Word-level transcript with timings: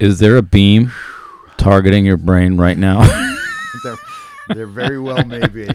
Is 0.00 0.18
there 0.18 0.38
a 0.38 0.42
beam 0.42 0.92
targeting 1.58 2.06
your 2.06 2.16
brain 2.16 2.56
right 2.56 2.78
now? 2.78 3.02
there, 3.84 3.96
there 4.48 4.66
very 4.66 4.98
well 4.98 5.22
may 5.26 5.46
be. 5.46 5.68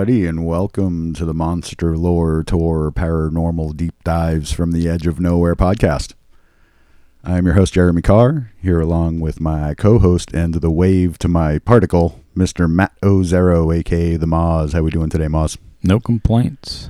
Everybody, 0.00 0.26
and 0.26 0.46
welcome 0.46 1.12
to 1.12 1.26
the 1.26 1.34
Monster 1.34 1.94
Lore 1.94 2.42
Tour 2.42 2.90
Paranormal 2.90 3.76
Deep 3.76 4.02
Dives 4.02 4.50
from 4.50 4.72
the 4.72 4.88
Edge 4.88 5.06
of 5.06 5.20
Nowhere 5.20 5.54
podcast. 5.54 6.14
I'm 7.22 7.44
your 7.44 7.54
host, 7.54 7.74
Jeremy 7.74 8.00
Carr, 8.00 8.50
here 8.62 8.80
along 8.80 9.20
with 9.20 9.40
my 9.40 9.74
co 9.74 9.98
host 9.98 10.32
and 10.32 10.54
the 10.54 10.70
wave 10.70 11.18
to 11.18 11.28
my 11.28 11.58
particle, 11.58 12.18
Mr. 12.34 12.66
Matt 12.66 12.98
Ozero, 13.02 13.76
aka 13.76 14.16
the 14.16 14.24
Moz. 14.24 14.72
How 14.72 14.80
we 14.80 14.90
doing 14.90 15.10
today, 15.10 15.26
Moz? 15.26 15.58
no 15.82 16.00
complaints. 16.00 16.88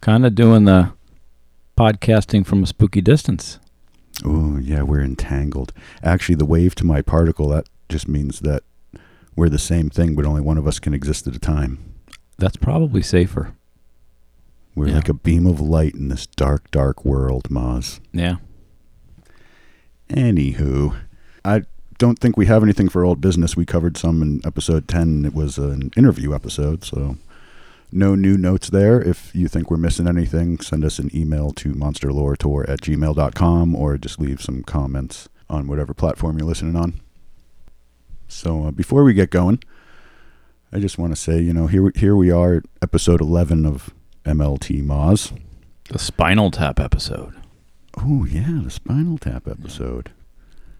Kind 0.00 0.24
of 0.24 0.34
doing 0.34 0.64
the 0.64 0.94
podcasting 1.76 2.46
from 2.46 2.62
a 2.62 2.66
spooky 2.66 3.02
distance. 3.02 3.58
Oh, 4.24 4.56
yeah, 4.56 4.80
we're 4.80 5.02
entangled. 5.02 5.74
Actually, 6.02 6.36
the 6.36 6.46
wave 6.46 6.74
to 6.76 6.86
my 6.86 7.02
particle, 7.02 7.50
that 7.50 7.68
just 7.90 8.08
means 8.08 8.40
that 8.40 8.62
we're 9.36 9.50
the 9.50 9.58
same 9.58 9.90
thing, 9.90 10.14
but 10.14 10.24
only 10.24 10.40
one 10.40 10.56
of 10.56 10.66
us 10.66 10.78
can 10.78 10.94
exist 10.94 11.26
at 11.26 11.36
a 11.36 11.38
time. 11.38 11.95
That's 12.38 12.56
probably 12.56 13.02
safer. 13.02 13.52
We're 14.74 14.88
Yeah. 14.88 14.96
like 14.96 15.08
a 15.08 15.14
beam 15.14 15.46
of 15.46 15.60
light 15.60 15.94
in 15.94 16.08
this 16.08 16.26
dark, 16.26 16.70
dark 16.70 17.04
world, 17.04 17.44
Moz. 17.50 18.00
Yeah. 18.12 18.36
Anywho, 20.10 20.94
I 21.44 21.62
don't 21.98 22.18
think 22.18 22.36
we 22.36 22.46
have 22.46 22.62
anything 22.62 22.88
for 22.88 23.04
old 23.04 23.20
business. 23.20 23.56
We 23.56 23.64
covered 23.64 23.96
some 23.96 24.22
in 24.22 24.40
episode 24.44 24.86
10. 24.86 25.24
It 25.24 25.34
was 25.34 25.58
an 25.58 25.90
interview 25.96 26.34
episode, 26.34 26.84
so 26.84 27.16
no 27.90 28.14
new 28.14 28.36
notes 28.36 28.68
there. 28.70 29.00
If 29.00 29.34
you 29.34 29.48
think 29.48 29.70
we're 29.70 29.76
missing 29.78 30.06
anything, 30.06 30.58
send 30.60 30.84
us 30.84 30.98
an 30.98 31.10
email 31.14 31.50
to 31.52 31.72
monsterloretour 31.72 32.68
at 32.68 32.82
gmail.com 32.82 33.74
or 33.74 33.96
just 33.98 34.20
leave 34.20 34.42
some 34.42 34.62
comments 34.62 35.28
on 35.48 35.66
whatever 35.68 35.94
platform 35.94 36.38
you're 36.38 36.46
listening 36.48 36.76
on. 36.76 37.00
So 38.28 38.66
uh, 38.66 38.70
before 38.72 39.04
we 39.04 39.14
get 39.14 39.30
going, 39.30 39.60
I 40.72 40.78
just 40.80 40.98
want 40.98 41.12
to 41.12 41.16
say, 41.16 41.40
you 41.40 41.52
know, 41.52 41.66
here, 41.66 41.90
here 41.94 42.16
we 42.16 42.30
are 42.30 42.56
at 42.56 42.64
episode 42.82 43.20
11 43.20 43.64
of 43.66 43.94
MLT 44.24 44.82
Moz. 44.84 45.36
The 45.90 45.98
Spinal 45.98 46.50
Tap 46.50 46.80
episode. 46.80 47.34
Oh, 47.98 48.24
yeah, 48.24 48.60
the 48.64 48.70
Spinal 48.70 49.18
Tap 49.18 49.46
episode. 49.48 50.10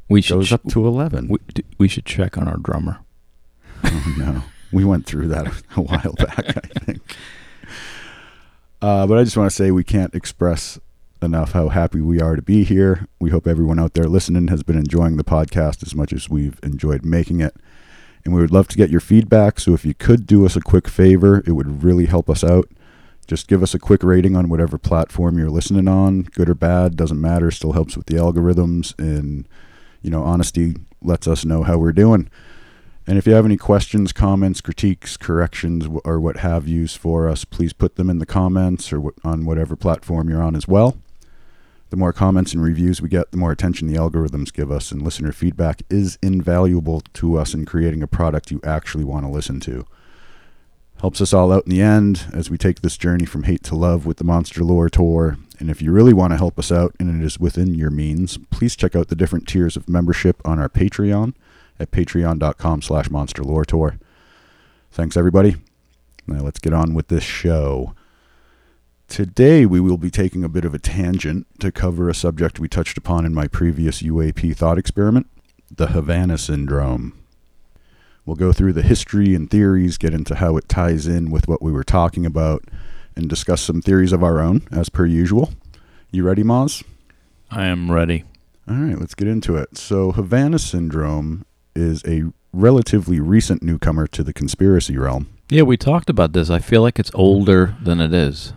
We 0.09 0.21
should 0.21 0.35
Goes 0.35 0.49
ch- 0.49 0.53
up 0.53 0.63
to 0.71 0.87
11. 0.87 1.29
we, 1.29 1.39
d- 1.55 1.65
we 1.79 1.89
should 1.89 2.05
check 2.05 2.37
on 2.37 2.47
our 2.49 2.59
drummer. 2.59 2.99
Oh 3.85 4.15
no, 4.19 4.43
we 4.73 4.85
went 4.85 5.07
through 5.07 5.29
that 5.29 5.47
a 5.77 5.81
while 5.81 6.13
back, 6.15 6.57
I 6.57 6.79
think. 6.81 7.01
Uh, 8.83 9.07
but 9.07 9.19
I 9.19 9.25
just 9.25 9.37
want 9.37 9.51
to 9.51 9.55
say 9.55 9.71
we 9.71 9.85
can't 9.85 10.15
express 10.15 10.79
enough 11.23 11.53
how 11.53 11.69
happy 11.71 12.01
we 12.01 12.21
are 12.21 12.37
to 12.37 12.43
be 12.43 12.63
here. 12.65 13.07
We 13.21 13.31
hope 13.31 13.47
everyone 13.47 13.79
out 13.79 13.95
there 13.95 14.05
listening 14.07 14.49
has 14.49 14.63
been 14.63 14.77
enjoying 14.79 15.17
the 15.17 15.25
podcast 15.25 15.83
as 15.83 15.95
much 15.95 16.13
as 16.13 16.29
we've 16.29 16.59
enjoyed 16.63 17.05
making 17.05 17.41
it. 17.41 17.57
And 18.27 18.35
we 18.35 18.41
would 18.41 18.53
love 18.53 18.67
to 18.69 18.77
get 18.77 18.91
your 18.91 19.01
feedback. 19.01 19.61
So 19.61 19.73
if 19.73 19.85
you 19.85 19.95
could 19.95 20.27
do 20.27 20.45
us 20.45 20.57
a 20.57 20.61
quick 20.61 20.89
favor, 20.89 21.45
it 21.47 21.53
would 21.53 21.85
really 21.85 22.07
help 22.07 22.29
us 22.29 22.43
out. 22.43 22.69
Just 23.29 23.47
give 23.47 23.63
us 23.63 23.73
a 23.73 23.79
quick 23.79 24.03
rating 24.03 24.35
on 24.35 24.49
whatever 24.49 24.79
platform 24.79 25.39
you're 25.39 25.49
listening 25.49 25.87
on, 25.87 26.23
good 26.23 26.49
or 26.49 26.57
bad, 26.57 26.97
doesn't 26.97 27.21
matter. 27.21 27.53
Still 27.53 27.73
helps 27.73 27.97
with 27.97 28.07
the 28.07 28.17
algorithms, 28.17 28.99
and 28.99 29.47
you 30.03 30.11
know, 30.11 30.25
honesty 30.25 30.75
lets 31.01 31.29
us 31.29 31.45
know 31.45 31.63
how 31.63 31.79
we're 31.79 31.93
doing. 31.93 32.29
And 33.07 33.17
if 33.17 33.29
you 33.29 33.33
have 33.35 33.45
any 33.45 33.57
questions, 33.57 34.13
comments, 34.13 34.61
critiques, 34.61 35.17
corrections, 35.17 35.87
or 36.05 36.19
what 36.19 36.39
have 36.39 36.67
yous 36.67 36.97
for 36.97 37.29
us, 37.29 37.45
please 37.45 37.73
put 37.73 37.95
them 37.95 38.11
in 38.11 38.19
the 38.19 38.27
comments 38.27 38.93
or 38.93 39.13
on 39.23 39.45
whatever 39.45 39.77
platform 39.77 40.29
you're 40.29 40.43
on 40.43 40.57
as 40.57 40.67
well. 40.67 40.97
The 41.91 41.97
more 41.97 42.13
comments 42.13 42.53
and 42.53 42.63
reviews 42.63 43.01
we 43.01 43.09
get, 43.09 43.31
the 43.31 43.37
more 43.37 43.53
attention 43.53 43.87
the 43.87 43.99
algorithms 43.99 44.53
give 44.53 44.73
us, 44.73 44.91
and 44.91 45.03
listener 45.03 45.33
feedback 45.33 45.83
is 45.89 46.19
invaluable 46.21 47.01
to 47.15 47.39
us 47.39 47.55
in 47.55 47.65
creating 47.65 48.03
a 48.03 48.09
product 48.09 48.51
you 48.51 48.61
actually 48.65 49.05
want 49.05 49.25
to 49.25 49.31
listen 49.31 49.61
to. 49.61 49.87
Helps 51.01 51.21
us 51.21 51.33
all 51.33 51.53
out 51.53 51.65
in 51.67 51.71
the 51.71 51.83
end 51.83 52.27
as 52.33 52.51
we 52.51 52.57
take 52.57 52.81
this 52.81 52.97
journey 52.97 53.27
from 53.27 53.45
hate 53.45 53.63
to 53.65 53.77
love 53.77 54.07
with 54.07 54.17
the 54.17 54.25
Monster 54.25 54.65
Lore 54.65 54.89
Tour. 54.89 55.37
And 55.59 55.71
if 55.71 55.83
you 55.83 55.93
really 55.93 56.15
want 56.15 56.33
to 56.33 56.39
help 56.39 56.59
us 56.59 56.73
out 56.73 56.95
and 56.99 57.23
it 57.23 57.25
is 57.25 57.39
within 57.39 57.75
your 57.75 57.91
means, 57.91 58.39
please 58.51 58.75
check 58.75 58.97
out 58.97 59.09
the 59.09 59.17
different 59.17 59.47
tiers 59.47 59.77
of 59.77 59.89
membership 59.89 60.41
on 60.45 60.59
our 60.59 60.71
Patreon 60.71 61.35
at 61.79 61.91
patreon.com 61.91 62.83
slash 62.83 63.11
monster 63.11 63.45
lore 63.45 63.65
tour. 63.65 63.99
Thanks, 64.91 65.17
everybody. 65.17 65.57
Now 66.27 66.41
let's 66.41 66.59
get 66.59 66.73
on 66.73 66.95
with 66.95 67.09
this 67.09 67.25
show. 67.25 67.95
Today, 69.09 69.65
we 69.65 69.81
will 69.81 69.97
be 69.97 70.11
taking 70.11 70.43
a 70.44 70.49
bit 70.49 70.65
of 70.65 70.75
a 70.75 70.78
tangent 70.78 71.47
to 71.61 71.71
cover 71.71 72.09
a 72.09 72.15
subject 72.15 72.59
we 72.59 72.69
touched 72.69 72.99
upon 72.99 73.25
in 73.25 73.33
my 73.33 73.47
previous 73.47 74.03
UAP 74.03 74.55
thought 74.56 74.78
experiment 74.78 75.28
the 75.71 75.89
Havana 75.89 76.39
Syndrome. 76.39 77.12
We'll 78.25 78.37
go 78.37 78.53
through 78.53 78.72
the 78.72 78.83
history 78.83 79.34
and 79.34 79.50
theories, 79.50 79.97
get 79.99 80.12
into 80.12 80.34
how 80.34 80.56
it 80.56 80.69
ties 80.69 81.06
in 81.06 81.31
with 81.31 81.49
what 81.49 81.62
we 81.62 81.72
were 81.72 81.84
talking 81.84 82.27
about, 82.27 82.65
and 83.15 83.28
discuss 83.28 83.62
some 83.62 83.81
theories 83.81 84.12
of 84.12 84.22
our 84.22 84.41
own, 84.41 84.62
as 84.71 84.89
per 84.89 85.06
usual. 85.06 85.50
You 86.11 86.25
ready, 86.25 86.43
Moz? 86.43 86.84
I 87.50 87.66
am 87.66 87.91
ready. 87.91 88.25
All 88.69 88.77
right, 88.77 88.99
let's 88.99 89.15
get 89.15 89.28
into 89.28 89.56
it. 89.56 89.78
So, 89.78 90.12
Havana 90.12 90.59
Syndrome 90.59 91.47
is 91.75 92.03
a 92.05 92.25
relatively 92.53 93.21
recent 93.21 93.62
newcomer 93.62 94.06
to 94.09 94.25
the 94.25 94.33
conspiracy 94.33 94.97
realm. 94.99 95.28
Yeah, 95.49 95.62
we 95.62 95.77
talked 95.77 96.11
about 96.11 96.33
this. 96.33 96.50
I 96.50 96.59
feel 96.59 96.83
like 96.83 96.99
it's 96.99 97.12
older 97.15 97.77
than 97.81 98.00
it 98.00 98.12
is. 98.12 98.53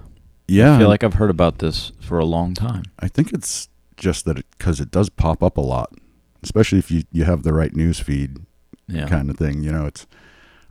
Yeah, 0.50 0.76
I 0.76 0.80
feel 0.80 0.88
like 0.90 1.04
I've 1.04 1.16
heard 1.16 1.30
about 1.30 1.60
this 1.60 1.92
for 2.02 2.20
a 2.20 2.26
long 2.26 2.54
time. 2.54 2.84
I 3.00 3.08
think 3.08 3.32
it's 3.34 3.70
just 3.98 4.26
that 4.26 4.38
because 4.58 4.80
it, 4.80 4.92
does 4.92 5.10
pop 5.10 5.44
up 5.44 5.58
a 5.58 5.62
lot, 5.62 5.94
especially 6.44 6.80
if 6.80 6.90
you, 6.90 7.04
you 7.12 7.26
have 7.26 7.44
the 7.44 7.54
right 7.54 7.76
news 7.76 8.00
feed 8.00 8.38
Yeah. 8.88 9.08
kind 9.08 9.30
of 9.30 9.38
thing. 9.38 9.62
You 9.64 9.72
know, 9.72 9.86
it's 9.86 10.08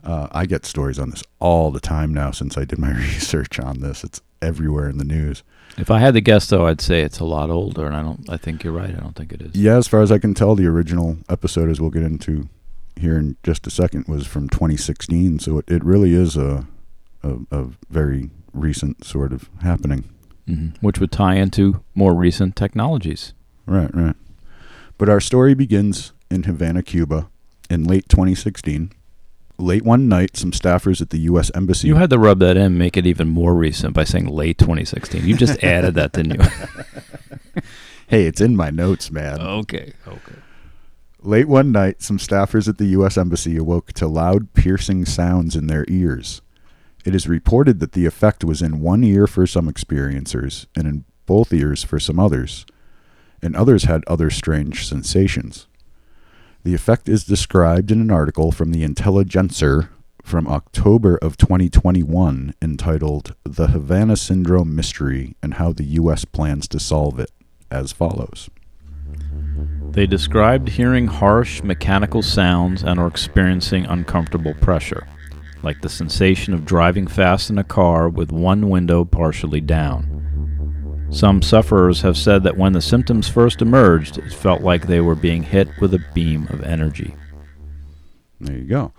uh, 0.03 0.27
I 0.31 0.45
get 0.45 0.65
stories 0.65 0.97
on 0.97 1.09
this 1.11 1.23
all 1.39 1.71
the 1.71 1.79
time 1.79 2.13
now 2.13 2.31
since 2.31 2.57
I 2.57 2.65
did 2.65 2.79
my 2.79 2.91
research 2.97 3.59
on 3.59 3.81
this. 3.81 4.03
It's 4.03 4.21
everywhere 4.41 4.89
in 4.89 4.97
the 4.97 5.03
news. 5.05 5.43
If 5.77 5.91
I 5.91 5.99
had 5.99 6.13
to 6.15 6.21
guess, 6.21 6.47
though, 6.47 6.65
I'd 6.65 6.81
say 6.81 7.01
it's 7.01 7.19
a 7.19 7.25
lot 7.25 7.49
older, 7.49 7.85
and 7.85 7.95
I 7.95 8.01
don't. 8.01 8.27
I 8.29 8.37
think 8.37 8.63
you're 8.63 8.73
right. 8.73 8.89
I 8.89 8.99
don't 8.99 9.15
think 9.15 9.31
it 9.31 9.41
is. 9.41 9.55
Yeah, 9.55 9.77
as 9.77 9.87
far 9.87 10.01
as 10.01 10.11
I 10.11 10.17
can 10.17 10.33
tell, 10.33 10.55
the 10.55 10.65
original 10.65 11.17
episode, 11.29 11.69
as 11.69 11.79
we'll 11.79 11.89
get 11.91 12.03
into 12.03 12.49
here 12.95 13.17
in 13.17 13.37
just 13.43 13.67
a 13.67 13.69
second, 13.69 14.07
was 14.07 14.25
from 14.25 14.49
2016. 14.49 15.39
So 15.39 15.59
it, 15.59 15.69
it 15.69 15.83
really 15.83 16.13
is 16.13 16.35
a, 16.35 16.65
a 17.23 17.35
a 17.51 17.67
very 17.89 18.29
recent 18.53 19.03
sort 19.05 19.33
of 19.33 19.49
happening. 19.61 20.03
hmm 20.47 20.69
Which 20.81 20.99
would 20.99 21.11
tie 21.11 21.35
into 21.35 21.83
more 21.95 22.13
recent 22.13 22.55
technologies. 22.55 23.33
Right, 23.65 23.93
right. 23.93 24.15
But 24.97 25.09
our 25.09 25.19
story 25.19 25.53
begins 25.53 26.11
in 26.31 26.43
Havana, 26.43 26.83
Cuba, 26.83 27.29
in 27.69 27.83
late 27.85 28.09
2016. 28.09 28.91
Late 29.57 29.83
one 29.83 30.07
night, 30.07 30.37
some 30.37 30.51
staffers 30.51 31.01
at 31.01 31.09
the 31.09 31.19
U.S. 31.19 31.51
Embassy. 31.53 31.87
You 31.89 31.95
had 31.95 32.09
to 32.11 32.17
rub 32.17 32.39
that 32.39 32.55
in, 32.57 32.77
make 32.77 32.95
it 32.95 33.05
even 33.05 33.27
more 33.27 33.53
recent 33.53 33.93
by 33.93 34.05
saying 34.05 34.27
late 34.27 34.57
2016. 34.57 35.25
You 35.27 35.35
just 35.35 35.61
added 35.63 35.95
that, 35.95 36.13
didn't 36.13 36.39
you? 36.41 37.61
hey, 38.07 38.25
it's 38.25 38.39
in 38.41 38.55
my 38.55 38.69
notes, 38.69 39.11
man. 39.11 39.39
okay. 39.41 39.93
Okay. 40.07 40.35
Late 41.21 41.49
one 41.49 41.73
night, 41.73 42.01
some 42.01 42.17
staffers 42.17 42.69
at 42.69 42.77
the 42.77 42.85
U.S. 42.87 43.17
Embassy 43.17 43.57
awoke 43.57 43.91
to 43.93 44.07
loud, 44.07 44.53
piercing 44.53 45.05
sounds 45.05 45.55
in 45.57 45.67
their 45.67 45.83
ears. 45.89 46.41
It 47.05 47.15
is 47.15 47.27
reported 47.27 47.79
that 47.79 47.93
the 47.93 48.05
effect 48.05 48.43
was 48.43 48.61
in 48.61 48.81
one 48.81 49.03
ear 49.03 49.25
for 49.25 49.47
some 49.47 49.71
experiencers 49.71 50.65
and 50.75 50.87
in 50.87 51.05
both 51.25 51.53
ears 51.53 51.83
for 51.83 51.99
some 51.99 52.19
others, 52.19 52.65
and 53.41 53.55
others 53.55 53.85
had 53.85 54.03
other 54.05 54.29
strange 54.29 54.87
sensations. 54.87 55.67
The 56.63 56.73
effect 56.73 57.07
is 57.07 57.23
described 57.23 57.89
in 57.91 58.01
an 58.01 58.11
article 58.11 58.51
from 58.51 58.71
the 58.71 58.83
Intelligencer 58.83 59.89
from 60.23 60.47
October 60.47 61.17
of 61.21 61.37
2021 61.37 62.53
entitled 62.61 63.33
The 63.43 63.67
Havana 63.67 64.17
Syndrome 64.17 64.75
Mystery 64.75 65.35
and 65.41 65.55
How 65.55 65.71
the 65.71 65.85
U.S. 65.85 66.25
Plans 66.25 66.67
to 66.67 66.79
Solve 66.79 67.19
It, 67.19 67.31
as 67.71 67.91
follows. 67.93 68.49
They 69.91 70.05
described 70.05 70.69
hearing 70.69 71.07
harsh 71.07 71.63
mechanical 71.63 72.21
sounds 72.21 72.83
and 72.83 72.99
or 72.99 73.07
experiencing 73.07 73.85
uncomfortable 73.85 74.53
pressure, 74.55 75.07
like 75.63 75.81
the 75.81 75.89
sensation 75.89 76.53
of 76.53 76.65
driving 76.65 77.07
fast 77.07 77.49
in 77.49 77.57
a 77.57 77.63
car 77.63 78.07
with 78.09 78.31
one 78.31 78.69
window 78.69 79.05
partially 79.05 79.61
down. 79.61 80.15
Some 81.11 81.41
sufferers 81.41 82.01
have 82.01 82.17
said 82.17 82.43
that 82.43 82.57
when 82.57 82.73
the 82.73 82.81
symptoms 82.81 83.27
first 83.27 83.61
emerged, 83.61 84.17
it 84.17 84.31
felt 84.31 84.61
like 84.61 84.85
they 84.87 85.01
were 85.01 85.15
being 85.15 85.43
hit 85.43 85.67
with 85.81 85.93
a 85.93 86.05
beam 86.13 86.47
of 86.49 86.61
energy. 86.61 87.15
There 88.39 88.55
you 88.55 88.65
go. 88.65 88.93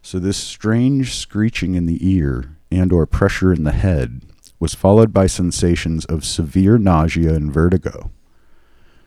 So 0.00 0.18
this 0.20 0.36
strange 0.36 1.16
screeching 1.16 1.74
in 1.74 1.86
the 1.86 1.98
ear 2.08 2.56
and 2.70 2.92
or 2.92 3.06
pressure 3.06 3.52
in 3.52 3.64
the 3.64 3.72
head 3.72 4.22
was 4.60 4.74
followed 4.74 5.12
by 5.12 5.26
sensations 5.26 6.04
of 6.04 6.24
severe 6.24 6.78
nausea 6.78 7.34
and 7.34 7.52
vertigo. 7.52 8.10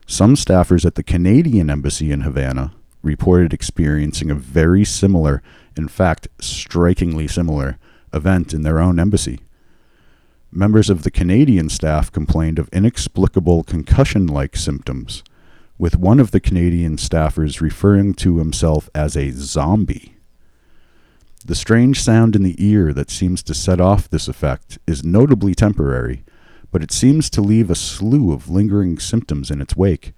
Some 0.06 0.36
staffers 0.36 0.86
at 0.86 0.96
the 0.96 1.04
Canadian 1.04 1.70
embassy 1.70 2.12
in 2.12 2.22
Havana 2.22 2.74
reported 3.02 3.54
experiencing 3.54 4.30
a 4.30 4.36
very 4.36 4.84
similar, 4.84 5.42
in 5.80 5.88
fact, 5.88 6.28
strikingly 6.40 7.28
similar, 7.28 7.80
event 8.14 8.54
in 8.54 8.62
their 8.62 8.80
own 8.80 9.00
embassy. 9.00 9.40
Members 10.52 10.90
of 10.90 11.02
the 11.02 11.10
Canadian 11.10 11.70
staff 11.70 12.12
complained 12.12 12.60
of 12.60 12.70
inexplicable 12.70 13.64
concussion 13.64 14.28
like 14.28 14.56
symptoms, 14.56 15.24
with 15.80 15.98
one 15.98 16.20
of 16.20 16.30
the 16.30 16.40
Canadian 16.40 16.98
staffers 16.98 17.62
referring 17.62 18.14
to 18.14 18.38
himself 18.38 18.90
as 18.94 19.18
a 19.18 19.32
zombie. 19.32 20.16
The 21.44 21.56
strange 21.56 22.02
sound 22.02 22.36
in 22.36 22.44
the 22.44 22.56
ear 22.64 22.94
that 22.94 23.10
seems 23.10 23.42
to 23.44 23.56
set 23.56 23.82
off 23.82 24.10
this 24.10 24.28
effect 24.28 24.78
is 24.86 25.04
notably 25.04 25.56
temporary 25.56 26.24
but 26.72 26.84
it 26.84 26.92
seems 26.92 27.30
to 27.32 27.42
leave 27.42 27.70
a 27.70 27.76
slew 27.76 28.32
of 28.32 28.50
lingering 28.50 29.00
symptoms 29.00 29.50
in 29.50 29.62
its 29.62 29.76
wake. 29.76 30.14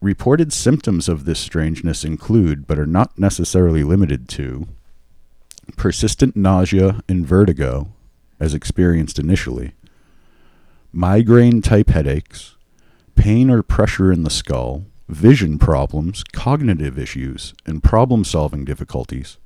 Reported 0.00 0.52
symptoms 0.52 1.08
of 1.08 1.24
this 1.24 1.40
strangeness 1.40 2.04
include, 2.04 2.66
but 2.66 2.78
are 2.78 2.86
not 2.86 3.18
necessarily 3.18 3.82
limited 3.82 4.28
to, 4.30 4.68
persistent 5.76 6.36
nausea 6.36 7.00
and 7.08 7.26
vertigo, 7.26 7.88
as 8.38 8.54
experienced 8.54 9.18
initially, 9.18 9.72
migraine 10.92 11.60
type 11.60 11.90
headaches, 11.90 12.54
pain 13.16 13.50
or 13.50 13.62
pressure 13.62 14.12
in 14.12 14.22
the 14.22 14.30
skull, 14.30 14.84
vision 15.08 15.58
problems, 15.58 16.22
cognitive 16.22 16.98
issues, 16.98 17.52
and 17.66 17.82
problem 17.82 18.22
solving 18.22 18.64
difficulties, 18.64 19.38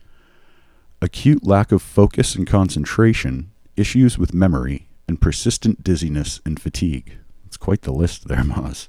acute 1.00 1.46
lack 1.46 1.72
of 1.72 1.80
focus 1.80 2.34
and 2.34 2.46
concentration, 2.46 3.50
issues 3.76 4.18
with 4.18 4.34
memory, 4.34 4.86
and 5.08 5.20
persistent 5.20 5.82
dizziness 5.82 6.40
and 6.44 6.60
fatigue. 6.60 7.16
It's 7.46 7.56
quite 7.56 7.82
the 7.82 7.92
list 7.92 8.28
there, 8.28 8.38
Moz. 8.44 8.88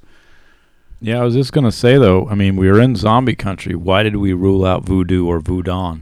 Yeah, 1.05 1.19
I 1.19 1.23
was 1.23 1.33
just 1.33 1.51
going 1.51 1.65
to 1.65 1.71
say, 1.71 1.97
though, 1.97 2.27
I 2.29 2.35
mean, 2.35 2.55
we 2.55 2.71
were 2.71 2.79
in 2.79 2.95
zombie 2.95 3.35
country. 3.35 3.75
Why 3.75 4.03
did 4.03 4.15
we 4.15 4.31
rule 4.31 4.65
out 4.65 4.85
voodoo 4.85 5.25
or 5.27 5.41
voodoo? 5.41 5.97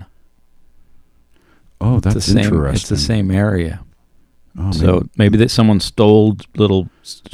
Oh, 1.79 1.99
that's 1.99 2.15
it's 2.17 2.25
the 2.27 2.33
same, 2.33 2.43
interesting. 2.45 2.75
It's 2.75 2.89
the 2.89 2.97
same 2.97 3.31
area. 3.31 3.83
Oh, 4.59 4.71
so 4.71 4.85
maybe- 4.93 5.09
maybe 5.17 5.37
that 5.39 5.49
someone 5.49 5.79
stole 5.79 6.37
little 6.55 6.87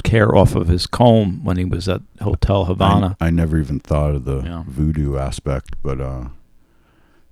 care 0.03 0.33
off 0.33 0.55
of 0.55 0.69
his 0.69 0.87
comb 0.87 1.43
when 1.43 1.57
he 1.57 1.65
was 1.65 1.89
at 1.89 2.01
Hotel 2.21 2.65
Havana. 2.65 3.17
I, 3.19 3.27
I 3.27 3.29
never 3.31 3.57
even 3.57 3.79
thought 3.79 4.15
of 4.15 4.23
the 4.23 4.41
Yeah. 4.43 4.63
voodoo 4.65 5.17
aspect, 5.17 5.75
but 5.83 5.99
uh, 5.99 6.29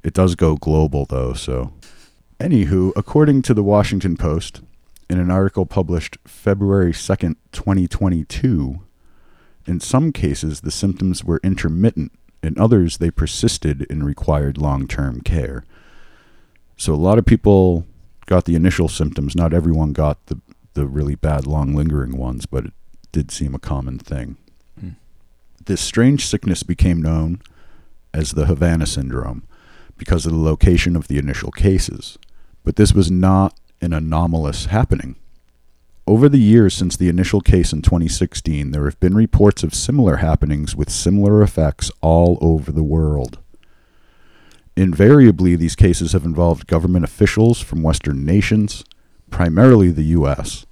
it 0.04 0.14
does 0.14 0.36
go 0.36 0.58
global 0.58 1.06
though. 1.06 1.32
So, 1.34 1.72
anywho, 2.42 2.92
according 2.98 3.44
to 3.44 3.54
the 3.54 3.64
Washington 3.64 4.18
Post, 4.18 4.62
in 5.10 5.18
an 5.20 5.32
article 5.32 5.66
published 5.66 6.18
February 6.26 6.92
second, 6.92 7.38
twenty 7.54 7.88
twenty 7.88 8.26
two, 8.26 8.82
in 9.66 9.80
some 9.80 10.12
cases 10.12 10.62
the 10.62 10.72
symptoms 10.72 11.24
were 11.24 11.40
intermittent. 11.44 12.12
In 12.44 12.60
others, 12.60 12.98
they 12.98 13.10
persisted 13.10 13.88
and 13.90 14.06
required 14.06 14.58
long 14.58 14.88
term 14.88 15.22
care. 15.22 15.64
So 16.78 16.94
a 16.94 16.96
lot 16.96 17.18
of 17.18 17.26
people 17.26 17.86
got 18.28 18.46
the 18.46 18.56
initial 18.56 18.88
symptoms. 18.88 19.36
Not 19.36 19.54
everyone 19.54 19.94
got 19.94 20.24
the 20.28 20.40
the 20.76 20.86
really 20.86 21.16
bad, 21.16 21.48
long 21.48 21.74
lingering 21.74 22.18
ones, 22.18 22.46
but 22.46 22.66
it 22.66 22.74
did 23.12 23.32
seem 23.32 23.56
a 23.56 23.60
common 23.60 23.98
thing. 23.98 24.38
Hmm. 24.80 24.90
This 25.66 25.82
strange 25.82 26.28
sickness 26.28 26.64
became 26.64 27.02
known 27.02 27.42
as 28.14 28.32
the 28.32 28.46
Havana 28.46 28.86
syndrome 28.86 29.48
because 29.98 30.26
of 30.26 30.34
the 30.34 30.38
location 30.38 30.96
of 30.96 31.08
the 31.08 31.18
initial 31.18 31.52
cases. 31.52 32.18
But 32.64 32.76
this 32.76 32.94
was 32.94 33.10
not 33.10 33.58
an 33.82 33.94
anomalous 33.94 34.66
happening. 34.66 35.16
Over 36.08 36.30
the 36.30 36.38
years 36.38 36.76
since 36.76 36.96
the 36.96 37.10
initial 37.10 37.42
case 37.42 37.74
in 37.74 37.82
2016, 37.82 38.70
there 38.70 38.86
have 38.86 39.00
been 39.00 39.16
reports 39.16 39.64
of 39.64 39.74
similar 39.74 40.18
happenings 40.18 40.76
with 40.76 40.92
similar 40.92 41.42
effects 41.42 41.90
all 42.00 42.38
over 42.42 42.72
the 42.72 42.84
world. 42.84 43.40
Invariably, 44.78 45.56
these 45.56 45.76
cases 45.76 46.12
have 46.12 46.24
involved 46.24 46.68
government 46.68 47.06
officials 47.06 47.60
from 47.60 47.82
Western 47.82 48.24
nations, 48.24 48.84
primarily 49.32 49.90
the 49.90 50.04
U.S., 50.04 50.68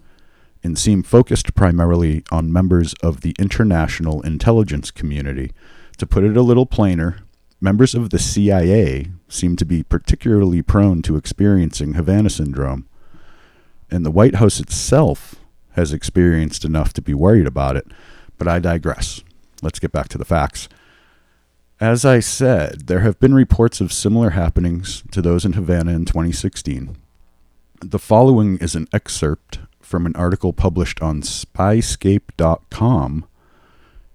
and 0.63 0.77
seem 0.77 1.01
focused 1.01 1.55
primarily 1.55 2.23
on 2.31 2.53
members 2.53 2.93
of 3.01 3.21
the 3.21 3.33
international 3.39 4.21
intelligence 4.21 4.91
community. 4.91 5.51
To 5.97 6.05
put 6.05 6.23
it 6.23 6.37
a 6.37 6.43
little 6.43 6.67
plainer, 6.67 7.17
members 7.59 7.95
of 7.95 8.11
the 8.11 8.19
CIA 8.19 9.07
seem 9.27 9.55
to 9.55 9.65
be 9.65 9.81
particularly 9.81 10.61
prone 10.61 11.01
to 11.01 11.17
experiencing 11.17 11.95
Havana 11.95 12.29
syndrome, 12.29 12.87
and 13.93 14.05
the 14.05 14.11
White 14.11 14.35
House 14.35 14.59
itself 14.59 15.35
has 15.73 15.93
experienced 15.93 16.65
enough 16.65 16.93
to 16.93 17.01
be 17.01 17.13
worried 17.13 17.47
about 17.47 17.75
it. 17.75 17.85
But 18.37 18.47
I 18.47 18.59
digress. 18.59 19.23
Let's 19.61 19.79
get 19.79 19.91
back 19.91 20.07
to 20.09 20.17
the 20.17 20.25
facts. 20.25 20.67
As 21.79 22.05
I 22.05 22.19
said, 22.19 22.87
there 22.87 23.01
have 23.01 23.19
been 23.19 23.33
reports 23.33 23.81
of 23.81 23.93
similar 23.93 24.31
happenings 24.31 25.03
to 25.11 25.21
those 25.21 25.45
in 25.45 25.53
Havana 25.53 25.91
in 25.91 26.05
2016. 26.05 26.97
The 27.81 27.99
following 27.99 28.57
is 28.57 28.75
an 28.75 28.87
excerpt 28.93 29.59
from 29.79 30.05
an 30.05 30.15
article 30.15 30.53
published 30.53 31.01
on 31.01 31.21
spyscape.com 31.21 33.25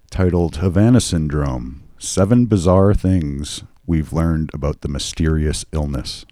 titled 0.09 0.55
Havana 0.57 0.99
Syndrome 0.99 1.83
Seven 1.99 2.47
Bizarre 2.47 2.93
Things 2.93 3.63
We've 3.85 4.11
Learned 4.11 4.49
About 4.53 4.81
the 4.81 4.89
Mysterious 4.89 5.63
Illness. 5.71 6.25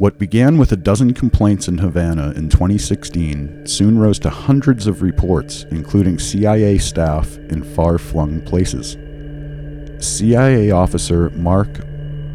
What 0.00 0.16
began 0.16 0.56
with 0.56 0.72
a 0.72 0.78
dozen 0.78 1.12
complaints 1.12 1.68
in 1.68 1.76
Havana 1.76 2.30
in 2.30 2.48
2016 2.48 3.66
soon 3.66 3.98
rose 3.98 4.18
to 4.20 4.30
hundreds 4.30 4.86
of 4.86 5.02
reports, 5.02 5.66
including 5.70 6.18
CIA 6.18 6.78
staff 6.78 7.36
in 7.50 7.62
far 7.62 7.98
flung 7.98 8.40
places. 8.40 8.96
CIA 10.02 10.70
officer 10.70 11.28
Mark 11.32 11.68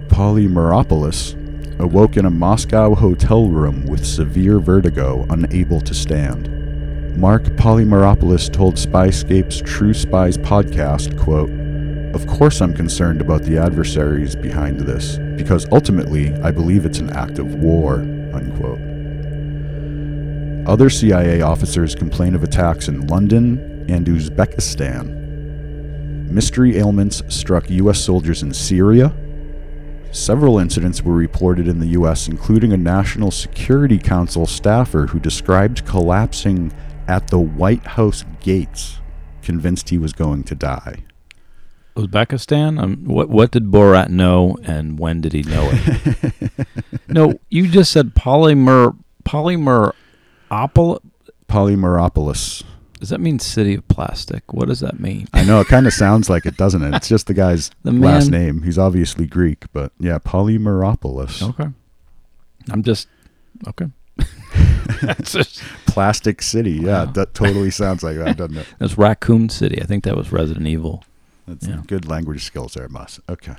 Polymeropoulos 0.10 1.80
awoke 1.80 2.18
in 2.18 2.28
a 2.28 2.30
Moscow 2.30 2.94
hotel 2.94 3.50
room 3.50 3.88
with 3.88 4.06
severe 4.06 4.60
vertigo, 4.60 5.26
unable 5.32 5.82
to 5.82 5.96
stand. 5.96 7.18
Mark 7.18 7.46
Polymeropoulos 7.56 8.54
told 8.54 8.76
Spyscape's 8.76 9.60
True 9.66 9.96
Spies 9.96 10.38
podcast, 10.38 11.20
quote, 11.20 11.50
Of 12.16 12.26
course 12.28 12.62
I'm 12.62 12.74
concerned 12.74 13.20
about 13.20 13.44
the 13.44 13.58
adversaries 13.58 14.38
behind 14.38 14.80
this, 14.80 15.18
because 15.36 15.68
ultimately 15.70 16.34
I 16.36 16.50
believe 16.50 16.86
it's 16.86 17.00
an 17.00 17.10
act 17.10 17.40
of 17.40 17.56
war, 17.56 17.96
unquote. 18.34 18.80
Other 20.66 20.90
CIA 20.90 21.42
officers 21.42 21.94
complain 21.94 22.34
of 22.34 22.42
attacks 22.42 22.88
in 22.88 23.06
London 23.08 23.86
and 23.90 24.08
Uzbekistan. 24.08 26.30
Mystery 26.32 26.78
ailments 26.78 27.22
struck 27.28 27.70
U.S. 27.70 28.00
soldiers 28.00 28.44
in 28.44 28.54
Syria. 28.54 29.14
Several 30.14 30.58
incidents 30.58 31.04
were 31.04 31.16
reported 31.16 31.68
in 31.68 31.80
the 31.80 31.88
U.S., 31.88 32.30
including 32.30 32.72
a 32.72 32.78
National 32.78 33.30
Security 33.30 33.98
Council 33.98 34.46
staffer 34.46 35.08
who 35.08 35.20
described 35.20 35.86
collapsing 35.86 36.72
at 37.10 37.28
the 37.28 37.40
White 37.40 37.86
House 37.86 38.24
gates, 38.40 39.00
convinced 39.42 39.90
he 39.90 39.98
was 39.98 40.14
going 40.14 40.46
to 40.46 40.56
die. 40.56 41.04
Uzbekistan. 41.96 42.82
Um, 42.82 43.06
what 43.06 43.30
what 43.30 43.52
did 43.52 43.66
Borat 43.66 44.10
know, 44.10 44.58
and 44.64 45.00
when 45.00 45.22
did 45.22 45.34
he 45.34 45.44
know 45.44 45.70
it? 45.72 46.68
no, 47.08 47.40
you 47.50 47.68
just 47.70 47.92
said 47.92 48.14
polymer 48.16 48.96
polymer 49.24 49.94
opal. 50.52 51.02
Polymeropoulos. 51.48 52.64
Does 53.00 53.10
that 53.10 53.20
mean 53.20 53.38
city 53.40 53.76
of 53.76 53.88
plastic? 53.88 54.52
What 54.52 54.68
does 54.68 54.80
that 54.80 55.00
mean? 55.00 55.28
I 55.32 55.44
know 55.46 55.60
it 55.62 55.68
kind 55.68 55.86
of 55.86 55.94
sounds 56.06 56.28
like 56.30 56.46
it, 56.48 56.58
doesn't 56.58 56.82
it? 56.82 56.96
It's 56.96 57.08
just 57.08 57.28
the 57.28 57.34
guy's 57.36 57.70
The 57.84 57.92
last 57.92 58.30
name. 58.32 58.64
He's 58.64 58.80
obviously 58.80 59.28
Greek, 59.28 59.66
but 59.72 59.92
yeah, 60.00 60.18
polymeropolis. 60.18 61.48
Okay, 61.50 61.70
I'm 62.72 62.84
just 62.84 63.08
okay. 63.68 63.86
That's 65.02 65.34
just 65.34 65.62
Plastic 65.88 66.42
City. 66.42 66.72
Yeah, 66.74 67.06
Wow. 67.06 67.12
that 67.12 67.34
totally 67.34 67.70
sounds 67.72 68.02
like 68.04 68.18
that, 68.18 68.38
doesn't 68.38 68.58
it? 68.58 68.68
that's 68.80 68.98
Raccoon 68.98 69.50
City. 69.50 69.82
I 69.82 69.86
think 69.86 70.04
that 70.06 70.16
was 70.18 70.32
Resident 70.32 70.66
Evil. 70.68 71.04
That's 71.48 71.68
Yeah. 71.68 71.82
good 71.88 72.08
language 72.08 72.44
skills 72.44 72.74
there, 72.74 72.88
Moz. 72.90 73.20
Okay. 73.30 73.56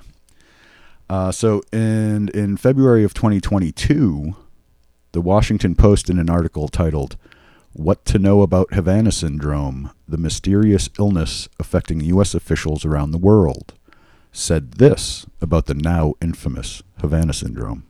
Uh, 1.08 1.30
so 1.30 1.62
in 1.72 2.28
in 2.34 2.56
February 2.56 3.04
of 3.04 3.14
2022, 3.14 4.34
the 5.12 5.20
Washington 5.20 5.74
Post 5.74 6.10
in 6.10 6.18
an 6.18 6.28
article 6.28 6.66
titled 6.68 7.16
"What 7.72 8.04
to 8.06 8.18
Know 8.18 8.42
About 8.42 8.72
Havana 8.74 9.12
Syndrome: 9.12 9.90
The 10.08 10.18
Mysterious 10.18 10.88
Illness 10.98 11.48
Affecting 11.60 12.00
U.S. 12.00 12.34
Officials 12.34 12.84
Around 12.84 13.12
the 13.12 13.18
World," 13.18 13.74
said 14.32 14.72
this 14.72 15.26
about 15.40 15.66
the 15.66 15.74
now 15.74 16.14
infamous 16.20 16.82
Havana 17.00 17.32
Syndrome. 17.32 17.84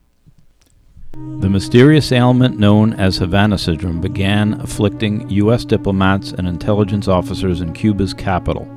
The 1.40 1.48
mysterious 1.48 2.12
ailment 2.12 2.58
known 2.58 2.92
as 2.92 3.16
Havana 3.16 3.56
syndrome 3.56 4.02
began 4.02 4.60
afflicting 4.60 5.30
U.S. 5.30 5.64
diplomats 5.64 6.32
and 6.32 6.46
intelligence 6.46 7.08
officers 7.08 7.62
in 7.62 7.72
Cuba's 7.72 8.12
capital 8.12 8.68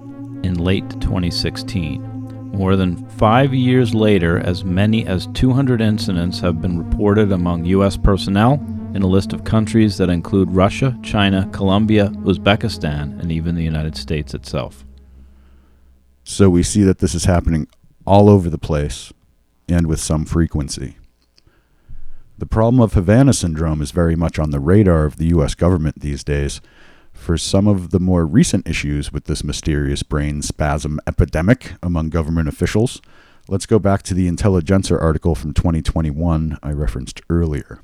in 0.43 0.55
late 0.55 0.89
2016. 1.01 2.01
More 2.51 2.75
than 2.75 3.07
five 3.11 3.53
years 3.53 3.93
later, 3.93 4.39
as 4.39 4.63
many 4.63 5.05
as 5.05 5.27
200 5.33 5.81
incidents 5.81 6.39
have 6.39 6.61
been 6.61 6.77
reported 6.77 7.31
among 7.31 7.65
U.S. 7.65 7.95
personnel 7.95 8.53
in 8.93 9.01
a 9.01 9.07
list 9.07 9.33
of 9.33 9.43
countries 9.43 9.97
that 9.97 10.09
include 10.09 10.51
Russia, 10.51 10.97
China, 11.03 11.47
Colombia, 11.53 12.09
Uzbekistan, 12.23 13.19
and 13.19 13.31
even 13.31 13.55
the 13.55 13.63
United 13.63 13.95
States 13.95 14.33
itself. 14.33 14.83
So 16.23 16.49
we 16.49 16.63
see 16.63 16.83
that 16.83 16.99
this 16.99 17.15
is 17.15 17.25
happening 17.25 17.67
all 18.05 18.29
over 18.29 18.49
the 18.49 18.57
place 18.57 19.13
and 19.67 19.87
with 19.87 19.99
some 19.99 20.25
frequency. 20.25 20.97
The 22.39 22.45
problem 22.45 22.81
of 22.81 22.93
Havana 22.93 23.33
syndrome 23.33 23.81
is 23.81 23.91
very 23.91 24.15
much 24.15 24.39
on 24.39 24.51
the 24.51 24.59
radar 24.59 25.05
of 25.05 25.17
the 25.17 25.27
U.S. 25.27 25.55
government 25.55 25.99
these 25.99 26.23
days. 26.23 26.61
For 27.19 27.37
some 27.37 27.67
of 27.67 27.91
the 27.91 27.99
more 27.99 28.25
recent 28.25 28.67
issues 28.67 29.13
with 29.13 29.25
this 29.25 29.43
mysterious 29.43 30.01
brain 30.01 30.41
spasm 30.41 30.99
epidemic 31.05 31.73
among 31.83 32.09
government 32.09 32.47
officials, 32.47 33.01
let's 33.47 33.67
go 33.67 33.77
back 33.77 34.01
to 34.03 34.15
the 34.15 34.27
Intelligencer 34.27 34.97
article 34.97 35.35
from 35.35 35.53
2021 35.53 36.57
I 36.63 36.71
referenced 36.71 37.21
earlier. 37.29 37.83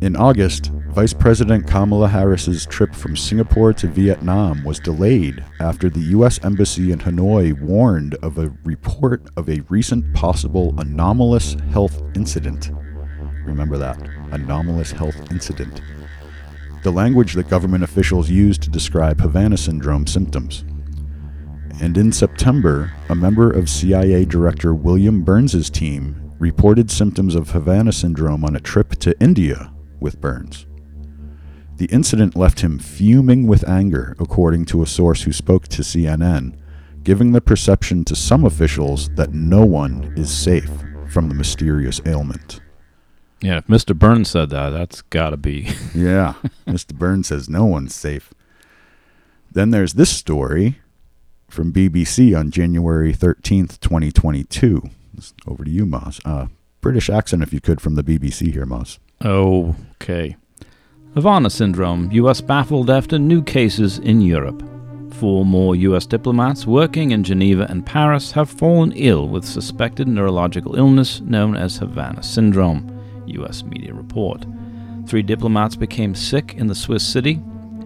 In 0.00 0.16
August, 0.16 0.70
Vice 0.90 1.12
President 1.12 1.66
Kamala 1.66 2.08
Harris's 2.08 2.64
trip 2.64 2.94
from 2.94 3.16
Singapore 3.16 3.74
to 3.74 3.88
Vietnam 3.88 4.64
was 4.64 4.78
delayed 4.78 5.44
after 5.60 5.90
the 5.90 6.00
U.S. 6.16 6.42
Embassy 6.42 6.92
in 6.92 7.00
Hanoi 7.00 7.60
warned 7.60 8.14
of 8.22 8.38
a 8.38 8.56
report 8.64 9.28
of 9.36 9.50
a 9.50 9.60
recent 9.68 10.14
possible 10.14 10.72
anomalous 10.78 11.54
health 11.72 12.00
incident. 12.14 12.70
Remember 13.44 13.76
that 13.76 14.00
anomalous 14.30 14.92
health 14.92 15.16
incident. 15.30 15.82
The 16.82 16.92
language 16.92 17.34
that 17.34 17.48
government 17.48 17.82
officials 17.82 18.30
use 18.30 18.56
to 18.58 18.70
describe 18.70 19.20
Havana 19.20 19.56
syndrome 19.56 20.06
symptoms. 20.06 20.64
And 21.80 21.96
in 21.96 22.12
September, 22.12 22.92
a 23.08 23.14
member 23.14 23.50
of 23.50 23.68
CIA 23.68 24.24
Director 24.24 24.74
William 24.74 25.22
Burns's 25.22 25.70
team 25.70 26.32
reported 26.38 26.90
symptoms 26.90 27.34
of 27.34 27.50
Havana 27.50 27.92
syndrome 27.92 28.44
on 28.44 28.54
a 28.54 28.60
trip 28.60 28.90
to 28.96 29.20
India 29.20 29.72
with 30.00 30.20
Burns. 30.20 30.66
The 31.76 31.86
incident 31.86 32.36
left 32.36 32.60
him 32.60 32.78
fuming 32.78 33.46
with 33.46 33.68
anger, 33.68 34.16
according 34.18 34.64
to 34.66 34.82
a 34.82 34.86
source 34.86 35.22
who 35.22 35.32
spoke 35.32 35.68
to 35.68 35.82
CNN, 35.82 36.56
giving 37.02 37.32
the 37.32 37.40
perception 37.40 38.04
to 38.04 38.16
some 38.16 38.44
officials 38.44 39.08
that 39.10 39.32
no 39.32 39.64
one 39.64 40.12
is 40.16 40.30
safe 40.30 40.70
from 41.08 41.28
the 41.28 41.34
mysterious 41.34 42.00
ailment. 42.04 42.60
Yeah, 43.40 43.58
if 43.58 43.66
Mr. 43.66 43.96
Burns 43.96 44.28
said 44.30 44.50
that, 44.50 44.70
that's 44.70 45.02
got 45.02 45.30
to 45.30 45.36
be. 45.36 45.68
Yeah, 45.94 46.34
Mr. 46.66 46.94
Burns 46.94 47.28
says 47.28 47.48
no 47.48 47.64
one's 47.64 47.94
safe. 47.94 48.32
Then 49.50 49.70
there's 49.70 49.94
this 49.94 50.10
story 50.10 50.78
from 51.48 51.72
BBC 51.72 52.38
on 52.38 52.50
January 52.50 53.12
13th, 53.12 53.80
2022. 53.80 54.82
It's 55.16 55.32
Over 55.46 55.64
to 55.64 55.70
you, 55.70 55.86
Moz. 55.86 56.20
Uh, 56.24 56.46
British 56.80 57.08
accent, 57.10 57.42
if 57.42 57.52
you 57.52 57.60
could, 57.60 57.80
from 57.80 57.94
the 57.94 58.04
BBC 58.04 58.52
here, 58.52 58.66
Moz. 58.66 58.98
Okay. 59.24 60.36
Havana 61.14 61.50
syndrome, 61.50 62.12
U.S. 62.12 62.40
baffled 62.40 62.90
after 62.90 63.18
new 63.18 63.42
cases 63.42 63.98
in 63.98 64.20
Europe. 64.20 64.62
Four 65.14 65.44
more 65.44 65.74
U.S. 65.74 66.06
diplomats 66.06 66.66
working 66.66 67.10
in 67.10 67.24
Geneva 67.24 67.66
and 67.68 67.84
Paris 67.84 68.30
have 68.32 68.48
fallen 68.50 68.92
ill 68.92 69.26
with 69.26 69.44
suspected 69.44 70.06
neurological 70.06 70.76
illness 70.76 71.20
known 71.22 71.56
as 71.56 71.78
Havana 71.78 72.22
syndrome, 72.22 72.97
U.S. 73.34 73.62
media 73.62 73.94
report. 73.94 74.46
Three 75.06 75.22
diplomats 75.22 75.76
became 75.76 76.14
sick 76.14 76.54
in 76.54 76.66
the 76.66 76.74
Swiss 76.74 77.06
city 77.06 77.40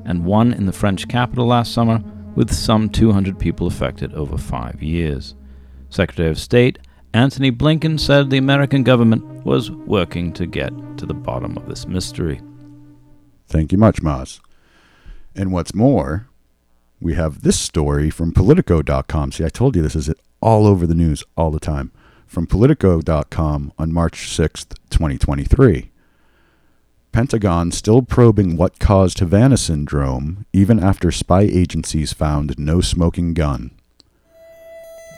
and 0.05 0.25
one 0.25 0.53
in 0.53 0.67
the 0.67 0.73
French 0.73 1.09
capital 1.09 1.47
last 1.47 1.73
summer, 1.73 2.03
with 2.35 2.53
some 2.53 2.89
200 2.89 3.39
people 3.39 3.67
affected 3.67 4.13
over 4.15 4.39
five 4.39 4.83
years. 4.83 5.35
Secretary 5.91 6.31
of 6.31 6.39
State 6.39 6.79
Antony 7.15 7.53
Blinken 7.53 8.01
said 8.01 8.31
the 8.31 8.39
American 8.39 8.83
government 8.83 9.23
was 9.45 9.71
working 9.71 10.33
to 10.33 10.47
get 10.47 10.73
to 10.97 11.05
the 11.05 11.15
bottom 11.15 11.59
of 11.59 11.69
this 11.69 11.87
mystery. 11.87 12.41
Thank 13.47 13.71
you 13.71 13.77
much, 13.77 14.01
Moz. 14.01 14.41
And 15.35 15.53
what's 15.53 15.75
more, 15.75 16.29
we 17.01 17.15
have 17.15 17.43
this 17.43 17.61
story 17.61 18.09
from 18.09 18.33
Politico.com. 18.33 19.33
See, 19.33 19.45
I 19.45 19.51
told 19.51 19.77
you 19.77 19.83
this 19.83 19.97
is 19.97 20.11
all 20.41 20.67
over 20.67 20.87
the 20.87 20.95
news 20.95 21.23
all 21.37 21.51
the 21.51 21.61
time. 21.61 21.93
From 22.33 22.47
Politico.com 22.47 23.75
on 23.79 23.93
March 23.93 24.35
6, 24.35 24.65
2023. 24.89 25.91
Pentagon 27.13 27.71
still 27.71 28.01
probing 28.01 28.57
what 28.57 28.79
caused 28.79 29.19
Havana 29.19 29.59
syndrome 29.59 30.47
even 30.51 30.81
after 30.81 31.13
spy 31.13 31.43
agencies 31.43 32.15
found 32.15 32.59
no 32.59 32.81
smoking 32.81 33.35
gun. 33.35 33.73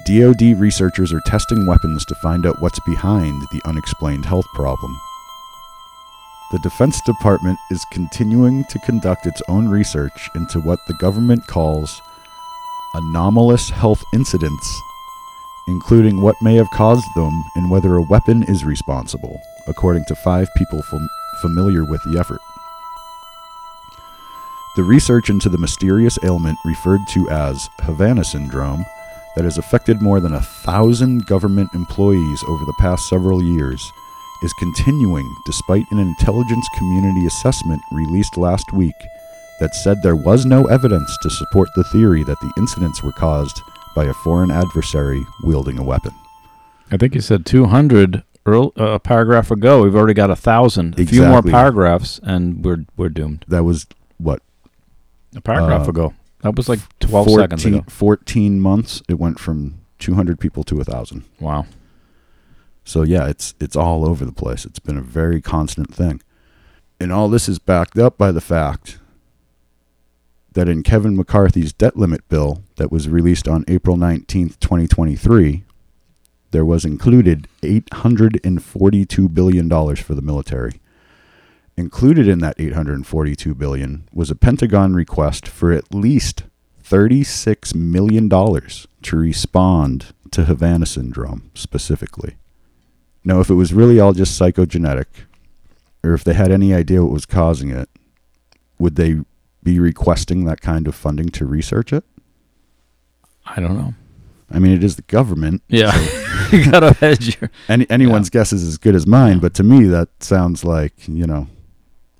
DoD 0.08 0.58
researchers 0.58 1.12
are 1.12 1.20
testing 1.24 1.68
weapons 1.68 2.04
to 2.06 2.16
find 2.16 2.44
out 2.46 2.60
what's 2.60 2.80
behind 2.80 3.42
the 3.52 3.60
unexplained 3.64 4.24
health 4.24 4.48
problem. 4.52 4.98
The 6.50 6.58
Defense 6.64 7.00
Department 7.02 7.60
is 7.70 7.86
continuing 7.92 8.64
to 8.64 8.80
conduct 8.80 9.26
its 9.26 9.40
own 9.46 9.68
research 9.68 10.30
into 10.34 10.58
what 10.58 10.80
the 10.88 10.94
government 10.94 11.46
calls 11.46 12.02
anomalous 12.94 13.70
health 13.70 14.02
incidents, 14.12 14.80
including 15.68 16.20
what 16.20 16.36
may 16.42 16.54
have 16.56 16.70
caused 16.70 17.06
them 17.14 17.44
and 17.56 17.70
whether 17.70 17.96
a 17.96 18.02
weapon 18.02 18.42
is 18.44 18.64
responsible, 18.64 19.40
according 19.66 20.04
to 20.06 20.14
five 20.14 20.48
people 20.56 20.82
fam- 20.82 21.08
familiar 21.40 21.84
with 21.84 22.02
the 22.04 22.18
effort. 22.18 22.40
The 24.76 24.82
research 24.82 25.30
into 25.30 25.48
the 25.48 25.58
mysterious 25.58 26.18
ailment 26.24 26.58
referred 26.64 27.00
to 27.10 27.28
as 27.30 27.68
Havana 27.80 28.24
syndrome 28.24 28.84
that 29.36 29.44
has 29.44 29.58
affected 29.58 30.02
more 30.02 30.20
than 30.20 30.34
a 30.34 30.40
thousand 30.40 31.26
government 31.26 31.70
employees 31.74 32.42
over 32.48 32.64
the 32.64 32.74
past 32.78 33.08
several 33.08 33.42
years 33.42 33.92
is 34.42 34.52
continuing 34.54 35.32
despite 35.46 35.84
an 35.90 35.98
intelligence 35.98 36.68
community 36.76 37.26
assessment 37.26 37.80
released 37.92 38.36
last 38.36 38.72
week 38.72 38.94
that 39.60 39.74
said 39.74 40.02
there 40.02 40.16
was 40.16 40.44
no 40.44 40.64
evidence 40.66 41.16
to 41.22 41.30
support 41.30 41.68
the 41.74 41.84
theory 41.84 42.24
that 42.24 42.40
the 42.40 42.52
incidents 42.56 43.02
were 43.02 43.12
caused 43.12 43.62
by 43.94 44.04
a 44.04 44.14
foreign 44.14 44.50
adversary 44.50 45.22
wielding 45.42 45.78
a 45.78 45.82
weapon. 45.84 46.12
I 46.90 46.96
think 46.96 47.14
you 47.14 47.20
said 47.20 47.46
200 47.46 48.22
earl, 48.46 48.72
uh, 48.78 48.92
a 48.92 48.98
paragraph 49.00 49.50
ago. 49.50 49.82
We've 49.82 49.94
already 49.96 50.14
got 50.14 50.30
a 50.30 50.36
thousand. 50.36 50.98
A 50.98 51.06
few 51.06 51.24
more 51.24 51.42
paragraphs, 51.42 52.20
and 52.22 52.64
we're 52.64 52.84
we're 52.96 53.08
doomed. 53.08 53.44
That 53.48 53.64
was 53.64 53.86
what 54.18 54.42
A 55.36 55.40
paragraph 55.40 55.86
Uh, 55.86 55.90
ago. 55.90 56.14
That 56.42 56.56
was 56.56 56.68
like 56.68 56.80
12 57.00 57.26
14, 57.26 57.38
seconds 57.38 57.64
ago. 57.64 57.84
14 57.88 58.60
months 58.60 59.02
it 59.08 59.18
went 59.18 59.40
from 59.40 59.80
200 59.98 60.38
people 60.38 60.62
to 60.64 60.74
a 60.74 60.84
1000. 60.84 61.24
Wow. 61.40 61.66
So 62.84 63.02
yeah, 63.02 63.26
it's 63.28 63.54
it's 63.60 63.76
all 63.76 64.06
over 64.06 64.24
the 64.26 64.32
place. 64.32 64.64
It's 64.66 64.78
been 64.78 64.98
a 64.98 65.02
very 65.02 65.40
constant 65.40 65.94
thing. 65.94 66.20
And 67.00 67.12
all 67.12 67.28
this 67.28 67.48
is 67.48 67.58
backed 67.58 67.98
up 67.98 68.18
by 68.18 68.30
the 68.30 68.40
fact 68.42 68.98
that 70.54 70.68
in 70.68 70.82
Kevin 70.82 71.16
McCarthy's 71.16 71.72
debt 71.72 71.96
limit 71.96 72.28
bill 72.28 72.62
that 72.76 72.90
was 72.90 73.08
released 73.08 73.46
on 73.46 73.64
April 73.68 73.96
19th, 73.96 74.58
2023, 74.60 75.64
there 76.52 76.64
was 76.64 76.84
included 76.84 77.48
$842 77.62 79.34
billion 79.34 79.96
for 79.96 80.14
the 80.14 80.22
military. 80.22 80.80
Included 81.76 82.28
in 82.28 82.38
that 82.38 82.54
842 82.58 83.54
billion 83.56 84.08
was 84.12 84.30
a 84.30 84.36
Pentagon 84.36 84.94
request 84.94 85.48
for 85.48 85.72
at 85.72 85.92
least 85.92 86.44
36 86.84 87.74
million 87.74 88.28
dollars 88.28 88.86
to 89.02 89.16
respond 89.16 90.12
to 90.30 90.44
Havana 90.44 90.86
syndrome 90.86 91.50
specifically. 91.54 92.36
Now, 93.24 93.40
if 93.40 93.50
it 93.50 93.54
was 93.54 93.72
really 93.72 93.98
all 93.98 94.12
just 94.12 94.40
psychogenetic, 94.40 95.06
or 96.04 96.12
if 96.12 96.22
they 96.22 96.34
had 96.34 96.52
any 96.52 96.72
idea 96.72 97.02
what 97.02 97.12
was 97.12 97.26
causing 97.26 97.70
it, 97.70 97.88
would 98.78 98.96
they 98.96 99.22
be 99.64 99.80
requesting 99.80 100.44
that 100.44 100.60
kind 100.60 100.86
of 100.86 100.94
funding 100.94 101.28
to 101.30 101.46
research 101.46 101.92
it? 101.92 102.04
I 103.46 103.60
don't 103.60 103.76
know. 103.76 103.94
I 104.50 104.58
mean, 104.58 104.72
it 104.72 104.84
is 104.84 104.96
the 104.96 105.02
government. 105.02 105.62
Yeah. 105.68 105.92
you 106.52 106.70
got 106.70 106.80
to 106.80 106.92
hedge 106.92 107.40
your. 107.40 107.50
Any 107.68 107.88
anyone's 107.90 108.30
guess 108.30 108.52
is 108.52 108.62
as 108.62 108.78
good 108.78 108.94
as 108.94 109.06
mine, 109.06 109.38
but 109.38 109.54
to 109.54 109.62
me, 109.62 109.84
that 109.84 110.08
sounds 110.22 110.64
like 110.64 111.08
you 111.08 111.26
know, 111.26 111.48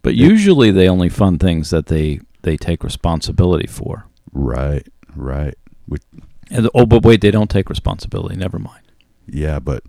But 0.03 0.15
Yeah. 0.17 0.27
usually 0.29 0.71
they 0.71 0.89
only 0.89 1.09
fund 1.09 1.39
things 1.41 1.71
that 1.71 1.87
they 1.87 2.21
they 2.43 2.57
take 2.57 2.83
responsibility 2.85 3.67
for. 3.67 4.07
right, 4.33 4.87
right. 5.17 5.55
Which, 5.87 6.03
And, 6.51 6.69
oh, 6.75 6.85
but 6.87 7.05
wait, 7.05 7.21
they 7.21 7.31
don't 7.31 7.51
take 7.51 7.69
responsibility. 7.71 8.37
Never 8.37 8.59
mind. 8.59 8.83
Yeah, 9.27 9.59
but 9.61 9.83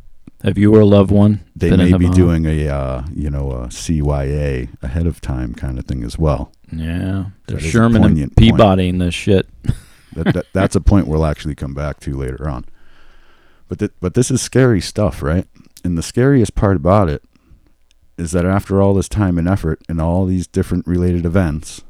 Have 0.44 0.58
you 0.58 0.74
or 0.76 0.82
a 0.82 0.86
loved 0.86 1.12
one 1.12 1.42
they 1.56 1.76
may 1.76 1.94
be 1.98 2.10
doing 2.10 2.46
a 2.46 2.68
uh, 2.68 3.04
you 3.14 3.30
know 3.30 3.52
a 3.52 3.68
CYA 3.68 4.70
ahead 4.82 5.08
of 5.08 5.20
time 5.22 5.54
kind 5.54 5.80
of 5.80 5.86
thing 5.86 6.04
as 6.04 6.18
well. 6.18 6.52
Yeah, 6.72 7.26
they're 7.48 7.58
That 7.58 7.64
Sherman 7.64 8.04
and 8.04 8.14
poignant. 8.14 8.36
Peabody 8.36 8.90
in 8.90 8.98
this 9.00 9.14
shit. 9.14 9.48
That, 10.16 10.34
that, 10.34 10.46
that's 10.54 10.78
a 10.78 10.80
point 10.80 11.08
we'll 11.08 11.26
actually 11.26 11.56
come 11.56 11.74
back 11.74 12.00
to 12.00 12.16
later 12.16 12.48
on. 12.48 12.64
But 13.68 13.80
th- 13.80 13.92
but 14.00 14.14
this 14.14 14.32
is 14.32 14.42
scary 14.42 14.80
stuff, 14.80 15.22
right? 15.22 15.46
And 15.84 15.98
the 15.98 16.02
scariest 16.02 16.56
part 16.56 16.78
about 16.78 17.10
it 17.10 17.22
is 18.18 18.32
that 18.32 18.46
after 18.46 18.82
all 18.82 18.94
this 18.94 19.10
time 19.10 19.38
and 19.38 19.46
effort 19.46 19.82
and 19.90 20.00
all 20.00 20.26
these 20.26 20.48
different 20.48 20.88
related 20.88 21.26
events, 21.26 21.84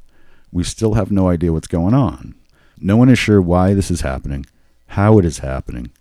we 0.51 0.63
still 0.63 0.95
have 0.95 1.11
no 1.11 1.29
idea 1.29 1.53
what's 1.53 1.67
going 1.67 1.93
on. 1.93 2.33
No 2.79 2.97
one 2.97 3.09
is 3.09 3.19
sure 3.19 3.41
why 3.41 3.75
this 3.75 3.91
is 3.91 4.01
happening, 4.01 4.45
how 4.87 5.19
it 5.19 5.25
is 5.25 5.39
happening, 5.39 5.91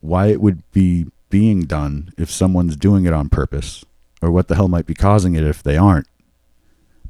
why 0.00 0.28
it 0.28 0.40
would 0.40 0.62
be 0.72 1.06
being 1.28 1.62
done 1.62 2.12
if 2.16 2.30
someone's 2.30 2.76
doing 2.76 3.04
it 3.04 3.12
on 3.12 3.28
purpose, 3.28 3.84
or 4.22 4.30
what 4.30 4.48
the 4.48 4.54
hell 4.54 4.68
might 4.68 4.86
be 4.86 4.94
causing 4.94 5.34
it 5.34 5.44
if 5.44 5.62
they 5.62 5.76
aren't. 5.76 6.06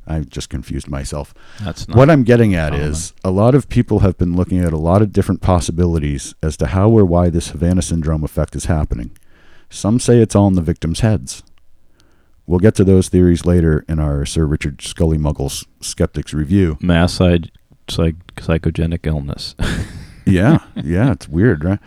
I 0.07 0.21
just 0.21 0.49
confused 0.51 0.89
myself. 0.89 1.33
That's 1.63 1.89
not 1.89 1.97
What 1.97 2.11
I'm 2.11 2.25
getting 2.25 2.55
at 2.55 2.71
common. 2.73 2.87
is 2.87 3.13
a 3.25 3.31
lot 3.31 3.55
of 3.55 3.69
people 3.69 4.01
have 4.01 4.19
been 4.19 4.37
looking 4.37 4.59
at 4.61 4.73
a 4.73 4.77
lot 4.79 5.01
of 5.03 5.13
different 5.13 5.41
possibilities 5.41 6.35
as 6.43 6.57
to 6.59 6.67
how 6.69 6.91
or 6.91 7.05
why 7.05 7.31
this 7.31 7.49
Havana 7.51 7.83
syndrome 7.83 8.23
effect 8.25 8.55
is 8.55 8.67
happening. 8.67 9.17
Some 9.71 9.99
say 9.99 10.19
it's 10.19 10.37
all 10.37 10.47
in 10.49 10.55
the 10.55 10.63
victims' 10.63 11.01
heads. 11.01 11.43
We'll 12.47 12.61
get 12.61 12.75
to 12.77 12.85
those 12.85 13.09
theories 13.09 13.47
later 13.47 13.85
in 13.89 13.99
our 13.99 14.27
Sir 14.27 14.45
Richard 14.45 14.83
Scully 14.83 15.17
Muggles 15.17 15.65
Skeptics 15.81 16.35
Review. 16.35 16.77
mass 16.81 17.15
psych- 17.15 17.51
psychogenic 17.89 19.07
illness. 19.07 19.55
yeah, 20.27 20.59
yeah, 20.77 21.13
it's 21.13 21.29
weird, 21.29 21.65
right? 21.65 21.79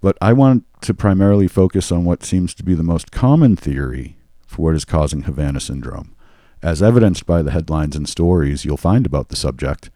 But 0.00 0.16
I 0.22 0.32
want 0.32 0.64
to 0.82 0.94
primarily 0.94 1.48
focus 1.48 1.92
on 1.92 2.04
what 2.04 2.22
seems 2.24 2.54
to 2.54 2.62
be 2.64 2.72
the 2.74 2.82
most 2.82 3.10
common 3.12 3.56
theory 3.56 4.16
for 4.46 4.62
what 4.62 4.74
is 4.74 4.84
causing 4.86 5.22
Havana 5.22 5.60
syndrome, 5.60 6.14
as 6.62 6.82
evidenced 6.82 7.26
by 7.26 7.42
the 7.42 7.50
headlines 7.50 7.96
and 7.96 8.08
stories 8.08 8.64
you'll 8.64 8.76
find 8.76 9.06
about 9.06 9.28
the 9.28 9.36
subject. 9.36 9.90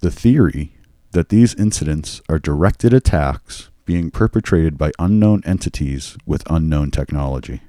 The 0.00 0.10
theory 0.10 0.72
that 1.12 1.28
these 1.28 1.54
incidents 1.54 2.20
are 2.28 2.38
directed 2.38 2.92
attacks 2.92 3.70
being 3.84 4.10
perpetrated 4.10 4.78
by 4.78 4.92
unknown 4.98 5.42
entities 5.44 6.16
with 6.26 6.42
unknown 6.50 6.90
technology. 6.90 7.60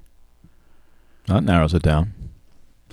that 1.27 1.43
narrows 1.43 1.73
it 1.73 1.81
down. 1.81 2.13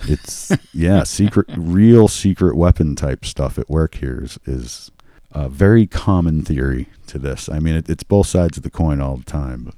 It's 0.05 0.51
yeah, 0.73 1.03
secret, 1.03 1.47
real 1.55 2.07
secret 2.07 2.55
weapon 2.55 2.95
type 2.95 3.25
stuff 3.25 3.57
at 3.57 3.69
work 3.69 3.95
here 3.95 4.23
is, 4.23 4.39
is 4.45 4.91
a 5.31 5.49
very 5.49 5.87
common 5.87 6.43
theory 6.43 6.89
to 7.07 7.17
this. 7.17 7.49
I 7.49 7.59
mean, 7.59 7.75
it, 7.75 7.89
it's 7.89 8.03
both 8.03 8.27
sides 8.27 8.57
of 8.57 8.63
the 8.63 8.69
coin 8.69 9.01
all 9.01 9.17
the 9.17 9.23
time. 9.23 9.63
But 9.65 9.75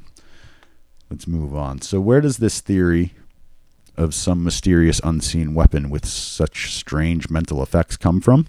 let's 1.09 1.27
move 1.27 1.55
on. 1.55 1.81
So, 1.81 1.99
where 1.99 2.21
does 2.21 2.37
this 2.37 2.61
theory 2.61 3.13
of 3.97 4.13
some 4.13 4.43
mysterious 4.43 5.01
unseen 5.03 5.53
weapon 5.53 5.89
with 5.89 6.05
such 6.05 6.73
strange 6.73 7.29
mental 7.29 7.61
effects 7.61 7.97
come 7.97 8.21
from? 8.21 8.47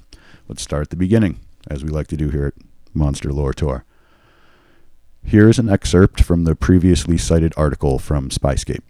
Let's 0.48 0.62
start 0.62 0.82
at 0.82 0.90
the 0.90 0.96
beginning, 0.96 1.40
as 1.68 1.84
we 1.84 1.90
like 1.90 2.06
to 2.08 2.16
do 2.16 2.30
here 2.30 2.46
at 2.46 2.64
Monster 2.94 3.32
Lore 3.32 3.52
Tour. 3.52 3.84
Here 5.24 5.48
is 5.48 5.58
an 5.58 5.68
excerpt 5.68 6.22
from 6.22 6.44
the 6.44 6.54
previously 6.54 7.18
cited 7.18 7.52
article 7.56 7.98
from 7.98 8.30
Spyscape. 8.30 8.82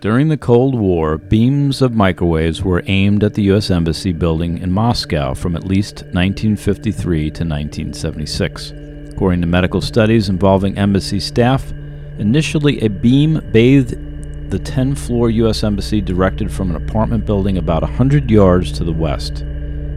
During 0.00 0.28
the 0.28 0.36
Cold 0.36 0.74
War, 0.78 1.16
beams 1.16 1.80
of 1.80 1.94
microwaves 1.94 2.62
were 2.62 2.82
aimed 2.86 3.24
at 3.24 3.34
the 3.34 3.44
U.S. 3.44 3.70
Embassy 3.70 4.12
building 4.12 4.58
in 4.58 4.70
Moscow 4.70 5.32
from 5.32 5.56
at 5.56 5.64
least 5.64 6.02
1953 6.12 7.20
to 7.20 7.28
1976. 7.28 8.72
According 9.12 9.40
to 9.40 9.46
medical 9.46 9.80
studies 9.80 10.28
involving 10.28 10.76
embassy 10.76 11.20
staff, 11.20 11.70
initially 12.18 12.80
a 12.80 12.90
beam 12.90 13.40
bathed 13.52 13.94
the 14.50 14.58
10 14.58 14.94
floor 14.94 15.30
U.S. 15.30 15.64
Embassy 15.64 16.00
directed 16.00 16.52
from 16.52 16.70
an 16.70 16.76
apartment 16.76 17.24
building 17.24 17.58
about 17.58 17.82
100 17.82 18.30
yards 18.30 18.72
to 18.72 18.84
the 18.84 18.92
west. 18.92 19.44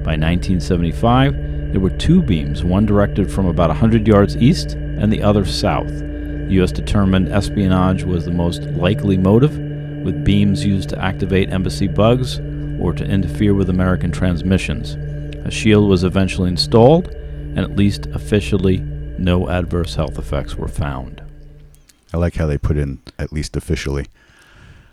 By 0.03 0.15
1975, 0.15 1.71
there 1.71 1.81
were 1.81 1.89
two 1.89 2.21
beams, 2.21 2.63
one 2.63 2.85
directed 2.85 3.31
from 3.31 3.45
about 3.45 3.69
100 3.69 4.07
yards 4.07 4.37
east 4.37 4.73
and 4.73 5.11
the 5.11 5.21
other 5.21 5.45
south. 5.45 5.89
The 5.89 6.53
U.S. 6.53 6.71
determined 6.71 7.29
espionage 7.29 8.03
was 8.03 8.25
the 8.25 8.31
most 8.31 8.61
likely 8.63 9.17
motive, 9.17 9.57
with 10.03 10.23
beams 10.23 10.65
used 10.65 10.89
to 10.89 10.99
activate 10.99 11.51
embassy 11.51 11.87
bugs 11.87 12.39
or 12.79 12.93
to 12.93 13.03
interfere 13.03 13.53
with 13.53 13.69
American 13.69 14.11
transmissions. 14.11 14.95
A 15.45 15.51
shield 15.51 15.89
was 15.89 16.03
eventually 16.03 16.49
installed, 16.49 17.09
and 17.09 17.59
at 17.59 17.75
least 17.75 18.05
officially, 18.07 18.77
no 19.17 19.49
adverse 19.49 19.95
health 19.95 20.17
effects 20.17 20.55
were 20.55 20.67
found. 20.67 21.21
I 22.13 22.17
like 22.17 22.35
how 22.35 22.45
they 22.45 22.57
put 22.57 22.77
in, 22.77 23.01
at 23.19 23.33
least 23.33 23.57
officially. 23.57 24.07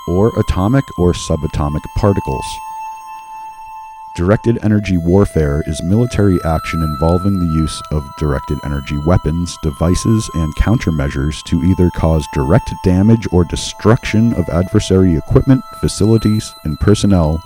or 0.07 0.31
atomic 0.39 0.85
or 0.99 1.11
subatomic 1.13 1.81
particles. 1.97 2.45
Directed 4.15 4.59
energy 4.61 4.97
warfare 4.97 5.63
is 5.65 5.81
military 5.81 6.37
action 6.45 6.83
involving 6.83 7.39
the 7.39 7.51
use 7.59 7.81
of 7.91 8.07
directed 8.19 8.59
energy 8.63 8.97
weapons, 9.07 9.57
devices, 9.63 10.29
and 10.35 10.55
countermeasures 10.57 11.41
to 11.45 11.63
either 11.63 11.89
cause 11.95 12.27
direct 12.31 12.71
damage 12.83 13.27
or 13.31 13.43
destruction 13.45 14.31
of 14.35 14.47
adversary 14.49 15.15
equipment, 15.15 15.63
facilities, 15.81 16.53
and 16.63 16.79
personnel, 16.79 17.41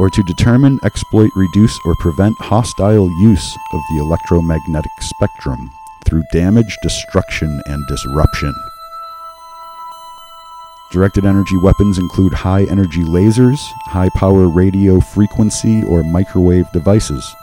or 0.00 0.08
to 0.08 0.22
determine, 0.22 0.80
exploit, 0.82 1.30
reduce, 1.36 1.78
or 1.84 1.94
prevent 1.96 2.34
hostile 2.40 3.10
use 3.20 3.54
of 3.74 3.82
the 3.90 3.98
electromagnetic 3.98 4.90
spectrum 5.00 5.70
through 6.06 6.22
damage, 6.32 6.74
destruction, 6.82 7.60
and 7.66 7.86
disruption. 7.86 8.54
Directed 10.90 11.26
energy 11.26 11.58
weapons 11.58 11.98
include 11.98 12.32
high 12.32 12.64
energy 12.70 13.02
lasers, 13.02 13.60
high 13.84 14.08
power 14.16 14.48
radio 14.48 15.00
frequency 15.00 15.82
or 15.84 16.02
microwave 16.02 16.72
devices, 16.72 17.36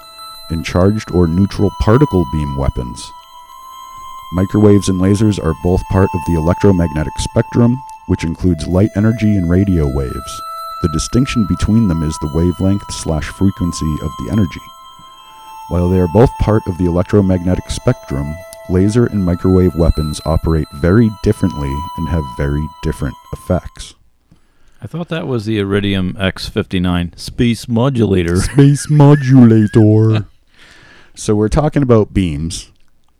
and 0.49 0.65
charged 0.65 1.11
or 1.11 1.27
neutral 1.27 1.69
particle 1.81 2.25
beam 2.33 2.57
weapons. 2.57 3.07
Microwaves 4.33 4.89
and 4.89 4.99
lasers 4.99 5.37
are 5.41 5.53
both 5.61 5.81
part 5.91 6.09
of 6.11 6.21
the 6.25 6.33
electromagnetic 6.33 7.13
spectrum, 7.19 7.77
which 8.07 8.23
includes 8.23 8.65
light 8.65 8.89
energy 8.95 9.37
and 9.37 9.47
radio 9.47 9.87
waves. 9.95 10.41
The 10.81 10.89
distinction 10.89 11.45
between 11.45 11.87
them 11.87 12.03
is 12.03 12.17
the 12.19 12.31
wavelength 12.35 12.91
slash 12.93 13.25
frequency 13.25 13.91
of 14.01 14.11
the 14.19 14.29
energy. 14.31 14.61
While 15.69 15.89
they 15.89 15.99
are 15.99 16.07
both 16.07 16.29
part 16.39 16.61
of 16.67 16.77
the 16.77 16.85
electromagnetic 16.85 17.69
spectrum, 17.71 18.35
laser 18.69 19.07
and 19.07 19.25
microwave 19.25 19.75
weapons 19.75 20.21
operate 20.25 20.67
very 20.75 21.09
differently 21.23 21.73
and 21.97 22.09
have 22.09 22.23
very 22.37 22.65
different 22.83 23.15
effects. 23.33 23.95
I 24.79 24.85
thought 24.85 25.09
that 25.09 25.27
was 25.27 25.45
the 25.45 25.57
Iridium 25.57 26.13
X59 26.13 27.17
space 27.17 27.67
modulator. 27.67 28.35
Space 28.41 28.87
modulator. 28.89 30.27
so 31.15 31.35
we're 31.35 31.49
talking 31.49 31.81
about 31.81 32.13
beams 32.13 32.71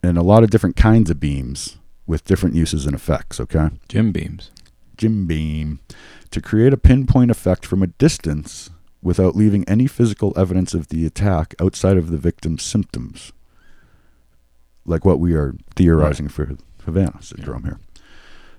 and 0.03 0.17
a 0.17 0.23
lot 0.23 0.43
of 0.43 0.51
different 0.51 0.75
kinds 0.75 1.09
of 1.09 1.19
beams 1.19 1.77
with 2.05 2.23
different 2.23 2.55
uses 2.55 2.85
and 2.85 2.93
effects, 2.93 3.39
okay? 3.39 3.69
Jim 3.89 4.11
beams. 4.11 4.51
Jim 4.95 5.25
beam 5.25 5.79
to 6.27 6.41
create 6.41 6.73
a 6.73 6.77
pinpoint 6.77 7.31
effect 7.31 7.65
from 7.65 7.81
a 7.81 7.87
distance 7.87 8.69
without 9.01 9.35
leaving 9.35 9.67
any 9.67 9.87
physical 9.87 10.33
evidence 10.35 10.73
of 10.73 10.87
the 10.87 11.05
attack 11.05 11.55
outside 11.59 11.97
of 11.97 12.09
the 12.11 12.17
victim's 12.17 12.63
symptoms. 12.63 13.31
Like 14.85 15.05
what 15.05 15.19
we 15.19 15.33
are 15.33 15.55
theorizing 15.75 16.27
for 16.27 16.57
Havana 16.83 17.21
syndrome 17.21 17.63
here. 17.63 17.79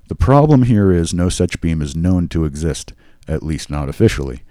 The 0.08 0.14
problem 0.14 0.62
here 0.62 0.90
is 0.90 1.12
no 1.12 1.28
such 1.28 1.60
beam 1.60 1.82
is 1.82 1.96
known 1.96 2.28
to 2.28 2.44
exist, 2.44 2.92
at 3.26 3.42
least 3.42 3.68
not 3.68 3.88
officially. 3.88 4.42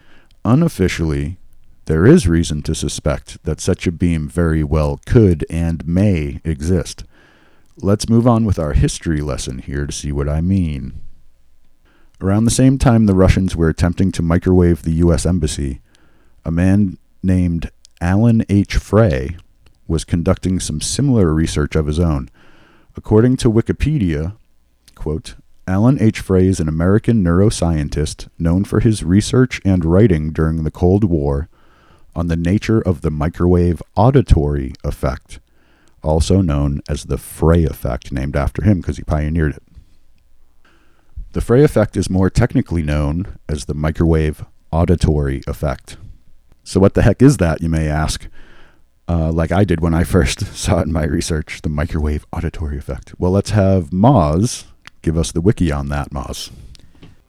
Unofficially, 0.45 1.37
there 1.85 2.05
is 2.05 2.27
reason 2.27 2.61
to 2.63 2.75
suspect 2.75 3.43
that 3.43 3.61
such 3.61 3.87
a 3.87 3.91
beam 3.91 4.27
very 4.27 4.63
well 4.63 4.99
could 5.05 5.45
and 5.49 5.87
may 5.87 6.41
exist. 6.43 7.05
Let's 7.77 8.09
move 8.09 8.27
on 8.27 8.45
with 8.45 8.59
our 8.59 8.73
history 8.73 9.21
lesson 9.21 9.59
here 9.59 9.85
to 9.85 9.91
see 9.93 10.11
what 10.11 10.27
I 10.27 10.41
mean. 10.41 10.99
Around 12.19 12.45
the 12.45 12.51
same 12.51 12.79
time 12.79 13.05
the 13.05 13.13
Russians 13.13 13.55
were 13.55 13.69
attempting 13.69 14.11
to 14.13 14.23
microwave 14.23 14.81
the 14.81 14.93
U.S. 14.93 15.25
Embassy, 15.25 15.81
a 16.43 16.51
man 16.51 16.97
named 17.21 17.69
Alan 18.01 18.43
H. 18.49 18.77
Frey 18.77 19.37
was 19.87 20.03
conducting 20.03 20.59
some 20.59 20.81
similar 20.81 21.31
research 21.33 21.75
of 21.75 21.85
his 21.85 21.99
own. 21.99 22.29
According 22.95 23.37
to 23.37 23.51
Wikipedia, 23.51 24.35
quote, 24.95 25.35
Alan 25.67 26.01
H. 26.01 26.19
Frey 26.19 26.47
is 26.47 26.59
an 26.59 26.67
American 26.67 27.23
neuroscientist 27.23 28.29
known 28.39 28.63
for 28.63 28.79
his 28.79 29.03
research 29.03 29.61
and 29.63 29.85
writing 29.85 30.31
during 30.31 30.63
the 30.63 30.71
Cold 30.71 31.03
War 31.03 31.49
on 32.15 32.27
the 32.27 32.35
nature 32.35 32.81
of 32.81 33.01
the 33.01 33.11
microwave 33.11 33.83
auditory 33.95 34.73
effect, 34.83 35.39
also 36.01 36.41
known 36.41 36.81
as 36.89 37.03
the 37.03 37.17
Frey 37.17 37.63
effect, 37.63 38.11
named 38.11 38.35
after 38.35 38.63
him 38.63 38.79
because 38.81 38.97
he 38.97 39.03
pioneered 39.03 39.55
it. 39.57 39.63
The 41.33 41.41
Frey 41.41 41.63
effect 41.63 41.97
is 41.97 42.09
more 42.09 42.29
technically 42.29 42.83
known 42.83 43.37
as 43.47 43.65
the 43.65 43.73
microwave 43.73 44.45
auditory 44.71 45.43
effect. 45.47 45.97
So, 46.63 46.79
what 46.79 46.93
the 46.93 47.01
heck 47.01 47.21
is 47.21 47.37
that, 47.37 47.61
you 47.61 47.69
may 47.69 47.87
ask? 47.87 48.27
Uh, 49.09 49.31
like 49.31 49.51
I 49.51 49.63
did 49.63 49.79
when 49.79 49.93
I 49.93 50.03
first 50.03 50.45
saw 50.55 50.79
it 50.79 50.87
in 50.87 50.93
my 50.93 51.05
research, 51.05 51.61
the 51.61 51.69
microwave 51.69 52.25
auditory 52.33 52.77
effect. 52.77 53.13
Well, 53.17 53.31
let's 53.31 53.51
have 53.51 53.89
Moz 53.91 54.65
give 55.01 55.17
us 55.17 55.31
the 55.31 55.41
wiki 55.41 55.71
on 55.71 55.87
that, 55.89 56.09
Moz. 56.11 56.51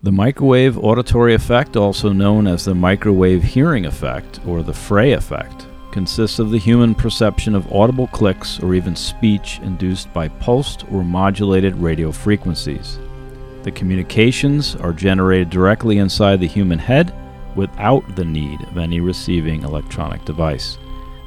The 0.02 0.12
microwave 0.12 0.78
auditory 0.78 1.34
effect, 1.34 1.76
also 1.76 2.12
known 2.12 2.46
as 2.46 2.64
the 2.64 2.74
microwave 2.74 3.42
hearing 3.42 3.86
effect 3.86 4.40
or 4.46 4.62
the 4.62 4.74
Frey 4.74 5.12
effect, 5.12 5.66
consists 5.92 6.38
of 6.38 6.50
the 6.50 6.58
human 6.58 6.94
perception 6.94 7.54
of 7.54 7.72
audible 7.72 8.08
clicks 8.08 8.60
or 8.60 8.74
even 8.74 8.94
speech 8.94 9.58
induced 9.62 10.12
by 10.12 10.28
pulsed 10.28 10.84
or 10.92 11.04
modulated 11.04 11.76
radio 11.76 12.12
frequencies. 12.12 12.98
The 13.62 13.72
communications 13.72 14.76
are 14.76 14.92
generated 14.92 15.50
directly 15.50 15.98
inside 15.98 16.40
the 16.40 16.46
human 16.46 16.78
head 16.78 17.12
without 17.56 18.16
the 18.16 18.24
need 18.24 18.60
of 18.62 18.78
any 18.78 19.00
receiving 19.00 19.62
electronic 19.62 20.24
device. 20.24 20.78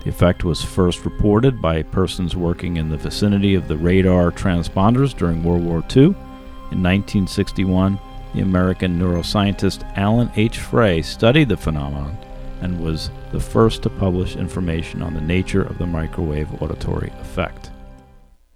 The 0.03 0.09
effect 0.09 0.43
was 0.43 0.63
first 0.63 1.05
reported 1.05 1.61
by 1.61 1.83
persons 1.83 2.35
working 2.35 2.77
in 2.77 2.89
the 2.89 2.97
vicinity 2.97 3.53
of 3.53 3.67
the 3.67 3.77
radar 3.77 4.31
transponders 4.31 5.15
during 5.15 5.43
World 5.43 5.63
War 5.63 5.83
II. 5.95 6.15
In 6.71 6.81
1961, 6.81 7.99
the 8.33 8.41
American 8.41 8.97
neuroscientist 8.97 9.83
Alan 9.97 10.31
H. 10.35 10.57
Frey 10.57 11.01
studied 11.01 11.49
the 11.49 11.57
phenomenon 11.57 12.17
and 12.61 12.79
was 12.79 13.11
the 13.31 13.39
first 13.39 13.83
to 13.83 13.89
publish 13.89 14.35
information 14.35 15.01
on 15.01 15.13
the 15.13 15.21
nature 15.21 15.63
of 15.63 15.77
the 15.77 15.85
microwave 15.85 16.61
auditory 16.61 17.11
effect. 17.19 17.71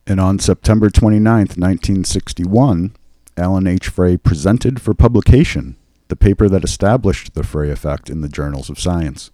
And 0.07 0.19
on 0.19 0.39
September 0.39 0.89
29, 0.89 1.37
1961, 1.37 2.95
Alan 3.37 3.67
H. 3.67 3.89
Frey 3.89 4.17
presented 4.17 4.81
for 4.81 4.93
publication 4.93 5.75
the 6.07 6.15
paper 6.15 6.47
that 6.47 6.63
established 6.63 7.33
the 7.33 7.43
Frey 7.43 7.69
effect 7.69 8.09
in 8.09 8.21
the 8.21 8.29
Journals 8.29 8.69
of 8.69 8.79
Science. 8.79 9.31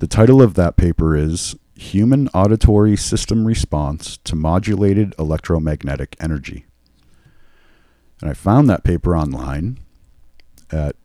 The 0.00 0.06
title 0.06 0.42
of 0.42 0.54
that 0.54 0.76
paper 0.76 1.16
is 1.16 1.54
Human 1.76 2.28
Auditory 2.28 2.96
System 2.96 3.46
Response 3.46 4.16
to 4.24 4.34
Modulated 4.34 5.14
Electromagnetic 5.18 6.16
Energy. 6.18 6.64
And 8.20 8.30
I 8.30 8.34
found 8.34 8.70
that 8.70 8.84
paper 8.84 9.16
online 9.16 9.78
at 10.72 10.96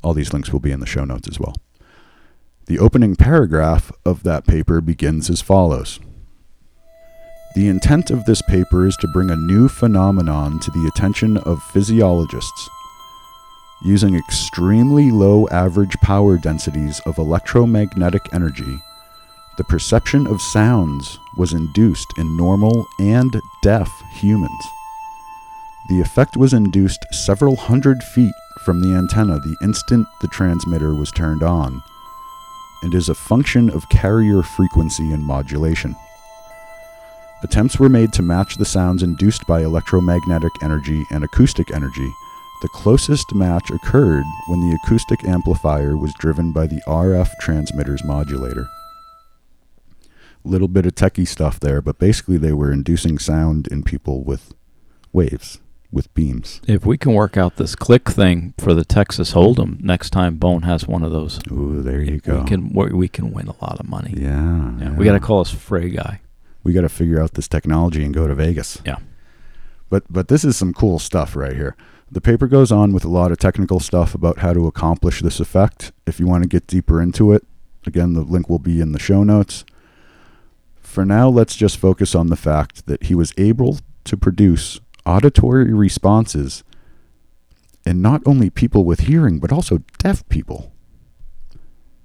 All 0.04 0.14
these 0.14 0.34
links 0.34 0.52
will 0.52 0.60
be 0.60 0.72
in 0.72 0.80
the 0.80 0.88
show 0.88 1.06
notes 1.06 1.28
as 1.28 1.40
well. 1.40 1.56
The 2.68 2.80
opening 2.80 3.16
paragraph 3.16 3.92
of 4.06 4.24
that 4.24 4.46
paper 4.46 4.82
begins 4.82 5.30
as 5.30 5.42
follows 5.42 6.00
The 7.56 7.68
intent 7.68 8.12
of 8.12 8.26
this 8.26 8.42
paper 8.44 8.86
is 8.86 8.96
to 8.98 9.08
bring 9.08 9.30
a 9.30 9.36
new 9.36 9.68
phenomenon 9.68 10.60
to 10.60 10.72
the 10.72 10.88
attention 10.88 11.38
of 11.38 11.62
physiologists. 11.64 12.70
Using 13.84 14.16
extremely 14.16 15.10
low 15.10 15.48
average 15.50 15.96
power 16.04 16.38
densities 16.38 17.02
of 17.06 17.18
electromagnetic 17.18 18.22
energy, 18.32 18.80
the 19.58 19.64
perception 19.64 20.28
of 20.28 20.42
sounds 20.42 21.18
was 21.38 21.54
induced 21.54 22.08
in 22.18 22.38
normal 22.38 22.86
and 23.00 23.36
deaf 23.64 23.92
humans. 24.14 24.66
The 25.90 26.00
effect 26.00 26.38
was 26.38 26.54
induced 26.54 27.06
several 27.12 27.56
hundred 27.56 28.02
feet 28.04 28.34
from 28.64 28.82
the 28.82 28.96
antenna 28.96 29.40
the 29.40 29.58
instant 29.62 30.08
the 30.22 30.28
transmitter 30.28 30.94
was 30.94 31.12
turned 31.12 31.44
on, 31.44 31.82
and 32.82 32.94
is 32.94 33.10
a 33.10 33.16
function 33.16 33.70
of 33.70 33.90
carrier 33.90 34.44
frequency 34.44 35.12
and 35.12 35.24
modulation. 35.24 35.96
Attempts 37.44 37.80
were 37.80 37.90
made 37.90 38.14
to 38.14 38.22
match 38.22 38.58
the 38.58 38.66
sounds 38.66 39.04
induced 39.04 39.48
by 39.48 39.62
electromagnetic 39.62 40.52
energy 40.62 41.04
and 41.12 41.24
acoustic 41.24 41.72
energy. 41.74 42.12
The 42.62 42.70
closest 42.70 43.34
match 43.34 43.72
occurred 43.72 44.26
when 44.48 44.62
the 44.62 44.78
acoustic 44.84 45.24
amplifier 45.24 45.98
was 45.98 46.14
driven 46.20 46.52
by 46.52 46.68
the 46.68 46.82
RF 46.88 47.30
transmitter's 47.40 48.04
modulator 48.04 48.68
little 50.44 50.68
bit 50.68 50.86
of 50.86 50.96
techie 50.96 51.28
stuff 51.28 51.60
there, 51.60 51.82
but 51.82 52.00
basically 52.00 52.38
they 52.38 52.54
were 52.54 52.72
inducing 52.72 53.20
sound 53.20 53.68
in 53.68 53.84
people 53.84 54.24
with 54.24 54.54
waves, 55.14 55.60
with 55.92 56.14
beams. 56.14 56.62
If 56.68 56.86
we 56.86 56.98
can 56.98 57.14
work 57.14 57.36
out 57.38 57.58
this 57.58 57.76
click 57.76 58.10
thing 58.10 58.54
for 58.58 58.74
the 58.74 58.86
Texas 58.86 59.34
Hold'em 59.34 59.82
next 59.82 60.12
time 60.12 60.38
Bone 60.38 60.62
has 60.64 60.88
one 60.88 61.04
of 61.04 61.12
those, 61.12 61.40
Ooh, 61.52 61.82
there 61.82 62.02
you 62.02 62.20
go. 62.20 62.40
we 62.42 62.46
can 62.48 62.70
we 62.74 63.08
can 63.08 63.32
win 63.32 63.48
a 63.48 63.56
lot 63.64 63.80
of 63.80 63.88
money. 63.88 64.14
yeah, 64.18 64.30
Yeah, 64.80 64.84
yeah. 64.84 64.92
we 64.96 65.06
got 65.06 65.14
to 65.14 65.20
call 65.20 65.42
us 65.42 65.52
Frey 65.52 65.90
guy. 65.90 66.22
we 66.64 66.74
got 66.74 66.82
to 66.82 66.90
figure 66.90 67.22
out 67.22 67.34
this 67.34 67.48
technology 67.48 68.04
and 68.04 68.14
go 68.14 68.28
to 68.28 68.36
Vegas. 68.36 68.82
Yeah. 68.86 68.98
But 69.90 70.04
but 70.10 70.28
this 70.30 70.46
is 70.46 70.56
some 70.56 70.74
cool 70.74 71.00
stuff 71.00 71.36
right 71.36 71.56
here. 71.56 71.76
The 72.10 72.22
paper 72.22 72.48
goes 72.48 72.72
on 72.72 72.92
with 72.94 73.06
a 73.06 73.10
lot 73.10 73.32
of 73.32 73.38
technical 73.38 73.80
stuff 73.80 74.14
about 74.16 74.40
how 74.40 74.54
to 74.54 74.68
accomplish 74.68 75.22
this 75.22 75.40
effect. 75.40 75.92
If 76.06 76.20
you 76.20 76.28
want 76.28 76.44
to 76.44 76.50
get 76.50 76.68
deeper 76.68 77.02
into 77.02 77.32
it, 77.34 77.46
again 77.86 78.14
the 78.14 78.22
link 78.22 78.50
will 78.50 78.60
be 78.60 78.80
in 78.82 78.92
the 78.94 79.00
show 79.00 79.24
notes. 79.24 79.66
For 80.82 81.06
now, 81.06 81.30
let's 81.30 81.56
just 81.56 81.78
focus 81.78 82.14
on 82.16 82.28
the 82.28 82.36
fact 82.36 82.86
that 82.88 83.04
he 83.04 83.16
was 83.16 83.34
able 83.38 83.80
to 84.04 84.18
produce 84.18 84.82
auditory 85.06 85.74
responses 85.74 86.64
in 87.86 88.02
not 88.02 88.22
only 88.26 88.50
people 88.50 88.84
with 88.86 89.02
hearing, 89.02 89.40
but 89.40 89.52
also 89.52 89.80
deaf 89.98 90.28
people 90.30 90.72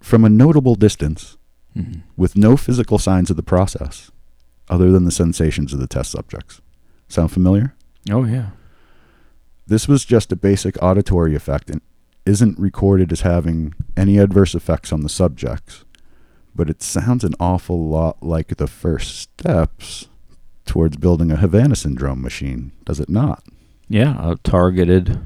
from 0.00 0.24
a 0.24 0.28
notable 0.30 0.74
distance 0.74 1.36
Mhm. 1.76 2.02
with 2.16 2.36
no 2.36 2.56
physical 2.56 2.98
signs 2.98 3.28
of 3.30 3.36
the 3.36 3.42
process 3.42 4.10
other 4.70 4.90
than 4.90 5.04
the 5.04 5.10
sensations 5.10 5.72
of 5.72 5.78
the 5.80 5.86
test 5.86 6.10
subjects. 6.10 6.60
Sound 7.08 7.30
familiar? 7.30 7.74
Oh 8.10 8.24
yeah. 8.24 8.50
This 9.66 9.86
was 9.88 10.04
just 10.04 10.32
a 10.32 10.36
basic 10.36 10.80
auditory 10.82 11.34
effect 11.34 11.68
and 11.70 11.80
isn't 12.24 12.58
recorded 12.58 13.12
as 13.12 13.20
having 13.20 13.74
any 13.96 14.16
adverse 14.18 14.54
effects 14.54 14.92
on 14.92 15.02
the 15.02 15.08
subjects, 15.08 15.84
but 16.54 16.70
it 16.70 16.82
sounds 16.82 17.22
an 17.24 17.34
awful 17.38 17.88
lot 17.88 18.22
like 18.22 18.56
the 18.56 18.66
first 18.66 19.16
steps 19.18 20.08
towards 20.66 20.96
building 20.96 21.30
a 21.30 21.36
Havana 21.36 21.76
syndrome 21.76 22.20
machine, 22.20 22.72
does 22.84 23.00
it 23.00 23.08
not? 23.08 23.42
Yeah, 23.88 24.16
uh, 24.18 24.36
targeted, 24.42 25.20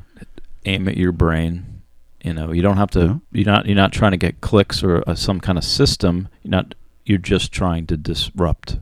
aim 0.64 0.86
at 0.88 0.96
your 0.96 1.12
brain. 1.12 1.82
You 2.22 2.34
know, 2.34 2.52
you 2.52 2.60
don't 2.60 2.76
have 2.76 2.90
to. 2.90 3.00
Yeah. 3.00 3.16
You're 3.32 3.46
not. 3.46 3.66
You're 3.66 3.76
not 3.76 3.92
trying 3.92 4.10
to 4.12 4.18
get 4.18 4.40
clicks 4.42 4.82
or 4.82 5.02
uh, 5.08 5.14
some 5.14 5.40
kind 5.40 5.56
of 5.56 5.64
system. 5.64 6.28
You're 6.42 6.50
not. 6.50 6.74
You're 7.06 7.18
just 7.18 7.50
trying 7.50 7.86
to 7.86 7.96
disrupt 7.96 8.78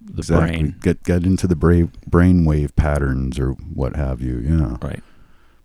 the 0.00 0.18
exactly. 0.18 0.48
brain. 0.48 0.76
Get 0.82 1.02
get 1.02 1.24
into 1.24 1.46
the 1.46 1.56
brain 1.56 1.90
brainwave 2.08 2.76
patterns 2.76 3.38
or 3.38 3.52
what 3.52 3.96
have 3.96 4.20
you. 4.20 4.38
Yeah. 4.38 4.76
Right. 4.82 5.02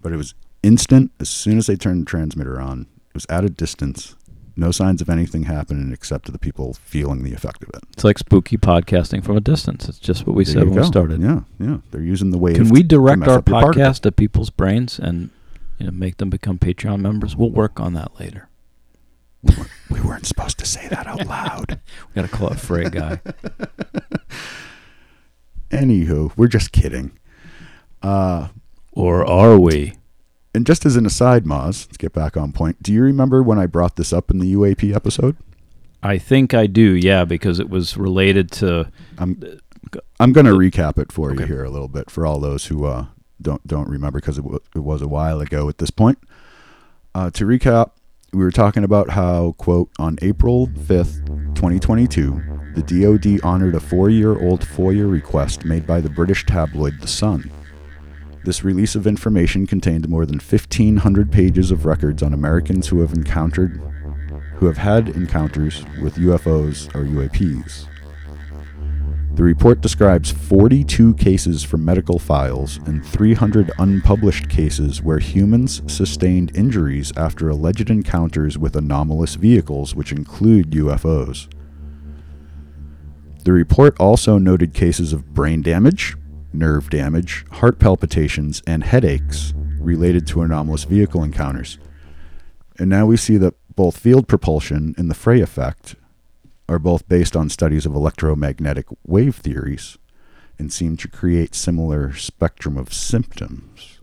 But 0.02 0.14
it 0.14 0.18
was 0.18 0.34
instant 0.64 1.12
as 1.20 1.30
soon 1.30 1.58
as 1.58 1.68
they 1.68 1.76
turned 1.76 2.02
the 2.02 2.06
transmitter 2.06 2.62
on. 2.62 2.88
It 3.10 3.14
was 3.14 3.26
at 3.30 3.44
a 3.44 3.50
distance. 3.50 4.16
No 4.60 4.72
signs 4.72 5.04
of 5.04 5.10
anything 5.10 5.44
happening 5.44 5.94
except 5.94 6.26
to 6.26 6.32
the 6.32 6.40
people 6.40 6.74
feeling 6.74 7.24
the 7.24 7.32
effect 7.34 7.62
of 7.62 7.70
it. 7.70 7.84
It's 7.94 8.04
like 8.04 8.18
spooky 8.18 8.58
podcasting 8.58 9.24
from 9.24 9.38
a 9.38 9.40
distance. 9.40 9.88
It's 9.88 10.00
just 10.00 10.26
what 10.26 10.36
we 10.36 10.46
There 10.46 10.54
said 10.56 10.64
when 10.64 10.82
we 10.82 10.84
started. 10.84 11.22
Yeah, 11.22 11.42
yeah. 11.60 11.78
They're 11.92 12.02
using 12.02 12.32
the 12.32 12.40
wave. 12.40 12.56
Can 12.56 12.70
we 12.70 12.82
direct 12.82 13.22
our 13.28 13.38
up 13.38 13.48
your 13.48 13.62
particle. 13.62 13.84
podcast 13.84 14.00
to 14.02 14.12
people's 14.12 14.50
brains 14.50 14.98
and 14.98 15.30
you 15.78 15.86
know 15.86 15.92
make 15.92 16.18
them 16.18 16.32
become 16.32 16.58
Patreon 16.58 17.02
members? 17.02 17.36
We'll 17.36 17.52
work 17.52 17.80
on 17.80 17.94
that 17.94 18.20
later. 18.20 18.50
We 19.90 20.02
weren't 20.02 20.26
supposed 20.26 20.60
to 20.60 20.66
say 20.66 20.90
that 20.90 21.08
out 21.08 21.26
loud. 21.26 21.80
We 22.10 22.22
got 22.22 22.30
to 22.30 22.36
call 22.36 22.50
it 22.50 22.60
Frey 22.60 22.90
guy. 22.90 23.22
Anywho, 25.72 26.34
we're 26.36 26.48
just 26.48 26.74
kidding. 26.74 27.18
Uh, 28.02 28.50
or 28.92 29.26
are 29.26 29.58
we? 29.58 29.94
And 30.58 30.66
just 30.66 30.86
as 30.86 30.96
an 30.98 31.06
aside, 31.06 31.46
Moz, 31.46 31.86
let's 31.88 31.98
get 31.98 32.12
back 32.14 32.36
on 32.36 32.52
point. 32.52 32.82
Do 32.84 32.92
you 32.92 33.02
remember 33.04 33.42
when 33.44 33.60
I 33.60 33.68
brought 33.68 33.96
this 33.96 34.12
up 34.12 34.30
in 34.32 34.40
the 34.40 34.54
UAP 34.56 34.94
episode? 34.94 35.38
I 36.04 36.18
think 36.18 36.54
I 36.54 36.68
do. 36.68 36.96
Yeah, 36.96 37.24
because 37.26 37.60
it 37.60 37.70
was 37.70 37.96
related 37.96 38.52
to. 38.54 38.92
I'm 39.18 39.42
I'm 40.20 40.34
going 40.34 40.46
to 40.46 40.52
recap 40.54 40.98
it 40.98 41.12
for 41.12 41.34
you 41.34 41.46
here 41.46 41.64
a 41.64 41.70
little 41.70 41.88
bit 41.88 42.10
for 42.10 42.26
all 42.26 42.40
those 42.40 42.66
who 42.66 42.86
uh, 42.86 43.06
don't 43.42 43.66
don't 43.66 43.88
remember 43.88 44.20
because 44.20 44.38
it, 44.38 44.42
w- 44.42 44.60
it 44.76 44.80
was 44.80 45.02
a 45.02 45.08
while 45.08 45.40
ago 45.40 45.70
at 45.70 45.78
this 45.78 45.92
point. 45.92 46.18
Uh, 47.16 47.30
to 47.32 47.46
recap, 47.46 47.92
we 48.34 48.40
were 48.44 48.52
talking 48.52 48.84
about 48.84 49.12
how 49.12 49.54
quote 49.58 49.90
on 49.98 50.18
April 50.22 50.70
fifth, 50.86 51.22
twenty 51.56 51.80
twenty 51.80 52.08
two, 52.08 52.42
the 52.76 52.82
DoD 52.84 53.40
honored 53.44 53.76
a 53.76 53.80
four 53.80 54.10
year 54.10 54.40
old 54.40 54.62
FOIA 54.62 55.10
request 55.10 55.66
made 55.66 55.86
by 55.88 56.02
the 56.02 56.10
British 56.10 56.46
tabloid 56.46 57.00
The 57.00 57.08
Sun. 57.08 57.52
This 58.48 58.64
release 58.64 58.96
of 58.96 59.06
information 59.06 59.68
contained 59.68 60.08
more 60.08 60.26
than 60.26 60.40
1,500 60.40 61.30
pages 61.34 61.70
of 61.70 61.86
records 61.86 62.24
on 62.24 62.34
Americans 62.34 62.88
who 62.88 63.02
have 63.02 63.12
encountered, 63.12 63.82
who 64.56 64.68
have 64.68 64.78
had 64.78 65.10
encounters 65.10 65.84
with 66.02 66.16
UFOs 66.16 66.88
or 66.96 67.04
UAPs. 67.04 67.88
The 69.36 69.44
report 69.44 69.82
describes 69.82 70.32
42 70.32 71.16
cases 71.16 71.66
from 71.66 71.84
medical 71.84 72.20
files 72.20 72.78
and 72.86 73.06
300 73.06 73.70
unpublished 73.80 74.48
cases 74.48 75.02
where 75.02 75.20
humans 75.20 75.82
sustained 75.86 76.56
injuries 76.56 77.12
after 77.18 77.50
alleged 77.50 77.90
encounters 77.90 78.58
with 78.58 78.78
anomalous 78.78 79.36
vehicles, 79.36 79.94
which 79.94 80.14
include 80.14 80.72
UFOs. 80.72 81.54
The 83.44 83.52
report 83.52 84.00
also 84.00 84.38
noted 84.38 84.74
cases 84.74 85.12
of 85.12 85.34
brain 85.34 85.62
damage, 85.62 86.16
nerve 86.58 86.90
damage, 86.90 87.46
heart 87.54 87.80
palpitations, 87.80 88.62
and 88.68 88.84
headaches 88.84 89.54
related 89.80 90.28
to 90.28 90.42
anomalous 90.42 90.84
vehicle 90.84 91.24
encounters. 91.24 91.78
And 92.78 92.90
now 92.90 93.06
we 93.06 93.18
see 93.18 93.38
that 93.38 93.56
both 93.76 93.98
field 93.98 94.28
propulsion 94.28 94.96
and 94.98 95.10
the 95.10 95.16
Frey 95.16 95.42
effect 95.42 95.96
are 96.68 96.80
both 96.80 97.08
based 97.08 97.36
on 97.36 97.50
studies 97.50 97.86
of 97.86 97.96
electromagnetic 97.96 98.88
wave 99.06 99.36
theories 99.36 99.98
and 100.60 100.74
seem 100.74 100.98
to 100.98 101.08
create 101.08 101.56
similar 101.56 102.14
spectrum 102.14 102.78
of 102.78 102.94
symptoms. 102.94 104.00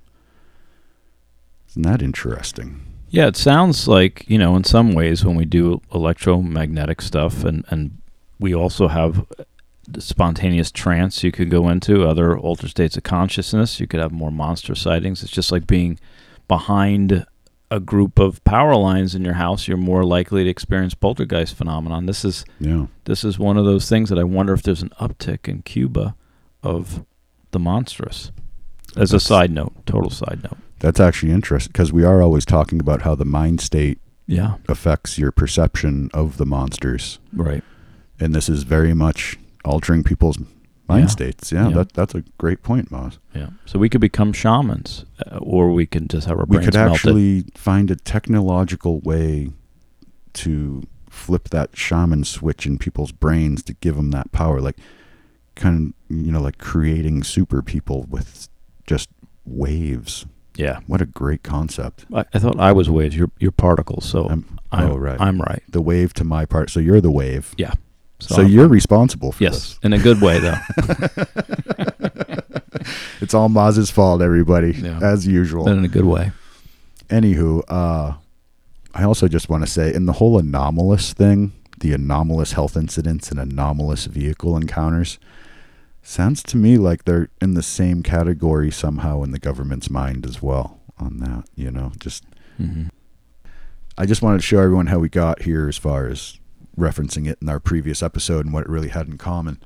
Isn't 1.68 1.82
that 1.82 2.02
interesting? 2.02 2.86
Yeah, 3.08 3.26
it 3.26 3.36
sounds 3.36 3.86
like 3.86 4.24
you 4.28 4.38
know 4.38 4.56
in 4.56 4.64
some 4.64 4.92
ways 4.92 5.24
when 5.24 5.36
we 5.36 5.44
do 5.44 5.80
electromagnetic 5.92 7.00
stuff, 7.00 7.44
and 7.44 7.64
and 7.68 7.98
we 8.38 8.54
also 8.54 8.88
have 8.88 9.26
spontaneous 9.98 10.70
trance 10.70 11.22
you 11.22 11.32
could 11.32 11.50
go 11.50 11.68
into 11.68 12.04
other 12.06 12.36
altered 12.38 12.70
states 12.70 12.96
of 12.96 13.02
consciousness. 13.02 13.80
You 13.80 13.86
could 13.86 14.00
have 14.00 14.12
more 14.12 14.30
monster 14.30 14.74
sightings. 14.74 15.22
It's 15.22 15.32
just 15.32 15.52
like 15.52 15.66
being 15.66 15.98
behind 16.48 17.26
a 17.70 17.80
group 17.80 18.18
of 18.18 18.42
power 18.44 18.76
lines 18.76 19.14
in 19.14 19.24
your 19.24 19.34
house. 19.34 19.66
You're 19.66 19.76
more 19.76 20.04
likely 20.04 20.44
to 20.44 20.50
experience 20.50 20.94
poltergeist 20.94 21.54
phenomenon. 21.56 22.06
This 22.06 22.24
is 22.24 22.44
Yeah. 22.60 22.86
this 23.04 23.24
is 23.24 23.38
one 23.38 23.56
of 23.56 23.64
those 23.64 23.88
things 23.88 24.10
that 24.10 24.18
I 24.18 24.24
wonder 24.24 24.52
if 24.52 24.62
there's 24.62 24.82
an 24.82 24.90
uptick 25.00 25.48
in 25.48 25.62
Cuba 25.62 26.14
of 26.62 27.04
the 27.50 27.58
monstrous. 27.58 28.30
As 28.96 29.12
a 29.12 29.18
side 29.20 29.50
note, 29.50 29.72
total 29.86 30.10
side 30.10 30.40
note. 30.44 30.58
That's 30.78 31.00
actually 31.00 31.32
interesting 31.32 31.72
because 31.72 31.92
we 31.92 32.04
are 32.04 32.22
always 32.22 32.44
talking 32.44 32.78
about 32.80 33.02
how 33.02 33.14
the 33.14 33.24
mind 33.24 33.60
state 33.60 33.98
Yeah, 34.26 34.54
affects 34.68 35.18
your 35.18 35.32
perception 35.32 36.10
of 36.14 36.36
the 36.36 36.46
monsters. 36.46 37.18
right. 37.32 37.64
And 38.20 38.32
this 38.34 38.48
is 38.48 38.62
very 38.62 38.94
much 38.94 39.36
altering 39.64 40.02
people's 40.04 40.38
mind 40.88 41.04
Yeah. 41.04 41.06
states. 41.08 41.52
Yeah, 41.52 41.68
Yeah. 41.68 41.74
That, 41.76 41.92
that's 41.94 42.14
a 42.14 42.22
great 42.38 42.62
point, 42.62 42.90
Moz. 42.90 43.18
Yeah. 43.34 43.50
So 43.66 43.78
we 43.78 43.88
could 43.88 44.00
become 44.00 44.32
shamans, 44.32 45.04
uh, 45.30 45.38
or 45.38 45.72
we 45.72 45.86
can 45.86 46.08
just 46.08 46.26
have 46.26 46.38
our 46.38 46.44
We 46.46 46.56
brains 46.56 46.66
could 46.66 46.74
melted. 46.74 46.94
actually 46.94 47.44
find 47.54 47.90
a 47.90 47.96
technological 47.96 49.00
way 49.00 49.50
to 50.34 50.82
flip 51.08 51.48
that 51.50 51.76
shaman 51.76 52.24
switch 52.24 52.66
in 52.66 52.76
people's 52.78 53.12
brains 53.12 53.62
to 53.64 53.72
give 53.74 53.96
them 53.96 54.10
that 54.10 54.32
power. 54.32 54.60
Like, 54.60 54.76
kind 55.54 55.94
of, 56.10 56.16
you 56.16 56.32
know, 56.32 56.40
like 56.40 56.58
creating 56.58 57.22
super 57.22 57.62
people 57.62 58.04
with 58.10 58.48
just 58.86 59.08
waves. 59.44 60.26
Yeah. 60.56 60.80
What 60.86 61.00
a 61.00 61.06
great 61.06 61.42
concept. 61.42 62.04
I, 62.12 62.24
I 62.34 62.38
thought 62.38 62.58
I 62.60 62.72
was 62.72 62.90
waves. 62.90 63.16
You're, 63.16 63.30
you're 63.38 63.50
particles. 63.52 64.04
So 64.04 64.26
I'm, 64.28 64.58
I'm, 64.72 64.90
oh, 64.90 64.96
right. 64.96 65.20
I'm 65.20 65.40
right. 65.40 65.62
the 65.68 65.80
wave 65.80 66.12
to 66.14 66.24
my 66.24 66.44
part. 66.46 66.70
So 66.70 66.80
you're 66.80 67.00
the 67.00 67.10
wave. 67.10 67.54
Yeah. 67.56 67.74
So, 68.28 68.42
I'm- 68.42 68.48
you're 68.50 68.68
responsible 68.68 69.32
for 69.32 69.42
yes, 69.44 69.78
in 69.82 69.92
a 69.92 69.98
good 69.98 70.20
way 70.20 70.38
though. 70.38 70.56
It's 73.20 73.32
all 73.32 73.48
Maz's 73.48 73.90
fault, 73.90 74.20
everybody, 74.20 74.72
Yeah. 74.72 74.98
as 75.02 75.26
usual. 75.26 75.64
but 75.64 75.76
in 75.78 75.84
a 75.84 75.88
good 75.88 76.04
way. 76.04 76.32
Anywho, 77.08 77.62
uh, 77.68 78.14
I 78.94 79.02
also 79.04 79.28
just 79.28 79.48
want 79.48 79.64
to 79.64 79.70
say, 79.70 79.94
in 79.94 80.04
the 80.04 80.12
whole 80.14 80.38
anomalous 80.38 81.14
thing, 81.14 81.52
the 81.80 81.94
anomalous 81.94 82.52
health 82.52 82.76
incidents 82.76 83.30
and 83.30 83.40
anomalous 83.40 84.04
vehicle 84.06 84.56
encounters, 84.56 85.18
sounds 86.02 86.42
to 86.44 86.56
me 86.58 86.76
like 86.76 87.04
they're 87.04 87.30
in 87.40 87.54
the 87.54 87.62
same 87.62 88.02
category 88.02 88.70
somehow 88.70 89.22
in 89.22 89.30
the 89.30 89.38
government's 89.38 89.88
mind 89.88 90.26
as 90.26 90.42
well. 90.42 90.78
On 90.98 91.18
that, 91.18 91.44
you 91.54 91.70
know, 91.70 91.92
just 91.98 92.24
Mm-hmm. 92.60 92.88
I 93.96 94.06
just 94.06 94.22
wanted 94.22 94.38
to 94.38 94.42
show 94.44 94.58
everyone 94.60 94.86
how 94.88 94.98
we 94.98 95.08
got 95.08 95.42
here 95.42 95.68
as 95.68 95.76
far 95.78 96.06
as 96.08 96.38
referencing 96.76 97.28
it 97.28 97.38
in 97.40 97.48
our 97.48 97.60
previous 97.60 98.02
episode 98.02 98.44
and 98.44 98.54
what 98.54 98.64
it 98.64 98.70
really 98.70 98.88
had 98.88 99.06
in 99.06 99.18
common. 99.18 99.62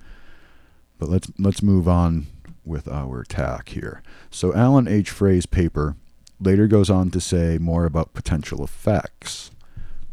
But 0.98 1.08
let's 1.08 1.30
let's 1.38 1.62
move 1.62 1.88
on 1.88 2.26
with 2.64 2.88
our 2.88 3.24
tack 3.24 3.70
here. 3.70 4.02
So 4.30 4.54
Alan 4.54 4.88
H. 4.88 5.10
Frey's 5.10 5.46
paper 5.46 5.96
later 6.40 6.66
goes 6.66 6.90
on 6.90 7.10
to 7.10 7.20
say 7.20 7.58
more 7.58 7.84
about 7.84 8.14
potential 8.14 8.62
effects. 8.62 9.50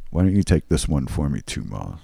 Why 0.10 0.23
don't 0.23 0.36
you 0.36 0.43
take 0.43 0.69
this 0.69 0.88
one 0.88 1.08
for 1.08 1.29
me 1.29 1.41
too, 1.41 1.63
Moz? 1.63 1.99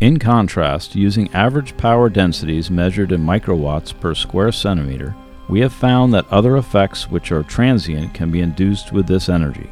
In 0.00 0.18
contrast, 0.18 0.94
using 0.94 1.32
average 1.32 1.76
power 1.76 2.08
densities 2.08 2.70
measured 2.70 3.12
in 3.12 3.20
microwatts 3.20 3.98
per 3.98 4.14
square 4.14 4.52
centimeter, 4.52 5.14
we 5.48 5.60
have 5.60 5.72
found 5.72 6.12
that 6.12 6.30
other 6.30 6.56
effects 6.56 7.10
which 7.10 7.32
are 7.32 7.42
transient 7.42 8.14
can 8.14 8.30
be 8.30 8.40
induced 8.40 8.92
with 8.92 9.06
this 9.06 9.28
energy. 9.28 9.70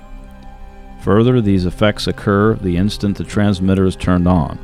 Further, 1.07 1.41
these 1.41 1.67
effects 1.67 2.09
occur 2.09 2.55
the 2.55 2.77
instant 2.77 3.17
the 3.17 3.23
transmitter 3.23 3.87
is 3.87 3.95
turned 3.95 4.27
on. 4.27 4.59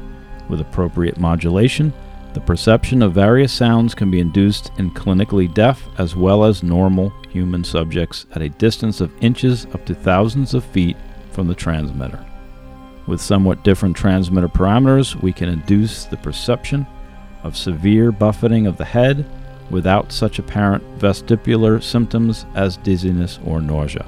With 0.48 0.60
appropriate 0.60 1.16
modulation, 1.16 1.92
the 2.34 2.40
perception 2.40 3.00
of 3.00 3.12
various 3.12 3.52
sounds 3.52 3.94
can 3.94 4.10
be 4.10 4.18
induced 4.18 4.72
in 4.76 4.90
clinically 4.90 5.54
deaf 5.54 5.88
as 5.98 6.16
well 6.16 6.42
as 6.42 6.64
normal 6.64 7.12
human 7.30 7.62
subjects 7.62 8.26
at 8.32 8.42
a 8.42 8.48
distance 8.48 9.00
of 9.00 9.12
inches 9.22 9.66
up 9.66 9.86
to 9.86 9.94
thousands 9.94 10.52
of 10.52 10.64
feet 10.64 10.96
from 11.30 11.46
the 11.46 11.54
transmitter. 11.54 12.26
With 13.06 13.20
somewhat 13.20 13.62
different 13.62 13.96
transmitter 13.96 14.48
parameters, 14.48 15.14
we 15.22 15.32
can 15.32 15.48
induce 15.48 16.06
the 16.06 16.16
perception 16.16 16.88
of 17.44 17.56
severe 17.56 18.10
buffeting 18.10 18.66
of 18.66 18.76
the 18.76 18.84
head 18.84 19.24
without 19.70 20.10
such 20.10 20.40
apparent 20.40 20.82
vestibular 20.98 21.80
symptoms 21.80 22.46
as 22.56 22.78
dizziness 22.78 23.38
or 23.46 23.60
nausea. 23.60 24.04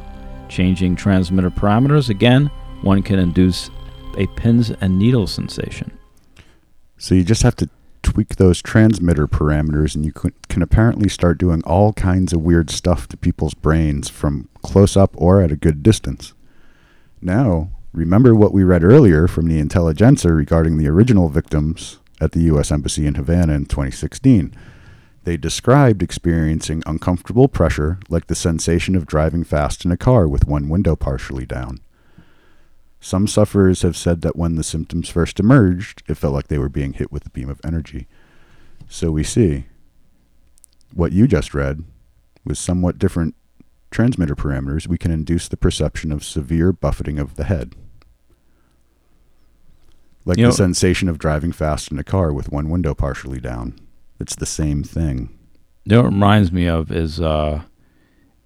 Changing 0.49 0.97
transmitter 0.97 1.51
parameters, 1.51 2.09
again, 2.09 2.51
one 2.83 3.03
can 3.03 3.19
induce 3.19 3.71
a 4.17 4.27
pins 4.29 4.71
and 4.71 4.99
needles 4.99 5.33
sensation. 5.33 5.97
So 6.99 7.15
you 7.15 7.25
just 7.25 7.43
have 7.43 7.57
to 7.57 7.69
tweak 8.03 8.37
those 8.37 8.63
transmitter 8.63 9.27
parameters, 9.27 9.95
and 9.95 10.05
you 10.05 10.13
can, 10.13 10.63
apparently 10.63 11.09
start 11.09 11.39
doing 11.39 11.63
all 11.65 11.93
kinds 11.95 12.33
of 12.33 12.41
weird 12.41 12.71
stuff 12.71 13.09
to 13.09 13.17
people's 13.17 13.55
brains 13.55 14.09
from 14.09 14.49
close 14.63 14.97
up 14.97 15.11
or 15.17 15.43
at 15.43 15.51
a 15.51 15.57
good 15.57 15.83
distance. 15.83 16.33
Now, 17.21 17.71
remember 17.93 18.35
what 18.35 18.53
we 18.53 18.63
read 18.63 18.85
earlier 18.85 19.27
from 19.27 19.49
the 19.49 19.59
Intelligencer 19.59 20.35
regarding 20.35 20.79
the 20.79 20.89
original 20.89 21.29
victims 21.29 21.99
at 22.21 22.33
the 22.33 22.43
U.S. 22.43 22.71
Embassy 22.71 23.07
in 23.07 23.17
Havana 23.17 23.55
in 23.55 23.67
2016. 23.67 24.55
They 25.25 25.37
described 25.39 26.03
experiencing 26.03 26.83
uncomfortable 26.87 27.49
pressure 27.49 27.99
like 28.11 28.27
the 28.27 28.35
sensation 28.35 28.95
of 28.95 29.07
driving 29.07 29.43
fast 29.43 29.85
in 29.85 29.91
a 29.91 29.97
car 29.97 30.29
with 30.29 30.47
one 30.47 30.69
window 30.69 30.97
partially 30.97 31.47
down. 31.47 31.79
Some 33.01 33.27
sufferers 33.27 33.83
have 33.83 33.97
said 33.97 34.21
that 34.23 34.37
when 34.37 34.57
the 34.57 34.63
symptoms 34.65 35.09
first 35.09 35.41
emerged, 35.41 36.03
it 36.09 36.15
felt 36.17 36.35
like 36.35 36.49
they 36.49 36.59
were 36.59 36.69
being 36.69 36.93
hit 36.95 37.11
with 37.11 37.27
a 37.27 37.31
beam 37.31 37.49
of 37.49 37.61
energy. 37.65 38.07
So 38.89 39.11
we 39.11 39.25
see 39.25 39.65
what 40.93 41.13
you 41.13 41.27
just 41.27 41.55
read 41.55 41.85
with 42.45 42.59
somewhat 42.59 42.99
different 42.99 43.35
transmitter 43.91 44.35
parameters, 44.35 44.87
we 44.87 44.99
can 44.99 45.11
induce 45.11 45.49
the 45.49 45.57
perception 45.57 46.13
of 46.13 46.25
severe 46.25 46.73
buffeting 46.73 47.19
of 47.19 47.37
the 47.37 47.45
head. 47.45 47.75
Like 50.27 50.37
You 50.37 50.45
the 50.45 50.49
know- 50.49 50.55
sensation 50.55 51.09
of 51.09 51.19
driving 51.19 51.53
fast 51.53 51.91
in 51.91 51.99
a 51.99 52.05
car 52.05 52.33
with 52.33 52.51
one 52.53 52.69
window 52.69 52.95
partially 52.95 53.41
down. 53.41 53.79
It's 54.21 54.37
the 54.37 54.47
same 54.47 54.83
thing. 54.83 55.31
You 55.85 55.97
know 55.97 56.03
what 56.03 56.09
it 56.09 56.15
reminds 56.15 56.53
me 56.53 56.67
of 56.67 56.91
is 56.93 57.21
uh, 57.21 57.63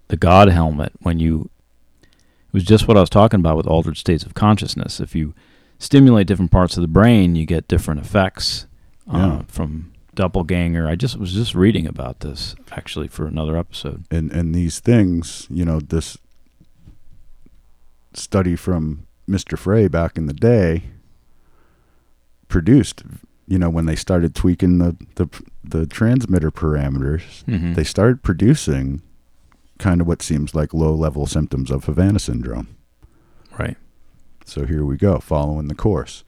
the 0.08 0.16
God 0.16 0.48
helmet 0.48 0.92
when 1.00 1.18
you. 1.18 1.50
It 2.02 2.52
was 2.54 2.64
just 2.64 2.88
what 2.88 2.96
I 2.96 3.00
was 3.00 3.10
talking 3.10 3.40
about 3.40 3.56
with 3.58 3.66
altered 3.66 3.96
states 3.98 4.24
of 4.24 4.32
consciousness. 4.34 5.00
If 5.00 5.14
you 5.14 5.34
stimulate 5.78 6.26
different 6.26 6.50
parts 6.50 6.76
of 6.76 6.80
the 6.80 6.88
brain, 6.88 7.36
you 7.36 7.44
get 7.46 7.68
different 7.68 8.00
effects 8.00 8.66
uh, 9.12 9.16
Yeah. 9.18 9.42
from 9.48 9.92
doppelganger. 10.14 10.88
I 10.88 10.96
just 10.96 11.16
was 11.18 11.32
just 11.34 11.54
reading 11.54 11.86
about 11.86 12.20
this 12.20 12.56
actually 12.72 13.06
for 13.08 13.26
another 13.26 13.56
episode. 13.56 14.04
and 14.10 14.32
and 14.32 14.54
these 14.54 14.80
things, 14.80 15.46
you 15.50 15.64
know, 15.64 15.78
this 15.78 16.16
study 18.14 18.56
from 18.56 19.06
Mr. 19.28 19.58
Frey 19.58 19.86
back 19.88 20.16
in 20.16 20.26
the 20.26 20.32
day 20.32 20.84
produced, 22.48 23.02
you 23.46 23.58
know, 23.58 23.68
when 23.70 23.86
they 23.86 23.94
started 23.96 24.34
tweaking 24.34 24.78
the 24.78 24.96
the, 25.16 25.28
the 25.70 25.86
transmitter 25.86 26.50
parameters, 26.50 27.44
Mm-hmm. 27.44 27.74
they 27.74 27.84
started 27.84 28.22
producing 28.22 29.02
kind 29.78 30.00
of 30.00 30.06
what 30.06 30.22
seems 30.22 30.54
like 30.54 30.74
low 30.74 30.92
level 30.94 31.26
symptoms 31.26 31.70
of 31.70 31.84
Havana 31.84 32.18
syndrome. 32.18 32.68
right. 33.58 33.76
So 34.44 34.64
here 34.64 34.84
we 34.84 34.96
go, 34.96 35.18
following 35.18 35.68
the 35.68 35.74
course. 35.74 36.24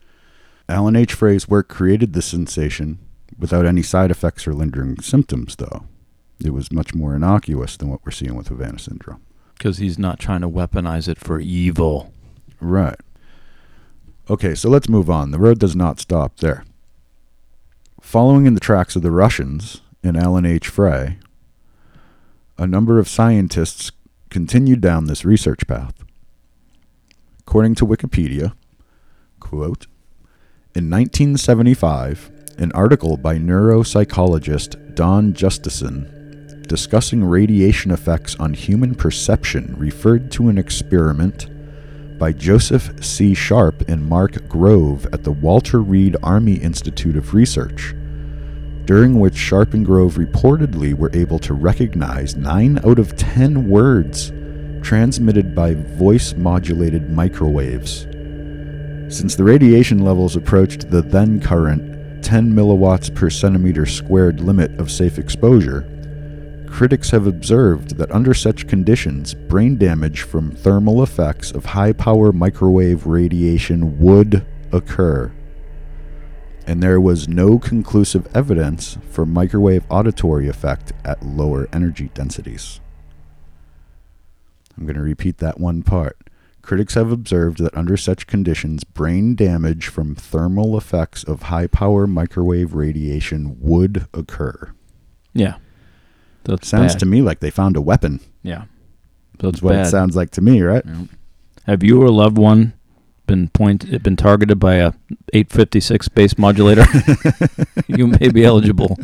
Alan 0.69 0.95
H. 0.95 1.13
Frey's 1.13 1.49
work 1.49 1.67
created 1.67 2.13
the 2.13 2.21
sensation 2.21 2.99
without 3.39 3.65
any 3.65 3.81
side 3.81 4.11
effects 4.11 4.47
or 4.47 4.53
lingering 4.53 4.99
symptoms, 5.01 5.55
though. 5.55 5.85
It 6.39 6.51
was 6.53 6.71
much 6.71 6.93
more 6.93 7.15
innocuous 7.15 7.75
than 7.77 7.89
what 7.89 8.01
we're 8.05 8.11
seeing 8.11 8.35
with 8.35 8.49
Havana 8.49 8.77
syndrome. 8.79 9.21
Because 9.57 9.79
he's 9.79 9.97
not 9.97 10.19
trying 10.19 10.41
to 10.41 10.49
weaponize 10.49 11.07
it 11.07 11.17
for 11.17 11.39
evil. 11.39 12.13
Right. 12.59 12.99
Okay, 14.29 14.53
so 14.55 14.69
let's 14.69 14.87
move 14.87 15.09
on. 15.09 15.31
The 15.31 15.39
road 15.39 15.59
does 15.59 15.75
not 15.75 15.99
stop 15.99 16.37
there. 16.37 16.63
Following 18.11 18.45
in 18.45 18.55
the 18.55 18.59
tracks 18.59 18.97
of 18.97 19.03
the 19.03 19.09
Russians 19.09 19.79
and 20.03 20.17
Alan 20.17 20.45
H. 20.45 20.67
Frey, 20.67 21.17
a 22.57 22.67
number 22.67 22.99
of 22.99 23.07
scientists 23.07 23.93
continued 24.29 24.81
down 24.81 25.05
this 25.05 25.23
research 25.23 25.65
path. 25.65 26.03
According 27.39 27.75
to 27.75 27.85
Wikipedia, 27.85 28.51
quote, 29.39 29.87
in 30.75 30.89
1975, 30.89 32.31
an 32.57 32.73
article 32.73 33.15
by 33.15 33.37
neuropsychologist 33.37 34.93
Don 34.93 35.31
Justesen 35.31 36.67
discussing 36.67 37.23
radiation 37.23 37.91
effects 37.91 38.35
on 38.35 38.55
human 38.55 38.93
perception 38.93 39.73
referred 39.77 40.33
to 40.33 40.49
an 40.49 40.57
experiment 40.57 41.47
by 42.19 42.33
Joseph 42.33 43.01
C. 43.01 43.33
Sharp 43.33 43.87
and 43.87 44.05
Mark 44.05 44.49
Grove 44.49 45.07
at 45.13 45.23
the 45.23 45.31
Walter 45.31 45.79
Reed 45.79 46.17
Army 46.21 46.55
Institute 46.55 47.15
of 47.15 47.33
Research, 47.33 47.95
during 48.85 49.19
which 49.19 49.35
Sharp 49.35 49.73
and 49.73 49.85
Grove 49.85 50.15
reportedly 50.15 50.93
were 50.93 51.11
able 51.13 51.39
to 51.39 51.53
recognize 51.53 52.35
9 52.35 52.79
out 52.85 52.99
of 52.99 53.15
10 53.15 53.67
words 53.67 54.31
transmitted 54.81 55.53
by 55.53 55.75
voice 55.75 56.33
modulated 56.33 57.09
microwaves. 57.09 58.07
Since 59.15 59.35
the 59.35 59.43
radiation 59.43 59.99
levels 59.99 60.35
approached 60.35 60.89
the 60.89 61.01
then 61.01 61.39
current 61.39 62.23
10 62.23 62.53
milliwatts 62.53 63.13
per 63.13 63.29
centimeter 63.29 63.85
squared 63.85 64.39
limit 64.39 64.71
of 64.79 64.91
safe 64.91 65.19
exposure, 65.19 65.85
critics 66.67 67.09
have 67.09 67.27
observed 67.27 67.97
that 67.97 68.11
under 68.11 68.33
such 68.33 68.67
conditions, 68.67 69.33
brain 69.33 69.77
damage 69.77 70.21
from 70.21 70.51
thermal 70.51 71.03
effects 71.03 71.51
of 71.51 71.65
high 71.65 71.91
power 71.91 72.31
microwave 72.31 73.05
radiation 73.05 73.99
would 73.99 74.45
occur. 74.71 75.31
And 76.71 76.81
there 76.81 77.01
was 77.01 77.27
no 77.27 77.59
conclusive 77.59 78.33
evidence 78.33 78.97
for 79.09 79.25
microwave 79.25 79.83
auditory 79.89 80.47
effect 80.47 80.93
at 81.03 81.21
lower 81.21 81.67
energy 81.73 82.09
densities. 82.13 82.79
I'm 84.77 84.85
going 84.85 84.95
to 84.95 85.01
repeat 85.01 85.39
that 85.39 85.59
one 85.59 85.83
part. 85.83 86.17
Critics 86.61 86.93
have 86.93 87.11
observed 87.11 87.57
that 87.57 87.75
under 87.75 87.97
such 87.97 88.25
conditions, 88.25 88.85
brain 88.85 89.35
damage 89.35 89.87
from 89.89 90.15
thermal 90.15 90.77
effects 90.77 91.25
of 91.25 91.41
high 91.41 91.67
power 91.67 92.07
microwave 92.07 92.73
radiation 92.73 93.57
would 93.59 94.07
occur. 94.13 94.71
Yeah. 95.33 95.55
That's 96.45 96.69
Sounds 96.69 96.93
bad. 96.93 96.99
to 97.01 97.05
me 97.05 97.21
like 97.21 97.41
they 97.41 97.51
found 97.51 97.75
a 97.75 97.81
weapon. 97.81 98.21
Yeah. 98.43 98.63
That's 99.39 99.55
That's 99.55 99.61
what 99.61 99.71
bad. 99.73 99.87
it 99.87 99.89
sounds 99.89 100.15
like 100.15 100.31
to 100.31 100.41
me, 100.41 100.61
right? 100.61 100.85
Yeah. 100.85 101.03
Have 101.65 101.83
you 101.83 102.01
or 102.01 102.05
a 102.05 102.11
loved 102.11 102.37
one 102.37 102.71
been 103.27 103.49
point 103.49 104.03
been 104.03 104.15
targeted 104.15 104.59
by 104.59 104.75
a 104.75 104.93
856 105.33 106.07
base 106.09 106.37
modulator? 106.37 106.85
you 107.87 108.07
may 108.07 108.29
be 108.29 108.43
eligible 108.43 108.97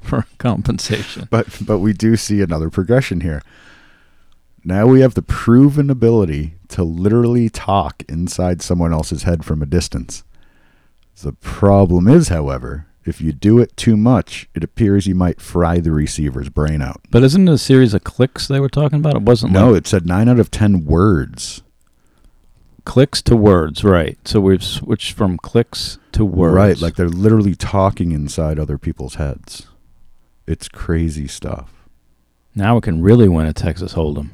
for 0.00 0.26
compensation. 0.38 1.28
But 1.30 1.46
but 1.60 1.78
we 1.78 1.92
do 1.92 2.16
see 2.16 2.40
another 2.40 2.70
progression 2.70 3.20
here. 3.20 3.42
Now 4.64 4.86
we 4.86 5.00
have 5.00 5.14
the 5.14 5.22
proven 5.22 5.90
ability 5.90 6.54
to 6.68 6.82
literally 6.82 7.48
talk 7.48 8.02
inside 8.08 8.62
someone 8.62 8.92
else's 8.92 9.22
head 9.22 9.44
from 9.44 9.62
a 9.62 9.66
distance. 9.66 10.24
The 11.22 11.32
problem 11.32 12.08
is, 12.08 12.28
however, 12.28 12.86
if 13.04 13.20
you 13.20 13.32
do 13.32 13.60
it 13.60 13.76
too 13.76 13.96
much, 13.96 14.48
it 14.54 14.64
appears 14.64 15.06
you 15.06 15.14
might 15.14 15.40
fry 15.40 15.78
the 15.78 15.92
receiver's 15.92 16.48
brain 16.48 16.82
out. 16.82 17.00
But 17.10 17.22
isn't 17.22 17.48
it 17.48 17.52
a 17.52 17.58
series 17.58 17.94
of 17.94 18.02
clicks 18.02 18.48
they 18.48 18.58
were 18.58 18.68
talking 18.68 18.98
about? 18.98 19.14
It 19.14 19.22
wasn't 19.22 19.52
No, 19.52 19.70
like 19.70 19.78
it 19.78 19.86
said 19.86 20.04
nine 20.04 20.28
out 20.28 20.40
of 20.40 20.50
ten 20.50 20.84
words. 20.84 21.62
Clicks 22.86 23.20
to 23.20 23.36
words, 23.36 23.84
right? 23.84 24.16
So 24.24 24.40
we've 24.40 24.64
switched 24.64 25.12
from 25.12 25.36
clicks 25.36 25.98
to 26.12 26.24
words. 26.24 26.54
Right, 26.54 26.80
like 26.80 26.94
they're 26.94 27.08
literally 27.10 27.54
talking 27.54 28.12
inside 28.12 28.58
other 28.58 28.78
people's 28.78 29.16
heads. 29.16 29.66
It's 30.46 30.68
crazy 30.68 31.26
stuff. 31.26 31.74
now 32.54 32.76
we 32.76 32.80
can 32.80 33.02
really 33.02 33.28
win 33.28 33.44
a 33.46 33.52
Texas 33.52 33.92
Hold'em. 33.92 34.30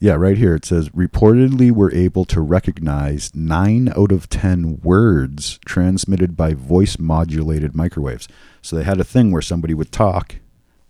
Yeah, 0.00 0.14
right 0.14 0.36
here 0.36 0.54
it 0.54 0.64
says 0.64 0.90
reportedly 0.90 1.72
we're 1.72 1.92
able 1.92 2.24
to 2.26 2.40
recognize 2.40 3.34
9 3.34 3.88
out 3.96 4.12
of 4.12 4.28
10 4.28 4.80
words 4.82 5.58
transmitted 5.64 6.36
by 6.36 6.54
voice 6.54 6.98
modulated 6.98 7.74
microwaves. 7.74 8.28
So 8.62 8.76
they 8.76 8.84
had 8.84 9.00
a 9.00 9.04
thing 9.04 9.32
where 9.32 9.42
somebody 9.42 9.74
would 9.74 9.90
talk 9.90 10.36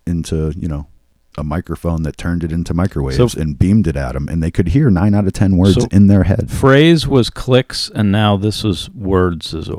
into, 0.06 0.52
you 0.56 0.68
know, 0.68 0.88
a 1.38 1.44
microphone 1.44 2.02
that 2.02 2.16
turned 2.16 2.44
it 2.44 2.52
into 2.52 2.74
microwaves 2.74 3.16
So- 3.32 3.40
and 3.40 3.58
beamed 3.58 3.86
it 3.86 3.96
at 3.96 4.12
them 4.12 4.28
and 4.28 4.42
they 4.42 4.50
could 4.50 4.68
hear 4.68 4.90
9 4.90 5.14
out 5.14 5.26
of 5.26 5.32
10 5.32 5.56
words 5.56 5.74
So- 5.74 5.88
in 5.90 6.08
their 6.08 6.24
head. 6.24 6.50
Phrase 6.50 7.06
was 7.06 7.30
clicks, 7.30 7.90
and 7.94 8.10
now 8.12 8.36
this 8.36 8.64
is 8.64 8.90
words. 8.90 9.54
Is 9.54 9.70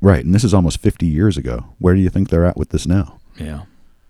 Right, 0.00 0.24
and 0.24 0.34
this 0.34 0.44
is 0.44 0.52
almost 0.54 0.78
50 0.78 1.06
years 1.06 1.36
ago. 1.36 1.66
Where 1.78 1.94
do 1.94 2.00
you 2.00 2.10
think 2.10 2.28
they're 2.28 2.44
at 2.44 2.56
with 2.56 2.68
this 2.68 2.86
now? 2.86 3.18
yeah. 3.38 3.62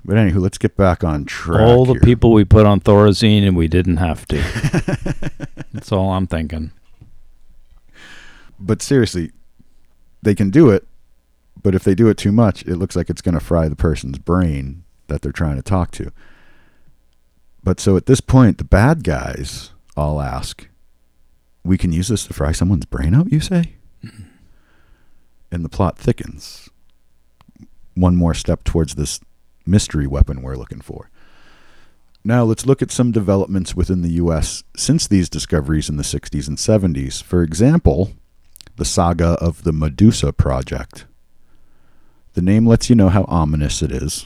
But 0.04 0.14
anywho, 0.18 0.40
let's 0.40 0.58
get 0.58 0.76
back 0.76 1.02
on 1.02 1.24
track. 1.24 1.60
all 1.60 1.84
the 1.84 1.94
here. 1.94 2.00
people 2.02 2.32
we 2.32 2.44
put 2.44 2.64
on 2.64 2.78
Thorazine 2.80 3.44
and 3.44 3.56
we 3.56 3.66
didn't 3.66 3.96
have 3.96 4.24
to. 4.28 4.36
That's 5.72 5.90
all 5.90 6.10
I'm 6.12 6.28
thinking. 6.28 6.70
But 8.58 8.82
seriously, 8.82 9.32
they 10.22 10.34
can 10.34 10.50
do 10.50 10.70
it, 10.70 10.86
but 11.60 11.74
if 11.74 11.82
they 11.82 11.94
do 11.96 12.08
it 12.08 12.16
too 12.16 12.30
much, 12.32 12.62
it 12.66 12.76
looks 12.76 12.94
like 12.96 13.10
it's 13.10 13.20
going 13.22 13.34
to 13.34 13.40
fry 13.44 13.68
the 13.68 13.76
person's 13.76 14.18
brain 14.18 14.84
that 15.08 15.22
they're 15.22 15.32
trying 15.32 15.56
to 15.56 15.62
talk 15.62 15.90
to. 15.92 16.12
But 17.66 17.80
so 17.80 17.96
at 17.96 18.06
this 18.06 18.20
point, 18.20 18.58
the 18.58 18.64
bad 18.64 19.02
guys 19.02 19.72
all 19.96 20.20
ask, 20.20 20.68
We 21.64 21.76
can 21.76 21.90
use 21.90 22.06
this 22.06 22.24
to 22.28 22.32
fry 22.32 22.52
someone's 22.52 22.84
brain 22.84 23.12
out, 23.12 23.32
you 23.32 23.40
say? 23.40 23.74
And 25.50 25.64
the 25.64 25.68
plot 25.68 25.98
thickens. 25.98 26.68
One 27.94 28.14
more 28.14 28.34
step 28.34 28.62
towards 28.62 28.94
this 28.94 29.18
mystery 29.66 30.06
weapon 30.06 30.42
we're 30.42 30.54
looking 30.54 30.80
for. 30.80 31.10
Now, 32.22 32.44
let's 32.44 32.66
look 32.66 32.82
at 32.82 32.92
some 32.92 33.10
developments 33.10 33.74
within 33.74 34.02
the 34.02 34.12
U.S. 34.12 34.62
since 34.76 35.08
these 35.08 35.28
discoveries 35.28 35.88
in 35.88 35.96
the 35.96 36.04
60s 36.04 36.46
and 36.46 36.58
70s. 36.58 37.20
For 37.20 37.42
example, 37.42 38.12
the 38.76 38.84
saga 38.84 39.30
of 39.40 39.64
the 39.64 39.72
Medusa 39.72 40.32
Project. 40.32 41.06
The 42.34 42.42
name 42.42 42.64
lets 42.64 42.88
you 42.88 42.94
know 42.94 43.08
how 43.08 43.24
ominous 43.26 43.82
it 43.82 43.90
is. 43.90 44.24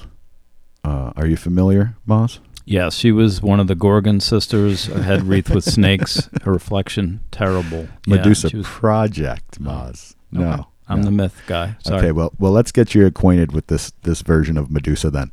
Uh, 0.84 1.12
are 1.16 1.26
you 1.26 1.36
familiar, 1.36 1.97
Moz? 2.07 2.38
Yeah, 2.70 2.88
she 2.90 3.10
was 3.10 3.42
one 3.42 3.58
of 3.58 3.66
the 3.66 3.74
Gorgon 3.74 4.20
sisters, 4.20 4.88
a 4.88 5.02
head 5.02 5.24
wreathed 5.24 5.52
with 5.52 5.64
snakes, 5.64 6.28
a 6.46 6.52
reflection, 6.52 7.18
terrible. 7.32 7.88
Medusa 8.06 8.48
she 8.48 8.58
was- 8.58 8.66
Project, 8.66 9.60
Moz. 9.60 10.14
No, 10.30 10.52
Okay. 10.52 10.62
I'm 10.86 11.00
no. 11.00 11.04
the 11.06 11.10
myth 11.10 11.42
guy. 11.48 11.74
Sorry. 11.80 11.98
Okay, 11.98 12.12
well, 12.12 12.32
well, 12.38 12.52
let's 12.52 12.70
get 12.70 12.94
you 12.94 13.04
acquainted 13.06 13.50
with 13.50 13.66
this 13.66 13.90
this 14.02 14.22
version 14.22 14.56
of 14.56 14.70
Medusa 14.70 15.10
then. 15.10 15.32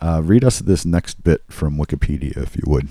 Uh, 0.00 0.22
read 0.24 0.42
us 0.42 0.60
this 0.60 0.86
next 0.86 1.22
bit 1.22 1.42
from 1.50 1.76
Wikipedia, 1.76 2.38
if 2.38 2.56
you 2.56 2.62
would. 2.66 2.88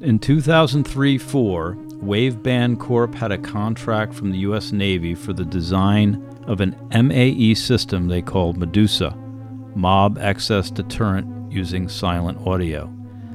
In 0.00 0.20
2003 0.20 1.18
4, 1.18 1.74
Waveband 2.04 2.78
Corp 2.78 3.16
had 3.16 3.32
a 3.32 3.38
contract 3.38 4.14
from 4.14 4.30
the 4.30 4.38
U.S. 4.38 4.70
Navy 4.70 5.16
for 5.16 5.32
the 5.32 5.44
design 5.44 6.22
of 6.46 6.60
an 6.60 6.76
MAE 6.92 7.54
system 7.54 8.06
they 8.06 8.22
called 8.22 8.58
Medusa, 8.58 9.10
Mob 9.74 10.18
Excess 10.18 10.70
Deterrent 10.70 11.26
using 11.56 11.88
silent 11.88 12.46
audio, 12.46 12.92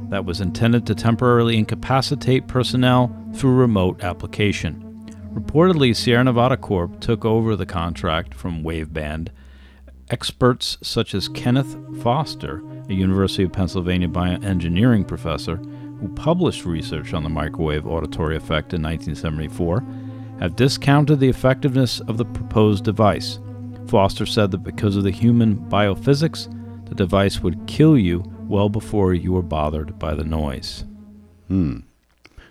that 0.09 0.23
was 0.23 0.39
intended 0.39 0.85
to 0.85 0.95
temporarily 0.95 1.57
incapacitate 1.57 2.47
personnel 2.47 3.13
through 3.33 3.55
remote 3.55 4.03
application. 4.03 4.87
Reportedly, 5.33 5.95
Sierra 5.95 6.23
Nevada 6.23 6.57
Corp 6.57 6.99
took 6.99 7.25
over 7.25 7.55
the 7.55 7.65
contract 7.65 8.33
from 8.33 8.63
Waveband. 8.63 9.29
Experts 10.09 10.77
such 10.81 11.15
as 11.15 11.29
Kenneth 11.29 11.75
Foster, 12.01 12.61
a 12.89 12.93
University 12.93 13.43
of 13.43 13.53
Pennsylvania 13.53 14.09
bioengineering 14.09 15.07
professor 15.07 15.55
who 15.55 16.09
published 16.15 16.65
research 16.65 17.13
on 17.13 17.23
the 17.23 17.29
microwave 17.29 17.87
auditory 17.87 18.35
effect 18.35 18.73
in 18.73 18.81
1974, 18.81 19.85
have 20.39 20.55
discounted 20.55 21.19
the 21.19 21.29
effectiveness 21.29 21.99
of 22.01 22.17
the 22.17 22.25
proposed 22.25 22.83
device. 22.83 23.39
Foster 23.87 24.25
said 24.25 24.51
that 24.51 24.63
because 24.63 24.95
of 24.95 25.03
the 25.03 25.11
human 25.11 25.57
biophysics, 25.69 26.49
the 26.91 26.95
device 26.95 27.39
would 27.39 27.67
kill 27.67 27.97
you 27.97 28.21
well 28.49 28.67
before 28.67 29.13
you 29.13 29.31
were 29.31 29.41
bothered 29.41 29.97
by 29.97 30.13
the 30.13 30.25
noise. 30.25 30.83
Hmm. 31.47 31.79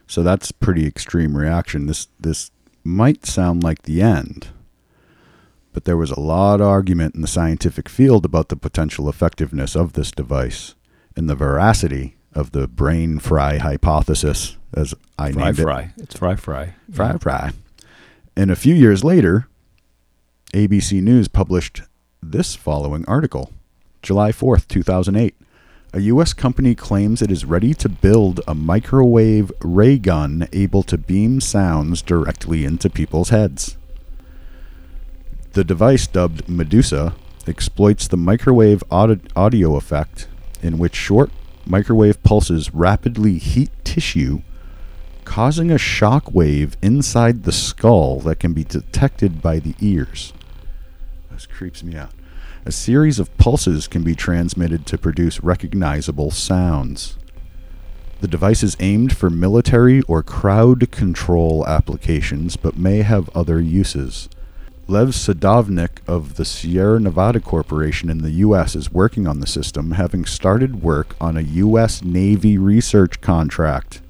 So 0.06 0.22
that's 0.22 0.50
pretty 0.50 0.86
extreme 0.86 1.36
reaction. 1.36 1.84
This 1.84 2.08
this 2.18 2.50
might 2.82 3.26
sound 3.26 3.62
like 3.62 3.82
the 3.82 4.00
end, 4.00 4.48
but 5.74 5.84
there 5.84 5.98
was 5.98 6.10
a 6.10 6.18
lot 6.18 6.62
of 6.62 6.66
argument 6.66 7.14
in 7.14 7.20
the 7.20 7.26
scientific 7.28 7.86
field 7.86 8.24
about 8.24 8.48
the 8.48 8.56
potential 8.56 9.10
effectiveness 9.10 9.76
of 9.76 9.92
this 9.92 10.10
device 10.10 10.74
and 11.14 11.28
the 11.28 11.34
veracity 11.36 12.16
of 12.32 12.52
the 12.52 12.66
brain 12.66 13.18
fry 13.18 13.58
hypothesis, 13.58 14.56
as 14.72 14.94
I 15.18 15.32
Fry 15.32 15.44
named 15.44 15.58
fry. 15.58 15.82
it. 15.98 16.02
It's 16.04 16.16
fry 16.16 16.34
fry. 16.36 16.74
Fry 16.90 17.18
fry. 17.18 17.50
And 18.34 18.50
a 18.50 18.56
few 18.56 18.74
years 18.74 19.04
later, 19.04 19.48
ABC 20.54 21.02
News 21.02 21.28
published 21.28 21.82
this 22.22 22.54
following 22.56 23.04
article 23.06 23.52
July 24.02 24.32
4th, 24.32 24.66
2008. 24.68 25.34
A 25.92 26.00
U.S. 26.02 26.32
company 26.32 26.74
claims 26.74 27.20
it 27.20 27.30
is 27.32 27.44
ready 27.44 27.74
to 27.74 27.88
build 27.88 28.40
a 28.46 28.54
microwave 28.54 29.50
ray 29.60 29.98
gun 29.98 30.48
able 30.52 30.82
to 30.84 30.96
beam 30.96 31.40
sounds 31.40 32.00
directly 32.00 32.64
into 32.64 32.88
people's 32.88 33.30
heads. 33.30 33.76
The 35.52 35.64
device, 35.64 36.06
dubbed 36.06 36.48
Medusa, 36.48 37.14
exploits 37.46 38.06
the 38.06 38.16
microwave 38.16 38.84
audio 38.90 39.74
effect 39.74 40.28
in 40.62 40.78
which 40.78 40.94
short 40.94 41.30
microwave 41.66 42.22
pulses 42.22 42.72
rapidly 42.72 43.38
heat 43.38 43.70
tissue, 43.82 44.42
causing 45.24 45.70
a 45.70 45.78
shock 45.78 46.32
wave 46.32 46.76
inside 46.80 47.42
the 47.42 47.52
skull 47.52 48.20
that 48.20 48.38
can 48.38 48.52
be 48.52 48.64
detected 48.64 49.42
by 49.42 49.58
the 49.58 49.74
ears. 49.80 50.32
This 51.32 51.46
creeps 51.46 51.82
me 51.82 51.96
out. 51.96 52.12
A 52.66 52.72
series 52.72 53.18
of 53.18 53.34
pulses 53.38 53.88
can 53.88 54.02
be 54.02 54.14
transmitted 54.14 54.84
to 54.86 54.98
produce 54.98 55.42
recognizable 55.42 56.30
sounds. 56.30 57.16
The 58.20 58.28
device 58.28 58.62
is 58.62 58.76
aimed 58.80 59.16
for 59.16 59.30
military 59.30 60.02
or 60.02 60.22
crowd 60.22 60.90
control 60.90 61.66
applications, 61.66 62.56
but 62.56 62.76
may 62.76 62.98
have 62.98 63.30
other 63.34 63.62
uses. 63.62 64.28
Lev 64.86 65.10
Sadovnik 65.10 66.06
of 66.06 66.34
the 66.34 66.44
Sierra 66.44 67.00
Nevada 67.00 67.40
Corporation 67.40 68.10
in 68.10 68.18
the 68.18 68.32
U.S. 68.32 68.76
is 68.76 68.92
working 68.92 69.26
on 69.26 69.40
the 69.40 69.46
system, 69.46 69.92
having 69.92 70.26
started 70.26 70.82
work 70.82 71.16
on 71.18 71.38
a 71.38 71.42
U.S. 71.42 72.02
Navy 72.02 72.58
research 72.58 73.22
contract. 73.22 74.02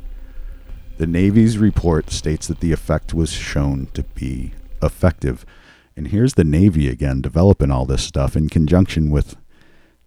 The 0.98 1.06
Navy's 1.06 1.56
report 1.56 2.10
states 2.10 2.48
that 2.48 2.60
the 2.60 2.72
effect 2.72 3.14
was 3.14 3.30
shown 3.30 3.86
to 3.94 4.02
be 4.02 4.54
effective. 4.82 5.46
And 6.00 6.08
here's 6.08 6.32
the 6.32 6.44
Navy 6.44 6.88
again 6.88 7.20
developing 7.20 7.70
all 7.70 7.84
this 7.84 8.02
stuff 8.02 8.34
in 8.34 8.48
conjunction 8.48 9.10
with 9.10 9.36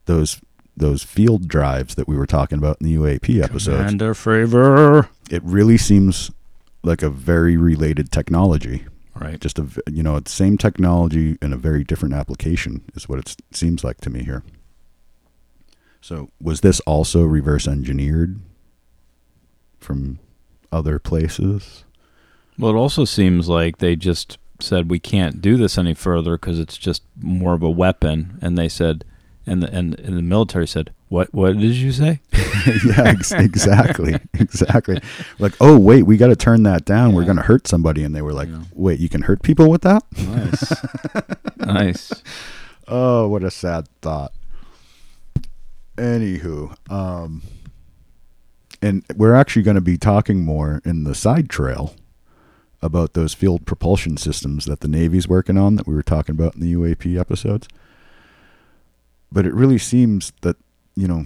those 0.06 0.42
those 0.76 1.04
field 1.04 1.48
drives 1.48 1.94
that 1.94 2.08
we 2.08 2.18
were 2.18 2.26
talking 2.26 2.58
about 2.58 2.78
in 2.82 2.88
the 2.88 2.96
UAP 2.96 3.40
episodes. 3.40 3.78
Commander 3.78 4.16
Fravor. 4.16 5.08
It 5.30 5.44
really 5.44 5.78
seems 5.78 6.32
like 6.82 7.04
a 7.04 7.12
very 7.12 7.58
related 7.58 8.12
technology. 8.12 8.88
Right. 9.14 9.40
Just 9.40 9.60
a 9.60 9.68
you 9.86 10.02
know, 10.02 10.16
it's 10.16 10.32
same 10.32 10.58
technology 10.58 11.38
in 11.44 11.54
a 11.54 11.58
very 11.58 11.84
different 11.84 12.16
application 12.16 12.84
is 12.96 13.08
what 13.08 13.20
it 13.20 13.36
seems 13.52 13.84
like 13.84 14.02
to 14.02 14.10
me 14.10 14.24
here. 14.24 14.42
So, 16.02 16.32
was 16.42 16.62
this 16.62 16.80
also 16.88 17.22
reverse 17.22 17.68
engineered 17.68 18.40
from 19.78 20.18
other 20.72 20.98
places? 20.98 21.86
Well, 22.58 22.72
it 22.72 22.78
also 22.78 23.06
seems 23.06 23.48
like 23.48 23.78
they 23.78 23.96
just 23.96 24.40
said 24.60 24.90
we 24.90 25.00
can't 25.00 25.42
do 25.42 25.58
this 25.58 25.78
any 25.78 25.94
further 25.94 26.38
because 26.38 26.60
it's 26.60 26.78
just 26.78 27.04
more 27.20 27.54
of 27.54 27.64
a 27.64 27.70
weapon, 27.70 28.38
and 28.42 28.58
they 28.58 28.70
said, 28.70 29.04
and 29.46 29.62
the 29.62 29.74
and, 29.76 30.00
and 30.00 30.18
the 30.18 30.22
military 30.22 30.68
said, 30.68 30.94
"What? 31.10 31.34
What 31.34 31.58
did 31.58 31.76
you 31.76 31.92
say?" 31.92 32.22
yeah, 32.86 33.04
ex- 33.08 33.32
exactly, 33.34 34.16
exactly. 34.34 35.00
Like, 35.40 35.54
oh 35.60 35.78
wait, 35.78 36.04
we 36.04 36.16
got 36.18 36.28
to 36.28 36.36
turn 36.36 36.64
that 36.64 36.86
down. 36.86 37.14
We're 37.14 37.26
going 37.26 37.38
to 37.38 37.44
hurt 37.44 37.68
somebody, 37.68 38.04
and 38.04 38.16
they 38.16 38.22
were 38.22 38.34
like, 38.34 38.48
Yeah. 38.50 38.64
wait, 38.74 39.00
you 39.00 39.10
can 39.10 39.24
hurt 39.24 39.44
people 39.44 39.70
with 39.70 39.82
that? 39.82 40.04
Nice, 40.18 40.74
nice. 41.58 42.24
Oh, 42.88 43.28
what 43.28 43.44
a 43.44 43.52
sad 43.52 43.88
thought. 44.02 44.32
Anywho, 45.98 46.76
um, 46.92 47.44
and 48.82 49.04
we're 49.16 49.36
actually 49.36 49.62
going 49.64 49.76
to 49.76 49.82
be 49.82 49.98
talking 49.98 50.44
more 50.44 50.82
in 50.86 51.04
the 51.04 51.14
side 51.16 51.50
trail 51.50 51.94
about 52.84 53.14
those 53.14 53.34
field 53.34 53.66
propulsion 53.66 54.18
systems 54.18 54.66
that 54.66 54.82
the 54.82 54.88
Navy's 54.88 55.28
working 55.28 55.58
on 55.58 55.76
that 55.78 55.88
we 55.88 55.94
were 55.94 56.04
talking 56.04 56.36
about 56.36 56.56
in 56.56 56.62
the 56.62 56.74
UAP 56.74 57.20
episodes. 57.20 57.68
But 59.32 59.46
it 59.46 59.54
really 59.54 59.80
seems 59.80 60.34
that, 60.42 60.58
you 60.96 61.08
know, 61.08 61.26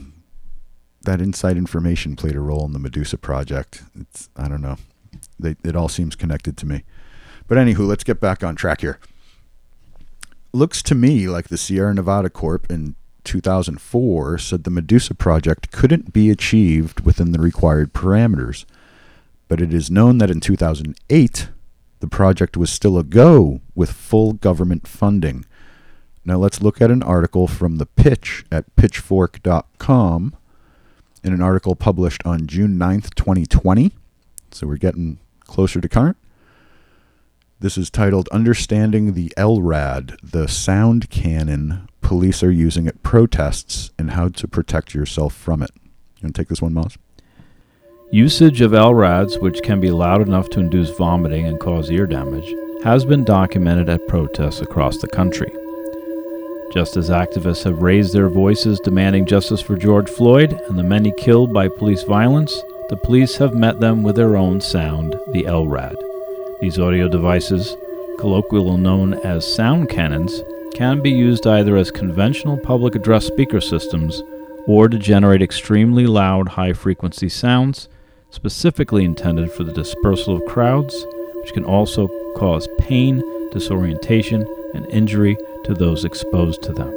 that 1.04 1.20
inside 1.20 1.58
information 1.58 2.16
played 2.16 2.36
a 2.36 2.40
role 2.40 2.66
in 2.66 2.74
the 2.74 2.80
Medusa 2.80 3.18
project. 3.18 3.84
It's, 4.00 4.30
I 4.38 4.48
don't 4.48 4.62
know. 4.62 4.78
They, 5.40 5.56
it 5.64 5.76
all 5.76 5.90
seems 5.90 6.16
connected 6.16 6.58
to 6.58 6.66
me. 6.66 6.84
But 7.48 7.58
anywho, 7.58 7.88
let's 7.88 8.04
get 8.04 8.20
back 8.20 8.44
on 8.44 8.56
track 8.56 8.82
here 8.82 9.00
looks 10.58 10.82
to 10.82 10.96
me 10.96 11.28
like 11.28 11.48
the 11.48 11.58
Sierra 11.58 11.94
Nevada 11.94 12.30
Corp 12.30 12.70
in 12.70 12.96
2004 13.24 14.38
said 14.38 14.64
the 14.64 14.72
Medusa 14.72 15.14
project 15.14 15.72
couldn't 15.72 16.14
be 16.14 16.30
achieved 16.30 17.02
within 17.02 17.32
the 17.32 17.40
required 17.40 17.94
parameters. 17.94 18.66
But 19.48 19.62
it 19.62 19.74
is 19.74 19.90
known 19.90 20.18
that 20.18 20.30
in 20.30 20.40
2008, 20.40 21.50
the 22.00 22.08
project 22.08 22.58
was 22.58 22.70
still 22.70 22.98
a 22.98 23.04
go 23.04 23.62
with 23.76 23.92
full 23.92 24.34
government 24.34 24.88
funding. 24.88 25.46
Now 26.26 26.38
let's 26.38 26.62
look 26.62 26.82
at 26.82 26.92
an 26.92 27.02
article 27.04 27.48
from 27.48 27.78
The 27.78 27.86
Pitch 27.86 28.46
at 28.52 28.76
pitchfork.com 28.76 30.36
in 31.24 31.34
an 31.34 31.42
article 31.42 31.76
published 31.76 32.22
on 32.26 32.48
June 32.48 32.78
9th, 32.78 33.16
2020. 33.16 33.92
So 34.52 34.68
we're 34.68 34.78
getting 34.78 35.20
closer 35.42 35.80
to 35.82 35.90
current. 35.90 36.18
This 37.60 37.78
is 37.78 37.90
titled 37.90 38.30
Understanding 38.30 39.14
the 39.14 39.34
LRAD, 39.36 40.18
the 40.22 40.48
sound 40.48 41.10
cannon 41.10 41.90
police 42.02 42.44
are 42.44 42.52
using 42.52 42.88
at 42.88 43.02
protests 43.02 43.92
and 43.98 44.12
how 44.12 44.30
to 44.30 44.48
protect 44.48 44.94
yourself 44.94 45.34
from 45.34 45.64
it. 45.64 45.72
You 45.76 46.26
want 46.26 46.36
to 46.36 46.42
take 46.42 46.50
this 46.50 46.62
one, 46.62 46.74
Moz? 46.74 46.98
Usage 48.10 48.62
of 48.62 48.72
LRADs, 48.72 49.42
which 49.42 49.62
can 49.64 49.82
be 49.82 49.92
loud 49.92 50.22
enough 50.22 50.50
to 50.52 50.62
induce 50.62 50.96
vomiting 50.96 51.46
and 51.46 51.60
cause 51.60 51.92
ear 51.92 52.08
damage, 52.08 52.56
has 52.82 53.04
been 53.04 53.26
documented 53.26 53.90
at 53.90 54.08
protests 54.08 54.62
across 54.62 55.00
the 55.00 55.10
country. 55.10 55.52
Just 56.74 56.96
as 56.96 57.10
activists 57.10 57.66
have 57.66 57.82
raised 57.82 58.14
their 58.14 58.30
voices 58.30 58.80
demanding 58.80 59.26
justice 59.26 59.60
for 59.60 59.76
George 59.76 60.10
Floyd 60.10 60.54
and 60.70 60.80
the 60.80 60.84
many 60.84 61.12
killed 61.18 61.54
by 61.54 61.68
police 61.68 62.04
violence, 62.04 62.64
the 62.88 62.96
police 62.96 63.36
have 63.36 63.54
met 63.54 63.82
them 63.82 64.04
with 64.04 64.16
their 64.16 64.38
own 64.38 64.62
sound, 64.62 65.12
the 65.34 65.44
LRAD. 65.44 65.98
These 66.62 66.80
audio 66.80 67.10
devices, 67.10 67.76
colloquially 68.20 68.78
known 68.78 69.16
as 69.16 69.46
sound 69.46 69.90
cannons, 69.90 70.44
can 70.74 71.02
be 71.02 71.12
used 71.12 71.46
either 71.46 71.76
as 71.76 71.92
conventional 71.92 72.58
public 72.58 72.96
address 72.96 73.26
speaker 73.26 73.60
systems 73.60 74.24
or 74.66 74.88
to 74.88 74.98
generate 74.98 75.42
extremely 75.42 76.08
loud 76.08 76.48
high 76.48 76.72
frequency 76.72 77.28
sounds 77.28 77.90
specifically 78.30 79.06
intended 79.06 79.52
for 79.52 79.64
the 79.64 79.74
dispersal 79.74 80.36
of 80.36 80.46
crowds, 80.46 81.06
which 81.36 81.54
can 81.54 81.64
also 81.64 82.08
cause 82.36 82.68
pain, 82.80 83.24
disorientation, 83.52 84.46
and 84.74 84.86
injury 84.92 85.38
to 85.64 85.74
those 85.74 86.06
exposed 86.06 86.62
to 86.64 86.74
them. 86.74 86.92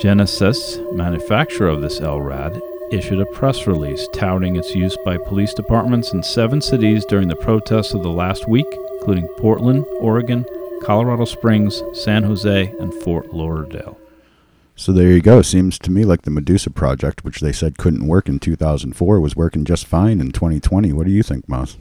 Genasys, 0.00 0.80
manufacturer 0.94 1.68
of 1.68 1.82
this 1.82 2.00
LRAD, 2.00 2.60
issued 2.90 3.20
a 3.20 3.26
press 3.26 3.66
release 3.66 4.06
touting 4.12 4.56
its 4.56 4.74
use 4.74 4.96
by 5.04 5.16
police 5.16 5.54
departments 5.54 6.12
in 6.12 6.22
seven 6.22 6.60
cities 6.60 7.04
during 7.06 7.28
the 7.28 7.36
protests 7.36 7.94
of 7.94 8.02
the 8.02 8.10
last 8.10 8.48
week, 8.48 8.66
including 8.94 9.26
Portland, 9.38 9.84
Oregon, 10.00 10.44
Colorado 10.82 11.24
Springs, 11.24 11.82
San 11.94 12.24
Jose, 12.24 12.74
and 12.80 12.92
Fort 12.92 13.32
Lauderdale. 13.32 13.96
So 14.74 14.92
there 14.92 15.10
you 15.10 15.20
go. 15.20 15.42
Seems 15.42 15.78
to 15.80 15.90
me 15.90 16.04
like 16.04 16.22
the 16.22 16.30
Medusa 16.30 16.70
project, 16.70 17.24
which 17.24 17.40
they 17.40 17.52
said 17.52 17.78
couldn't 17.78 18.06
work 18.06 18.28
in 18.28 18.38
2004, 18.38 19.20
was 19.20 19.36
working 19.36 19.64
just 19.64 19.86
fine 19.86 20.20
in 20.20 20.32
2020. 20.32 20.92
What 20.92 21.06
do 21.06 21.12
you 21.12 21.22
think, 21.22 21.46
Moz? 21.46 21.76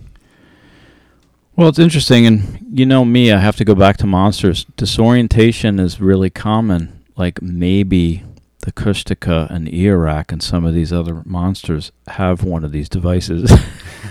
Well, 1.55 1.69
it's 1.69 1.79
interesting, 1.79 2.25
and 2.25 2.65
you 2.71 2.85
know 2.85 3.03
me, 3.03 3.31
I 3.31 3.39
have 3.39 3.57
to 3.57 3.65
go 3.65 3.75
back 3.75 3.97
to 3.97 4.07
monsters. 4.07 4.65
Disorientation 4.77 5.79
is 5.79 5.99
really 5.99 6.29
common. 6.29 7.03
Like 7.17 7.41
maybe 7.41 8.23
the 8.59 8.71
Kushtaka 8.71 9.49
and 9.49 9.67
Eorak 9.67 10.31
and 10.31 10.41
some 10.41 10.65
of 10.65 10.73
these 10.73 10.93
other 10.93 11.23
monsters 11.25 11.91
have 12.07 12.43
one 12.43 12.63
of 12.63 12.71
these 12.71 12.87
devices. 12.89 13.51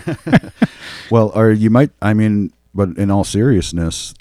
Well, 1.11 1.33
or 1.35 1.51
you 1.51 1.71
might. 1.71 1.91
I 2.01 2.15
mean, 2.15 2.53
but 2.73 2.97
in 2.97 3.11
all 3.11 3.25
seriousness, 3.25 4.15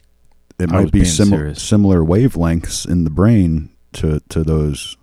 it 0.59 0.71
I 0.71 0.83
might 0.83 0.91
be 0.91 1.05
serious. 1.05 1.61
similar 1.61 2.01
wavelengths 2.01 2.89
in 2.89 3.03
the 3.03 3.09
brain 3.11 3.69
to 3.93 4.19
to 4.29 4.43
those, 4.43 4.97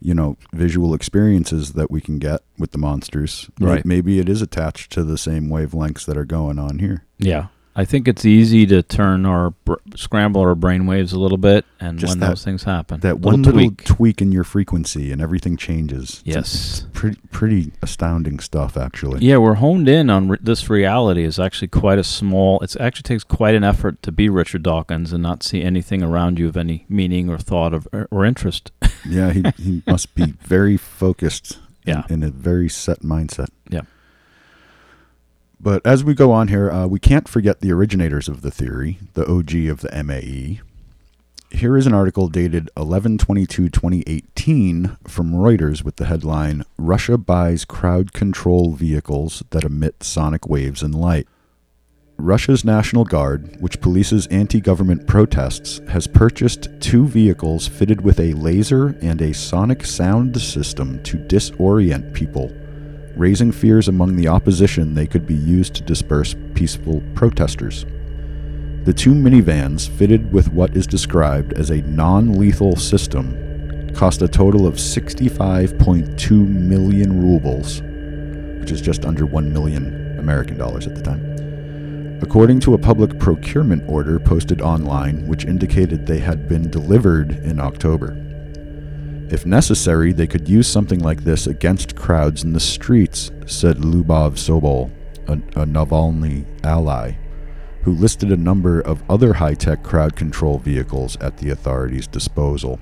you 0.00 0.14
know, 0.14 0.36
visual 0.52 0.94
experiences 0.94 1.72
that 1.72 1.90
we 1.90 2.00
can 2.00 2.18
get 2.18 2.40
with 2.58 2.72
the 2.72 2.78
monsters. 2.78 3.50
Right. 3.60 3.84
Maybe 3.84 4.18
it 4.18 4.28
is 4.28 4.42
attached 4.42 4.92
to 4.92 5.04
the 5.04 5.18
same 5.18 5.48
wavelengths 5.48 6.04
that 6.06 6.16
are 6.16 6.24
going 6.24 6.58
on 6.58 6.78
here. 6.78 7.04
yeah. 7.18 7.48
I 7.76 7.84
think 7.84 8.06
it's 8.06 8.24
easy 8.24 8.66
to 8.66 8.82
turn 8.84 9.26
our 9.26 9.50
br- 9.64 9.74
scramble 9.96 10.40
our 10.42 10.54
brain 10.54 10.86
waves 10.86 11.12
a 11.12 11.18
little 11.18 11.38
bit, 11.38 11.64
and 11.80 11.98
Just 11.98 12.12
when 12.12 12.20
that- 12.20 12.28
those 12.28 12.44
things 12.44 12.62
happen, 12.64 13.00
That 13.00 13.16
Little 13.16 13.32
one 13.32 13.42
little 13.42 13.70
tweak. 13.84 14.22
in 14.22 14.30
your 14.30 14.44
frequency 14.44 15.10
and 15.10 15.20
everything 15.20 15.56
changes. 15.56 16.22
It's- 16.24 16.36
Yes. 16.36 16.86
pretty 16.92 17.18
pretty 17.32 17.72
astounding 17.82 18.38
stuff, 18.38 18.76
actually. 18.76 19.24
Yeah, 19.26 19.38
we're 19.38 19.54
honed 19.54 19.88
in 19.88 20.08
on 20.08 20.28
re- 20.28 20.38
this 20.40 20.70
reality 20.70 21.24
is 21.24 21.40
actually 21.40 21.66
quite 21.68 21.98
a 21.98 22.04
small. 22.04 22.60
It 22.60 22.76
actually 22.78 23.02
takes 23.02 23.24
quite 23.24 23.56
an 23.56 23.64
effort 23.64 24.00
to 24.04 24.12
be 24.12 24.28
Richard 24.28 24.62
Dawkins 24.62 25.12
and 25.12 25.20
not 25.22 25.42
see 25.42 25.62
anything 25.62 26.00
around 26.02 26.38
you 26.38 26.46
of 26.46 26.56
any 26.56 26.84
meaning 26.88 27.28
or 27.28 27.38
thought 27.38 27.74
of 27.74 27.88
or, 27.92 28.06
or 28.12 28.24
interest. 28.24 28.70
Yeah, 29.08 29.32
he 29.32 29.42
he 29.58 29.82
must 29.86 30.14
be 30.14 30.34
very 30.46 30.76
focused. 30.76 31.58
in- 31.86 31.92
Yeah. 31.92 32.04
in, 32.08 32.22
a 32.22 32.30
very 32.30 32.68
set 32.70 33.00
mindset. 33.02 33.48
Yeah. 33.68 33.82
But 35.64 35.84
as 35.86 36.04
we 36.04 36.14
go 36.14 36.30
on 36.30 36.48
here, 36.48 36.70
uh, 36.70 36.86
we 36.86 36.98
can't 36.98 37.26
forget 37.26 37.60
the 37.60 37.72
originators 37.72 38.28
of 38.28 38.42
the 38.42 38.50
theory, 38.50 38.98
the 39.14 39.26
OG 39.26 39.54
of 39.70 39.80
the 39.80 39.88
MAE. 40.04 40.60
Here 41.50 41.78
is 41.78 41.86
an 41.86 41.94
article 41.94 42.28
dated 42.28 42.68
11-22-2018 42.76 45.08
from 45.08 45.32
Reuters 45.32 45.82
with 45.82 45.96
the 45.96 46.04
headline 46.04 46.64
Russia 46.76 47.16
buys 47.16 47.64
crowd 47.64 48.12
control 48.12 48.72
vehicles 48.72 49.42
that 49.48 49.64
emit 49.64 50.02
sonic 50.02 50.46
waves 50.46 50.82
and 50.82 50.94
light. 50.94 51.26
Russia's 52.18 52.62
National 52.62 53.06
Guard, 53.06 53.56
which 53.58 53.80
polices 53.80 54.28
anti 54.30 54.60
government 54.60 55.06
protests, 55.06 55.80
has 55.88 56.06
purchased 56.06 56.68
two 56.80 57.06
vehicles 57.06 57.68
fitted 57.68 58.02
with 58.02 58.20
a 58.20 58.34
laser 58.34 58.98
and 59.00 59.22
a 59.22 59.32
sonic 59.32 59.86
sound 59.86 60.38
system 60.38 61.02
to 61.04 61.16
disorient 61.16 62.12
people, 62.12 62.52
raising 63.16 63.52
fears 63.52 63.88
among 63.88 64.16
the 64.16 64.28
opposition 64.28 64.94
they 64.94 65.06
could 65.06 65.26
be 65.26 65.34
used 65.34 65.74
to 65.74 65.82
disperse 65.82 66.34
peaceful 66.54 67.02
protesters. 67.14 67.84
The 68.84 68.92
two 68.92 69.12
minivans, 69.14 69.88
fitted 69.88 70.32
with 70.32 70.52
what 70.52 70.76
is 70.76 70.86
described 70.86 71.52
as 71.54 71.70
a 71.70 71.82
non 71.82 72.38
lethal 72.38 72.76
system, 72.76 73.92
cost 73.94 74.22
a 74.22 74.28
total 74.28 74.66
of 74.66 74.74
65.2 74.74 76.30
million 76.48 77.22
rubles, 77.22 77.80
which 78.60 78.70
is 78.70 78.80
just 78.80 79.04
under 79.04 79.26
1 79.26 79.52
million 79.52 80.18
American 80.18 80.58
dollars 80.58 80.86
at 80.86 80.94
the 80.94 81.02
time 81.02 81.34
according 82.24 82.58
to 82.58 82.72
a 82.72 82.78
public 82.78 83.18
procurement 83.18 83.82
order 83.86 84.18
posted 84.18 84.62
online 84.62 85.26
which 85.26 85.44
indicated 85.44 86.06
they 86.06 86.18
had 86.18 86.48
been 86.48 86.70
delivered 86.70 87.32
in 87.44 87.60
October. 87.60 88.16
If 89.34 89.44
necessary, 89.44 90.12
they 90.12 90.28
could 90.28 90.48
use 90.48 90.68
something 90.68 91.00
like 91.00 91.24
this 91.24 91.48
against 91.48 91.96
crowds 91.96 92.44
in 92.44 92.52
the 92.52 92.60
streets, 92.60 93.32
said 93.46 93.78
Lubov 93.78 94.34
Sobol, 94.34 94.92
a, 95.26 95.32
a 95.60 95.66
Navalny 95.66 96.46
ally, 96.64 97.16
who 97.82 97.90
listed 97.90 98.30
a 98.30 98.36
number 98.36 98.80
of 98.80 99.02
other 99.10 99.32
high-tech 99.32 99.82
crowd 99.82 100.14
control 100.14 100.58
vehicles 100.58 101.16
at 101.16 101.38
the 101.38 101.50
authorities' 101.50 102.06
disposal. 102.06 102.78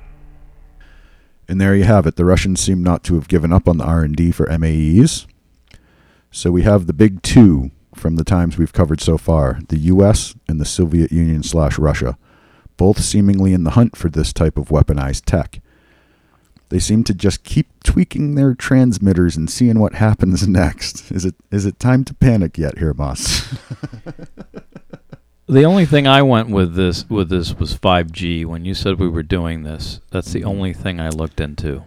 And 1.49 1.59
there 1.59 1.75
you 1.75 1.85
have 1.85 2.07
it. 2.07 2.17
The 2.17 2.27
Russians 2.27 2.61
seem 2.61 2.83
not 2.83 3.03
to 3.05 3.15
have 3.15 3.29
given 3.29 3.51
up 3.51 3.67
on 3.67 3.79
the 3.79 3.85
R&D 3.85 4.33
for 4.33 4.45
MAEs. 4.49 5.27
So 6.31 6.51
we 6.51 6.65
have 6.65 6.87
the 6.87 6.93
big 6.93 7.23
two 7.23 7.71
from 7.95 8.17
the 8.17 8.25
times 8.25 8.59
we've 8.59 8.75
covered 8.75 9.01
so 9.01 9.17
far 9.17 9.61
the 9.71 9.79
US 9.79 10.35
and 10.47 10.61
the 10.61 10.67
Soviet 10.67 11.13
Union 11.13 11.43
slash 11.43 11.79
Russia, 11.79 12.19
both 12.77 13.01
seemingly 13.01 13.55
in 13.55 13.65
the 13.65 13.71
hunt 13.71 13.97
for 13.97 14.11
this 14.11 14.35
type 14.35 14.59
of 14.59 14.69
weaponized 14.69 15.23
tech. 15.25 15.63
They 16.73 16.79
seem 16.79 17.05
to 17.05 17.15
just 17.15 17.45
keep 17.45 17.69
tweaking 17.85 18.35
their 18.35 18.55
transmitters 18.55 19.37
and 19.37 19.49
seeing 19.51 19.79
what 19.79 19.95
happens 19.95 20.49
next. 20.63 21.13
Is 21.13 21.25
it 21.27 21.35
is 21.51 21.67
it 21.67 21.79
time 21.79 22.03
to 22.05 22.15
panic 22.15 22.57
yet 22.59 22.79
here, 22.79 22.95
boss? 22.95 23.55
The 25.49 25.65
only 25.65 25.85
thing 25.85 26.07
I 26.07 26.23
went 26.23 26.49
with 26.49 26.77
this 26.77 27.05
with 27.11 27.29
this 27.29 27.55
was 27.59 27.77
5G. 27.77 28.47
When 28.47 28.65
you 28.65 28.73
said 28.75 28.99
we 28.99 29.09
were 29.09 29.25
doing 29.25 29.65
this, 29.65 30.01
that's 30.11 30.33
the 30.33 30.45
only 30.45 30.73
thing 30.73 30.99
I 31.01 31.09
looked 31.11 31.41
into. 31.41 31.83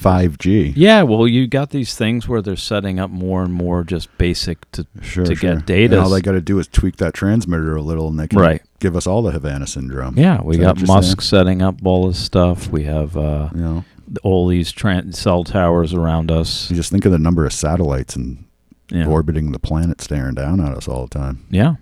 5G. 0.00 0.72
Yeah, 0.74 1.02
well, 1.02 1.28
you 1.28 1.46
got 1.46 1.70
these 1.70 1.94
things 1.94 2.26
where 2.26 2.42
they're 2.42 2.56
setting 2.56 2.98
up 2.98 3.10
more 3.10 3.44
and 3.44 3.52
more 3.52 3.84
just 3.84 4.08
basic 4.18 4.68
to 4.72 4.86
Sure, 5.00 5.24
to 5.24 5.36
sure. 5.36 5.54
get 5.54 5.66
data. 5.66 5.94
And 5.96 6.02
all 6.04 6.10
they 6.10 6.22
got 6.22 6.32
to 6.32 6.40
do 6.40 6.58
is 6.58 6.66
tweak 6.66 6.96
that 6.96 7.14
transmitter 7.14 7.76
a 7.76 7.82
little, 7.82 8.08
and 8.08 8.18
they 8.18 8.26
can 8.26 8.40
Right. 8.40 8.62
give 8.80 8.96
us 8.96 9.06
all 9.06 9.22
the 9.22 9.30
Havana 9.30 9.68
syndrome. 9.68 10.18
yeah, 10.18 10.42
we 10.42 10.56
got 10.56 10.84
Musk 10.84 11.20
setting 11.20 11.62
up 11.62 11.76
all 11.84 12.08
this 12.08 12.18
stuff. 12.18 12.68
We 12.72 12.84
have 12.84 13.16
uh, 13.16 13.50
You 13.54 13.60
know, 13.60 13.84
all 14.22 14.46
these 14.46 14.72
tran 14.72 15.14
cell 15.14 15.44
towers 15.44 15.92
around 15.94 16.30
us. 16.30 16.70
you 16.70 16.76
just 16.76 16.90
think 16.90 17.04
of 17.04 17.12
the 17.12 17.18
number 17.18 17.44
of 17.46 17.52
satellites 17.52 18.14
and 18.16 18.44
Yeah, 18.90 19.06
orbiting 19.06 19.52
the 19.52 19.58
planet, 19.58 20.00
staring 20.00 20.34
down 20.34 20.60
at 20.60 20.72
us 20.76 20.86
all 20.88 21.06
the 21.06 21.18
time. 21.18 21.44
yeah, 21.50 21.74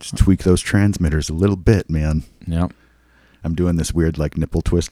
Just 0.00 0.16
tweak 0.16 0.42
those 0.42 0.60
transmitters 0.60 1.28
a 1.28 1.34
little 1.34 1.56
bit, 1.56 1.88
man. 1.90 2.24
yeah. 2.46 2.68
I'm 3.44 3.54
doing 3.54 3.76
this 3.76 3.92
weird 3.94 4.18
like 4.18 4.36
nipple 4.36 4.62
twist 4.62 4.90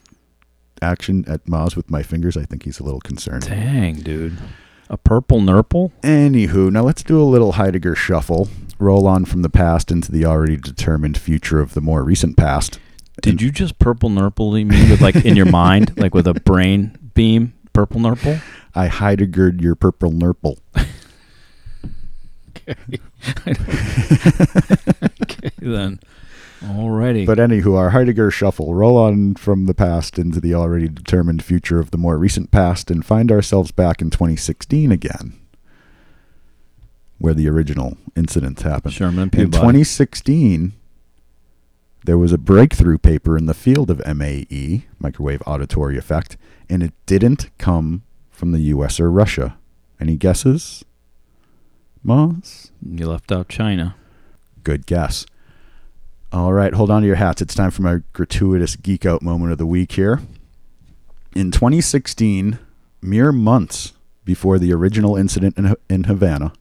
action 0.83 1.25
at 1.27 1.45
Moz 1.47 1.75
with 1.77 1.91
my 1.91 2.03
fingers. 2.03 2.37
I 2.37 2.45
think 2.45 2.63
he's 2.65 2.79
a 2.79 2.85
little 2.85 3.01
concerned. 3.01 3.47
Dang, 3.47 3.97
dude, 3.97 4.39
a 4.89 4.97
purple 4.97 5.41
nurple. 5.41 5.93
Anywho, 6.03 6.71
now 6.71 6.83
let's 6.83 7.03
do 7.03 7.21
a 7.21 7.25
little 7.25 7.53
Heidegger 7.53 7.95
shuffle. 7.97 8.49
Roll 8.79 9.07
on 9.07 9.25
from 9.25 9.43
the 9.43 9.49
past 9.51 9.91
into 9.91 10.13
the 10.13 10.25
already 10.25 10.57
determined 10.57 11.17
future 11.19 11.61
of 11.61 11.75
the 11.75 11.81
more 11.81 12.05
recent 12.05 12.37
past. 12.37 12.79
Did 13.23 13.41
you 13.41 13.51
just 13.51 13.79
purple 13.79 14.11
nurple 14.11 14.53
me 14.53 14.65
with 14.91 15.01
like 15.01 15.17
in 15.17 15.37
your 15.37 15.47
mind, 15.47 15.97
like 15.99 16.15
with 16.15 16.27
a 16.27 16.35
brain 16.35 16.99
beam? 17.15 17.55
Purple 17.73 18.01
nurple. 18.01 18.39
I 18.75 18.89
Heideggered 18.89 19.61
your 19.61 19.75
purple 19.75 20.11
nurple. 20.11 20.59
Okay, 25.23 25.51
then. 25.59 26.01
Alrighty. 26.63 27.27
But 27.27 27.37
anywho, 27.39 27.77
our 27.77 27.91
Heidegger 27.91 28.31
shuffle. 28.31 28.75
Roll 28.75 28.97
on 28.97 29.35
from 29.35 29.67
the 29.67 29.75
past 29.75 30.19
into 30.19 30.41
the 30.41 30.55
already 30.55 30.89
determined 30.89 31.45
future 31.45 31.79
of 31.79 31.91
the 31.91 31.99
more 31.99 32.17
recent 32.17 32.51
past 32.51 32.91
and 32.91 33.05
find 33.05 33.31
ourselves 33.31 33.71
back 33.71 34.01
in 34.01 34.09
2016 34.09 34.91
again, 34.91 35.39
where 37.19 37.35
the 37.35 37.49
original 37.49 37.99
incidents 38.17 38.63
happened. 38.63 38.95
Sherman 38.95 39.31
In 39.35 39.51
2016, 39.51 40.73
there 42.05 42.19
was 42.19 42.33
a 42.33 42.39
breakthrough 42.39 42.99
paper 42.99 43.37
in 43.37 43.47
the 43.47 43.55
field 43.55 43.91
of 43.91 44.07
MAE, 44.07 44.85
microwave 44.99 45.43
auditory 45.47 45.97
effect, 45.97 46.37
and 46.69 46.83
it 46.83 46.93
didn't 47.07 47.51
come 47.57 48.03
from 48.31 48.53
the 48.53 48.61
US 48.61 49.01
or 49.01 49.11
Russia. 49.11 49.57
Any 49.99 50.17
guesses? 50.17 50.85
Moz? 52.05 52.71
You 52.87 53.09
left 53.09 53.33
out 53.33 53.49
China. 53.49 53.97
Good 54.63 54.85
guess. 54.85 55.25
All 56.31 56.53
right, 56.53 56.75
hold 56.75 56.91
on 56.91 57.03
to 57.03 57.07
your 57.07 57.17
hats. 57.17 57.41
It's 57.41 57.55
time 57.55 57.71
for 57.71 57.83
my 57.83 58.01
gratuitous 58.13 58.77
geek 58.77 59.07
out 59.07 59.23
moment 59.23 59.53
of 59.53 59.59
the 59.59 59.67
week 59.67 59.93
here. 59.93 60.21
In 61.35 61.51
2016, 61.51 62.59
mere 63.01 63.33
months 63.33 63.95
before 64.25 64.59
the 64.59 64.73
original 64.75 65.17
incident 65.17 65.57
in, 65.57 65.75
in 65.89 66.05
Havana, 66.05 66.53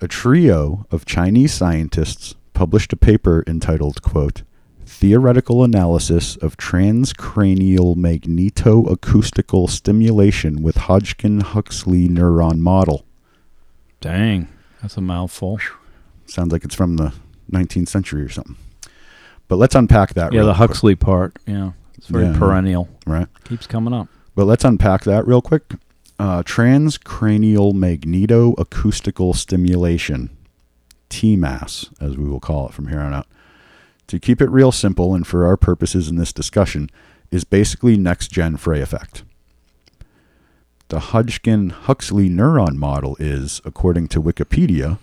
a 0.00 0.08
trio 0.08 0.84
of 0.90 1.06
Chinese 1.06 1.54
scientists 1.54 2.34
published 2.52 2.92
a 2.92 2.96
paper 2.96 3.44
entitled, 3.46 4.02
quote, 4.02 4.42
Theoretical 4.98 5.62
Analysis 5.62 6.34
of 6.38 6.56
Transcranial 6.56 7.94
Magnetoacoustical 7.94 9.70
Stimulation 9.70 10.60
with 10.60 10.76
Hodgkin-Huxley 10.76 12.08
Neuron 12.08 12.58
Model. 12.58 13.04
Dang, 14.00 14.48
that's 14.82 14.96
a 14.96 15.00
mouthful. 15.00 15.60
Sounds 16.26 16.50
like 16.52 16.64
it's 16.64 16.74
from 16.74 16.96
the 16.96 17.12
19th 17.48 17.86
century 17.88 18.22
or 18.22 18.28
something. 18.28 18.56
But 19.46 19.58
let's 19.58 19.76
unpack 19.76 20.14
that. 20.14 20.32
Real. 20.32 20.42
Yeah, 20.42 20.46
the 20.46 20.54
quick, 20.56 20.70
Huxley 20.70 20.94
part. 20.96 21.36
Yeah, 21.46 21.70
it's 21.96 22.08
very 22.08 22.24
Yeah. 22.24 22.36
perennial. 22.36 22.88
right? 23.06 23.28
Keeps 23.44 23.68
coming 23.68 23.94
up. 23.94 24.08
But 24.34 24.46
let's 24.46 24.64
unpack 24.64 25.04
that 25.04 25.24
real 25.28 25.40
quick. 25.40 25.74
Uh, 26.18 26.42
transcranial 26.42 27.72
magnetoacoustical 27.72 29.36
stimulation, 29.36 30.30
TMAS, 31.08 31.88
as 32.00 32.16
we 32.16 32.28
will 32.28 32.40
call 32.40 32.66
it 32.66 32.74
from 32.74 32.88
here 32.88 32.98
on 32.98 33.14
out. 33.14 33.28
To 34.08 34.18
keep 34.18 34.40
it 34.40 34.50
real 34.50 34.72
simple, 34.72 35.14
and 35.14 35.26
for 35.26 35.46
our 35.46 35.56
purposes 35.56 36.08
in 36.08 36.16
this 36.16 36.32
discussion, 36.32 36.90
is 37.30 37.44
basically 37.44 37.96
next 37.96 38.28
gen 38.32 38.56
Frey 38.56 38.80
effect. 38.80 39.22
The 40.88 41.00
Hodgkin 41.00 41.68
Huxley 41.68 42.30
neuron 42.30 42.76
model 42.76 43.16
is, 43.20 43.60
according 43.66 44.08
to 44.08 44.22
Wikipedia, 44.22 44.98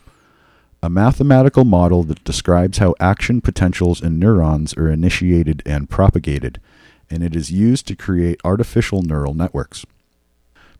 a 0.82 0.90
mathematical 0.90 1.64
model 1.64 2.02
that 2.04 2.24
describes 2.24 2.80
how 2.80 2.96
action 3.00 3.42
potentials 3.42 4.02
in 4.02 4.18
neurons 4.18 4.74
are 4.74 4.90
initiated 4.90 5.62
and 5.68 5.90
propagated, 5.90 6.60
and 7.08 7.24
it 7.24 7.36
is 7.36 7.52
used 7.52 7.86
to 7.88 7.96
create 7.96 8.42
artificial 8.44 9.04
neural 9.04 9.36
networks. 9.36 9.86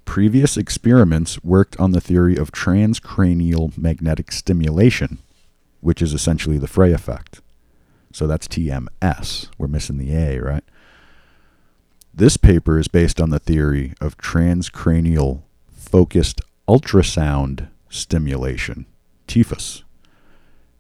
Previous 0.06 0.58
experiments 0.58 1.44
worked 1.44 1.80
on 1.80 1.92
the 1.92 2.02
theory 2.02 2.36
of 2.36 2.52
transcranial 2.52 3.78
magnetic 3.78 4.32
stimulation, 4.32 5.20
which 5.82 6.02
is 6.02 6.14
essentially 6.14 6.58
the 6.58 6.68
Frey 6.68 6.92
effect. 6.92 7.42
So 8.16 8.28
that's 8.28 8.48
TMS. 8.48 9.50
We're 9.58 9.68
missing 9.68 9.98
the 9.98 10.16
A, 10.16 10.40
right? 10.40 10.64
This 12.14 12.38
paper 12.38 12.80
is 12.80 12.88
based 12.88 13.20
on 13.20 13.30
the 13.30 13.40
theory 13.40 13.94
of 14.00 14.18
transcranial 14.18 15.42
focused 15.70 16.40
ultrasound 16.66 17.68
stimulation, 17.90 18.86
TIFUS, 19.28 19.84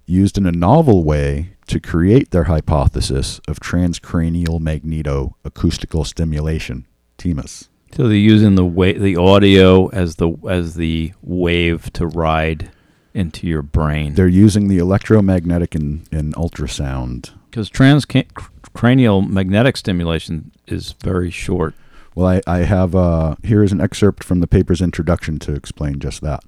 used 0.05 0.37
in 0.37 0.45
a 0.45 0.51
novel 0.53 1.03
way 1.03 1.57
to 1.67 1.81
create 1.81 2.31
their 2.31 2.45
hypothesis 2.45 3.41
of 3.49 3.59
transcranial 3.59 4.61
magneto-acoustical 4.61 6.05
stimulation, 6.05 6.87
TMAS. 7.17 7.67
So 7.91 8.07
they're 8.07 8.15
using 8.15 8.55
the 8.55 8.63
wa- 8.63 8.93
the 8.93 9.17
audio 9.17 9.87
as 9.87 10.15
the 10.15 10.31
as 10.49 10.75
the 10.75 11.11
wave 11.21 11.91
to 11.93 12.07
ride 12.07 12.71
into 13.15 13.47
your 13.47 13.61
brain. 13.61 14.13
They're 14.13 14.27
using 14.27 14.67
the 14.67 14.77
electromagnetic 14.77 15.73
and, 15.73 16.07
and 16.11 16.35
ultrasound. 16.35 17.31
Because 17.49 17.69
transcranial 17.69 19.27
magnetic 19.27 19.77
stimulation 19.77 20.51
is 20.67 20.91
very 21.01 21.31
short. 21.31 21.73
Well, 22.13 22.27
I, 22.27 22.41
I 22.45 22.59
have 22.59 22.95
uh, 22.95 23.35
here 23.43 23.63
is 23.63 23.71
an 23.71 23.81
excerpt 23.81 24.23
from 24.23 24.41
the 24.41 24.47
paper's 24.47 24.81
introduction 24.81 25.39
to 25.39 25.53
explain 25.53 25.99
just 25.99 26.21
that. 26.21 26.43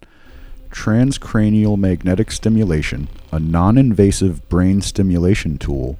Transcranial 0.70 1.78
magnetic 1.78 2.32
stimulation, 2.32 3.08
a 3.32 3.40
non 3.40 3.78
invasive 3.78 4.48
brain 4.50 4.82
stimulation 4.82 5.58
tool, 5.58 5.98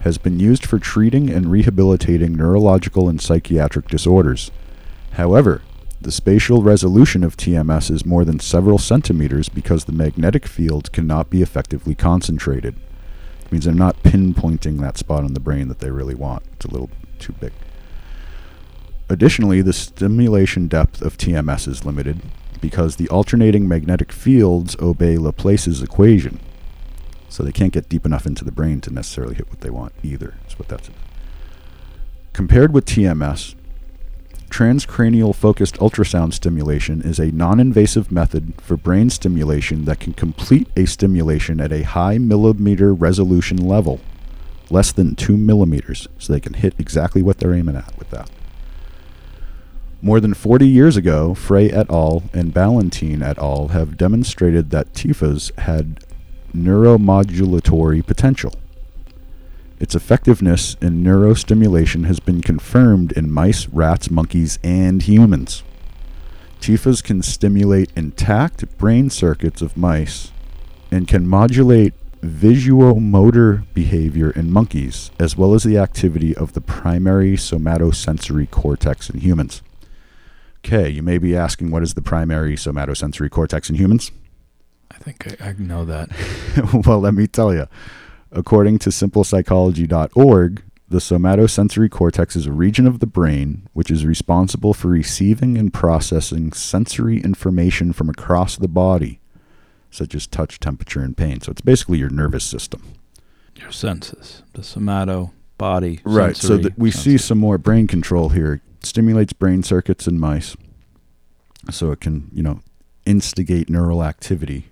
has 0.00 0.16
been 0.16 0.40
used 0.40 0.64
for 0.64 0.78
treating 0.78 1.28
and 1.28 1.50
rehabilitating 1.50 2.34
neurological 2.34 3.08
and 3.08 3.20
psychiatric 3.20 3.88
disorders. 3.88 4.50
However, 5.12 5.62
the 6.00 6.12
spatial 6.12 6.62
resolution 6.62 7.24
of 7.24 7.36
TMS 7.36 7.90
is 7.90 8.04
more 8.04 8.24
than 8.24 8.38
several 8.38 8.78
centimeters 8.78 9.48
because 9.48 9.84
the 9.84 9.92
magnetic 9.92 10.46
field 10.46 10.92
cannot 10.92 11.30
be 11.30 11.42
effectively 11.42 11.94
concentrated. 11.94 12.76
It 13.44 13.52
means 13.52 13.64
they're 13.64 13.74
not 13.74 14.02
pinpointing 14.02 14.80
that 14.80 14.98
spot 14.98 15.24
on 15.24 15.34
the 15.34 15.40
brain 15.40 15.68
that 15.68 15.78
they 15.78 15.90
really 15.90 16.14
want. 16.14 16.42
It's 16.54 16.66
a 16.66 16.70
little 16.70 16.90
too 17.18 17.32
big. 17.32 17.52
Additionally, 19.08 19.62
the 19.62 19.72
stimulation 19.72 20.66
depth 20.66 21.00
of 21.00 21.16
TMS 21.16 21.68
is 21.68 21.84
limited 21.84 22.22
because 22.60 22.96
the 22.96 23.08
alternating 23.08 23.68
magnetic 23.68 24.10
fields 24.12 24.76
obey 24.80 25.16
Laplace's 25.16 25.82
equation. 25.82 26.40
So 27.28 27.42
they 27.42 27.52
can't 27.52 27.72
get 27.72 27.88
deep 27.88 28.04
enough 28.04 28.26
into 28.26 28.44
the 28.44 28.52
brain 28.52 28.80
to 28.82 28.92
necessarily 28.92 29.34
hit 29.34 29.48
what 29.48 29.60
they 29.60 29.70
want 29.70 29.92
either. 30.02 30.34
That's 30.42 30.58
what 30.58 30.68
that's. 30.68 30.90
Compared 32.32 32.72
with 32.72 32.84
TMS, 32.84 33.54
transcranial 34.50 35.34
focused 35.34 35.76
ultrasound 35.76 36.32
stimulation 36.32 37.02
is 37.02 37.18
a 37.18 37.32
non 37.32 37.60
invasive 37.60 38.10
method 38.10 38.54
for 38.60 38.76
brain 38.76 39.10
stimulation 39.10 39.84
that 39.84 40.00
can 40.00 40.12
complete 40.12 40.68
a 40.76 40.86
stimulation 40.86 41.60
at 41.60 41.72
a 41.72 41.82
high 41.82 42.18
millimeter 42.18 42.94
resolution 42.94 43.56
level, 43.56 44.00
less 44.70 44.92
than 44.92 45.14
2 45.14 45.36
millimeters, 45.36 46.08
so 46.18 46.32
they 46.32 46.40
can 46.40 46.54
hit 46.54 46.74
exactly 46.78 47.22
what 47.22 47.38
they're 47.38 47.54
aiming 47.54 47.76
at 47.76 47.96
with 47.98 48.10
that. 48.10 48.30
More 50.02 50.20
than 50.20 50.34
40 50.34 50.68
years 50.68 50.96
ago, 50.96 51.34
Frey 51.34 51.70
et 51.70 51.90
al. 51.90 52.22
and 52.32 52.54
Ballantine 52.54 53.22
et 53.22 53.38
al. 53.38 53.68
have 53.68 53.96
demonstrated 53.96 54.70
that 54.70 54.92
TIFAs 54.92 55.58
had 55.58 56.04
neuromodulatory 56.54 58.06
potential. 58.06 58.52
Its 59.78 59.94
effectiveness 59.94 60.74
in 60.80 61.04
neurostimulation 61.04 62.06
has 62.06 62.18
been 62.18 62.40
confirmed 62.40 63.12
in 63.12 63.30
mice, 63.30 63.68
rats, 63.68 64.10
monkeys, 64.10 64.58
and 64.62 65.02
humans. 65.02 65.62
TIFAs 66.60 67.04
can 67.04 67.22
stimulate 67.22 67.92
intact 67.94 68.78
brain 68.78 69.10
circuits 69.10 69.60
of 69.60 69.76
mice 69.76 70.32
and 70.90 71.06
can 71.06 71.28
modulate 71.28 71.92
visuomotor 72.22 73.64
behavior 73.74 74.30
in 74.30 74.50
monkeys, 74.50 75.10
as 75.18 75.36
well 75.36 75.54
as 75.54 75.62
the 75.62 75.78
activity 75.78 76.34
of 76.34 76.54
the 76.54 76.60
primary 76.60 77.36
somatosensory 77.36 78.50
cortex 78.50 79.10
in 79.10 79.20
humans. 79.20 79.62
Okay, 80.64 80.88
you 80.88 81.02
may 81.02 81.18
be 81.18 81.36
asking 81.36 81.70
what 81.70 81.82
is 81.82 81.94
the 81.94 82.02
primary 82.02 82.56
somatosensory 82.56 83.30
cortex 83.30 83.70
in 83.70 83.76
humans? 83.76 84.10
I 84.90 84.96
think 84.98 85.40
I, 85.40 85.50
I 85.50 85.54
know 85.58 85.84
that. 85.84 86.08
well, 86.86 87.00
let 87.00 87.14
me 87.14 87.26
tell 87.26 87.54
you. 87.54 87.68
According 88.36 88.80
to 88.80 88.90
simplypsychology.org, 88.90 90.62
the 90.90 90.98
somatosensory 90.98 91.90
cortex 91.90 92.36
is 92.36 92.46
a 92.46 92.52
region 92.52 92.86
of 92.86 93.00
the 93.00 93.06
brain 93.06 93.66
which 93.72 93.90
is 93.90 94.04
responsible 94.04 94.74
for 94.74 94.88
receiving 94.88 95.56
and 95.56 95.72
processing 95.72 96.52
sensory 96.52 97.18
information 97.18 97.94
from 97.94 98.10
across 98.10 98.56
the 98.56 98.68
body, 98.68 99.20
such 99.90 100.14
as 100.14 100.26
touch, 100.26 100.60
temperature, 100.60 101.00
and 101.00 101.16
pain. 101.16 101.40
So 101.40 101.50
it's 101.50 101.62
basically 101.62 101.98
your 101.98 102.10
nervous 102.10 102.44
system. 102.44 102.82
Your 103.56 103.72
senses, 103.72 104.42
the 104.52 104.62
somato 104.62 105.32
body. 105.56 106.00
Right. 106.04 106.36
So 106.36 106.58
that 106.58 106.78
we 106.78 106.90
see 106.90 107.16
some 107.16 107.38
more 107.38 107.56
brain 107.56 107.86
control 107.86 108.28
here. 108.28 108.52
It 108.52 108.86
stimulates 108.86 109.32
brain 109.32 109.62
circuits 109.62 110.06
in 110.06 110.20
mice, 110.20 110.58
so 111.70 111.90
it 111.90 112.00
can 112.00 112.30
you 112.34 112.42
know 112.42 112.60
instigate 113.06 113.70
neural 113.70 114.04
activity. 114.04 114.68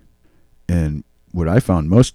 And 0.68 1.02
what 1.32 1.48
I 1.48 1.60
found 1.60 1.88
most 1.88 2.14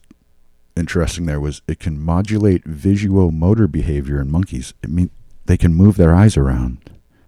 interesting 0.79 1.25
there 1.25 1.39
was 1.39 1.61
it 1.67 1.79
can 1.79 1.99
modulate 1.99 2.63
visuomotor 2.65 3.71
behavior 3.71 4.19
in 4.21 4.31
monkeys. 4.31 4.73
It 4.81 4.89
mean 4.89 5.09
they 5.45 5.57
can 5.57 5.73
move 5.73 5.97
their 5.97 6.15
eyes 6.15 6.37
around. 6.37 6.77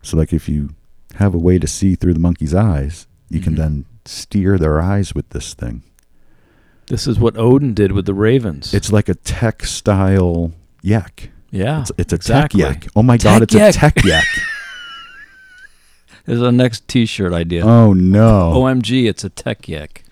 So 0.01 0.17
like 0.17 0.31
if 0.33 0.47
you 0.49 0.69
have 1.15 1.33
a 1.35 1.39
way 1.39 1.59
to 1.59 1.67
see 1.67 1.95
through 1.95 2.13
the 2.13 2.19
monkey's 2.19 2.55
eyes, 2.55 3.07
you 3.29 3.39
Mhm. 3.39 3.43
can 3.43 3.55
then 3.55 3.85
steer 4.05 4.57
their 4.57 4.81
eyes 4.81 5.13
with 5.13 5.29
this 5.29 5.53
thing. 5.53 5.83
This 6.87 7.05
is 7.07 7.19
what 7.19 7.37
Odin 7.37 7.73
did 7.73 7.91
with 7.91 8.05
the 8.05 8.13
ravens. 8.13 8.73
It's 8.73 8.91
like 8.91 9.07
a 9.09 9.13
tech 9.15 9.65
style 9.65 10.51
yak. 10.81 11.29
yeah. 11.51 11.81
It's, 11.81 11.91
it's 11.97 12.13
a 12.13 12.15
exactly. 12.15 12.61
tech 12.63 12.83
yak. 12.85 12.91
Oh 12.95 13.03
my 13.03 13.17
Tech 13.17 13.23
god, 13.33 13.41
it's 13.43 13.53
yak. 13.53 13.75
a 13.75 13.77
tech 13.77 14.03
yak. 14.05 14.25
There's 16.25 16.41
a 16.41 16.51
next 16.51 16.87
T-shirt 16.87 17.33
idea. 17.33 17.65
oh 17.65 17.93
no. 17.93 18.53
OMG, 18.55 19.07
it's 19.09 19.23
a 19.23 19.29
tech 19.29 19.67
yak. 19.67 20.03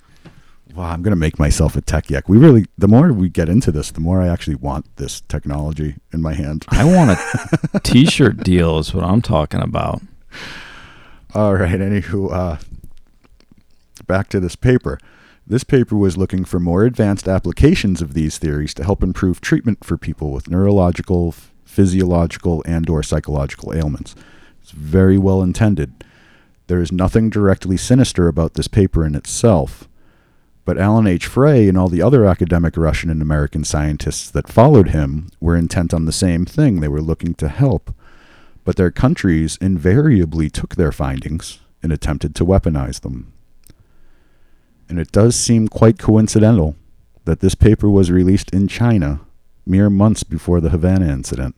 Wow, 0.79 0.91
I'm 0.91 1.01
gonna 1.01 1.17
make 1.17 1.37
myself 1.37 1.75
a 1.75 1.81
tech 1.81 2.09
yak. 2.09 2.29
We 2.29 2.37
really 2.37 2.65
the 2.77 2.87
more 2.87 3.11
we 3.11 3.27
get 3.27 3.49
into 3.49 3.69
this, 3.69 3.91
the 3.91 3.99
more 3.99 4.21
I 4.21 4.29
actually 4.29 4.55
want 4.55 4.85
this 4.95 5.19
technology 5.19 5.97
in 6.13 6.21
my 6.21 6.33
hand. 6.33 6.65
I 6.69 6.85
want 6.85 7.19
a 7.73 7.79
T-shirt 7.83 8.45
deal. 8.45 8.79
Is 8.79 8.93
what 8.93 9.03
I'm 9.03 9.21
talking 9.21 9.61
about. 9.61 10.01
All 11.35 11.55
right, 11.55 11.77
anywho, 11.77 12.31
uh, 12.31 12.57
back 14.07 14.29
to 14.29 14.39
this 14.39 14.55
paper. 14.55 14.97
This 15.45 15.65
paper 15.65 15.97
was 15.97 16.15
looking 16.15 16.45
for 16.45 16.61
more 16.61 16.85
advanced 16.85 17.27
applications 17.27 18.01
of 18.01 18.13
these 18.13 18.37
theories 18.37 18.73
to 18.75 18.85
help 18.85 19.03
improve 19.03 19.41
treatment 19.41 19.83
for 19.83 19.97
people 19.97 20.31
with 20.31 20.49
neurological, 20.49 21.35
physiological, 21.65 22.63
and 22.65 22.89
or 22.89 23.03
psychological 23.03 23.73
ailments. 23.73 24.15
It's 24.61 24.71
very 24.71 25.17
well 25.17 25.43
intended. 25.43 26.05
There 26.67 26.81
is 26.81 26.89
nothing 26.89 27.29
directly 27.29 27.75
sinister 27.75 28.29
about 28.29 28.53
this 28.53 28.69
paper 28.69 29.05
in 29.05 29.13
itself. 29.13 29.88
But 30.69 30.77
Alan 30.77 31.07
H. 31.07 31.25
Frey 31.25 31.67
and 31.67 31.75
all 31.75 31.87
the 31.87 32.03
other 32.03 32.25
academic 32.25 32.77
Russian 32.77 33.09
and 33.09 33.23
American 33.23 33.63
scientists 33.63 34.29
that 34.29 34.47
followed 34.47 34.89
him 34.89 35.29
were 35.39 35.55
intent 35.55 35.95
on 35.95 36.05
the 36.05 36.11
same 36.11 36.45
thing. 36.45 36.79
They 36.79 36.87
were 36.87 37.01
looking 37.01 37.33
to 37.35 37.47
help 37.47 37.91
but 38.63 38.75
their 38.75 38.91
countries 38.91 39.57
invariably 39.61 40.47
took 40.47 40.75
their 40.75 40.91
findings 40.91 41.57
and 41.81 41.91
attempted 41.91 42.35
to 42.35 42.45
weaponize 42.45 43.01
them. 43.01 43.33
And 44.87 44.99
it 44.99 45.11
does 45.11 45.35
seem 45.35 45.69
quite 45.69 45.97
coincidental 45.97 46.75
that 47.25 47.39
this 47.39 47.55
paper 47.55 47.89
was 47.89 48.11
released 48.11 48.51
in 48.53 48.67
China 48.67 49.21
mere 49.65 49.89
months 49.89 50.21
before 50.21 50.61
the 50.61 50.69
Havana 50.69 51.07
incident. 51.11 51.55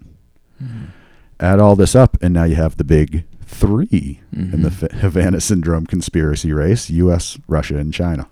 Add 1.38 1.60
all 1.60 1.76
this 1.76 1.96
up, 1.96 2.16
and 2.22 2.34
now 2.34 2.46
you 2.46 2.56
have 2.56 2.78
the 2.78 2.86
big 2.86 3.26
3 3.42 4.22
in 4.32 4.62
the 4.62 4.70
Mhm. 4.70 4.92
Havana 5.02 5.42
Syndrome 5.42 5.86
conspiracy 5.86 6.54
race 6.54 6.90
US, 6.90 7.38
Russia, 7.50 7.78
and 7.78 7.94
China. 7.94 8.28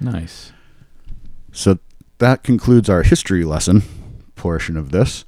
Nice. 0.00 0.52
So 1.52 1.78
that 2.18 2.42
concludes 2.42 2.88
our 2.88 3.02
history 3.02 3.44
lesson 3.44 3.82
portion 4.34 4.76
of 4.76 4.90
this. 4.90 5.24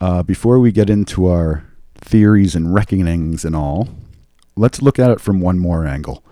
Uh, 0.00 0.22
before 0.22 0.58
we 0.58 0.72
get 0.72 0.88
into 0.88 1.26
our 1.26 1.64
theories 1.94 2.54
and 2.54 2.72
reckonings 2.72 3.44
and 3.44 3.54
all, 3.54 3.88
let's 4.56 4.80
look 4.80 4.98
at 4.98 5.10
it 5.10 5.20
from 5.20 5.40
one 5.40 5.58
more 5.58 5.86
angle. 5.86 6.24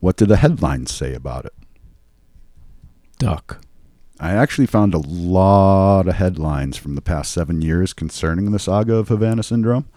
What 0.00 0.16
do 0.16 0.26
the 0.26 0.38
headlines 0.38 0.92
say 0.92 1.14
about 1.14 1.46
it? 1.46 1.54
Duck. 3.18 3.64
I 4.20 4.32
actually 4.32 4.66
found 4.66 4.94
a 4.94 4.98
lot 4.98 6.08
of 6.08 6.14
headlines 6.14 6.76
from 6.76 6.94
the 6.94 7.02
past 7.02 7.32
seven 7.32 7.62
years 7.62 7.92
concerning 7.92 8.52
the 8.52 8.58
saga 8.58 8.94
of 8.94 9.08
Havana 9.08 9.42
Syndrome. 9.42 9.88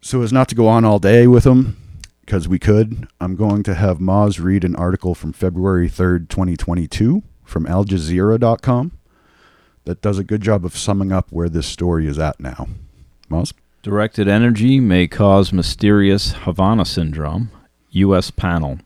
So, 0.00 0.22
as 0.22 0.32
not 0.32 0.48
to 0.48 0.54
go 0.54 0.66
on 0.66 0.84
all 0.84 0.98
day 0.98 1.26
with 1.26 1.44
them, 1.44 1.76
because 2.24 2.48
we 2.48 2.58
could, 2.58 3.08
I'm 3.20 3.36
going 3.36 3.62
to 3.64 3.74
have 3.74 3.98
Moz 3.98 4.42
read 4.42 4.64
an 4.64 4.76
article 4.76 5.14
from 5.14 5.32
February 5.32 5.88
3rd, 5.88 6.28
2022 6.28 7.22
from 7.44 7.66
aljazeera.com 7.66 8.92
that 9.84 10.00
does 10.00 10.18
a 10.18 10.24
good 10.24 10.40
job 10.40 10.64
of 10.64 10.76
summing 10.76 11.12
up 11.12 11.26
where 11.30 11.48
this 11.48 11.66
story 11.66 12.06
is 12.06 12.18
at 12.18 12.40
now. 12.40 12.68
Moz? 13.28 13.52
Directed 13.82 14.28
energy 14.28 14.78
may 14.78 15.08
cause 15.08 15.52
mysterious 15.52 16.32
Havana 16.32 16.84
syndrome. 16.84 17.50
U.S. 17.90 18.30
panel. 18.30 18.78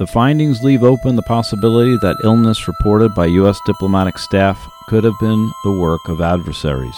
The 0.00 0.06
findings 0.08 0.62
leave 0.64 0.82
open 0.82 1.14
the 1.14 1.22
possibility 1.22 1.96
that 2.02 2.16
illness 2.24 2.66
reported 2.66 3.14
by 3.14 3.26
U.S. 3.26 3.60
diplomatic 3.64 4.18
staff 4.18 4.58
could 4.88 5.04
have 5.04 5.18
been 5.20 5.52
the 5.62 5.78
work 5.78 6.00
of 6.08 6.20
adversaries. 6.20 6.96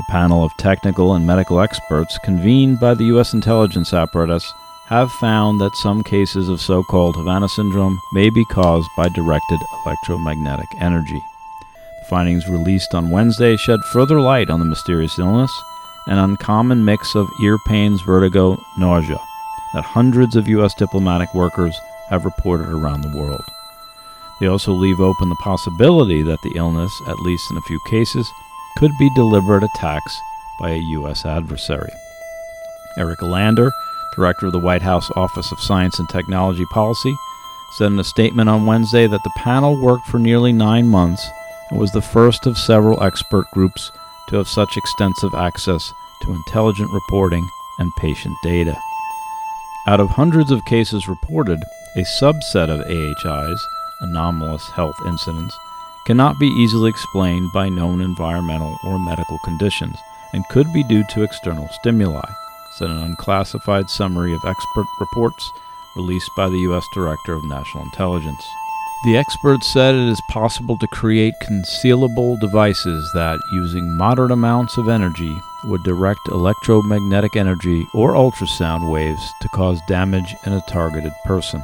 A 0.00 0.10
panel 0.10 0.42
of 0.42 0.50
technical 0.58 1.14
and 1.14 1.24
medical 1.24 1.60
experts 1.60 2.18
convened 2.24 2.80
by 2.80 2.94
the 2.94 3.04
U.S. 3.04 3.34
intelligence 3.34 3.92
apparatus 3.92 4.52
have 4.86 5.10
found 5.12 5.60
that 5.60 5.76
some 5.76 6.02
cases 6.02 6.48
of 6.48 6.60
so 6.60 6.82
called 6.82 7.16
Havana 7.16 7.48
syndrome 7.48 7.98
may 8.12 8.30
be 8.30 8.44
caused 8.46 8.88
by 8.96 9.08
directed 9.08 9.58
electromagnetic 9.84 10.68
energy. 10.80 11.20
The 12.00 12.06
findings 12.08 12.48
released 12.48 12.94
on 12.94 13.10
Wednesday 13.10 13.56
shed 13.56 13.80
further 13.92 14.20
light 14.20 14.50
on 14.50 14.58
the 14.58 14.66
mysterious 14.66 15.18
illness 15.18 15.52
an 16.06 16.18
uncommon 16.18 16.84
mix 16.84 17.14
of 17.14 17.28
ear 17.40 17.58
pains, 17.66 18.02
vertigo, 18.02 18.58
nausea 18.76 19.20
that 19.72 19.84
hundreds 19.84 20.36
of 20.36 20.48
U.S. 20.48 20.74
diplomatic 20.74 21.32
workers 21.34 21.78
have 22.08 22.24
reported 22.24 22.68
around 22.68 23.02
the 23.02 23.16
world. 23.16 23.44
They 24.40 24.46
also 24.46 24.72
leave 24.72 25.00
open 25.00 25.28
the 25.28 25.36
possibility 25.36 26.22
that 26.22 26.42
the 26.42 26.52
illness, 26.56 26.92
at 27.06 27.20
least 27.20 27.50
in 27.50 27.56
a 27.56 27.62
few 27.62 27.78
cases, 27.86 28.28
could 28.76 28.90
be 28.98 29.08
deliberate 29.14 29.62
attacks 29.62 30.20
by 30.58 30.70
a 30.70 30.78
U.S. 30.78 31.24
adversary. 31.24 31.90
Eric 32.98 33.22
Lander, 33.22 33.70
director 34.14 34.46
of 34.46 34.52
the 34.52 34.58
White 34.58 34.82
House 34.82 35.10
Office 35.16 35.52
of 35.52 35.60
Science 35.60 35.98
and 35.98 36.08
Technology 36.08 36.64
Policy, 36.66 37.14
said 37.72 37.92
in 37.92 37.98
a 37.98 38.04
statement 38.04 38.48
on 38.48 38.66
Wednesday 38.66 39.06
that 39.06 39.24
the 39.24 39.32
panel 39.36 39.80
worked 39.82 40.06
for 40.06 40.18
nearly 40.18 40.52
nine 40.52 40.86
months 40.88 41.26
and 41.70 41.78
was 41.78 41.90
the 41.92 42.02
first 42.02 42.46
of 42.46 42.58
several 42.58 43.02
expert 43.02 43.46
groups 43.52 43.90
to 44.28 44.36
have 44.36 44.48
such 44.48 44.76
extensive 44.76 45.34
access 45.34 45.92
to 46.22 46.32
intelligent 46.32 46.90
reporting 46.92 47.48
and 47.78 47.90
patient 47.96 48.36
data. 48.42 48.76
Out 49.86 50.00
of 50.00 50.10
hundreds 50.10 50.50
of 50.50 50.64
cases 50.64 51.08
reported, 51.08 51.58
a 51.96 52.00
subset 52.20 52.68
of 52.68 52.80
AHI's, 52.86 53.66
anomalous 54.00 54.68
health 54.70 54.96
incidents, 55.06 55.56
cannot 56.06 56.38
be 56.38 56.46
easily 56.46 56.90
explained 56.90 57.50
by 57.52 57.68
known 57.68 58.00
environmental 58.00 58.76
or 58.84 58.98
medical 58.98 59.38
conditions 59.44 59.96
and 60.32 60.48
could 60.48 60.72
be 60.72 60.82
due 60.84 61.04
to 61.10 61.22
external 61.22 61.68
stimuli, 61.68 62.30
said 62.82 62.90
an 62.90 62.98
unclassified 62.98 63.88
summary 63.88 64.34
of 64.34 64.44
expert 64.44 64.86
reports 64.98 65.52
released 65.94 66.30
by 66.36 66.48
the 66.48 66.58
U.S. 66.58 66.84
Director 66.92 67.32
of 67.32 67.44
National 67.44 67.84
Intelligence. 67.84 68.44
The 69.04 69.16
experts 69.16 69.72
said 69.72 69.94
it 69.94 70.08
is 70.08 70.20
possible 70.30 70.76
to 70.78 70.86
create 70.88 71.34
concealable 71.44 72.40
devices 72.40 73.08
that, 73.14 73.38
using 73.52 73.96
moderate 73.96 74.32
amounts 74.32 74.78
of 74.78 74.88
energy, 74.88 75.32
would 75.64 75.84
direct 75.84 76.28
electromagnetic 76.28 77.36
energy 77.36 77.86
or 77.94 78.14
ultrasound 78.14 78.90
waves 78.92 79.22
to 79.42 79.48
cause 79.48 79.80
damage 79.86 80.34
in 80.44 80.52
a 80.52 80.64
targeted 80.68 81.12
person. 81.24 81.62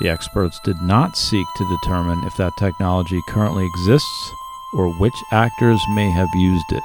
The 0.00 0.08
experts 0.08 0.58
did 0.64 0.80
not 0.82 1.16
seek 1.16 1.46
to 1.56 1.76
determine 1.82 2.24
if 2.24 2.36
that 2.36 2.56
technology 2.58 3.20
currently 3.28 3.64
exists 3.64 4.32
or 4.74 4.88
which 4.98 5.14
actors 5.30 5.80
may 5.94 6.10
have 6.10 6.28
used 6.34 6.72
it. 6.72 6.84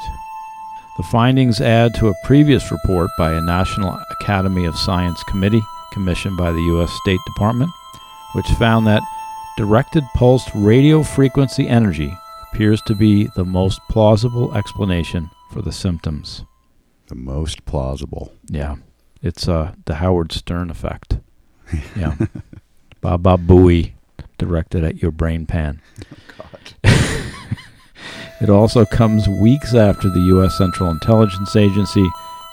The 0.97 1.03
findings 1.03 1.59
add 1.59 1.93
to 1.95 2.07
a 2.07 2.13
previous 2.23 2.71
report 2.71 3.09
by 3.17 3.33
a 3.33 3.41
National 3.41 3.99
Academy 4.21 4.65
of 4.65 4.77
Science 4.77 5.21
committee 5.23 5.61
commissioned 5.91 6.37
by 6.37 6.51
the 6.51 6.61
U.S. 6.61 6.91
State 7.01 7.19
Department, 7.25 7.69
which 8.33 8.45
found 8.59 8.87
that 8.87 9.03
directed 9.57 10.03
pulsed 10.15 10.49
radio 10.55 11.03
frequency 11.03 11.67
energy 11.67 12.17
appears 12.51 12.81
to 12.83 12.95
be 12.95 13.27
the 13.35 13.43
most 13.43 13.81
plausible 13.89 14.55
explanation 14.55 15.29
for 15.51 15.61
the 15.61 15.71
symptoms. 15.71 16.45
The 17.07 17.15
most 17.15 17.65
plausible. 17.65 18.31
Yeah. 18.47 18.75
It's 19.21 19.47
uh, 19.49 19.73
the 19.85 19.95
Howard 19.95 20.31
Stern 20.31 20.69
effect. 20.69 21.19
Yeah. 21.95 22.15
Baba 23.01 23.37
Booey 23.37 23.93
directed 24.37 24.83
at 24.83 25.01
your 25.01 25.11
brain 25.11 25.45
pan. 25.45 25.81
God. 26.37 26.73
It 28.41 28.49
also 28.49 28.85
comes 28.85 29.29
weeks 29.29 29.73
after 29.73 30.09
the 30.09 30.19
U.S. 30.19 30.57
Central 30.57 30.89
Intelligence 30.89 31.55
Agency 31.55 32.05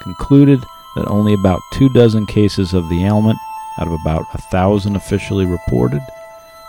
concluded 0.02 0.60
that 0.94 1.08
only 1.08 1.34
about 1.34 1.60
two 1.72 1.88
dozen 1.88 2.26
cases 2.26 2.72
of 2.72 2.88
the 2.88 3.04
ailment, 3.04 3.38
out 3.78 3.88
of 3.88 3.92
about 3.92 4.26
a 4.34 4.38
thousand 4.38 4.94
officially 4.94 5.44
reported, 5.44 6.00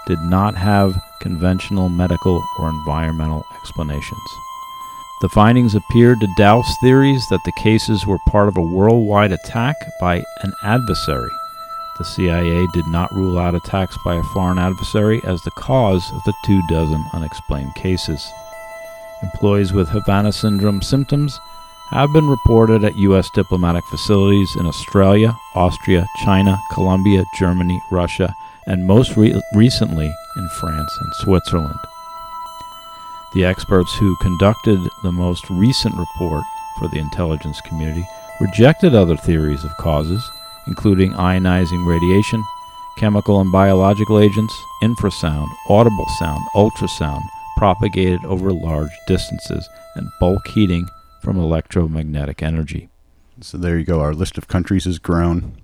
did 0.07 0.20
not 0.20 0.55
have 0.55 0.99
conventional 1.22 1.89
medical 1.89 2.43
or 2.59 2.70
environmental 2.70 3.45
explanations. 3.59 4.20
The 5.22 5.30
findings 5.30 5.76
appeared 5.76 6.20
to 6.20 6.36
douse 6.36 6.76
theories 6.82 7.26
that 7.30 7.43
the 7.45 7.53
cases 7.53 8.05
were 8.05 8.18
part 8.28 8.49
of 8.49 8.57
a 8.57 8.61
worldwide 8.61 9.32
attack 9.32 9.76
by 9.99 10.24
an 10.41 10.53
adversary. 10.64 11.32
The 11.97 12.03
CIA 12.03 12.66
did 12.74 12.88
not 12.88 13.14
rule 13.14 13.38
out 13.38 13.53
attacks 13.53 13.95
by 14.03 14.16
a 14.16 14.24
foreign 14.34 14.57
adversary 14.57 15.22
as 15.24 15.41
the 15.43 15.51
cause 15.51 16.03
of 16.11 16.24
the 16.26 16.34
two 16.43 16.61
dozen 16.68 17.05
unexplained 17.14 17.76
cases. 17.76 18.28
Employees 19.24 19.71
with 19.71 19.89
Havana 19.89 20.32
syndrome 20.34 20.82
symptoms 20.82 21.39
have 21.91 22.11
been 22.11 22.28
reported 22.28 22.84
at 22.84 22.97
U.S. 22.97 23.30
diplomatic 23.34 23.84
facilities 23.86 24.55
in 24.57 24.65
Australia, 24.65 25.34
Austria, 25.55 26.05
China, 26.24 26.59
Colombia, 26.74 27.24
Germany, 27.39 27.80
Russia, 27.91 28.36
and 28.67 28.86
most 28.86 29.15
re- 29.15 29.39
recently 29.53 30.13
in 30.38 30.49
France 30.59 30.97
and 30.99 31.13
Switzerland. 31.15 31.80
The 33.34 33.45
experts 33.45 33.95
who 33.95 34.15
conducted 34.17 34.80
the 35.03 35.11
most 35.11 35.49
recent 35.49 35.95
report 35.95 36.43
for 36.78 36.88
the 36.89 36.99
intelligence 36.99 37.61
community 37.61 38.05
rejected 38.41 38.93
other 38.93 39.15
theories 39.15 39.63
of 39.63 39.76
causes, 39.78 40.30
including 40.67 41.13
ionizing 41.13 41.88
radiation, 41.88 42.43
chemical 42.97 43.39
and 43.39 43.51
biological 43.51 44.19
agents, 44.19 44.53
infrasound, 44.84 45.47
audible 45.69 46.07
sound, 46.19 46.43
ultrasound, 46.55 47.21
propagated 47.64 48.20
over 48.26 48.51
large 48.51 48.91
distances, 49.07 49.70
and 49.95 50.09
bulk 50.20 50.49
heating 50.49 50.86
from 51.22 51.38
electromagnetic 51.38 52.43
energy. 52.43 52.89
So 53.39 53.57
there 53.57 53.80
you 53.80 53.86
go. 53.86 54.01
Our 54.01 54.14
list 54.14 54.38
of 54.38 54.49
countries 54.49 54.84
has 54.84 54.99
grown. 54.99 55.55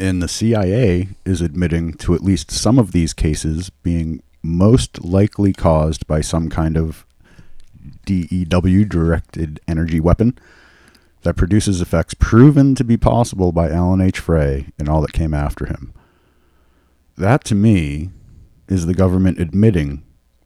And 0.00 0.20
the 0.20 0.26
CIA 0.26 1.10
is 1.24 1.40
admitting 1.40 1.92
to 1.98 2.16
at 2.16 2.24
least 2.24 2.50
some 2.50 2.76
of 2.76 2.90
these 2.90 3.12
cases 3.12 3.70
being 3.84 4.20
most 4.42 5.04
likely 5.04 5.52
caused 5.52 6.08
by 6.08 6.22
some 6.22 6.50
kind 6.50 6.76
of 6.76 7.06
DEW, 8.04 8.84
directed 8.84 9.60
energy 9.68 10.00
weapon, 10.00 10.36
that 11.22 11.36
produces 11.36 11.80
effects 11.80 12.14
proven 12.14 12.74
to 12.74 12.82
be 12.82 12.96
possible 12.96 13.52
by 13.52 13.70
Alan 13.70 14.00
H. 14.00 14.18
Frey 14.18 14.72
and 14.76 14.88
all 14.88 15.00
that 15.02 15.12
came 15.12 15.34
after 15.34 15.66
him. 15.66 15.92
That 17.16 17.44
to 17.44 17.54
me 17.54 18.10
is 18.66 18.86
the 18.86 18.94
government 18.94 19.38
admitting 19.38 20.02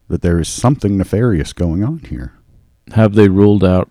that 0.08 0.22
there 0.22 0.38
is 0.38 0.48
something 0.48 0.96
nefarious 0.96 1.52
going 1.52 1.82
on 1.82 1.98
here. 2.00 2.32
Have 2.92 3.14
they 3.14 3.28
ruled 3.28 3.64
out 3.64 3.90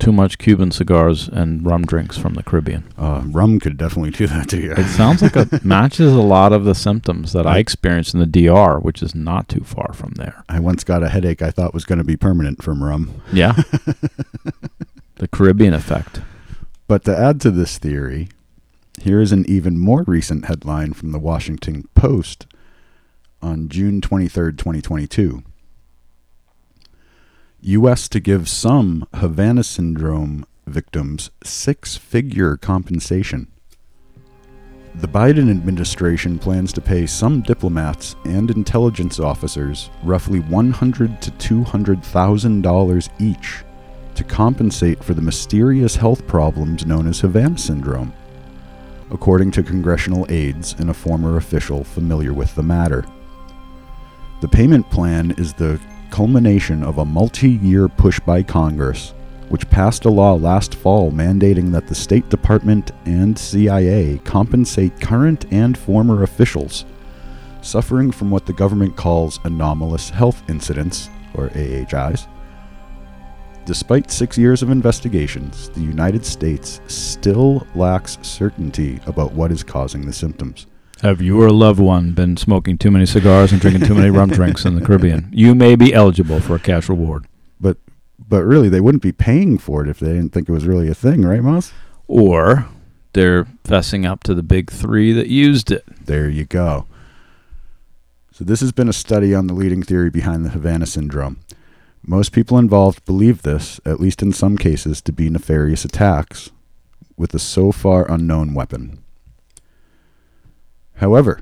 too 0.00 0.12
much 0.12 0.38
Cuban 0.38 0.72
cigars 0.72 1.28
and 1.28 1.64
rum 1.64 1.84
drinks 1.84 2.18
from 2.18 2.34
the 2.34 2.42
Caribbean? 2.42 2.84
Uh, 2.98 3.22
rum 3.26 3.60
could 3.60 3.76
definitely 3.76 4.10
do 4.10 4.26
that 4.26 4.48
to 4.48 4.60
you. 4.60 4.72
It 4.72 4.88
sounds 4.88 5.22
like 5.22 5.36
it 5.36 5.64
matches 5.64 6.12
a 6.12 6.20
lot 6.20 6.52
of 6.52 6.64
the 6.64 6.74
symptoms 6.74 7.32
that 7.32 7.46
I 7.46 7.58
experienced 7.58 8.14
in 8.14 8.20
the 8.20 8.26
DR, 8.26 8.80
which 8.80 9.02
is 9.02 9.14
not 9.14 9.48
too 9.48 9.62
far 9.62 9.92
from 9.92 10.12
there. 10.12 10.44
I 10.48 10.58
once 10.58 10.82
got 10.82 11.02
a 11.02 11.08
headache 11.08 11.42
I 11.42 11.50
thought 11.50 11.74
was 11.74 11.84
going 11.84 11.98
to 11.98 12.04
be 12.04 12.16
permanent 12.16 12.62
from 12.62 12.82
rum. 12.82 13.22
Yeah. 13.32 13.52
the 15.16 15.28
Caribbean 15.28 15.74
effect. 15.74 16.20
But 16.88 17.04
to 17.04 17.16
add 17.16 17.40
to 17.42 17.50
this 17.50 17.78
theory, 17.78 18.28
here 19.00 19.20
is 19.20 19.32
an 19.32 19.44
even 19.48 19.78
more 19.78 20.02
recent 20.06 20.46
headline 20.46 20.92
from 20.92 21.12
the 21.12 21.18
Washington 21.18 21.88
Post 21.94 22.46
on 23.44 23.68
June 23.68 24.00
23rd, 24.00 24.56
2022. 24.56 25.42
U.S. 27.60 28.08
to 28.08 28.18
give 28.18 28.48
some 28.48 29.06
Havana 29.14 29.62
syndrome 29.62 30.46
victims 30.66 31.30
six 31.44 31.96
figure 31.96 32.56
compensation. 32.56 33.48
The 34.94 35.08
Biden 35.08 35.50
administration 35.50 36.38
plans 36.38 36.72
to 36.72 36.80
pay 36.80 37.04
some 37.04 37.42
diplomats 37.42 38.16
and 38.24 38.50
intelligence 38.50 39.20
officers 39.20 39.90
roughly 40.02 40.40
$100 40.40 41.20
to 41.20 41.30
$200,000 41.32 43.08
each 43.20 43.64
to 44.14 44.24
compensate 44.24 45.04
for 45.04 45.12
the 45.12 45.20
mysterious 45.20 45.96
health 45.96 46.26
problems 46.26 46.86
known 46.86 47.06
as 47.08 47.20
Havana 47.20 47.58
syndrome, 47.58 48.12
according 49.10 49.50
to 49.50 49.62
congressional 49.62 50.24
aides 50.30 50.74
and 50.78 50.88
a 50.88 50.94
former 50.94 51.36
official 51.36 51.84
familiar 51.84 52.32
with 52.32 52.54
the 52.54 52.62
matter. 52.62 53.04
The 54.44 54.48
payment 54.48 54.90
plan 54.90 55.30
is 55.38 55.54
the 55.54 55.80
culmination 56.10 56.84
of 56.84 56.98
a 56.98 57.04
multi 57.06 57.48
year 57.48 57.88
push 57.88 58.20
by 58.20 58.42
Congress 58.42 59.14
which 59.48 59.70
passed 59.70 60.04
a 60.04 60.10
law 60.10 60.34
last 60.34 60.74
fall 60.74 61.10
mandating 61.10 61.72
that 61.72 61.86
the 61.86 61.94
State 61.94 62.28
Department 62.28 62.90
and 63.06 63.38
CIA 63.38 64.20
compensate 64.22 65.00
current 65.00 65.46
and 65.50 65.78
former 65.78 66.24
officials 66.24 66.84
suffering 67.62 68.10
from 68.10 68.30
what 68.30 68.44
the 68.44 68.52
government 68.52 68.98
calls 68.98 69.40
anomalous 69.44 70.10
health 70.10 70.42
incidents, 70.50 71.08
or 71.32 71.48
AHIs. 71.56 72.28
Despite 73.64 74.10
six 74.10 74.36
years 74.36 74.62
of 74.62 74.68
investigations, 74.68 75.70
the 75.70 75.80
United 75.80 76.26
States 76.26 76.82
still 76.86 77.66
lacks 77.74 78.18
certainty 78.20 79.00
about 79.06 79.32
what 79.32 79.50
is 79.50 79.62
causing 79.62 80.04
the 80.04 80.12
symptoms. 80.12 80.66
Have 81.02 81.20
you 81.20 81.42
or 81.42 81.48
a 81.48 81.52
loved 81.52 81.80
one 81.80 82.12
been 82.12 82.36
smoking 82.36 82.78
too 82.78 82.90
many 82.90 83.04
cigars 83.04 83.52
and 83.52 83.60
drinking 83.60 83.86
too 83.86 83.94
many 83.94 84.10
rum 84.10 84.30
drinks 84.30 84.64
in 84.64 84.74
the 84.74 84.84
Caribbean? 84.84 85.28
You 85.32 85.54
may 85.54 85.76
be 85.76 85.92
eligible 85.92 86.40
for 86.40 86.54
a 86.54 86.60
cash 86.60 86.88
reward. 86.88 87.26
But 87.60 87.76
but 88.26 88.44
really, 88.44 88.68
they 88.68 88.80
wouldn't 88.80 89.02
be 89.02 89.12
paying 89.12 89.58
for 89.58 89.82
it 89.82 89.88
if 89.88 89.98
they 89.98 90.12
didn't 90.12 90.30
think 90.30 90.48
it 90.48 90.52
was 90.52 90.66
really 90.66 90.88
a 90.88 90.94
thing, 90.94 91.22
right, 91.22 91.40
Moz? 91.40 91.72
Or 92.06 92.68
they're 93.12 93.44
fessing 93.64 94.06
up 94.06 94.22
to 94.24 94.34
the 94.34 94.42
big 94.42 94.70
three 94.70 95.12
that 95.12 95.28
used 95.28 95.70
it. 95.70 95.84
There 96.06 96.28
you 96.28 96.44
go. 96.44 96.86
So 98.32 98.44
this 98.44 98.60
has 98.60 98.72
been 98.72 98.88
a 98.88 98.92
study 98.92 99.34
on 99.34 99.46
the 99.46 99.54
leading 99.54 99.82
theory 99.82 100.10
behind 100.10 100.44
the 100.44 100.50
Havana 100.50 100.86
syndrome. 100.86 101.40
Most 102.02 102.32
people 102.32 102.58
involved 102.58 103.04
believe 103.04 103.42
this, 103.42 103.80
at 103.84 104.00
least 104.00 104.22
in 104.22 104.32
some 104.32 104.58
cases, 104.58 105.00
to 105.02 105.12
be 105.12 105.30
nefarious 105.30 105.84
attacks 105.84 106.50
with 107.16 107.32
a 107.34 107.38
so 107.38 107.72
far 107.72 108.10
unknown 108.10 108.52
weapon. 108.52 109.03
However, 110.96 111.40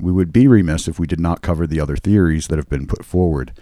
we 0.00 0.12
would 0.12 0.32
be 0.32 0.46
remiss 0.46 0.88
if 0.88 0.98
we 0.98 1.06
did 1.06 1.20
not 1.20 1.42
cover 1.42 1.66
the 1.66 1.80
other 1.80 1.96
theories 1.96 2.48
that 2.48 2.58
have 2.58 2.68
been 2.68 2.86
put 2.86 3.04
forward. 3.04 3.52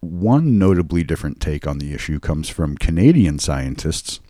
One 0.00 0.58
notably 0.58 1.02
different 1.02 1.40
take 1.40 1.66
on 1.66 1.78
the 1.78 1.92
issue 1.94 2.20
comes 2.20 2.48
from 2.48 2.76
Canadian 2.76 3.38
scientists 3.38 4.20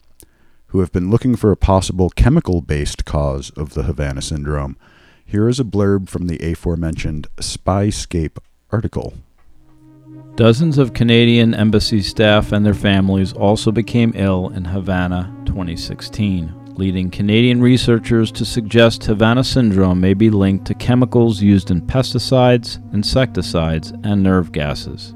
who 0.68 0.80
have 0.80 0.92
been 0.92 1.10
looking 1.10 1.36
for 1.36 1.50
a 1.50 1.56
possible 1.56 2.10
chemical 2.10 2.60
based 2.60 3.04
cause 3.04 3.50
of 3.50 3.74
the 3.74 3.84
Havana 3.84 4.22
syndrome. 4.22 4.76
Here 5.24 5.48
is 5.48 5.58
a 5.58 5.64
blurb 5.64 6.08
from 6.08 6.26
the 6.26 6.38
aforementioned 6.38 7.26
Spyscape 7.38 8.38
article. 8.70 9.14
Dozens 10.36 10.78
of 10.78 10.92
Canadian 10.92 11.54
embassy 11.54 12.02
staff 12.02 12.52
and 12.52 12.64
their 12.64 12.74
families 12.74 13.32
also 13.32 13.72
became 13.72 14.12
ill 14.14 14.50
in 14.50 14.66
Havana 14.66 15.34
2016, 15.46 16.65
leading 16.78 17.10
Canadian 17.10 17.60
researchers 17.60 18.30
to 18.32 18.44
suggest 18.44 19.04
Havana 19.04 19.42
syndrome 19.42 20.00
may 20.00 20.14
be 20.14 20.30
linked 20.30 20.66
to 20.66 20.74
chemicals 20.74 21.40
used 21.40 21.70
in 21.70 21.80
pesticides, 21.80 22.78
insecticides, 22.92 23.92
and 24.04 24.22
nerve 24.22 24.52
gases. 24.52 25.14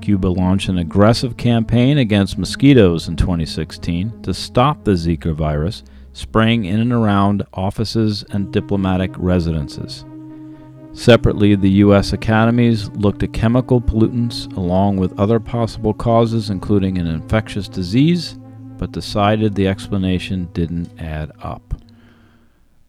Cuba 0.00 0.26
launched 0.26 0.68
an 0.68 0.78
aggressive 0.78 1.36
campaign 1.36 1.98
against 1.98 2.38
mosquitoes 2.38 3.06
in 3.06 3.16
2016 3.16 4.22
to 4.22 4.34
stop 4.34 4.82
the 4.84 4.92
Zika 4.92 5.34
virus, 5.34 5.84
spraying 6.12 6.64
in 6.64 6.80
and 6.80 6.92
around 6.92 7.44
offices 7.54 8.24
and 8.30 8.52
diplomatic 8.52 9.12
residences. 9.16 10.04
Separately, 10.92 11.54
the 11.54 11.70
U.S. 11.70 12.12
academies 12.12 12.88
looked 12.90 13.22
at 13.22 13.32
chemical 13.32 13.80
pollutants 13.80 14.52
along 14.56 14.96
with 14.96 15.18
other 15.20 15.38
possible 15.38 15.94
causes, 15.94 16.50
including 16.50 16.98
an 16.98 17.06
infectious 17.06 17.68
disease, 17.68 18.39
but 18.80 18.92
decided 18.92 19.54
the 19.54 19.68
explanation 19.68 20.48
didn't 20.54 20.98
add 20.98 21.30
up. 21.42 21.74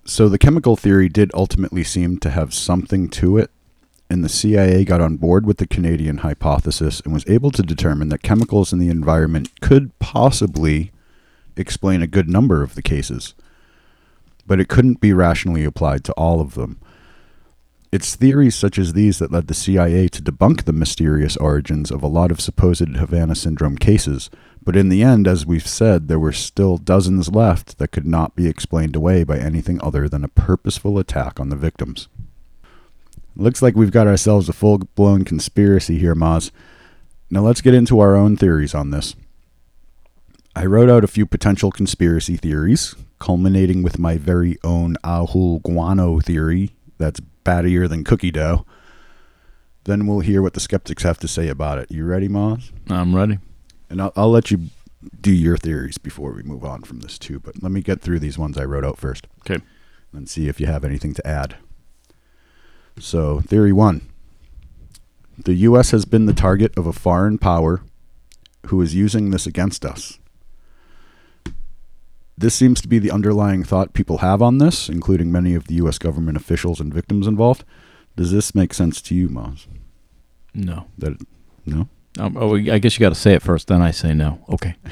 So 0.06 0.30
the 0.30 0.38
chemical 0.38 0.78
theory 0.78 1.10
did 1.10 1.32
ultimately 1.34 1.84
seem 1.84 2.18
to 2.20 2.30
have 2.30 2.54
something 2.54 3.10
to 3.10 3.38
it, 3.38 3.52
and 4.10 4.24
the 4.24 4.30
CIA 4.30 4.86
got 4.86 5.02
on 5.02 5.18
board 5.18 5.46
with 5.46 5.58
the 5.58 5.68
Canadian 5.68 6.20
hypothesis 6.20 7.02
and 7.02 7.14
was 7.14 7.28
able 7.28 7.52
to 7.52 7.62
determine 7.62 8.08
that 8.08 8.24
chemicals 8.24 8.72
in 8.72 8.80
the 8.80 8.88
environment 8.88 9.50
could 9.60 9.92
possibly 10.00 10.94
explain 11.58 12.02
a 12.02 12.08
good 12.08 12.30
number 12.30 12.64
of 12.64 12.76
the 12.76 12.82
cases, 12.82 13.34
but 14.48 14.62
it 14.62 14.70
couldn't 14.70 15.02
be 15.02 15.12
rationally 15.12 15.66
applied 15.66 16.06
to 16.06 16.14
all 16.14 16.40
of 16.40 16.54
them. 16.54 16.80
It's 17.92 18.16
theories 18.16 18.56
such 18.56 18.80
as 18.80 18.94
these 18.94 19.20
that 19.20 19.34
led 19.34 19.48
the 19.48 19.54
CIA 19.54 20.08
to 20.08 20.22
debunk 20.22 20.64
the 20.64 20.72
mysterious 20.72 21.36
origins 21.36 21.92
of 21.92 22.02
a 22.02 22.08
lot 22.08 22.32
of 22.32 22.40
supposed 22.40 22.96
Havana 22.96 23.36
syndrome 23.36 23.78
cases, 23.78 24.30
but 24.64 24.76
in 24.76 24.90
the 24.90 25.02
end, 25.02 25.28
as 25.28 25.46
we've 25.46 25.68
said, 25.68 26.08
there 26.08 26.20
were 26.20 26.32
still 26.32 26.78
dozens 26.78 27.30
left 27.30 27.80
that 27.80 27.92
could 27.92 28.06
not 28.06 28.36
be 28.36 28.48
explained 28.48 28.96
away 28.96 29.24
by 29.24 29.38
anything 29.38 29.80
other 29.82 30.08
than 30.08 30.24
a 30.24 30.30
purposeful 30.30 31.00
attack 31.00 31.40
on 31.40 31.50
the 31.50 31.56
victims. 31.56 32.08
Looks 33.36 33.62
like 33.62 33.76
we've 33.76 33.92
got 33.92 34.08
ourselves 34.08 34.50
a 34.50 34.54
full 34.54 34.78
blown 34.78 35.24
conspiracy 35.24 35.98
here, 35.98 36.16
Moz. 36.16 36.52
Now 37.30 37.42
let's 37.42 37.62
get 37.62 37.74
into 37.74 38.00
our 38.00 38.16
own 38.16 38.38
theories 38.38 38.76
on 38.76 38.92
this. 38.92 39.16
I 40.56 40.66
wrote 40.66 40.90
out 40.90 41.06
a 41.06 41.08
few 41.08 41.26
potential 41.26 41.72
conspiracy 41.72 42.36
theories, 42.36 42.94
culminating 43.20 43.84
with 43.84 43.98
my 43.98 44.18
very 44.18 44.58
own 44.64 44.96
Ahul 45.04 45.64
Guano 45.64 46.20
theory 46.20 46.72
that's 46.98 47.22
battier 47.46 47.88
than 47.90 48.04
cookie 48.04 48.32
dough. 48.32 48.66
Then 49.86 50.06
we'll 50.06 50.20
hear 50.20 50.42
what 50.42 50.54
the 50.54 50.60
skeptics 50.60 51.04
have 51.04 51.18
to 51.20 51.28
say 51.28 51.48
about 51.48 51.80
it. 51.80 51.90
You 51.90 52.06
ready, 52.06 52.28
Moz? 52.28 52.72
I'm 52.90 53.16
ready. 53.16 53.40
And 53.92 54.02
I'll, 54.02 54.14
I'll 54.16 54.32
let 54.32 54.50
you 54.50 54.70
do 55.20 55.34
your 55.34 55.58
theories 55.58 55.98
before 55.98 56.32
we 56.32 56.44
move 56.44 56.64
on 56.64 56.84
from 56.84 57.02
this, 57.02 57.20
too. 57.20 57.40
But 57.40 57.62
let 57.62 57.72
me 57.72 57.82
get 57.82 58.02
through 58.02 58.20
these 58.20 58.38
ones 58.38 58.58
I 58.58 58.64
wrote 58.64 58.86
out 58.86 58.98
first. 58.98 59.28
Okay. 59.42 59.62
And 60.14 60.30
see 60.30 60.48
if 60.48 60.60
you 60.60 60.68
have 60.68 60.86
anything 60.86 61.14
to 61.14 61.28
add. 61.28 61.58
So, 62.98 63.42
theory 63.42 63.72
one 63.74 64.02
the 65.38 65.54
U.S. 65.54 65.92
has 65.92 66.06
been 66.06 66.26
the 66.26 66.34
target 66.34 66.78
of 66.78 66.86
a 66.86 66.94
foreign 66.94 67.38
power 67.38 67.82
who 68.68 68.82
is 68.82 68.96
using 68.96 69.32
this 69.32 69.48
against 69.48 69.86
us. 69.86 70.20
This 72.38 72.56
seems 72.56 72.82
to 72.82 72.88
be 72.88 73.00
the 73.00 73.12
underlying 73.12 73.64
thought 73.64 73.94
people 73.94 74.20
have 74.20 74.42
on 74.42 74.58
this, 74.58 74.88
including 74.90 75.32
many 75.32 75.54
of 75.56 75.68
the 75.68 75.76
U.S. 75.76 75.98
government 75.98 76.38
officials 76.38 76.80
and 76.80 76.94
victims 76.94 77.28
involved. 77.28 77.64
Does 78.16 78.32
this 78.32 78.56
make 78.56 78.74
sense 78.74 79.02
to 79.04 79.16
you, 79.16 79.30
Moz? 79.30 79.68
No. 80.54 80.88
That 80.98 81.18
no? 81.66 81.88
Um, 82.20 82.36
oh, 82.38 82.56
I 82.56 82.80
guess 82.80 82.98
you 82.98 83.04
got 83.04 83.10
to 83.10 83.20
say 83.20 83.34
it 83.34 83.42
first, 83.42 83.68
then 83.68 83.82
I 83.82 83.92
say 83.92 84.14
no. 84.14 84.44
Okay. 84.50 84.76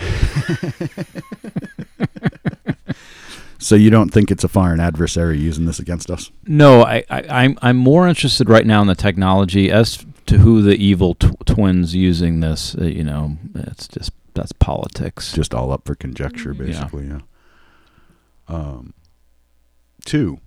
So 3.62 3.76
you 3.76 3.90
don't 3.90 4.10
think 4.10 4.32
it's 4.32 4.46
a 4.46 4.48
foreign 4.48 4.80
adversary 4.80 5.38
using 5.38 5.66
this 5.66 5.80
against 5.80 6.10
us? 6.10 6.32
No, 6.48 6.82
I, 6.84 7.04
I, 7.10 7.24
I'm 7.44 7.60
I'm 7.62 7.76
more 7.76 8.08
interested 8.08 8.50
right 8.50 8.66
now 8.66 8.82
in 8.82 8.88
the 8.88 8.96
technology 8.96 9.70
as 9.70 10.06
to 10.28 10.38
who 10.38 10.62
the 10.62 10.76
evil 10.76 11.14
tw- 11.14 11.46
twins 11.46 11.94
using 11.94 12.40
this. 12.40 12.74
Uh, 12.76 12.86
you 12.86 13.04
know, 13.04 13.38
it's 13.54 13.88
just 13.90 14.14
that's 14.34 14.54
politics. 14.54 15.34
Just 15.34 15.54
all 15.54 15.74
up 15.74 15.86
for 15.86 15.94
conjecture, 15.94 16.54
basically. 16.54 17.08
Yeah. 17.08 17.20
Um. 18.48 18.94
Two. 20.06 20.40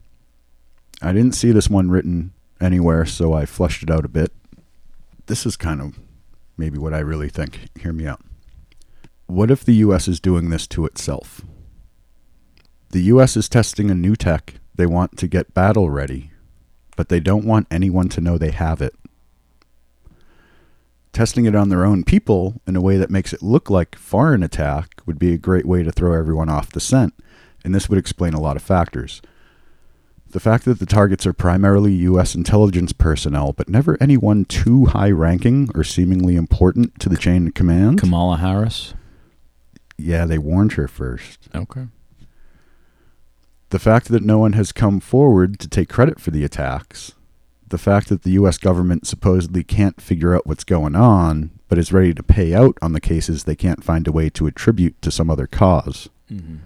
I 1.03 1.12
didn't 1.12 1.35
see 1.35 1.53
this 1.53 1.68
one 1.68 1.91
written 1.91 2.33
anywhere, 2.62 3.05
so 3.05 3.35
I 3.35 3.45
flushed 3.45 3.83
it 3.83 3.91
out 3.91 4.07
a 4.07 4.09
bit. 4.09 4.33
This 5.27 5.45
is 5.45 5.57
kind 5.59 5.83
of 5.83 5.99
maybe 6.63 6.79
what 6.79 6.95
I 6.95 7.01
really 7.01 7.29
think. 7.29 7.71
Hear 7.81 7.93
me 7.93 8.07
out. 8.07 8.21
What 9.27 9.51
if 9.51 9.65
the 9.65 9.75
U.S. 9.87 10.07
is 10.07 10.21
doing 10.21 10.51
this 10.51 10.69
to 10.69 10.87
itself? 10.87 11.41
The 12.91 13.03
U.S. 13.15 13.37
is 13.37 13.49
testing 13.49 13.91
a 13.91 13.97
new 13.97 14.15
tech 14.15 14.61
they 14.73 14.87
want 14.87 15.19
to 15.19 15.27
get 15.27 15.55
battle 15.55 15.91
ready, 15.91 16.31
but 16.97 17.09
they 17.09 17.19
don't 17.19 17.45
want 17.45 17.67
anyone 17.69 18.09
to 18.11 18.21
know 18.21 18.39
they 18.39 18.53
have 18.53 18.81
it. 18.81 18.95
Testing 21.13 21.47
it 21.47 21.57
on 21.57 21.69
their 21.69 21.85
own 21.85 22.05
people 22.05 22.61
in 22.65 22.77
a 22.77 22.81
way 22.81 22.97
that 22.97 23.11
makes 23.11 23.33
it 23.33 23.43
look 23.43 23.69
like 23.69 23.97
foreign 23.97 24.45
attack 24.45 25.03
would 25.05 25.19
be 25.19 25.35
a 25.35 25.39
great 25.39 25.67
way 25.67 25.83
to 25.83 25.91
throw 25.91 26.13
everyone 26.13 26.49
off 26.49 26.71
the 26.71 26.79
scent, 26.79 27.13
and 27.65 27.75
this 27.75 27.89
would 27.89 27.99
explain 27.99 28.35
a 28.35 28.41
lot 28.41 28.55
of 28.55 28.63
factors. 28.63 29.21
The 30.33 30.41
fact 30.41 30.64
that 30.64 30.78
the 30.78 30.87
targets 30.87 31.26
are 31.26 31.35
primarily 31.35 31.93
U.S. 31.93 32.35
intelligence 32.35 32.95
personnel, 32.95 33.53
but 33.53 33.68
never 33.68 33.99
anyone 34.01 34.47
too 34.47 34.87
high 34.87 35.11
ranking 35.11 35.68
or 35.74 35.85
seemingly 35.85 36.37
important 36.37 36.99
to 37.01 37.11
the 37.11 37.18
chain 37.18 37.49
of 37.49 37.55
command. 37.55 38.01
Kamala 38.01 38.39
Harris. 38.39 38.95
Yeah, 39.99 40.24
they 40.24 40.39
warned 40.39 40.72
her 40.72 40.89
first. 40.89 41.51
Okay. 41.55 41.89
The 43.68 43.78
fact 43.78 44.09
that 44.09 44.22
no 44.22 44.39
one 44.39 44.55
has 44.55 44.72
come 44.72 45.01
forward 45.01 45.59
to 45.61 45.68
take 45.68 45.91
credit 45.91 46.18
for 46.18 46.30
the 46.30 46.45
attacks, 46.45 47.12
the 47.68 47.76
fact 47.76 48.09
that 48.09 48.22
the 48.22 48.33
U.S. 48.33 48.57
government 48.57 49.07
supposedly 49.07 49.62
can't 49.62 50.01
figure 50.01 50.35
out 50.35 50.47
what's 50.47 50.64
going 50.64 50.97
on, 50.97 51.51
but 51.68 51.76
is 51.76 51.93
ready 51.93 52.14
to 52.14 52.22
pay 52.22 52.55
out 52.55 52.78
on 52.80 52.93
the 52.93 53.01
cases 53.01 53.45
they 53.45 53.55
can't 53.55 53.85
find 53.85 54.09
a 54.09 54.12
way 54.12 54.30
to 54.30 54.47
attribute 54.47 55.01
to 55.03 55.11
some 55.11 55.28
other 55.28 55.47
cause. 55.47 56.09
Mm-hmm. 56.30 56.57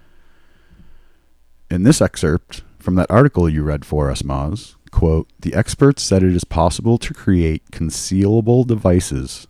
In 1.69 1.83
this 1.83 2.01
excerpt 2.01 2.63
from 2.87 2.95
that 2.95 3.11
article 3.11 3.49
you 3.49 3.65
read 3.65 3.85
for 3.85 4.13
us, 4.13 4.23
Moz, 4.23 4.77
quote, 4.93 5.29
the 5.41 5.55
experts 5.55 6.05
said 6.05 6.23
it 6.23 6.37
is 6.37 6.45
possible 6.45 6.99
to 6.99 7.13
create 7.13 7.73
concealable 7.73 8.65
devices 8.65 9.49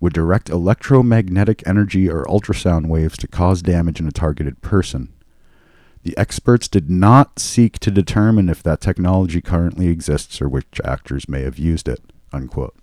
would 0.00 0.14
direct 0.14 0.48
electromagnetic 0.48 1.62
energy 1.66 2.08
or 2.08 2.24
ultrasound 2.24 2.86
waves 2.86 3.18
to 3.18 3.28
cause 3.28 3.60
damage 3.60 4.00
in 4.00 4.08
a 4.08 4.10
targeted 4.10 4.62
person. 4.62 5.12
The 6.02 6.16
experts 6.16 6.66
did 6.66 6.88
not 6.88 7.38
seek 7.38 7.78
to 7.80 7.90
determine 7.90 8.48
if 8.48 8.62
that 8.62 8.80
technology 8.80 9.42
currently 9.42 9.88
exists 9.88 10.40
or 10.40 10.48
which 10.48 10.80
actors 10.82 11.28
may 11.28 11.42
have 11.42 11.58
used 11.58 11.88
it. 11.88 12.00
Unquote. 12.32 12.74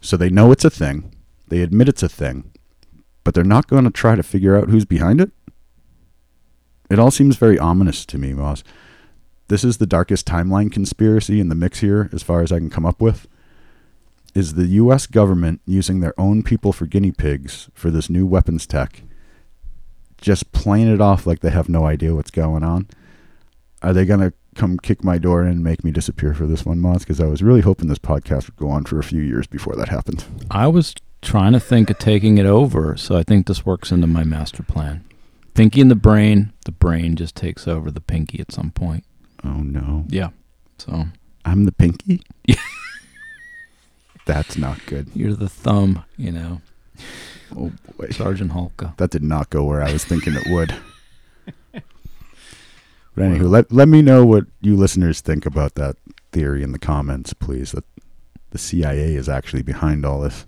So 0.00 0.16
they 0.16 0.28
know 0.28 0.50
it's 0.50 0.64
a 0.64 0.70
thing, 0.70 1.14
they 1.46 1.60
admit 1.60 1.88
it's 1.88 2.02
a 2.02 2.08
thing, 2.08 2.50
but 3.22 3.34
they're 3.34 3.44
not 3.44 3.68
going 3.68 3.84
to 3.84 3.90
try 3.92 4.16
to 4.16 4.24
figure 4.24 4.58
out 4.58 4.70
who's 4.70 4.84
behind 4.84 5.20
it? 5.20 5.30
It 6.92 6.98
all 6.98 7.10
seems 7.10 7.36
very 7.36 7.58
ominous 7.58 8.04
to 8.04 8.18
me, 8.18 8.32
Moz. 8.32 8.62
This 9.48 9.64
is 9.64 9.78
the 9.78 9.86
darkest 9.86 10.26
timeline 10.26 10.70
conspiracy 10.70 11.40
in 11.40 11.48
the 11.48 11.54
mix 11.54 11.80
here, 11.80 12.10
as 12.12 12.22
far 12.22 12.42
as 12.42 12.52
I 12.52 12.58
can 12.58 12.68
come 12.68 12.84
up 12.84 13.00
with. 13.00 13.26
Is 14.34 14.54
the 14.54 14.66
U.S. 14.66 15.06
government 15.06 15.62
using 15.64 16.00
their 16.00 16.12
own 16.20 16.42
people 16.42 16.70
for 16.70 16.84
guinea 16.84 17.10
pigs 17.10 17.70
for 17.72 17.90
this 17.90 18.10
new 18.10 18.26
weapons 18.26 18.66
tech, 18.66 19.04
just 20.20 20.52
playing 20.52 20.92
it 20.92 21.00
off 21.00 21.26
like 21.26 21.40
they 21.40 21.48
have 21.48 21.66
no 21.66 21.86
idea 21.86 22.14
what's 22.14 22.30
going 22.30 22.62
on? 22.62 22.88
Are 23.80 23.94
they 23.94 24.04
going 24.04 24.20
to 24.20 24.34
come 24.54 24.76
kick 24.76 25.02
my 25.02 25.16
door 25.16 25.40
in 25.40 25.48
and 25.48 25.64
make 25.64 25.82
me 25.82 25.92
disappear 25.92 26.34
for 26.34 26.44
this 26.44 26.66
one, 26.66 26.78
Moz? 26.78 27.00
Because 27.00 27.20
I 27.20 27.26
was 27.26 27.42
really 27.42 27.62
hoping 27.62 27.88
this 27.88 27.98
podcast 27.98 28.48
would 28.48 28.56
go 28.56 28.68
on 28.68 28.84
for 28.84 28.98
a 28.98 29.04
few 29.04 29.22
years 29.22 29.46
before 29.46 29.76
that 29.76 29.88
happened. 29.88 30.26
I 30.50 30.66
was 30.66 30.94
trying 31.22 31.54
to 31.54 31.60
think 31.60 31.88
of 31.88 31.98
taking 31.98 32.36
it 32.36 32.44
over, 32.44 32.98
so 32.98 33.16
I 33.16 33.22
think 33.22 33.46
this 33.46 33.64
works 33.64 33.92
into 33.92 34.06
my 34.06 34.24
master 34.24 34.62
plan. 34.62 35.06
Pinky 35.54 35.80
in 35.80 35.88
the 35.88 35.94
brain, 35.94 36.52
the 36.64 36.72
brain 36.72 37.14
just 37.16 37.34
takes 37.36 37.68
over 37.68 37.90
the 37.90 38.00
pinky 38.00 38.40
at 38.40 38.52
some 38.52 38.70
point. 38.70 39.04
Oh 39.44 39.58
no. 39.62 40.04
Yeah. 40.08 40.30
So 40.78 41.06
I'm 41.44 41.64
the 41.64 41.72
pinky? 41.72 42.22
That's 44.24 44.56
not 44.56 44.84
good. 44.86 45.08
you're 45.14 45.34
the 45.34 45.48
thumb, 45.48 46.04
you 46.16 46.30
know, 46.30 46.60
Oh 47.56 47.72
boy. 47.98 48.08
Sergeant 48.10 48.52
Hulka. 48.52 48.96
That 48.96 49.10
did 49.10 49.22
not 49.22 49.50
go 49.50 49.64
where 49.64 49.82
I 49.82 49.92
was 49.92 50.04
thinking 50.04 50.34
it 50.34 50.46
would. 50.50 50.74
But 53.14 53.24
anywho, 53.24 53.50
let 53.50 53.70
let 53.70 53.88
me 53.88 54.00
know 54.00 54.24
what 54.24 54.46
you 54.62 54.74
listeners 54.74 55.20
think 55.20 55.44
about 55.44 55.74
that 55.74 55.96
theory 56.32 56.62
in 56.62 56.72
the 56.72 56.78
comments, 56.78 57.34
please. 57.34 57.72
That 57.72 57.84
the 58.50 58.58
CIA 58.58 59.14
is 59.14 59.28
actually 59.28 59.62
behind 59.62 60.06
all 60.06 60.20
this. 60.22 60.46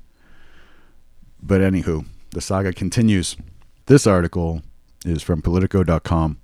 But 1.43 1.61
anywho, 1.61 2.07
the 2.31 2.41
saga 2.41 2.73
continues. 2.73 3.37
This 3.85 4.07
article 4.07 4.63
is 5.05 5.23
from 5.23 5.43
Politico.com, 5.43 6.41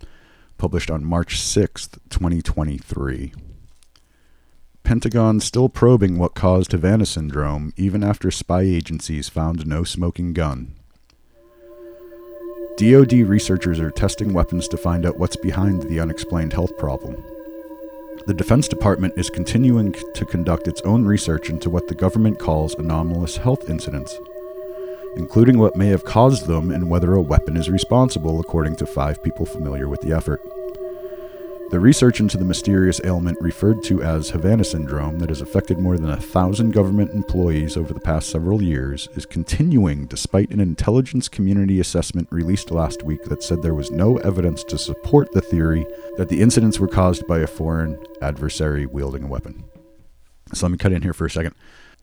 published 0.59 0.91
on 0.91 1.05
March 1.05 1.39
6th, 1.41 1.99
2023. 2.11 3.33
Pentagon 4.83 5.41
still 5.41 5.69
probing 5.69 6.19
what 6.19 6.35
caused 6.35 6.73
Havana 6.73 7.07
syndrome, 7.07 7.73
even 7.77 8.03
after 8.03 8.31
spy 8.31 8.63
agencies 8.63 9.29
found 9.29 9.67
no 9.67 9.85
smoking 9.85 10.33
gun. 10.33 10.75
DoD 12.77 13.13
researchers 13.13 13.79
are 13.79 13.91
testing 13.91 14.33
weapons 14.33 14.67
to 14.69 14.77
find 14.77 15.05
out 15.05 15.19
what's 15.19 15.37
behind 15.37 15.83
the 15.83 16.01
unexplained 16.01 16.53
health 16.53 16.77
problem. 16.79 17.23
The 18.27 18.35
Defense 18.35 18.69
Department 18.69 19.15
is 19.17 19.31
continuing 19.31 19.95
to 20.15 20.25
conduct 20.25 20.69
its 20.69 20.81
own 20.83 21.05
research 21.05 21.51
into 21.51 21.71
what 21.71 21.89
the 21.89 21.95
government 21.95 22.39
calls 22.39 22.75
anomalous 22.75 23.37
health 23.37 23.69
incidents, 23.69 24.19
including 25.17 25.59
what 25.59 25.77
may 25.77 25.89
have 25.89 26.05
caused 26.05 26.47
them 26.47 26.71
and 26.71 26.89
whether 26.89 27.15
a 27.15 27.23
weapon 27.23 27.57
is 27.57 27.71
responsible, 27.71 28.41
according 28.41 28.77
to 28.77 28.87
five 28.87 29.23
people 29.23 29.47
familiar 29.47 29.89
with 29.89 30.01
the 30.01 30.13
effort. 30.13 30.41
The 31.71 31.79
research 31.79 32.19
into 32.19 32.37
the 32.37 32.45
mysterious 32.45 33.01
ailment 33.05 33.39
referred 33.41 33.85
to 33.85 34.03
as 34.03 34.31
Havana 34.31 34.65
syndrome 34.65 35.21
that 35.21 35.29
has 35.29 35.41
affected 35.41 35.79
more 35.79 35.97
than 35.97 36.11
a 36.11 36.21
thousand 36.21 36.73
government 36.73 37.13
employees 37.13 37.77
over 37.77 37.95
the 37.95 38.01
past 38.01 38.29
several 38.29 38.61
years 38.61 39.09
is 39.15 39.25
continuing 39.25 40.07
despite 40.07 40.51
an 40.51 40.59
intelligence 40.59 41.29
community 41.29 41.79
assessment 41.79 42.27
released 42.33 42.73
last 42.73 43.05
week 43.05 43.23
that 43.27 43.45
said 43.45 43.63
there 43.63 43.73
was 43.73 43.93
no 43.93 44.17
evidence 44.19 44.65
to 44.65 44.77
support 44.77 45.31
the 45.31 45.41
theory 45.41 45.87
that 46.17 46.29
the 46.29 46.41
incidents 46.41 46.81
were 46.81 46.89
caused 46.89 47.25
by 47.29 47.39
a 47.39 47.47
foreign 47.47 48.05
adversary 48.21 48.85
wielding 48.85 49.23
a 49.23 49.29
weapon. 49.29 49.63
So 50.53 50.67
let 50.67 50.73
me 50.73 50.79
cut 50.79 50.91
in 50.91 51.03
here 51.03 51.13
for 51.13 51.27
a 51.27 51.31
second. 51.31 51.55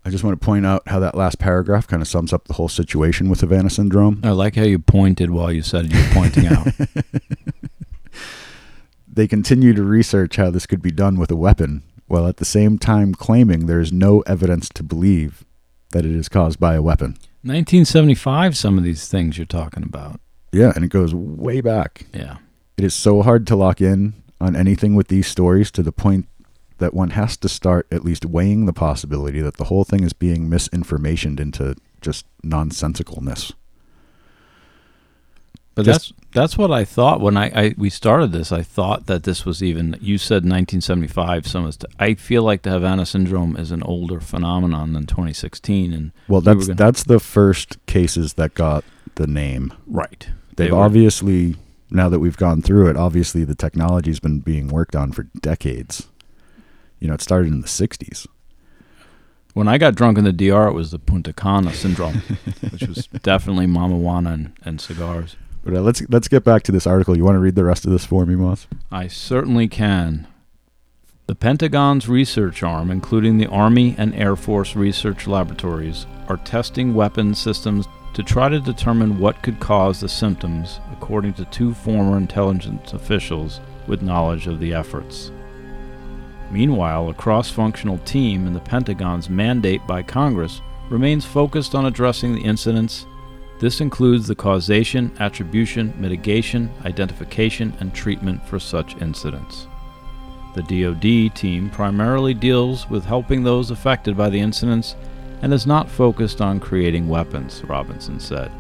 I 0.08 0.10
just 0.10 0.24
want 0.24 0.40
to 0.40 0.46
point 0.46 0.66
out 0.66 0.84
how 0.88 1.02
that 1.02 1.16
last 1.16 1.38
paragraph 1.38 1.86
kind 1.86 2.02
of 2.02 2.08
sums 2.08 2.32
up 2.32 2.46
the 2.46 2.54
whole 2.54 2.70
situation 2.70 3.30
with 3.30 3.42
Havana 3.42 3.70
syndrome. 3.70 4.22
I 4.24 4.30
like 4.30 4.56
how 4.56 4.64
you 4.64 4.80
pointed 4.80 5.32
while 5.32 5.52
you 5.52 5.62
said 5.62 5.92
you 5.92 6.00
were 6.00 6.14
pointing 6.14 6.48
out. 6.48 6.66
they 9.06 9.28
continue 9.28 9.74
to 9.74 9.84
research 9.84 10.38
how 10.38 10.50
this 10.50 10.66
could 10.66 10.82
be 10.82 10.92
done 10.92 11.20
with 11.20 11.30
a 11.30 11.36
weapon, 11.36 11.84
while 12.06 12.26
at 12.26 12.38
the 12.38 12.46
same 12.46 12.78
time 12.78 13.14
claiming 13.14 13.66
there 13.66 13.82
is 13.82 13.92
no 13.92 14.22
evidence 14.22 14.70
to 14.70 14.82
believe 14.82 15.44
that 15.92 16.06
it 16.06 16.16
is 16.16 16.30
caused 16.30 16.58
by 16.58 16.76
a 16.76 16.82
weapon. 16.82 17.18
1975, 17.42 18.56
some 18.56 18.78
of 18.78 18.86
these 18.86 19.10
things 19.10 19.38
you're 19.38 19.46
talking 19.46 19.84
about. 19.84 20.22
Yeah, 20.54 20.72
and 20.74 20.86
it 20.86 20.90
goes 20.90 21.14
way 21.14 21.60
back. 21.60 22.06
Yeah. 22.14 22.38
It 22.78 22.86
is 22.86 22.94
so 22.94 23.24
hard 23.24 23.46
to 23.48 23.58
lock 23.58 23.82
in 23.82 24.14
on 24.40 24.56
anything 24.56 24.96
with 24.96 25.10
these 25.10 25.28
stories 25.28 25.70
to 25.72 25.84
the 25.84 25.92
point 25.92 26.30
that 26.80 26.94
one 26.94 27.12
has 27.12 27.36
to 27.38 27.50
start 27.50 27.88
at 27.92 28.04
least 28.06 28.26
weighing 28.26 28.66
the 28.66 28.74
possibility 28.74 29.42
that 29.42 29.58
the 29.58 29.66
whole 29.66 29.84
thing 29.84 30.04
is 30.04 30.14
being 30.14 30.50
misinformationed 30.50 31.40
into 31.40 31.76
just 32.02 32.26
nonsensicalness. 32.44 33.54
But 35.76 35.86
Just- 35.86 36.10
that's 36.10 36.14
that's 36.34 36.58
what 36.58 36.72
I 36.72 36.86
thought 36.86 37.22
when 37.22 37.38
I, 37.38 37.46
I 37.56 37.74
we 37.78 37.90
started 37.90 38.32
this. 38.32 38.52
I 38.52 38.62
thought 38.62 39.06
that 39.08 39.24
this 39.24 39.46
was 39.46 39.64
even. 39.64 39.96
You 40.02 40.18
said 40.18 40.38
1975. 40.44 41.48
Some 41.48 41.72
I 42.00 42.14
feel 42.16 42.44
like 42.44 42.62
the 42.64 42.72
Havana 42.72 43.06
syndrome 43.06 43.56
is 43.56 43.72
an 43.72 43.82
older 43.84 44.20
phenomenon 44.20 44.94
than 44.94 45.06
2016. 45.06 45.94
And 45.94 46.12
Well, 46.28 46.42
We 46.42 46.46
that's 46.46 46.68
gonna- 46.68 46.76
that's 46.78 47.04
the 47.04 47.20
first 47.20 47.84
cases 47.86 48.34
that 48.34 48.54
got 48.56 48.84
the 49.16 49.28
name. 49.28 49.72
right, 49.88 50.28
They've 50.56 50.70
They 50.70 50.76
obviously 50.76 51.56
now 51.90 52.10
that 52.10 52.20
we've 52.20 52.38
gone 52.38 52.62
through 52.62 52.90
it, 52.90 52.98
obviously 52.98 53.44
the 53.44 53.56
technology's 53.56 54.20
been 54.20 54.40
being 54.40 54.68
worked 54.68 54.96
on 54.96 55.12
for 55.12 55.24
decades. 55.42 56.08
You 57.00 57.08
know, 57.08 57.14
it 57.14 57.22
started 57.22 57.52
in 57.52 57.62
the 57.62 57.68
60s. 57.68 58.28
When 59.54 59.68
I 59.68 59.78
got 59.78 59.96
drunk 59.96 60.18
in 60.18 60.24
the 60.24 60.32
DR, 60.32 60.68
it 60.68 60.74
was 60.74 60.92
the 60.92 61.00
Punta 61.00 61.34
Cana 61.34 61.74
syndrome, 61.74 62.16
which 62.72 62.88
was 62.88 63.08
definitely 63.24 63.66
mamajuana 63.66 64.34
and, 64.34 64.54
and 64.64 64.82
cigars. 64.82 65.36
But 65.64 65.76
uh, 65.76 65.82
let's 65.82 66.02
let's 66.10 66.28
get 66.28 66.44
back 66.44 66.64
to 66.64 66.72
this 66.72 66.88
article. 66.88 67.18
You 67.18 67.26
want 67.26 67.36
to 67.36 67.40
read 67.40 67.56
the 67.56 67.66
rest 67.66 67.84
of 67.84 67.92
this 67.92 68.06
for 68.06 68.26
me, 68.26 68.36
Moz? 68.36 68.68
I 68.92 69.08
certainly 69.08 69.68
can. 69.68 70.28
The 71.26 71.36
Pentagon's 71.36 72.08
research 72.08 72.64
arm, 72.64 72.90
including 72.90 73.38
the 73.38 73.48
Army 73.48 73.94
and 73.98 74.16
Air 74.16 74.38
Force 74.38 74.78
research 74.78 75.28
laboratories, 75.28 76.06
are 76.30 76.38
testing 76.38 76.94
weapon 76.94 77.36
systems 77.36 77.86
to 78.14 78.24
try 78.24 78.48
to 78.48 78.62
determine 78.62 79.20
what 79.20 79.44
could 79.44 79.60
cause 79.60 80.00
the 80.00 80.08
symptoms, 80.08 80.80
according 80.92 81.34
to 81.34 81.46
two 81.46 81.74
former 81.74 82.16
intelligence 82.16 82.94
officials 82.94 83.60
with 83.88 84.02
knowledge 84.02 84.48
of 84.48 84.60
the 84.60 84.74
efforts. 84.74 85.32
Meanwhile, 86.52 87.10
a 87.10 87.14
cross 87.14 87.50
functional 87.50 87.98
team 88.00 88.48
in 88.48 88.54
the 88.54 88.60
Pentagon's 88.60 89.30
mandate 89.30 89.86
by 89.86 90.02
Congress 90.02 90.62
remains 90.90 91.26
focused 91.26 91.76
on 91.76 91.86
addressing 91.86 92.34
the 92.34 92.42
incidents 92.42 93.06
this 93.60 93.82
includes 93.82 94.28
the 94.28 94.36
causation, 94.36 95.12
attribution, 95.20 95.92
mitigation, 95.98 96.70
identification, 96.86 97.74
and 97.80 97.92
treatment 97.92 98.46
for 98.46 98.60
such 98.60 98.96
incidents. 99.02 99.68
The 100.54 100.62
DoD 100.62 101.36
team 101.36 101.72
primarily 101.72 102.36
deals 102.36 102.88
with 102.88 103.06
helping 103.06 103.44
those 103.44 103.72
affected 103.72 104.16
by 104.16 104.30
the 104.30 104.40
incidents 104.40 104.96
and 105.42 105.52
is 105.54 105.66
not 105.66 105.90
focused 105.90 106.40
on 106.40 106.60
creating 106.60 107.10
weapons, 107.10 107.64
Robinson 107.64 108.20
said. 108.20 108.52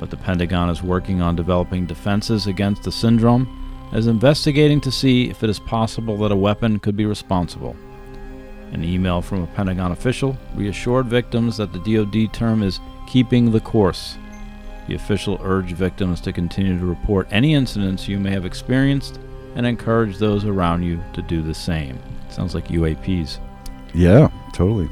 But 0.00 0.10
the 0.10 0.16
Pentagon 0.16 0.70
is 0.70 0.82
working 0.82 1.20
on 1.20 1.36
developing 1.36 1.86
defenses 1.86 2.48
against 2.48 2.82
the 2.82 2.92
syndrome 2.92 3.59
is 3.92 4.06
investigating 4.06 4.80
to 4.80 4.90
see 4.90 5.30
if 5.30 5.42
it 5.42 5.50
is 5.50 5.58
possible 5.58 6.16
that 6.18 6.32
a 6.32 6.36
weapon 6.36 6.78
could 6.78 6.96
be 6.96 7.06
responsible. 7.06 7.76
An 8.72 8.84
email 8.84 9.20
from 9.20 9.42
a 9.42 9.46
Pentagon 9.48 9.92
official 9.92 10.36
reassured 10.54 11.06
victims 11.06 11.56
that 11.56 11.72
the 11.72 11.78
DoD 11.78 12.32
term 12.32 12.62
is 12.62 12.80
keeping 13.08 13.50
the 13.50 13.60
course. 13.60 14.16
The 14.86 14.94
official 14.94 15.40
urged 15.42 15.76
victims 15.76 16.20
to 16.22 16.32
continue 16.32 16.78
to 16.78 16.86
report 16.86 17.28
any 17.30 17.54
incidents 17.54 18.08
you 18.08 18.18
may 18.18 18.30
have 18.30 18.46
experienced 18.46 19.18
and 19.56 19.66
encourage 19.66 20.18
those 20.18 20.44
around 20.44 20.82
you 20.84 21.02
to 21.14 21.22
do 21.22 21.42
the 21.42 21.54
same. 21.54 21.98
Sounds 22.28 22.54
like 22.54 22.68
UAPs. 22.68 23.38
Yeah, 23.92 24.30
totally. 24.52 24.88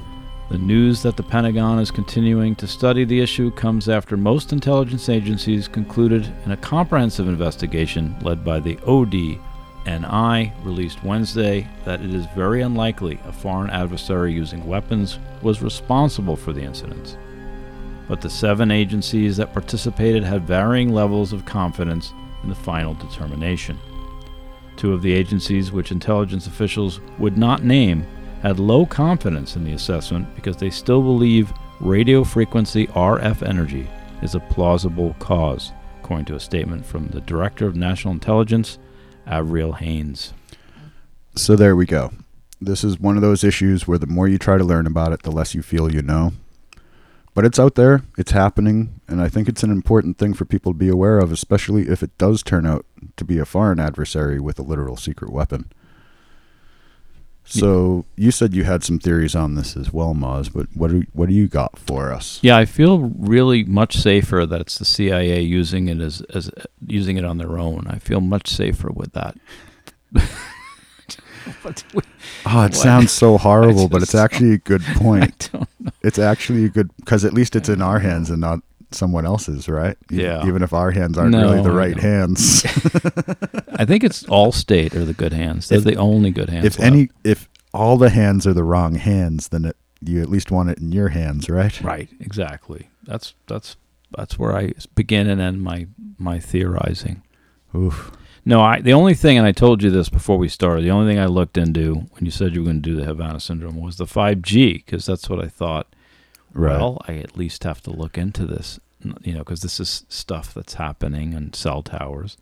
The 0.51 0.57
news 0.57 1.03
that 1.03 1.18
the 1.18 1.22
Pentagon 1.22 1.78
is 1.78 1.90
continuing 1.90 2.55
to 2.57 2.66
study 2.66 3.05
the 3.05 3.20
issue 3.20 3.51
comes 3.51 3.86
after 3.86 4.16
most 4.16 4.51
intelligence 4.51 5.11
agencies 5.11 5.68
concluded 5.68 6.26
in 6.46 6.53
a 6.53 6.57
comprehensive 6.57 7.28
investigation 7.28 8.16
led 8.22 8.42
by 8.46 8.59
the 8.59 8.76
ODNI 8.76 10.53
released 10.64 11.05
Wednesday 11.05 11.68
that 11.84 12.01
it 12.01 12.14
is 12.14 12.24
very 12.34 12.62
unlikely 12.62 13.20
a 13.26 13.32
foreign 13.32 13.68
adversary 13.68 14.32
using 14.32 14.66
weapons 14.66 15.18
was 15.42 15.61
responsible 15.61 16.34
for 16.34 16.55
the 16.55 16.62
incidents. 16.62 17.18
But 18.09 18.22
the 18.22 18.30
seven 18.30 18.70
agencies 18.70 19.36
that 19.36 19.53
participated 19.53 20.24
had 20.24 20.46
varying 20.46 20.94
levels 20.94 21.34
of 21.34 21.44
confidence 21.44 22.14
in 22.42 22.49
the 22.49 22.55
final 22.55 22.94
determination. 22.94 23.78
Two 24.76 24.94
of 24.94 25.03
the 25.03 25.12
agencies, 25.12 25.72
which 25.72 25.92
intelligence 25.92 26.46
officials 26.46 27.01
would 27.18 27.36
not 27.36 27.64
name, 27.64 28.07
had 28.43 28.61
low 28.61 28.86
confidence 28.86 29.57
in 29.57 29.64
the 29.64 29.72
assessment 29.72 30.32
because 30.34 30.57
they 30.57 30.70
still 30.70 31.03
believe 31.03 31.53
radio 31.80 32.24
frequency 32.24 32.86
RF 32.89 33.47
energy 33.47 33.89
is 34.22 34.34
a 34.34 34.41
plausible 34.41 35.14
cause, 35.18 35.72
according 36.01 36.26
to 36.26 36.34
a 36.34 36.41
statement 36.41 36.84
from 36.84 37.09
the 37.09 37.20
Director 37.20 37.66
of 37.66 37.76
National 37.76 38.14
Intelligence, 38.14 38.78
Avril 39.26 39.72
Haines. 39.72 40.32
So 41.34 41.57
there 41.57 41.76
we 41.76 41.86
go. 41.86 42.12
This 42.61 42.82
is 42.82 42.99
one 42.99 43.16
of 43.16 43.22
those 43.22 43.45
issues 43.45 43.86
where 43.86 43.99
the 43.99 44.07
more 44.07 44.26
you 44.26 44.39
try 44.39 44.59
to 44.59 44.64
learn 44.64 44.86
about 44.86 45.12
it, 45.12 45.22
the 45.22 45.30
less 45.30 45.55
you 45.55 45.62
feel 45.62 45.93
you 45.93 46.03
know. 46.03 46.32
but 47.34 47.45
it's 47.45 47.61
out 47.61 47.76
there, 47.76 48.03
it's 48.16 48.32
happening, 48.32 49.01
and 49.07 49.20
I 49.20 49.28
think 49.28 49.49
it's 49.49 49.62
an 49.62 49.70
important 49.70 50.18
thing 50.18 50.34
for 50.34 50.45
people 50.45 50.72
to 50.72 50.78
be 50.78 50.89
aware 50.89 51.20
of, 51.20 51.30
especially 51.30 51.89
if 51.89 52.03
it 52.03 52.16
does 52.18 52.43
turn 52.43 52.66
out 52.66 52.84
to 53.16 53.24
be 53.24 53.39
a 53.39 53.45
foreign 53.45 53.78
adversary 53.78 54.41
with 54.41 54.59
a 54.59 54.62
literal 54.62 54.97
secret 54.97 55.30
weapon. 55.30 55.70
So 57.51 58.05
you 58.16 58.30
said 58.30 58.55
you 58.55 58.64
had 58.64 58.84
some 58.84 58.99
theories 58.99 59.34
on 59.34 59.55
this 59.55 59.76
as 59.76 59.92
well, 59.92 60.14
Moz. 60.14 60.53
But 60.53 60.66
what 60.74 60.90
do 60.90 61.05
what 61.12 61.28
do 61.28 61.34
you 61.34 61.49
got 61.49 61.78
for 61.78 62.12
us? 62.12 62.38
Yeah, 62.42 62.57
I 62.57 62.64
feel 62.66 62.99
really 63.18 63.64
much 63.64 63.96
safer 63.96 64.44
that 64.46 64.61
it's 64.61 64.78
the 64.78 64.84
CIA 64.84 65.40
using 65.40 65.88
it 65.88 66.01
as 66.01 66.20
as 66.34 66.51
using 66.86 67.16
it 67.16 67.24
on 67.24 67.38
their 67.38 67.59
own. 67.59 67.86
I 67.88 67.99
feel 67.99 68.20
much 68.20 68.49
safer 68.49 68.90
with 68.92 69.12
that. 69.14 69.36
What 71.62 71.82
we- 71.94 72.03
Oh, 72.44 72.61
it 72.61 72.62
What? 72.64 72.74
sounds 72.74 73.11
so 73.12 73.38
horrible, 73.46 73.84
I 73.84 73.88
but 73.88 74.03
it's 74.03 74.14
actually 74.14 74.53
a 74.53 74.59
good 74.59 74.82
I 74.88 74.94
point. 74.94 75.49
don't 75.53 75.68
know. 75.80 75.90
it's 76.03 76.18
actually 76.18 76.66
a 76.66 76.68
good 76.68 76.90
because 76.96 77.24
at 77.24 77.32
least 77.32 77.57
it's 77.57 77.70
in 77.70 77.80
our 77.80 77.99
hands 78.01 78.28
and 78.28 78.40
not 78.40 78.61
someone 78.91 79.26
else's, 79.26 79.68
right? 79.68 79.97
Yeah. 80.11 80.47
Even 80.47 80.62
if 80.62 80.72
our 80.72 80.91
hands 80.91 81.18
aren't 81.18 81.32
No, 81.32 81.51
really 81.51 81.62
the 81.62 81.70
right 81.72 81.97
know. 81.97 82.03
hands. 82.03 82.64
I 83.74 83.84
think 83.84 84.03
it's 84.05 84.22
Allstate 84.24 84.95
are 84.95 85.05
the 85.05 85.14
good 85.14 85.32
hands. 85.32 85.68
They're 85.68 85.78
If- 85.78 85.84
the 85.84 85.97
only 85.97 86.30
good 86.30 86.49
hands. 86.49 86.64
if 86.66 86.78
left. 86.78 86.93
any, 86.93 87.09
if 87.24 87.49
all 87.74 87.97
the 87.99 88.11
hands 88.11 88.47
are 88.47 88.55
the 88.55 88.64
wrong 88.64 88.95
hands, 88.95 89.49
then 89.49 89.64
it, 89.66 89.76
you 90.03 90.22
at 90.22 90.30
least 90.30 90.51
want 90.51 90.70
it 90.70 90.78
in 90.78 90.93
your 90.93 91.09
hands, 91.09 91.49
right? 91.51 91.80
right, 91.82 92.09
exactly. 92.20 92.89
That's 93.05 93.34
that's 93.47 93.76
that's 94.16 94.39
where 94.39 94.57
I 94.57 94.72
begin 94.95 95.28
and 95.28 95.41
end 95.41 95.62
my 95.62 95.86
my 96.18 96.39
theorizing. 96.39 97.22
Oof. 97.74 98.12
No, 98.45 98.62
I 98.62 98.80
the 98.80 98.93
only 98.95 99.14
thing, 99.14 99.36
and 99.36 99.47
I 99.47 99.53
told 99.53 99.82
you 99.82 99.91
this 99.91 100.09
before 100.09 100.39
we 100.39 100.49
started. 100.49 100.82
The 100.84 100.91
only 100.91 101.11
thing 101.12 101.18
I 101.20 101.26
looked 101.26 101.59
into 101.59 101.95
when 102.12 102.24
you 102.24 102.30
said 102.30 102.55
you 102.55 102.61
were 102.62 102.66
going 102.70 102.80
to 102.82 102.91
do 102.91 102.97
the 102.97 103.05
Havana 103.05 103.41
syndrome 103.41 103.80
was 103.80 103.97
the 103.97 104.07
5G, 104.07 104.74
because 104.84 105.05
that's 105.05 105.28
what 105.28 105.45
I 105.45 105.49
thought. 105.49 105.86
Right. 106.53 106.78
Well, 106.78 107.03
I 107.07 107.14
at 107.16 107.36
least 107.36 107.64
have 107.64 107.82
to 107.82 107.90
look 107.90 108.16
into 108.18 108.46
this, 108.46 108.80
you 109.22 109.32
know, 109.32 109.40
because 109.40 109.61
this 109.61 109.78
is 109.80 110.05
stuff 110.09 110.55
that's 110.55 110.74
happening 110.74 111.32
in 111.32 111.53
cell 111.53 111.82
towers, 111.82 112.36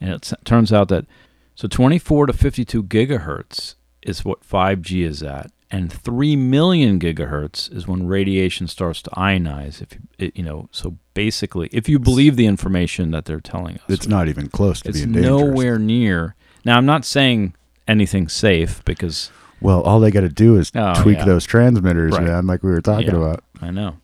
and 0.00 0.10
it 0.10 0.32
turns 0.44 0.72
out 0.72 0.88
that 0.88 1.06
so 1.54 1.66
24 1.66 2.26
to 2.26 2.32
52 2.32 2.84
gigahertz 2.84 3.74
is 4.02 4.24
what 4.24 4.48
5G 4.48 5.04
is 5.04 5.22
at, 5.22 5.50
and 5.70 5.92
3 5.92 6.36
million 6.36 6.98
gigahertz 7.00 7.74
is 7.74 7.86
when 7.86 8.06
radiation 8.06 8.68
starts 8.68 9.02
to 9.02 9.10
ionize. 9.10 9.82
If 9.82 9.92
you, 9.94 10.00
it, 10.18 10.36
you 10.36 10.42
know, 10.42 10.68
so 10.70 10.96
basically, 11.14 11.68
if 11.72 11.88
you 11.88 11.98
believe 11.98 12.36
the 12.36 12.46
information 12.46 13.10
that 13.10 13.24
they're 13.24 13.40
telling 13.40 13.76
us, 13.76 13.82
it's 13.88 14.06
not 14.06 14.28
even 14.28 14.48
close 14.48 14.80
to 14.82 14.90
it's 14.90 14.98
being 14.98 15.12
dangerous. 15.12 15.40
nowhere 15.40 15.78
near. 15.78 16.36
Now, 16.64 16.76
I'm 16.76 16.86
not 16.86 17.04
saying 17.04 17.54
anything 17.86 18.28
safe 18.28 18.84
because 18.84 19.30
Well, 19.60 19.80
all 19.82 20.00
they 20.00 20.10
got 20.10 20.20
to 20.20 20.28
do 20.28 20.56
is 20.56 20.70
Oh, 20.74 20.94
tweak 21.02 21.18
yeah. 21.18 21.24
those 21.24 21.44
transmitters, 21.44 22.12
Right. 22.12 22.22
man, 22.24 22.46
like 22.46 22.62
we 22.62 22.70
were 22.70 22.80
talking 22.80 23.08
Yeah. 23.08 23.16
about. 23.16 23.44
I 23.60 23.70
know. 23.70 23.96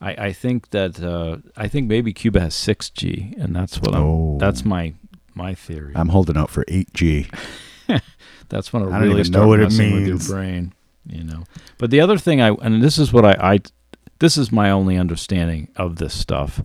I, 0.00 0.10
I 0.26 0.32
think 0.32 0.70
that 0.70 1.02
uh, 1.02 1.38
I 1.56 1.68
think 1.68 1.88
maybe 1.88 2.12
Cuba 2.12 2.40
has 2.40 2.54
6G, 2.54 3.36
and 3.40 3.54
that's 3.54 3.80
what 3.80 3.94
I'm. 3.94 4.02
Oh. 4.02 4.36
That's 4.38 4.64
my 4.64 4.94
my 5.34 5.54
theory. 5.54 5.92
I'm 5.96 6.08
holding 6.10 6.36
out 6.36 6.50
for 6.50 6.64
8G. 6.66 7.28
that's 8.48 8.72
when 8.72 8.82
it 8.82 8.90
I 8.90 8.98
really 9.00 9.12
even 9.20 9.24
start 9.24 9.42
know 9.42 9.48
what 9.48 9.60
it 9.60 9.64
messing 9.64 9.94
with 9.94 10.06
your 10.06 10.18
brain. 10.18 10.72
You 11.06 11.24
know. 11.24 11.44
But 11.78 11.90
the 11.90 12.00
other 12.00 12.18
thing 12.18 12.40
I 12.40 12.50
and 12.50 12.82
this 12.82 12.98
is 12.98 13.12
what 13.12 13.24
I, 13.24 13.54
I 13.54 13.58
this 14.18 14.36
is 14.36 14.52
my 14.52 14.70
only 14.70 14.96
understanding 14.96 15.68
of 15.76 15.96
this 15.96 16.14
stuff 16.14 16.62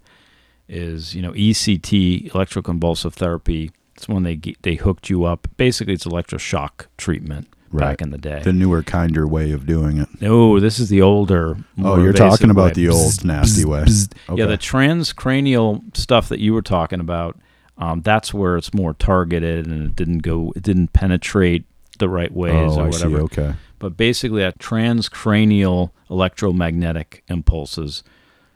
is 0.67 1.13
you 1.15 1.21
know 1.21 1.31
ECT 1.33 2.31
electroconvulsive 2.31 3.13
therapy. 3.13 3.71
It's 3.95 4.07
when 4.07 4.23
they 4.23 4.39
they 4.61 4.75
hooked 4.75 5.09
you 5.09 5.23
up. 5.23 5.47
Basically, 5.57 5.93
it's 5.93 6.05
electroshock 6.05 6.87
treatment 6.97 7.47
Right. 7.73 7.89
back 7.89 8.01
in 8.01 8.11
the 8.11 8.17
day. 8.17 8.41
The 8.43 8.53
newer, 8.53 8.83
kinder 8.83 9.27
way 9.27 9.51
of 9.51 9.65
doing 9.65 9.97
it. 9.97 10.07
No, 10.21 10.59
this 10.59 10.77
is 10.79 10.89
the 10.89 11.01
older. 11.01 11.57
Oh, 11.83 12.01
you're 12.01 12.13
talking 12.13 12.51
about 12.51 12.75
way. 12.75 12.83
the 12.83 12.89
old 12.89 13.13
Bzz, 13.13 13.25
nasty 13.25 13.63
bzz, 13.63 13.65
way. 13.65 13.81
bzz. 13.81 14.13
Okay. 14.29 14.41
Yeah, 14.41 14.45
the 14.45 14.57
transcranial 14.57 15.97
stuff 15.97 16.29
that 16.29 16.39
you 16.39 16.53
were 16.53 16.61
talking 16.61 16.99
about. 16.99 17.39
Um, 17.77 18.01
that's 18.01 18.33
where 18.33 18.55
it's 18.55 18.73
more 18.73 18.93
targeted, 18.93 19.65
and 19.65 19.87
it 19.87 19.95
didn't 19.95 20.19
go. 20.19 20.53
It 20.55 20.61
didn't 20.61 20.93
penetrate 20.93 21.65
the 21.97 22.07
right 22.07 22.31
ways 22.31 22.53
oh, 22.53 22.81
or 22.81 22.87
I 22.87 22.89
see. 22.91 23.07
whatever. 23.07 23.23
Okay. 23.23 23.53
But 23.79 23.97
basically, 23.97 24.41
that 24.41 24.59
transcranial 24.59 25.89
electromagnetic 26.09 27.23
impulses 27.27 28.03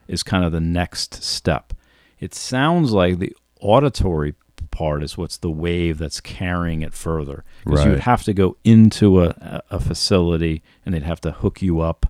is 0.07 0.24
kind 0.24 0.45
of 0.45 0.51
the 0.51 0.61
next 0.61 1.24
step. 1.24 1.74
It 2.20 2.34
sounds 2.34 2.91
like 2.91 3.20
the 3.20 3.36
auditory 3.59 4.36
part 4.78 5.01
is 5.03 5.17
what's 5.17 5.38
the 5.38 5.49
wave 5.51 5.97
that's 5.97 6.21
carrying 6.21 6.82
it 6.84 6.93
further. 6.93 7.43
Because 7.63 7.80
Right. 7.80 7.91
you'd 7.91 7.99
have 8.01 8.23
to 8.23 8.34
go 8.34 8.57
into 8.63 9.21
a, 9.23 9.30
a 9.30 9.61
a 9.78 9.80
facility 9.80 10.61
and 10.86 10.93
they'd 10.93 11.03
have 11.13 11.21
to 11.21 11.32
hook 11.32 11.61
you 11.61 11.82
up 11.82 12.05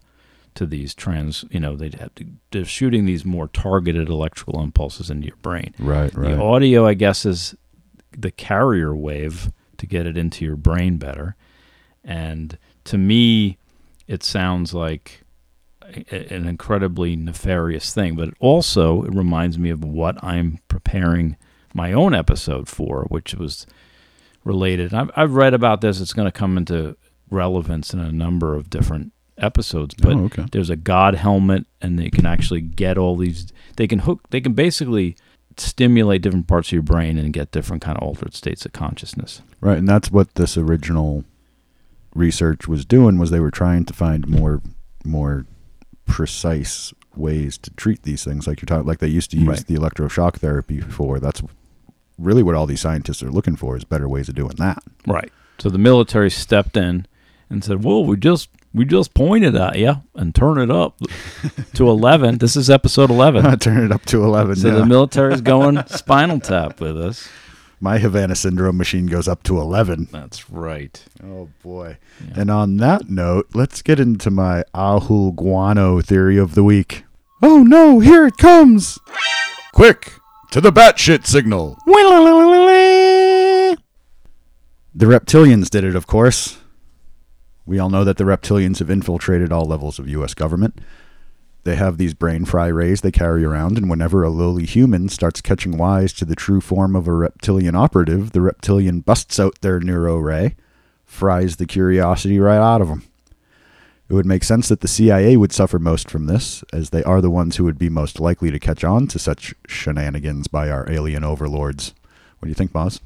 to 0.55 0.65
these 0.65 0.93
trans, 0.95 1.45
you 1.49 1.59
know, 1.59 1.75
they'd 1.75 1.95
have 1.95 2.13
to, 2.15 2.25
they're 2.51 2.65
shooting 2.65 3.05
these 3.05 3.23
more 3.23 3.47
targeted 3.47 4.09
electrical 4.09 4.59
impulses 4.61 5.09
into 5.09 5.27
your 5.27 5.37
brain. 5.41 5.73
Right, 5.79 6.13
right. 6.15 6.35
The 6.35 6.41
audio, 6.41 6.85
I 6.85 6.93
guess, 6.95 7.25
is 7.25 7.55
the 8.25 8.31
carrier 8.31 8.95
wave 8.95 9.51
to 9.77 9.85
get 9.85 10.05
it 10.07 10.17
into 10.17 10.43
your 10.43 10.55
brain 10.55 10.97
better. 10.97 11.35
And 12.03 12.57
to 12.85 12.97
me, 12.97 13.57
it 14.07 14.23
sounds 14.23 14.73
like 14.73 15.21
an 16.11 16.47
incredibly 16.47 17.15
nefarious 17.15 17.93
thing, 17.93 18.15
but 18.15 18.29
also 18.39 19.03
it 19.03 19.13
reminds 19.13 19.57
me 19.57 19.69
of 19.69 19.83
what 19.83 20.21
I'm 20.23 20.59
preparing 20.67 21.37
my 21.77 21.93
own 21.93 22.13
episode 22.13 22.67
for, 22.67 23.03
which 23.09 23.35
was 23.35 23.65
related. 24.43 24.93
I've, 24.93 25.11
I've 25.15 25.33
read 25.35 25.53
about 25.53 25.81
this. 25.81 26.01
It's 26.01 26.13
going 26.13 26.27
to 26.27 26.31
come 26.31 26.57
into 26.57 26.97
relevance 27.29 27.93
in 27.93 27.99
a 27.99 28.11
number 28.11 28.55
of 28.55 28.69
different 28.69 29.13
episodes, 29.37 29.93
but 29.93 30.13
oh, 30.13 30.23
okay. 30.25 30.45
there's 30.51 30.71
a 30.71 30.75
god 30.75 31.13
helmet 31.13 31.65
and 31.79 31.99
they 31.99 32.09
can 32.09 32.25
actually 32.25 32.59
get 32.61 32.97
all 32.97 33.15
these 33.15 33.53
they 33.75 33.85
can 33.87 33.99
hook 33.99 34.21
they 34.31 34.41
can 34.41 34.53
basically 34.53 35.15
stimulate 35.57 36.23
different 36.23 36.47
parts 36.47 36.69
of 36.69 36.73
your 36.73 36.81
brain 36.81 37.19
and 37.19 37.33
get 37.33 37.51
different 37.51 37.83
kind 37.83 37.95
of 37.97 38.03
altered 38.03 38.33
states 38.33 38.65
of 38.65 38.71
consciousness 38.73 39.43
Right, 39.61 39.77
and 39.77 39.87
that's 39.87 40.09
what 40.09 40.33
this 40.35 40.57
original 40.57 41.23
research 42.15 42.67
was 42.67 42.83
doing 42.83 43.19
was 43.19 43.29
they 43.29 43.39
were 43.39 43.51
trying 43.51 43.85
to 43.85 43.93
find 43.93 44.27
more 44.27 44.61
more 45.05 45.45
precise 46.05 46.91
ways 47.15 47.57
to 47.59 47.69
treat 47.71 48.01
these 48.03 48.23
things 48.23 48.47
like 48.47 48.59
you're 48.61 48.65
talking 48.67 48.87
like 48.87 48.99
they 48.99 49.07
used 49.07 49.29
to 49.31 49.37
use 49.37 49.47
Right. 49.47 49.67
the 49.67 49.75
electroshock 49.75 50.37
therapy 50.37 50.77
before. 50.81 51.19
That's 51.19 51.43
really 52.17 52.43
what 52.43 52.55
all 52.55 52.65
these 52.65 52.81
scientists 52.81 53.21
are 53.23 53.31
looking 53.31 53.55
for 53.55 53.75
is 53.77 53.83
better 53.83 54.07
ways 54.09 54.29
of 54.29 54.35
doing 54.35 54.55
that. 54.57 54.83
right 55.05 55.31
so 55.59 55.69
the 55.69 55.77
military 55.77 56.29
stepped 56.29 56.75
in 56.77 57.05
and 57.49 57.63
said 57.63 57.83
well 57.83 58.03
we 58.05 58.17
just 58.17 58.49
we 58.73 58.85
just 58.85 59.13
pointed 59.13 59.55
at 59.55 59.77
you 59.79 59.95
and 60.15 60.35
turn 60.35 60.57
it 60.59 60.69
up 60.69 60.99
to 61.73 61.87
11 61.89 62.37
this 62.39 62.55
is 62.55 62.69
episode 62.69 63.09
11 63.09 63.57
Turn 63.59 63.83
it 63.85 63.91
up 63.91 64.05
to 64.05 64.23
11. 64.23 64.55
so 64.57 64.67
yeah. 64.67 64.75
the 64.75 64.85
military's 64.85 65.41
going 65.41 65.83
spinal 65.87 66.39
tap 66.39 66.79
with 66.81 66.99
us 66.99 67.27
My 67.79 67.97
Havana 67.99 68.35
syndrome 68.35 68.77
machine 68.77 69.05
goes 69.07 69.27
up 69.27 69.41
to 69.43 69.59
11. 69.59 70.09
that's 70.11 70.49
right 70.49 71.03
Oh 71.23 71.49
boy. 71.63 71.97
Yeah. 72.27 72.41
And 72.41 72.51
on 72.51 72.77
that 72.77 73.09
note, 73.09 73.47
let's 73.53 73.81
get 73.81 73.99
into 73.99 74.29
my 74.31 74.63
Ahul 74.73 75.35
Guano 75.35 76.01
theory 76.01 76.37
of 76.37 76.53
the 76.55 76.63
week. 76.63 77.03
Oh 77.41 77.63
no, 77.63 77.99
here 77.99 78.25
it 78.27 78.37
comes! 78.37 78.97
Quick, 79.73 80.13
to 80.51 80.61
the 80.61 80.71
batshit 80.71 81.25
signal. 81.25 81.77
The 84.95 85.05
reptilians 85.05 85.69
did 85.69 85.83
it, 85.83 85.95
of 85.95 86.07
course. 86.07 86.57
We 87.65 87.79
all 87.79 87.89
know 87.89 88.03
that 88.03 88.17
the 88.17 88.23
reptilians 88.23 88.79
have 88.79 88.89
infiltrated 88.89 89.51
all 89.51 89.65
levels 89.65 89.99
of 89.99 90.07
U.S. 90.09 90.33
government. 90.33 90.79
They 91.65 91.75
have 91.75 91.97
these 91.97 92.13
brain 92.13 92.45
fry 92.45 92.67
rays 92.67 93.01
they 93.01 93.11
carry 93.11 93.43
around, 93.43 93.77
and 93.77 93.89
whenever 93.89 94.23
a 94.23 94.29
lowly 94.29 94.65
human 94.65 95.09
starts 95.09 95.41
catching 95.41 95.77
wise 95.77 96.13
to 96.13 96.23
the 96.23 96.35
true 96.35 96.61
form 96.61 96.95
of 96.95 97.07
a 97.07 97.13
reptilian 97.13 97.75
operative, 97.75 98.31
the 98.31 98.39
reptilian 98.39 99.01
busts 99.01 99.37
out 99.37 99.59
their 99.59 99.81
neuro 99.81 100.17
ray, 100.17 100.55
fries 101.03 101.57
the 101.57 101.65
curiosity 101.65 102.39
right 102.39 102.55
out 102.57 102.81
of 102.81 102.87
them. 102.87 103.03
It 104.09 104.13
would 104.13 104.25
make 104.25 104.43
sense 104.43 104.69
that 104.69 104.79
the 104.79 104.87
CIA 104.87 105.35
would 105.35 105.51
suffer 105.51 105.79
most 105.79 106.09
from 106.09 106.27
this, 106.27 106.63
as 106.71 106.91
they 106.91 107.03
are 107.03 107.19
the 107.19 107.29
ones 107.29 107.57
who 107.57 107.65
would 107.65 107.77
be 107.77 107.89
most 107.89 108.19
likely 108.19 108.51
to 108.51 108.59
catch 108.59 108.83
on 108.83 109.07
to 109.07 109.19
such 109.19 109.53
shenanigans 109.67 110.47
by 110.47 110.69
our 110.69 110.89
alien 110.89 111.23
overlords. 111.25 111.93
What 112.39 112.45
do 112.45 112.49
you 112.49 112.55
think, 112.55 112.71
Moz? 112.71 113.01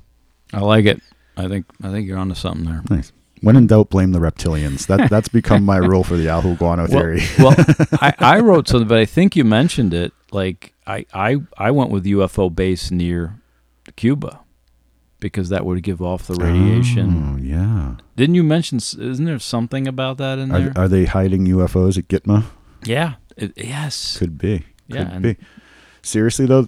i 0.54 0.60
like 0.60 0.86
it 0.86 1.02
i 1.38 1.48
think 1.48 1.66
i 1.82 1.90
think 1.90 2.06
you're 2.06 2.18
onto 2.18 2.36
something 2.36 2.66
there 2.66 2.82
Nice. 2.90 3.12
When 3.44 3.56
in 3.56 3.66
doubt, 3.66 3.90
blame 3.90 4.12
the 4.12 4.20
reptilians. 4.20 4.86
That 4.86 5.10
that's 5.10 5.28
become 5.28 5.66
my 5.66 5.78
rule 5.78 6.04
for 6.04 6.16
the 6.16 6.30
Ahu 6.30 6.56
Guano 6.58 6.86
theory. 6.86 7.24
Well, 7.40 7.56
I, 7.94 8.14
I 8.20 8.40
wrote 8.40 8.68
something, 8.68 8.88
but 8.88 9.00
I 9.00 9.06
think 9.06 9.36
you 9.36 9.44
mentioned 9.44 9.96
it. 9.96 10.14
Like 10.32 10.76
I, 10.86 11.08
I, 11.12 11.38
I 11.58 11.72
went 11.72 11.90
with 11.90 12.06
UFO 12.06 12.54
base 12.56 12.92
near 12.92 13.42
Cuba 13.96 14.42
because 15.22 15.48
that 15.48 15.66
would 15.66 15.82
give 15.84 16.02
off 16.02 16.28
the 16.28 16.34
radiation. 16.36 17.36
Oh, 17.36 17.42
yeah. 17.42 17.96
Didn't 18.18 18.36
you 18.36 18.44
mention? 18.44 18.78
Isn't 18.78 19.24
there 19.24 19.40
something 19.40 19.88
about 19.88 20.18
that 20.18 20.38
in 20.38 20.50
there? 20.50 20.74
Are, 20.76 20.84
are 20.84 20.88
they 20.90 21.06
hiding 21.06 21.46
UFOs 21.46 21.98
at 21.98 22.10
Gitmo? 22.10 22.44
yeah. 22.84 23.14
It, 23.38 23.54
yes. 23.56 24.18
Could 24.18 24.38
be. 24.38 24.66
Yeah, 24.88 25.06
Could 25.06 25.14
and- 25.14 25.24
be. 25.24 25.38
Seriously 26.02 26.46
though, 26.46 26.68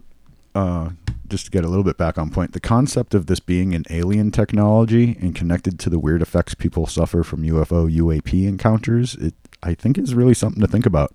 uh, 0.56 0.92
just 1.28 1.46
to 1.46 1.52
get 1.52 1.66
a 1.66 1.68
little 1.68 1.84
bit 1.84 1.98
back 1.98 2.18
on 2.18 2.30
point, 2.30 2.54
the 2.54 2.60
concept 2.60 3.14
of 3.14 3.26
this 3.26 3.40
being 3.40 3.74
an 3.74 3.84
alien 3.90 4.32
technology 4.32 5.18
and 5.20 5.36
connected 5.36 5.78
to 5.80 5.90
the 5.90 6.00
weird 6.00 6.22
effects 6.22 6.54
people 6.54 6.86
suffer 6.86 7.24
from 7.24 7.42
UFO 7.44 7.92
UAP 7.94 8.48
encounters, 8.48 9.16
it 9.16 9.34
I 9.62 9.74
think 9.74 9.98
is 9.98 10.14
really 10.16 10.34
something 10.36 10.62
to 10.62 10.68
think 10.68 10.86
about. 10.86 11.14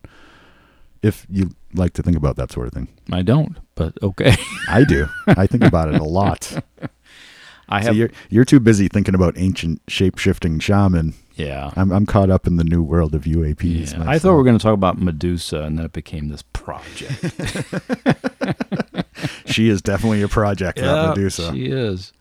If 1.01 1.27
you 1.31 1.51
like 1.75 1.93
to 1.95 2.03
think 2.03 2.17
about 2.17 2.37
that 2.37 2.51
sort 2.51 2.67
of 2.67 2.73
thing. 2.73 2.89
I 3.13 3.23
don't, 3.23 3.57
but 3.77 3.97
okay. 4.03 4.35
I 4.69 4.83
do. 4.85 5.07
I 5.29 5.47
think 5.47 5.63
about 5.63 5.95
it 5.95 6.01
a 6.01 6.05
lot. 6.05 6.63
I 7.69 7.81
So 7.83 7.87
have. 7.89 7.97
you're 7.97 8.11
you're 8.31 8.45
too 8.45 8.61
busy 8.61 8.89
thinking 8.89 9.15
about 9.15 9.35
ancient 9.37 9.83
shape 9.89 10.19
shifting 10.19 10.59
shaman. 10.59 11.15
yeah. 11.37 11.71
I'm 11.77 11.91
I'm 11.93 12.07
caught 12.07 12.31
up 12.31 12.47
in 12.47 12.57
the 12.57 12.65
new 12.65 12.83
world 12.83 13.15
of 13.15 13.25
UAPs. 13.25 13.93
Yeah, 13.93 14.05
I 14.09 14.19
thought 14.19 14.31
we 14.33 14.37
were 14.39 14.45
going 14.45 14.59
to 14.59 14.63
talk 14.63 14.75
about 14.75 14.99
Medusa, 15.01 15.61
and 15.63 15.79
then 15.79 15.85
it 15.87 15.93
became 15.93 16.29
this 16.29 16.43
project. 16.53 17.25
she 19.47 19.69
is 19.69 19.83
definitely 19.83 20.23
a 20.23 20.29
project. 20.29 20.79
that 20.79 21.09
Medusa. 21.11 21.53
she 21.53 21.67
is. 21.67 22.13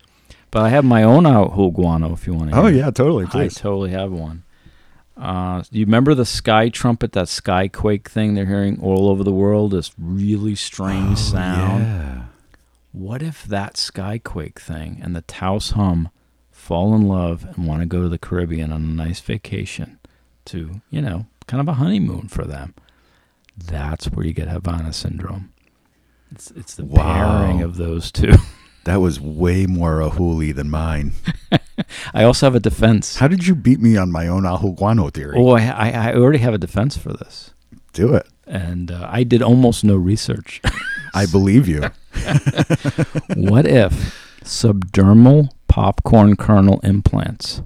But 0.50 0.62
I 0.62 0.68
have 0.70 0.84
my 0.84 1.02
own 1.02 1.26
Ahu 1.26 1.70
guano 1.72 2.12
if 2.14 2.26
you 2.26 2.34
want 2.34 2.50
to. 2.50 2.56
Oh 2.56 2.66
yeah, 2.66 2.90
totally. 2.90 3.26
I 3.26 3.28
Please. 3.30 3.54
totally 3.54 3.90
have 3.90 4.10
one. 4.12 4.44
Uh, 5.16 5.62
do 5.72 5.78
you 5.80 5.84
remember 5.84 6.14
the 6.14 6.24
sky 6.24 6.68
trumpet, 6.68 7.10
that 7.12 7.26
skyquake 7.26 8.06
thing 8.06 8.34
they're 8.34 8.46
hearing 8.46 8.78
all 8.80 9.08
over 9.08 9.24
the 9.24 9.32
world? 9.32 9.72
This 9.72 9.90
really 9.98 10.54
strange 10.54 11.18
sound. 11.18 11.82
Oh, 11.82 11.86
Yeah. 11.86 12.17
What 12.92 13.22
if 13.22 13.44
that 13.44 13.74
skyquake 13.74 14.58
thing 14.58 15.00
and 15.02 15.14
the 15.14 15.22
Taos 15.22 15.70
hum 15.72 16.08
fall 16.50 16.94
in 16.94 17.06
love 17.06 17.44
and 17.44 17.66
want 17.66 17.80
to 17.80 17.86
go 17.86 18.02
to 18.02 18.08
the 18.08 18.18
Caribbean 18.18 18.72
on 18.72 18.82
a 18.82 18.86
nice 18.86 19.20
vacation 19.20 19.98
to, 20.46 20.80
you 20.90 21.00
know, 21.02 21.26
kind 21.46 21.60
of 21.60 21.68
a 21.68 21.74
honeymoon 21.74 22.28
for 22.28 22.44
them? 22.44 22.74
That's 23.56 24.06
where 24.06 24.24
you 24.26 24.32
get 24.32 24.48
Havana 24.48 24.92
syndrome. 24.92 25.52
It's, 26.30 26.50
it's 26.52 26.74
the 26.74 26.84
Wow. 26.84 27.02
pairing 27.40 27.62
of 27.62 27.76
those 27.76 28.10
two. 28.10 28.32
That 28.84 29.02
was 29.02 29.20
way 29.20 29.66
more 29.66 29.98
ahuli 29.98 30.54
than 30.54 30.70
mine. 30.70 31.12
I 32.14 32.24
also 32.24 32.46
have 32.46 32.54
a 32.54 32.60
defense. 32.60 33.16
How 33.16 33.28
did 33.28 33.46
you 33.46 33.54
beat 33.54 33.80
me 33.80 33.98
on 33.98 34.10
my 34.10 34.26
own 34.26 34.44
ahuguano 34.44 35.12
theory? 35.12 35.34
Oh, 35.36 35.50
I, 35.50 35.66
I, 35.66 35.90
I 35.90 36.14
already 36.14 36.38
have 36.38 36.54
a 36.54 36.58
defense 36.58 36.96
for 36.96 37.12
this. 37.12 37.50
Do 37.92 38.14
it. 38.14 38.26
And 38.46 38.90
uh, 38.90 39.06
I 39.10 39.24
did 39.24 39.42
almost 39.42 39.84
no 39.84 39.94
research. 39.94 40.62
I 41.12 41.26
believe 41.26 41.68
you. 41.68 41.82
what 43.34 43.66
if 43.66 43.92
subdermal 44.44 45.50
popcorn 45.68 46.36
kernel 46.36 46.80
implants? 46.82 47.62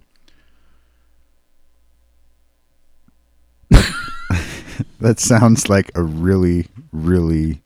That 5.00 5.18
sounds 5.18 5.68
like 5.68 5.90
a 5.94 6.02
really, 6.02 6.68
really 6.92 7.62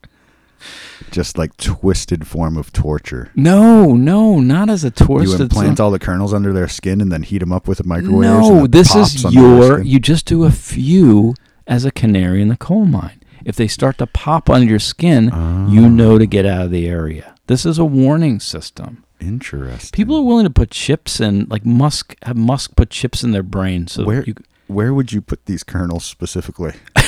just 1.10 1.36
like 1.38 1.56
twisted 1.58 2.26
form 2.26 2.56
of 2.56 2.72
torture. 2.72 3.30
No, 3.34 3.94
no, 3.94 4.40
not 4.40 4.70
as 4.70 4.84
a 4.84 4.90
torture. 4.90 5.28
You 5.28 5.36
implant 5.36 5.78
all 5.78 5.90
the 5.90 5.98
kernels 5.98 6.32
under 6.32 6.52
their 6.52 6.68
skin 6.68 7.00
and 7.00 7.12
then 7.12 7.22
heat 7.22 7.38
them 7.38 7.52
up 7.52 7.68
with 7.68 7.80
a 7.80 7.84
microwave. 7.84 8.22
No, 8.22 8.66
this 8.66 8.94
is 8.94 9.22
your. 9.32 9.82
You 9.82 10.00
just 10.00 10.26
do 10.26 10.44
a 10.44 10.50
few 10.50 11.34
as 11.66 11.84
a 11.84 11.90
canary 11.90 12.40
in 12.40 12.48
the 12.48 12.56
coal 12.56 12.86
mine. 12.86 13.20
If 13.46 13.54
they 13.54 13.68
start 13.68 13.96
to 13.98 14.06
pop 14.08 14.50
under 14.50 14.68
your 14.68 14.80
skin, 14.80 15.30
Oh. 15.32 15.68
you 15.70 15.84
ah. 15.84 15.88
know 15.88 16.18
to 16.18 16.26
get 16.26 16.44
out 16.44 16.66
of 16.66 16.70
the 16.72 16.88
area. 16.88 17.34
This 17.46 17.64
is 17.64 17.78
a 17.78 17.84
warning 17.84 18.40
system. 18.40 19.04
Interesting. 19.20 19.96
People 19.96 20.16
are 20.16 20.22
willing 20.24 20.44
to 20.44 20.50
put 20.50 20.70
chips 20.72 21.20
in, 21.20 21.46
like 21.48 21.64
Musk. 21.64 22.16
Have 22.24 22.36
Musk 22.36 22.74
put 22.74 22.90
chips 22.90 23.22
in 23.22 23.30
their 23.30 23.44
brain 23.44 23.86
so 23.86 24.04
Where- 24.04 24.24
you. 24.24 24.34
Where 24.66 24.92
would 24.92 25.12
you 25.12 25.20
put 25.22 25.46
these 25.46 25.62
kernels 25.62 26.04
specifically? 26.04 26.72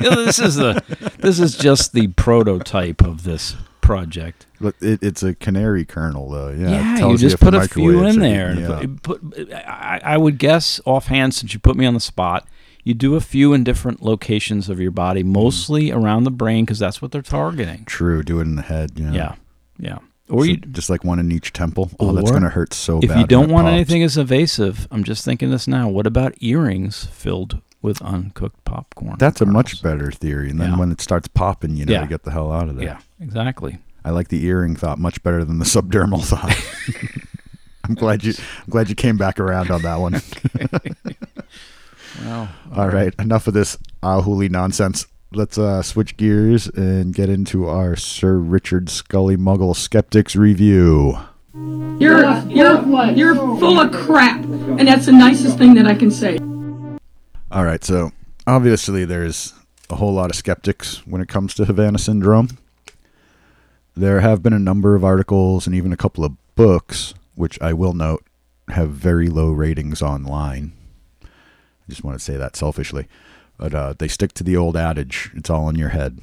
You 0.00 0.10
this 0.24 0.38
is 0.38 0.54
the. 0.56 0.82
This 1.18 1.40
is 1.40 1.56
just 1.56 1.92
the 1.92 2.08
prototype 2.08 3.02
of 3.02 3.24
this 3.24 3.56
project. 3.80 4.46
It, 4.80 5.02
it's 5.02 5.22
a 5.22 5.34
canary 5.34 5.84
kernel, 5.84 6.30
though. 6.30 6.50
Yeah, 6.50 6.96
Yeah, 6.98 7.08
you 7.08 7.18
just 7.18 7.34
if 7.34 7.40
put 7.40 7.54
a 7.54 7.66
few 7.66 8.04
in 8.04 8.20
there. 8.20 8.54
yeah. 8.54 8.84
Put, 9.02 9.30
put- 9.32 9.50
I, 9.52 10.00
I 10.04 10.16
would 10.16 10.38
guess 10.38 10.80
offhand, 10.84 11.34
since 11.34 11.52
you 11.54 11.60
put 11.60 11.76
me 11.76 11.86
on 11.86 11.94
the 11.94 12.00
spot, 12.00 12.46
you 12.88 12.94
do 12.94 13.14
a 13.14 13.20
few 13.20 13.52
in 13.52 13.62
different 13.64 14.02
locations 14.02 14.68
of 14.68 14.80
your 14.80 14.90
body, 14.90 15.20
Mm-hmm. 15.22 15.32
mostly 15.32 15.92
around 15.92 16.24
the 16.24 16.30
brain, 16.30 16.64
because 16.64 16.78
that's 16.78 17.00
what 17.02 17.12
they're 17.12 17.22
targeting. 17.22 17.84
True. 17.84 18.22
Do 18.22 18.38
it 18.38 18.42
in 18.42 18.56
the 18.56 18.62
head. 18.62 18.92
Yeah. 18.96 19.12
Yeah, 19.12 19.34
yeah. 19.78 19.98
Or 20.30 20.40
So 20.40 20.44
you, 20.50 20.56
just 20.56 20.90
like 20.90 21.04
one 21.04 21.18
in 21.18 21.30
each 21.32 21.52
temple. 21.52 21.90
Oh, 22.00 22.12
that's 22.12 22.30
gonna 22.30 22.48
hurt 22.50 22.74
so 22.74 22.98
if 23.00 23.08
bad. 23.08 23.16
If 23.16 23.20
you 23.20 23.26
don't 23.26 23.50
want 23.50 23.66
pops. 23.66 23.74
anything 23.74 24.02
as 24.02 24.16
invasive, 24.18 24.86
I'm 24.90 25.04
just 25.04 25.24
thinking 25.24 25.50
this 25.50 25.66
now. 25.68 25.88
What 25.88 26.06
about 26.06 26.34
earrings 26.42 27.04
filled 27.06 27.60
with 27.80 28.02
uncooked 28.02 28.64
popcorn? 28.64 29.16
that's 29.18 29.40
a 29.40 29.46
much 29.46 29.82
better 29.82 30.10
theory. 30.12 30.50
And 30.50 30.60
then 30.60 30.72
Yeah. 30.72 30.78
when 30.78 30.90
it 30.92 31.00
starts 31.00 31.28
popping, 31.28 31.76
you 31.76 31.86
know, 31.86 31.92
Yeah. 31.92 32.00
to 32.02 32.06
get 32.08 32.24
the 32.24 32.30
hell 32.32 32.52
out 32.52 32.68
of 32.68 32.76
there. 32.76 32.84
Yeah, 32.84 32.98
exactly. 33.20 33.78
I 34.04 34.10
like 34.10 34.28
the 34.28 34.44
earring 34.44 34.76
thought 34.76 34.98
much 34.98 35.22
better 35.22 35.44
than 35.44 35.58
the 35.60 35.64
subdermal 35.64 36.22
thought. 36.32 36.54
I'm 37.84 37.94
glad 37.94 38.22
you. 38.24 38.34
I'm 38.36 38.70
glad 38.70 38.90
you 38.90 38.94
came 38.94 39.16
back 39.16 39.40
around 39.40 39.70
on 39.70 39.80
that 39.82 39.96
one. 39.98 40.20
Well, 42.24 42.48
All 42.74 42.88
right, 42.88 43.14
enough 43.18 43.46
of 43.46 43.54
this 43.54 43.76
ahuli 44.02 44.50
nonsense. 44.50 45.06
Let's 45.32 45.58
uh, 45.58 45.82
switch 45.82 46.16
gears 46.16 46.66
and 46.68 47.14
get 47.14 47.28
into 47.28 47.68
our 47.68 47.96
Sir 47.96 48.38
Richard 48.38 48.88
Scully 48.88 49.36
Muggle 49.36 49.76
Skeptics 49.76 50.34
review. 50.34 51.18
You're 51.54 52.38
you're 52.48 53.10
you're 53.10 53.34
full 53.34 53.80
of 53.80 53.92
crap, 53.92 54.42
and 54.44 54.88
that's 54.88 55.06
the 55.06 55.12
nicest 55.12 55.58
thing 55.58 55.74
that 55.74 55.86
I 55.86 55.94
can 55.94 56.10
say. 56.10 56.38
All 57.50 57.64
right, 57.64 57.82
so 57.84 58.12
obviously 58.46 59.04
there's 59.04 59.54
a 59.90 59.96
whole 59.96 60.12
lot 60.12 60.30
of 60.30 60.36
skeptics 60.36 61.06
when 61.06 61.20
it 61.20 61.28
comes 61.28 61.54
to 61.54 61.64
Havana 61.64 61.98
syndrome. 61.98 62.58
There 63.96 64.20
have 64.20 64.42
been 64.42 64.52
a 64.52 64.58
number 64.58 64.94
of 64.94 65.04
articles 65.04 65.66
and 65.66 65.74
even 65.74 65.92
a 65.92 65.96
couple 65.96 66.24
of 66.24 66.36
books, 66.54 67.14
which 67.34 67.60
I 67.60 67.72
will 67.72 67.94
note 67.94 68.24
have 68.68 68.90
very 68.90 69.28
low 69.28 69.50
ratings 69.50 70.02
online. 70.02 70.72
I 71.88 71.90
just 71.90 72.04
want 72.04 72.18
to 72.18 72.24
say 72.24 72.36
that 72.36 72.54
selfishly. 72.54 73.06
But 73.56 73.74
uh, 73.74 73.94
they 73.98 74.08
stick 74.08 74.32
to 74.34 74.44
the 74.44 74.56
old 74.56 74.76
adage 74.76 75.30
it's 75.34 75.50
all 75.50 75.68
in 75.68 75.76
your 75.76 75.88
head. 75.88 76.20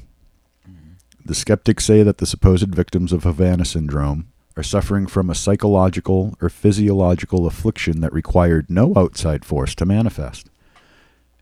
The 1.24 1.34
skeptics 1.34 1.84
say 1.84 2.04
that 2.04 2.18
the 2.18 2.26
supposed 2.26 2.72
victims 2.72 3.12
of 3.12 3.24
Havana 3.24 3.64
syndrome 3.64 4.28
are 4.56 4.62
suffering 4.62 5.06
from 5.08 5.28
a 5.28 5.34
psychological 5.34 6.36
or 6.40 6.48
physiological 6.48 7.46
affliction 7.46 8.00
that 8.00 8.12
required 8.12 8.70
no 8.70 8.92
outside 8.96 9.44
force 9.44 9.74
to 9.74 9.84
manifest. 9.84 10.48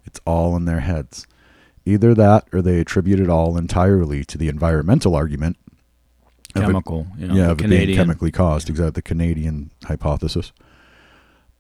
It's 0.07 0.21
all 0.27 0.57
in 0.57 0.65
their 0.65 0.81
heads. 0.81 1.27
Either 1.85 2.15
that 2.15 2.49
or 2.53 2.63
they 2.63 2.81
attribute 2.81 3.21
it 3.21 3.29
all 3.29 3.59
entirely 3.59 4.25
to 4.25 4.39
the 4.39 4.49
environmental 4.49 5.15
argument. 5.15 5.59
of 6.55 6.63
it- 6.63 6.67
chemical. 6.67 7.07
You 7.19 7.29
know, 7.29 7.35
yeah, 7.35 7.51
of 7.51 7.61
it 7.61 7.69
being 7.69 7.95
chemically 7.95 8.31
caused. 8.31 8.71
Exactly, 8.71 8.91
the 8.93 9.03
Canadian 9.03 9.71
hypothesis. 9.85 10.53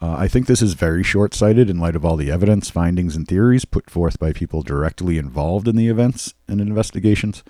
Uh, 0.04 0.16
I 0.18 0.28
think 0.28 0.46
this 0.46 0.60
is 0.60 0.74
very 0.74 1.02
short 1.02 1.32
sighted 1.32 1.70
in 1.70 1.78
light 1.78 1.96
of 1.96 2.04
all 2.04 2.16
the 2.16 2.30
evidence, 2.30 2.68
findings, 2.68 3.16
and 3.16 3.26
theories 3.26 3.64
put 3.64 3.88
forth 3.88 4.18
by 4.18 4.34
people 4.34 4.60
directly 4.60 5.16
involved 5.16 5.66
in 5.66 5.76
the 5.76 5.88
events 5.88 6.34
and 6.46 6.60
investigations. 6.60 7.42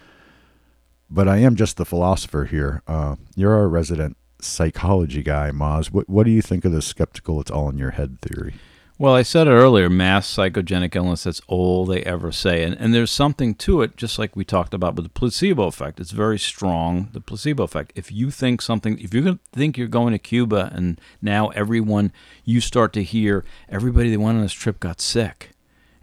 But 1.11 1.27
I 1.27 1.39
am 1.39 1.57
just 1.57 1.79
the 1.79 1.85
philosopher 1.85 2.45
here. 2.45 2.83
Uh, 2.87 3.17
you're 3.35 3.57
our 3.57 3.69
resident 3.69 4.17
psychology 4.41 5.25
guy, 5.25 5.51
Moz. 5.51 5.91
What, 5.91 6.09
what 6.09 6.27
do 6.27 6.31
you 6.31 6.43
think 6.43 6.65
of 6.65 6.71
the 6.71 6.81
skeptical, 6.81 7.41
it's 7.41 7.51
all 7.51 7.69
in 7.71 7.77
your 7.77 7.91
head 7.91 8.21
theory? 8.21 8.55
Well, 8.97 9.15
I 9.15 9.23
said 9.23 9.49
it 9.49 9.51
earlier 9.51 9.91
mass 9.91 10.33
psychogenic 10.33 10.95
illness, 10.95 11.25
that's 11.25 11.41
all 11.49 11.85
they 11.85 12.03
ever 12.05 12.31
say. 12.31 12.63
And, 12.63 12.75
and 12.77 12.95
there's 12.95 13.11
something 13.11 13.57
to 13.57 13.83
it, 13.83 13.97
just 13.97 14.21
like 14.21 14.37
we 14.37 14.45
talked 14.45 14.73
about 14.73 14.95
with 14.95 15.05
the 15.05 15.11
placebo 15.11 15.65
effect. 15.65 15.99
It's 15.99 16.13
very 16.13 16.39
strong, 16.39 17.09
the 17.13 17.21
placebo 17.21 17.65
effect. 17.65 17.93
If 17.97 18.13
you 18.13 18.31
think 18.31 18.63
something, 18.63 18.97
if 19.01 19.13
you 19.13 19.41
think 19.53 19.77
you're 19.77 19.89
going 19.89 20.13
to 20.13 20.19
Cuba 20.19 20.71
and 20.73 21.01
now 21.21 21.49
everyone, 21.49 22.13
you 22.45 22.61
start 22.61 22.93
to 22.93 23.03
hear 23.03 23.45
everybody 23.69 24.11
that 24.13 24.21
went 24.21 24.37
on 24.37 24.43
this 24.43 24.53
trip 24.53 24.79
got 24.79 25.01
sick. 25.01 25.51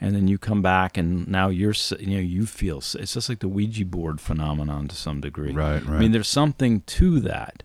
And 0.03 0.13
then 0.13 0.27
you 0.27 0.37
come 0.37 0.61
back 0.61 0.97
and 0.97 1.27
now 1.27 1.47
you're, 1.47 1.75
you 1.99 2.15
know, 2.15 2.19
you 2.19 2.45
feel 2.45 2.79
it's 2.79 3.13
just 3.13 3.29
like 3.29 3.39
the 3.39 3.47
Ouija 3.47 3.85
board 3.85 4.19
phenomenon 4.19 4.89
to 4.89 4.95
some 4.95 5.21
degree. 5.21 5.53
Right, 5.53 5.85
Right, 5.85 5.95
I 5.95 5.99
mean, 5.99 6.11
there's 6.11 6.27
something 6.27 6.81
to 6.81 7.19
that, 7.21 7.63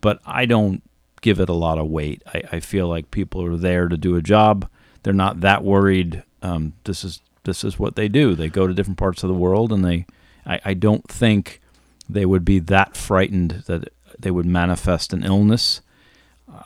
but 0.00 0.18
I 0.26 0.46
don't 0.46 0.82
give 1.24 1.40
it 1.40 1.48
a 1.48 1.54
lot 1.54 1.78
of 1.78 1.88
weight. 1.88 2.22
I, 2.26 2.42
I 2.52 2.60
feel 2.60 2.86
like 2.86 3.10
people 3.10 3.42
are 3.46 3.56
there 3.56 3.88
to 3.88 3.96
do 3.96 4.14
a 4.14 4.20
job. 4.20 4.68
They're 5.02 5.14
not 5.14 5.40
that 5.40 5.64
worried. 5.64 6.22
Um, 6.42 6.74
this 6.84 7.02
is 7.02 7.20
this 7.44 7.64
is 7.64 7.78
what 7.78 7.96
they 7.96 8.08
do. 8.08 8.34
They 8.34 8.50
go 8.50 8.66
to 8.66 8.74
different 8.74 8.98
parts 8.98 9.22
of 9.22 9.28
the 9.28 9.34
world, 9.34 9.72
and 9.72 9.82
they. 9.82 10.04
I, 10.44 10.60
I 10.66 10.74
don't 10.74 11.08
think 11.08 11.62
they 12.10 12.26
would 12.26 12.44
be 12.44 12.58
that 12.58 12.94
frightened 12.94 13.64
that 13.66 13.88
they 14.18 14.30
would 14.30 14.44
manifest 14.44 15.14
an 15.14 15.24
illness. 15.24 15.80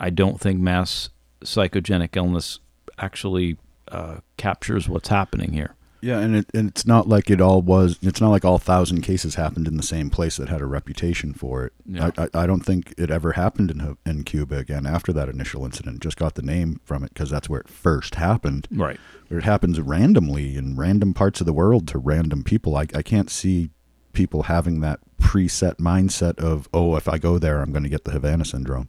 I 0.00 0.10
don't 0.10 0.40
think 0.40 0.60
mass 0.60 1.10
psychogenic 1.44 2.16
illness 2.16 2.58
actually 2.98 3.58
uh, 3.92 4.16
captures 4.36 4.88
what's 4.88 5.08
happening 5.08 5.52
here. 5.52 5.76
Yeah, 6.00 6.20
and 6.20 6.36
it 6.36 6.46
and 6.54 6.68
it's 6.68 6.86
not 6.86 7.08
like 7.08 7.30
it 7.30 7.40
all 7.40 7.62
was. 7.62 7.98
It's 8.02 8.20
not 8.20 8.30
like 8.30 8.44
all 8.44 8.58
thousand 8.58 9.02
cases 9.02 9.34
happened 9.34 9.66
in 9.66 9.76
the 9.76 9.82
same 9.82 10.10
place 10.10 10.36
that 10.36 10.48
had 10.48 10.60
a 10.60 10.66
reputation 10.66 11.34
for 11.34 11.64
it. 11.66 11.72
Yeah. 11.86 12.10
I, 12.16 12.22
I, 12.22 12.28
I 12.42 12.46
don't 12.46 12.64
think 12.64 12.94
it 12.96 13.10
ever 13.10 13.32
happened 13.32 13.70
in 13.70 13.96
in 14.06 14.24
Cuba 14.24 14.56
again 14.56 14.86
after 14.86 15.12
that 15.12 15.28
initial 15.28 15.64
incident. 15.64 16.00
Just 16.00 16.16
got 16.16 16.34
the 16.34 16.42
name 16.42 16.80
from 16.84 17.02
it 17.04 17.12
because 17.14 17.30
that's 17.30 17.48
where 17.48 17.60
it 17.60 17.68
first 17.68 18.14
happened. 18.14 18.68
Right. 18.70 18.98
But 19.28 19.38
it 19.38 19.44
happens 19.44 19.80
randomly 19.80 20.56
in 20.56 20.76
random 20.76 21.14
parts 21.14 21.40
of 21.40 21.46
the 21.46 21.52
world 21.52 21.88
to 21.88 21.98
random 21.98 22.44
people. 22.44 22.76
I 22.76 22.86
I 22.94 23.02
can't 23.02 23.30
see 23.30 23.70
people 24.12 24.44
having 24.44 24.80
that 24.80 25.00
preset 25.20 25.76
mindset 25.76 26.38
of 26.38 26.68
oh 26.72 26.96
if 26.96 27.08
I 27.08 27.18
go 27.18 27.38
there 27.38 27.60
I'm 27.60 27.72
going 27.72 27.82
to 27.82 27.88
get 27.88 28.04
the 28.04 28.12
Havana 28.12 28.44
syndrome 28.44 28.88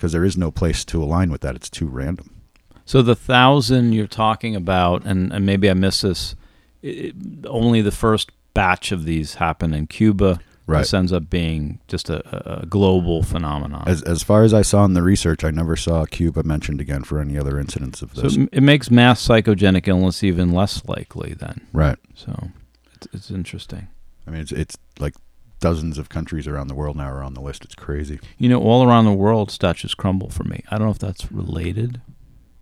because 0.00 0.12
there 0.12 0.24
is 0.24 0.36
no 0.36 0.50
place 0.50 0.84
to 0.86 1.02
align 1.02 1.30
with 1.30 1.42
that. 1.42 1.54
It's 1.54 1.68
too 1.68 1.86
random. 1.86 2.40
So 2.86 3.02
the 3.02 3.14
thousand 3.14 3.92
you're 3.92 4.06
talking 4.06 4.56
about, 4.56 5.04
and, 5.04 5.32
and 5.32 5.44
maybe 5.44 5.68
I 5.70 5.74
missed 5.74 6.02
this, 6.02 6.34
it, 6.82 7.14
only 7.46 7.80
the 7.80 7.90
first 7.92 8.30
batch 8.54 8.92
of 8.92 9.04
these 9.04 9.34
happen 9.34 9.72
in 9.74 9.86
Cuba. 9.86 10.40
Right. 10.66 10.80
This 10.80 10.94
ends 10.94 11.12
up 11.12 11.28
being 11.28 11.80
just 11.88 12.08
a, 12.10 12.60
a- 12.62 12.66
global 12.66 13.24
phenomenon. 13.24 13.84
As 13.88 14.02
as 14.02 14.22
far 14.22 14.44
as 14.44 14.54
I 14.54 14.62
saw 14.62 14.84
in 14.84 14.94
the 14.94 15.02
research, 15.02 15.42
I 15.42 15.50
never 15.50 15.74
saw 15.74 16.04
Cuba 16.04 16.44
mentioned 16.44 16.80
again 16.80 17.02
for 17.02 17.18
any 17.18 17.36
other 17.36 17.58
incidents 17.58 18.02
of 18.02 18.14
this. 18.14 18.36
it, 18.36 18.48
it 18.52 18.60
makes 18.62 18.88
mass 18.88 19.26
psychogenic 19.26 19.88
illness 19.88 20.22
even 20.22 20.52
less 20.52 20.84
likely 20.86 21.34
then. 21.34 21.66
right. 21.72 21.98
So 22.14 22.50
it's, 22.94 23.08
it's 23.12 23.30
interesting. 23.32 23.88
I 24.28 24.30
mean, 24.30 24.42
it's 24.42 24.52
it's 24.52 24.76
like 25.00 25.14
dozens 25.58 25.98
of 25.98 26.08
countries 26.08 26.46
around 26.46 26.68
the 26.68 26.74
world 26.76 26.96
now 26.96 27.10
are 27.10 27.22
on 27.24 27.34
the 27.34 27.40
list. 27.40 27.64
It's 27.64 27.74
crazy. 27.74 28.20
You 28.38 28.48
know, 28.48 28.60
all 28.62 28.86
around 28.88 29.06
the 29.06 29.12
world, 29.12 29.50
statues 29.50 29.94
crumble 29.94 30.30
for 30.30 30.44
me. 30.44 30.62
I 30.70 30.78
don't 30.78 30.86
know 30.86 30.92
if 30.92 30.98
that's 31.00 31.32
related, 31.32 32.00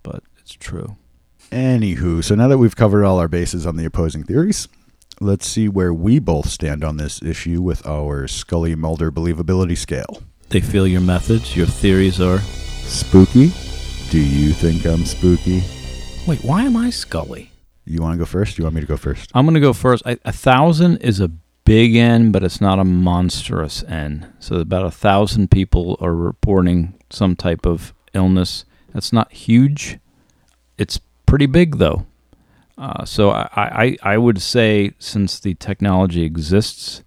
but 0.03 0.23
it's 0.39 0.55
true. 0.55 0.97
Anywho, 1.51 2.23
so 2.23 2.35
now 2.35 2.47
that 2.49 2.59
we've 2.59 2.77
covered 2.77 3.05
all 3.05 3.19
our 3.19 3.29
bases 3.29 3.67
on 3.67 3.77
the 3.77 3.87
opposing 3.87 4.23
theories, 4.23 4.69
let's 5.19 5.47
see 5.47 5.67
where 5.67 5.95
we 5.95 6.19
both 6.19 6.49
stand 6.49 6.85
on 6.85 6.99
this 6.99 7.23
issue 7.23 7.63
with 7.63 7.87
our 7.87 8.29
Scully 8.29 8.75
Mulder 8.75 9.11
believability 9.11 9.77
scale. 9.77 10.23
They 10.51 10.61
feel 10.61 10.87
your 10.87 11.01
methods, 11.01 11.57
your 11.57 11.67
theories 11.67 12.21
are. 12.21 12.41
Spooky? 12.41 13.51
Do 14.11 14.19
you 14.19 14.53
think 14.53 14.87
I'm 14.87 15.05
spooky? 15.05 15.63
Wait, 16.27 16.43
why 16.45 16.63
am 16.63 16.77
I 16.77 16.91
Scully? 16.91 17.51
You 17.87 18.03
want 18.03 18.13
to 18.13 18.19
go 18.19 18.27
first? 18.27 18.57
Do 18.57 18.61
you 18.61 18.65
want 18.65 18.75
me 18.75 18.83
to 18.83 18.87
go 18.87 18.99
first? 18.99 19.31
I'm 19.35 19.47
going 19.47 19.55
to 19.55 19.61
go 19.61 19.73
first. 19.73 20.03
I, 20.07 20.19
a 20.27 20.33
thousand 20.33 20.99
is 20.99 21.21
a 21.21 21.29
big 21.65 21.97
N, 21.97 22.31
but 22.31 22.45
it's 22.45 22.61
not 22.61 22.79
a 22.79 22.85
monstrous 22.85 23.83
N. 23.85 24.35
So 24.39 24.57
about 24.57 24.85
a 24.85 24.91
thousand 24.91 25.51
people 25.51 25.97
are 26.01 26.15
reporting 26.15 26.95
some 27.09 27.37
type 27.37 27.65
of 27.65 27.95
illness. 28.13 28.67
That's 28.93 29.13
not 29.13 29.33
huge. 29.33 29.99
It's 30.77 31.01
pretty 31.29 31.47
big 31.47 31.77
though. 31.77 32.07
Uh, 32.77 33.05
so 33.05 33.31
I, 33.31 33.49
I, 33.55 33.97
I 34.03 34.19
would 34.19 34.41
say 34.41 34.93
since 34.99 35.41
the 35.41 35.55
technology 35.55 36.23
exists, 36.23 37.03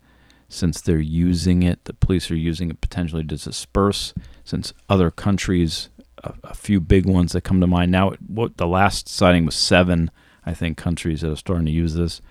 since 0.49 0.81
they're 0.81 0.99
using 0.99 1.63
it, 1.63 1.85
the 1.85 1.93
police 1.93 2.29
are 2.29 2.35
using 2.35 2.69
it 2.69 2.81
potentially 2.81 3.23
to 3.23 3.37
disperse. 3.37 4.13
Since 4.43 4.73
other 4.89 5.09
countries, 5.09 5.89
a, 6.23 6.33
a 6.43 6.53
few 6.53 6.79
big 6.79 7.05
ones 7.05 7.31
that 7.31 7.41
come 7.41 7.61
to 7.61 7.67
mind 7.67 7.91
now. 7.91 8.11
What 8.27 8.57
the 8.57 8.67
last 8.67 9.09
sighting 9.09 9.45
was 9.45 9.55
seven, 9.55 10.11
I 10.45 10.53
think, 10.53 10.77
countries 10.77 11.21
that 11.21 11.31
are 11.31 11.37
starting 11.37 11.65
to 11.65 11.71
use 11.71 11.95
this. 11.95 12.21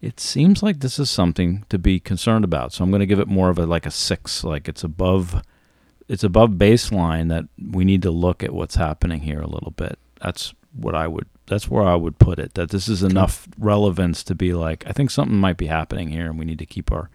It 0.00 0.20
seems 0.20 0.62
like 0.62 0.80
this 0.80 0.98
is 0.98 1.10
something 1.10 1.64
to 1.68 1.78
be 1.78 1.98
concerned 1.98 2.44
about. 2.44 2.72
So 2.72 2.84
I'm 2.84 2.90
going 2.90 3.00
to 3.00 3.06
give 3.06 3.18
it 3.18 3.28
more 3.28 3.50
of 3.50 3.58
a 3.58 3.66
like 3.66 3.86
a 3.86 3.90
six, 3.90 4.44
like 4.44 4.68
it's 4.68 4.84
above, 4.84 5.42
it's 6.08 6.24
above 6.24 6.50
baseline 6.50 7.28
that 7.28 7.44
we 7.72 7.84
need 7.84 8.02
to 8.02 8.10
look 8.10 8.42
at 8.42 8.52
what's 8.52 8.76
happening 8.76 9.20
here 9.22 9.40
a 9.40 9.48
little 9.48 9.72
bit. 9.72 9.98
That's 10.20 10.54
what 10.76 10.94
I 10.94 11.06
would. 11.06 11.26
That's 11.46 11.68
where 11.70 11.84
I 11.84 11.94
would 11.94 12.18
put 12.18 12.38
it. 12.38 12.54
That 12.54 12.70
this 12.70 12.88
is 12.88 13.02
enough 13.02 13.46
relevance 13.58 14.22
to 14.24 14.34
be 14.34 14.52
like, 14.52 14.84
I 14.86 14.92
think 14.92 15.10
something 15.10 15.36
might 15.38 15.56
be 15.56 15.66
happening 15.66 16.08
here, 16.08 16.26
and 16.26 16.38
we 16.38 16.44
need 16.44 16.58
to 16.58 16.66
keep 16.66 16.90
our 16.92 17.08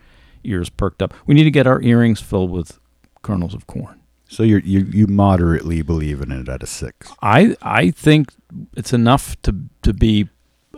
ears 0.43 0.69
perked 0.69 1.01
up. 1.01 1.13
We 1.25 1.35
need 1.35 1.43
to 1.43 1.51
get 1.51 1.67
our 1.67 1.81
earrings 1.81 2.21
filled 2.21 2.49
with 2.51 2.79
kernels 3.21 3.53
of 3.53 3.67
corn. 3.67 3.99
So 4.29 4.43
you're, 4.43 4.59
you 4.59 4.81
you 4.89 5.07
moderately 5.07 5.81
believe 5.81 6.21
in 6.21 6.31
it 6.31 6.47
at 6.47 6.63
a 6.63 6.65
six. 6.67 7.11
I 7.21 7.57
I 7.61 7.91
think 7.91 8.31
it's 8.77 8.93
enough 8.93 9.35
to 9.41 9.53
to 9.81 9.93
be 9.93 10.29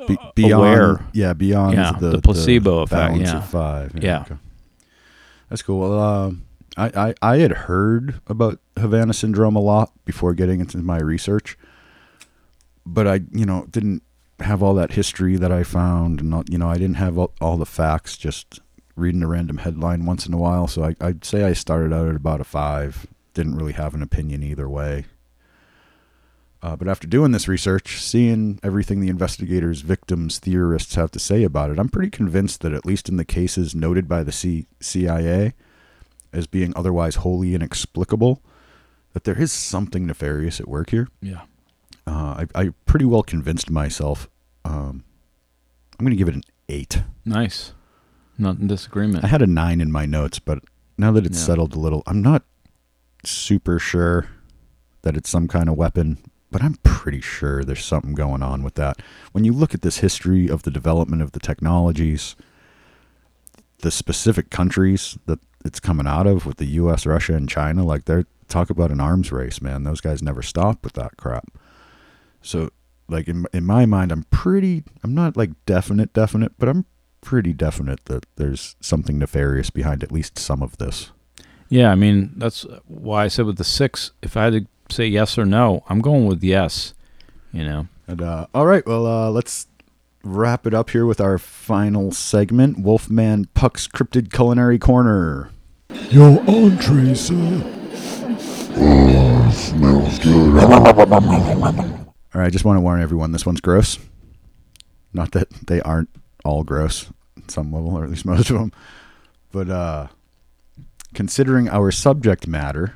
Be, 0.08 0.18
beyond, 0.36 0.54
aware. 0.54 1.06
yeah, 1.14 1.34
beyond 1.34 1.76
Yeah, 1.76 1.92
the, 2.00 2.10
the 2.12 2.22
placebo 2.22 2.80
effect, 2.80 3.14
balance 3.14 3.30
yeah. 3.30 3.38
of 3.38 3.50
five. 3.50 3.92
Yeah. 4.02 4.22
okay. 4.22 4.36
that's 5.50 5.62
cool. 5.62 5.80
Well, 5.82 6.00
um, 6.00 6.46
I, 6.76 7.14
I 7.22 7.34
I 7.34 7.38
had 7.38 7.52
heard 7.52 8.20
about 8.26 8.60
Havana 8.78 9.14
syndrome 9.14 9.56
a 9.56 9.62
lot 9.62 9.92
before 10.04 10.34
getting 10.34 10.60
into 10.60 10.80
my 10.80 10.98
research, 11.00 11.56
but 12.86 13.08
I 13.08 13.22
you 13.32 13.46
know 13.46 13.66
didn't 13.70 14.04
have 14.40 14.64
all 14.64 14.74
that 14.76 14.94
history 14.94 15.38
that 15.38 15.52
I 15.52 15.64
found, 15.64 16.20
and 16.20 16.30
not, 16.30 16.52
you 16.52 16.58
know 16.58 16.70
I 16.70 16.78
didn't 16.78 16.96
have 16.96 17.18
all, 17.18 17.34
all 17.40 17.58
the 17.58 17.66
facts. 17.66 18.18
Just 18.18 18.60
reading 18.96 19.24
a 19.24 19.28
random 19.28 19.58
headline 19.58 20.06
once 20.06 20.26
in 20.26 20.34
a 20.34 20.38
while. 20.38 20.68
So 20.68 20.84
I, 20.84 20.96
I'd 21.02 21.26
say 21.26 21.44
I 21.44 21.54
started 21.54 21.94
out 21.94 22.08
at 22.08 22.16
about 22.16 22.42
a 22.42 22.46
five. 22.46 23.08
Didn't 23.34 23.56
really 23.56 23.74
have 23.74 23.96
an 23.96 24.04
opinion 24.04 24.44
either 24.44 24.70
way. 24.70 25.06
Uh, 26.62 26.78
but 26.78 26.88
after 26.88 27.08
doing 27.08 27.32
this 27.32 27.48
research, 27.50 28.02
seeing 28.02 28.58
everything 28.64 29.02
the 29.02 29.10
investigators, 29.10 29.82
victims, 29.82 30.40
theorists 30.40 30.96
have 30.96 31.12
to 31.12 31.20
say 31.20 31.44
about 31.44 31.70
it, 31.70 31.78
I'm 31.78 31.90
pretty 31.90 32.10
convinced 32.10 32.62
that 32.62 32.72
at 32.72 32.86
least 32.86 33.10
in 33.10 33.18
the 33.18 33.26
cases 33.26 33.76
noted 33.76 34.08
by 34.08 34.24
the 34.24 34.32
C- 34.32 34.68
CIA 34.80 35.54
as 36.32 36.48
being 36.48 36.72
otherwise 36.76 37.16
wholly 37.16 37.54
inexplicable, 37.54 38.42
that 39.12 39.26
there 39.26 39.40
is 39.40 39.52
something 39.52 40.08
nefarious 40.08 40.62
at 40.62 40.70
work 40.70 40.92
here. 40.92 41.10
yeah. 41.22 41.42
Uh, 42.06 42.46
I, 42.56 42.62
I 42.64 42.70
pretty 42.86 43.06
well 43.06 43.24
convinced 43.24 43.70
myself. 43.70 44.30
Um, 44.66 45.04
I'm 46.00 46.06
going 46.06 46.12
to 46.12 46.18
give 46.18 46.28
it 46.28 46.36
an 46.36 46.44
eight. 46.70 47.04
Nice. 47.26 47.74
Not 48.38 48.58
in 48.58 48.68
disagreement. 48.68 49.24
I 49.24 49.28
had 49.28 49.42
a 49.42 49.48
nine 49.48 49.80
in 49.82 49.92
my 49.92 50.06
notes, 50.06 50.40
but 50.40 50.60
now 50.98 51.12
that 51.12 51.26
it's 51.26 51.38
Yeah. 51.40 51.46
settled 51.46 51.76
a 51.76 51.80
little, 51.80 52.04
I'm 52.08 52.22
not 52.22 52.44
super 53.24 53.80
sure 53.80 54.28
that 55.04 55.16
it's 55.16 55.30
some 55.30 55.48
kind 55.48 55.70
of 55.70 55.76
weapon, 55.78 56.18
but 56.52 56.62
I'm 56.64 56.76
pretty 56.84 57.22
sure 57.22 57.64
there's 57.64 57.86
something 57.86 58.14
going 58.16 58.42
on 58.44 58.64
with 58.64 58.76
that. 58.76 59.02
When 59.32 59.44
you 59.46 59.54
look 59.54 59.74
at 59.74 59.82
this 59.82 59.98
history 60.00 60.48
of 60.50 60.64
the 60.64 60.72
development 60.72 61.22
of 61.22 61.32
the 61.34 61.40
technologies, 61.40 62.36
the 63.80 63.92
specific 63.92 64.50
countries 64.50 65.18
that 65.26 65.40
it's 65.66 65.80
coming 65.80 66.08
out 66.08 66.28
of 66.28 66.46
with 66.46 66.58
the 66.58 66.66
US, 66.66 67.06
Russia, 67.06 67.36
and 67.36 67.48
China, 67.50 67.84
like 67.86 68.06
they're 68.06 68.26
talk 68.50 68.70
about 68.70 68.92
an 68.92 69.00
arms 69.00 69.32
race, 69.32 69.62
man. 69.62 69.84
Those 69.84 70.02
guys 70.02 70.22
never 70.22 70.42
stop 70.42 70.84
with 70.84 70.94
that 70.94 71.18
crap. 71.18 71.46
So, 72.44 72.70
like 73.10 73.28
in 73.28 73.48
in 73.53 73.65
my 73.65 73.86
mind, 73.86 74.11
I'm 74.11 74.24
pretty. 74.30 74.84
I'm 75.03 75.15
not 75.15 75.36
like 75.36 75.52
definite, 75.65 76.14
definite, 76.14 76.53
but 76.60 76.70
I'm 76.70 76.86
pretty 77.22 77.53
definite 77.53 78.06
that 78.06 78.26
there's 78.36 78.76
something 78.82 79.18
nefarious 79.18 79.70
behind 79.70 80.03
at 80.03 80.11
least 80.11 80.38
some 80.38 80.61
of 80.61 80.78
this. 80.78 81.11
Yeah, 81.70 81.91
I 81.91 81.95
mean 81.95 82.34
that's 82.36 82.65
why 82.86 83.24
I 83.24 83.28
said 83.30 83.45
with 83.45 83.57
the 83.57 83.64
six. 83.64 84.11
If 84.22 84.38
I 84.38 84.44
had 84.45 84.53
to 84.53 84.68
say 84.94 85.07
yes 85.07 85.38
or 85.38 85.45
no, 85.45 85.84
I'm 85.90 86.02
going 86.02 86.28
with 86.28 86.44
yes. 86.44 86.94
You 87.52 87.64
know, 87.64 87.88
And 88.07 88.22
uh, 88.22 88.48
all 88.53 88.65
right, 88.65 88.86
well, 88.86 89.06
uh, 89.06 89.30
let's 89.30 89.68
wrap 90.24 90.65
it 90.65 90.74
up 90.74 90.90
here 90.90 91.06
with 91.06 91.22
our 91.22 91.38
final 91.38 92.11
segment, 92.11 92.80
Wolfman 92.80 93.45
Puck's 93.53 93.88
Cryptid 93.88 94.32
Culinary 94.32 94.80
Corner. 94.80 95.52
Your 96.10 96.40
entree, 96.49 97.14
sir. 97.14 97.61
Oh, 98.76 99.52
smells 99.53 100.18
good. 100.20 101.94
All 102.34 102.42
right, 102.42 102.48
I 102.48 102.50
just 102.50 102.66
want 102.66 102.78
to 102.78 102.82
warn 102.82 103.02
everyone 103.02 103.32
this 103.32 103.46
one's 103.46 103.62
gross. 103.62 104.00
Not 105.14 105.32
that 105.34 105.50
they 105.68 105.82
aren't 105.82 106.10
all 106.44 106.64
gross 106.64 107.10
at 107.38 107.52
some 107.52 107.72
level, 107.72 107.96
or 107.96 108.04
at 108.04 108.10
least 108.10 108.26
most 108.26 108.50
of 108.50 108.58
them. 108.58 108.72
But 109.52 109.70
uh, 109.70 110.08
considering 111.14 111.70
our 111.70 111.92
subject 111.92 112.48
matter, 112.48 112.96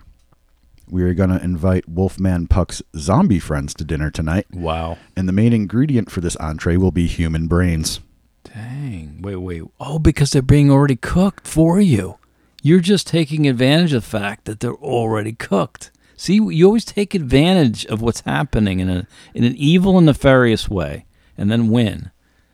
we 0.90 1.04
are 1.04 1.14
going 1.14 1.30
to 1.30 1.44
invite 1.44 1.88
Wolfman 1.88 2.48
Puck's 2.48 2.82
zombie 2.96 3.40
friends 3.40 3.74
to 3.76 3.84
dinner 3.84 4.10
tonight. 4.10 4.48
wow. 4.52 4.98
And 5.16 5.28
the 5.28 5.34
main 5.34 5.54
ingredient 5.54 6.10
for 6.10 6.22
this 6.22 6.36
entree 6.38 6.78
will 6.78 6.92
be 6.92 7.08
human 7.08 7.48
brains. 7.48 8.00
Dang. 8.44 9.22
Wait, 9.22 9.36
wait. 9.36 9.64
Oh, 9.80 10.00
because 10.00 10.32
they're 10.32 10.42
being 10.42 10.72
already 10.72 10.96
cooked 10.96 11.46
for 11.48 11.80
you. 11.80 12.18
You're 12.64 12.80
just 12.80 13.06
taking 13.06 13.48
advantage 13.48 13.94
of 13.94 14.04
the 14.04 14.10
fact 14.10 14.46
that 14.46 14.62
they're 14.62 14.74
already 14.74 15.34
cooked. 15.34 15.92
See, 16.18 16.34
you 16.36 16.66
always 16.66 16.84
take 16.84 17.14
advantage 17.14 17.86
of 17.86 18.02
what's 18.02 18.22
happening 18.22 18.80
in 18.80 18.90
a 18.90 19.08
in 19.34 19.44
an 19.44 19.56
evil 19.56 19.98
and 19.98 20.08
nefarious 20.08 20.68
way, 20.68 21.06
and 21.38 21.50
then 21.50 21.70
win. 21.70 22.12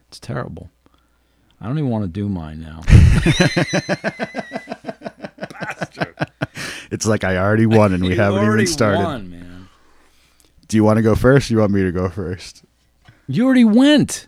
It's 0.09 0.19
terrible. 0.19 0.69
I 1.59 1.67
don't 1.67 1.79
even 1.79 1.89
want 1.89 2.03
to 2.03 2.09
do 2.09 2.27
mine 2.27 2.59
now. 2.59 2.81
It's 6.91 7.07
like 7.07 7.23
I 7.23 7.37
already 7.37 7.65
won 7.65 7.91
and 7.91 8.03
we 8.03 8.15
haven't 8.15 8.45
even 8.45 8.67
started. 8.67 8.99
won, 9.03 9.31
man. 9.31 9.67
Do 10.67 10.77
you 10.77 10.83
want 10.83 10.97
to 10.97 11.01
go 11.01 11.15
first? 11.15 11.49
Or 11.49 11.53
you 11.55 11.59
want 11.59 11.71
me 11.71 11.81
to 11.81 11.91
go 11.91 12.07
first? 12.07 12.63
You 13.27 13.45
already 13.45 13.65
went. 13.65 14.27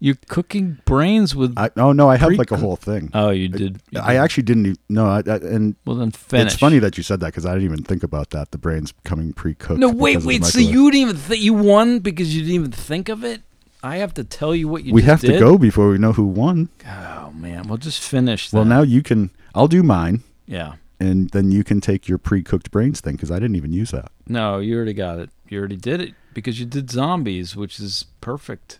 You're 0.00 0.16
cooking 0.28 0.78
brains 0.84 1.34
with. 1.34 1.54
I, 1.58 1.70
oh 1.76 1.92
no, 1.92 2.08
I 2.08 2.16
have 2.16 2.32
like 2.34 2.52
a 2.52 2.56
whole 2.56 2.76
thing. 2.76 3.10
oh, 3.14 3.30
you 3.30 3.48
did. 3.48 3.80
you 3.90 4.00
I 4.00 4.12
did. 4.12 4.18
actually 4.20 4.42
didn't. 4.44 4.78
No, 4.88 5.06
I, 5.06 5.18
I, 5.26 5.36
and 5.36 5.74
Well, 5.84 5.96
then 5.96 6.12
finish. 6.12 6.52
it's 6.52 6.60
funny 6.60 6.78
that 6.78 6.96
you 6.96 7.02
said 7.02 7.18
that 7.20 7.26
because 7.26 7.44
I 7.44 7.54
didn't 7.54 7.64
even 7.64 7.82
think 7.82 8.04
about 8.04 8.30
that. 8.30 8.52
The 8.52 8.58
brain's 8.58 8.94
coming 9.04 9.32
pre-cooked. 9.32 9.80
No, 9.80 9.88
wait, 9.88 10.12
because 10.12 10.16
of 10.16 10.22
the 10.22 10.28
wait. 10.28 10.44
So 10.44 10.58
you 10.60 10.90
didn't 10.92 11.02
even 11.08 11.16
think 11.16 11.42
you 11.42 11.52
won 11.54 11.98
because 11.98 12.32
you 12.34 12.42
didn't 12.42 12.54
even 12.54 12.70
think 12.72 13.08
of 13.08 13.24
it. 13.24 13.42
I 13.82 13.96
have 13.96 14.14
to 14.14 14.24
tell 14.24 14.54
you 14.54 14.68
what 14.68 14.84
you. 14.84 14.92
we 14.94 15.02
have 15.02 15.20
to 15.22 15.38
go 15.38 15.58
before 15.58 15.88
we 15.90 15.98
know 15.98 16.12
who 16.12 16.26
won. 16.26 16.68
Oh 16.86 17.32
man, 17.34 17.66
we'll 17.68 17.78
just 17.78 18.00
finish. 18.02 18.52
Well, 18.52 18.64
now 18.64 18.82
you 18.82 19.02
can. 19.02 19.30
I'll 19.54 19.68
do 19.68 19.82
mine, 19.82 20.22
Yeah. 20.46 20.74
and 21.00 21.30
then 21.30 21.50
you 21.50 21.64
can 21.64 21.80
take 21.80 22.06
your 22.08 22.18
pre-cooked 22.18 22.70
brains 22.70 23.00
thing 23.00 23.14
because 23.16 23.32
I 23.32 23.40
didn't 23.40 23.56
even 23.56 23.72
use 23.72 23.90
that. 23.90 24.12
No, 24.28 24.58
you 24.60 24.76
already 24.76 24.94
got 24.94 25.18
it. 25.18 25.30
You 25.48 25.58
already 25.58 25.76
did 25.76 26.00
it 26.00 26.14
because 26.34 26.60
you 26.60 26.66
did 26.66 26.88
zombies, 26.90 27.56
which 27.56 27.80
is 27.80 28.04
perfect. 28.20 28.78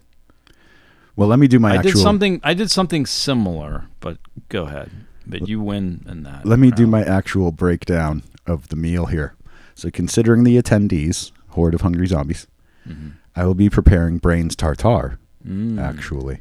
Well, 1.19 1.27
let 1.29 1.41
me 1.41 1.49
do 1.49 1.59
my 1.59 1.73
I 1.73 1.77
actual. 1.79 1.91
did 1.95 1.99
something. 1.99 2.41
I 2.45 2.55
did 2.55 2.71
something 2.71 3.05
similar, 3.05 3.87
but 3.99 4.19
go 4.49 4.67
ahead. 4.67 4.89
But 5.27 5.49
you 5.49 5.61
win 5.61 6.07
in 6.09 6.23
that. 6.23 6.47
Let 6.47 6.61
me 6.61 6.71
do 6.71 6.87
my 6.87 7.03
actual 7.03 7.51
breakdown 7.51 8.23
of 8.47 8.69
the 8.69 8.77
meal 8.77 9.07
here. 9.07 9.35
So, 9.75 9.91
considering 9.91 10.45
the 10.45 10.57
attendees, 10.63 11.33
horde 11.49 11.75
of 11.75 11.81
hungry 11.81 12.07
zombies, 12.07 12.47
Mhm. 12.89 13.15
I 13.35 13.45
will 13.47 13.57
be 13.57 13.69
preparing 13.69 14.19
brains 14.19 14.55
tartare. 14.55 15.19
Mm. 15.47 15.81
Actually, 15.81 16.39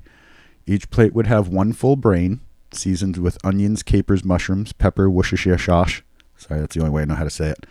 Each 0.67 0.89
plate 0.91 1.13
would 1.15 1.27
have 1.27 1.47
one 1.47 1.71
full 1.73 1.95
brain, 1.95 2.41
seasoned 2.71 3.17
with 3.17 3.37
onions, 3.43 3.81
capers, 3.81 4.23
mushrooms, 4.25 4.73
pepper, 4.73 5.09
Worcestershire. 5.09 5.57
Sorry, 5.57 6.59
that's 6.59 6.75
the 6.75 6.81
only 6.81 6.91
way 6.91 7.01
I 7.01 7.05
know 7.05 7.15
how 7.15 7.23
to 7.23 7.29
say 7.31 7.47
it. 7.49 7.65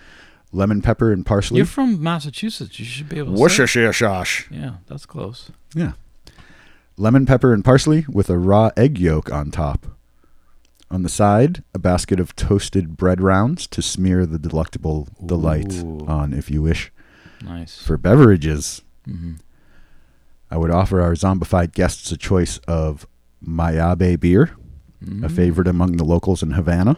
Lemon 0.51 0.81
pepper 0.83 1.13
and 1.13 1.25
parsley. 1.25 1.59
You're 1.59 1.67
from 1.67 2.03
Massachusetts. 2.03 2.81
You 2.81 2.85
should 2.87 3.09
be 3.09 3.19
able 3.19 3.35
to. 3.35 3.41
Worcestershire. 3.41 3.93
Yeah, 4.51 4.77
that's 4.89 5.05
close. 5.07 5.51
Yeah. 5.75 5.93
Lemon 6.99 7.27
pepper 7.27 7.53
and 7.53 7.65
parsley 7.65 8.07
with 8.09 8.31
a 8.31 8.39
raw 8.39 8.71
egg 8.77 8.99
yolk 8.99 9.31
on 9.33 9.51
top. 9.51 9.87
On 10.91 11.03
the 11.03 11.09
side, 11.09 11.63
a 11.75 11.79
basket 11.79 12.21
of 12.21 12.35
toasted 12.37 12.97
bread 12.97 13.21
rounds 13.21 13.67
to 13.69 13.83
smear 13.83 14.25
the 14.25 14.39
delectable 14.39 15.09
delight 15.25 15.75
Ooh. 15.83 16.05
on 16.07 16.33
if 16.33 16.51
you 16.51 16.63
wish. 16.63 16.93
Nice. 17.45 17.79
For 17.83 17.97
beverages, 17.97 18.83
hmm 19.05 19.35
I 20.49 20.57
would 20.57 20.71
offer 20.71 21.01
our 21.03 21.15
zombified 21.15 21.73
guests 21.73 22.13
a 22.13 22.17
choice 22.17 22.59
of 22.69 23.07
Mayabe 23.45 24.19
beer, 24.21 24.53
Mm-hmm. 25.05 25.25
a 25.25 25.29
favorite 25.29 25.69
among 25.69 25.99
the 25.99 26.05
locals 26.05 26.43
in 26.43 26.53
Havana. 26.53 26.97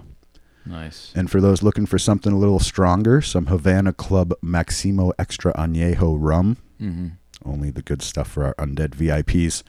Nice. 0.64 1.12
And 1.16 1.28
for 1.28 1.40
those 1.40 1.64
looking 1.64 1.84
for 1.84 1.98
something 1.98 2.32
a 2.32 2.38
little 2.38 2.60
stronger, 2.60 3.20
some 3.20 3.46
Havana 3.46 3.92
Club 3.92 4.32
Maximo 4.40 5.12
Extra 5.18 5.52
Añejo 5.54 6.16
rum. 6.16 6.58
hmm 6.78 7.08
Only 7.44 7.70
the 7.70 7.82
good 7.82 8.00
stuff 8.02 8.28
for 8.28 8.44
our 8.44 8.54
undead 8.54 8.90
VIPs. 8.94 9.64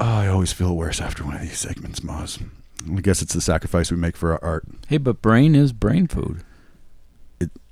Oh, 0.00 0.04
I 0.04 0.28
always 0.28 0.52
feel 0.52 0.74
worse 0.76 1.00
after 1.00 1.24
one 1.24 1.34
of 1.34 1.42
these 1.42 1.58
segments, 1.58 2.00
Moz. 2.00 2.42
I 2.90 3.00
guess 3.00 3.20
it's 3.20 3.34
the 3.34 3.40
sacrifice 3.42 3.90
we 3.90 3.98
make 3.98 4.16
for 4.16 4.32
our 4.32 4.42
art. 4.42 4.64
Hey, 4.88 4.96
but 4.96 5.20
brain 5.20 5.54
is 5.54 5.72
brain 5.72 6.06
food. 6.06 6.42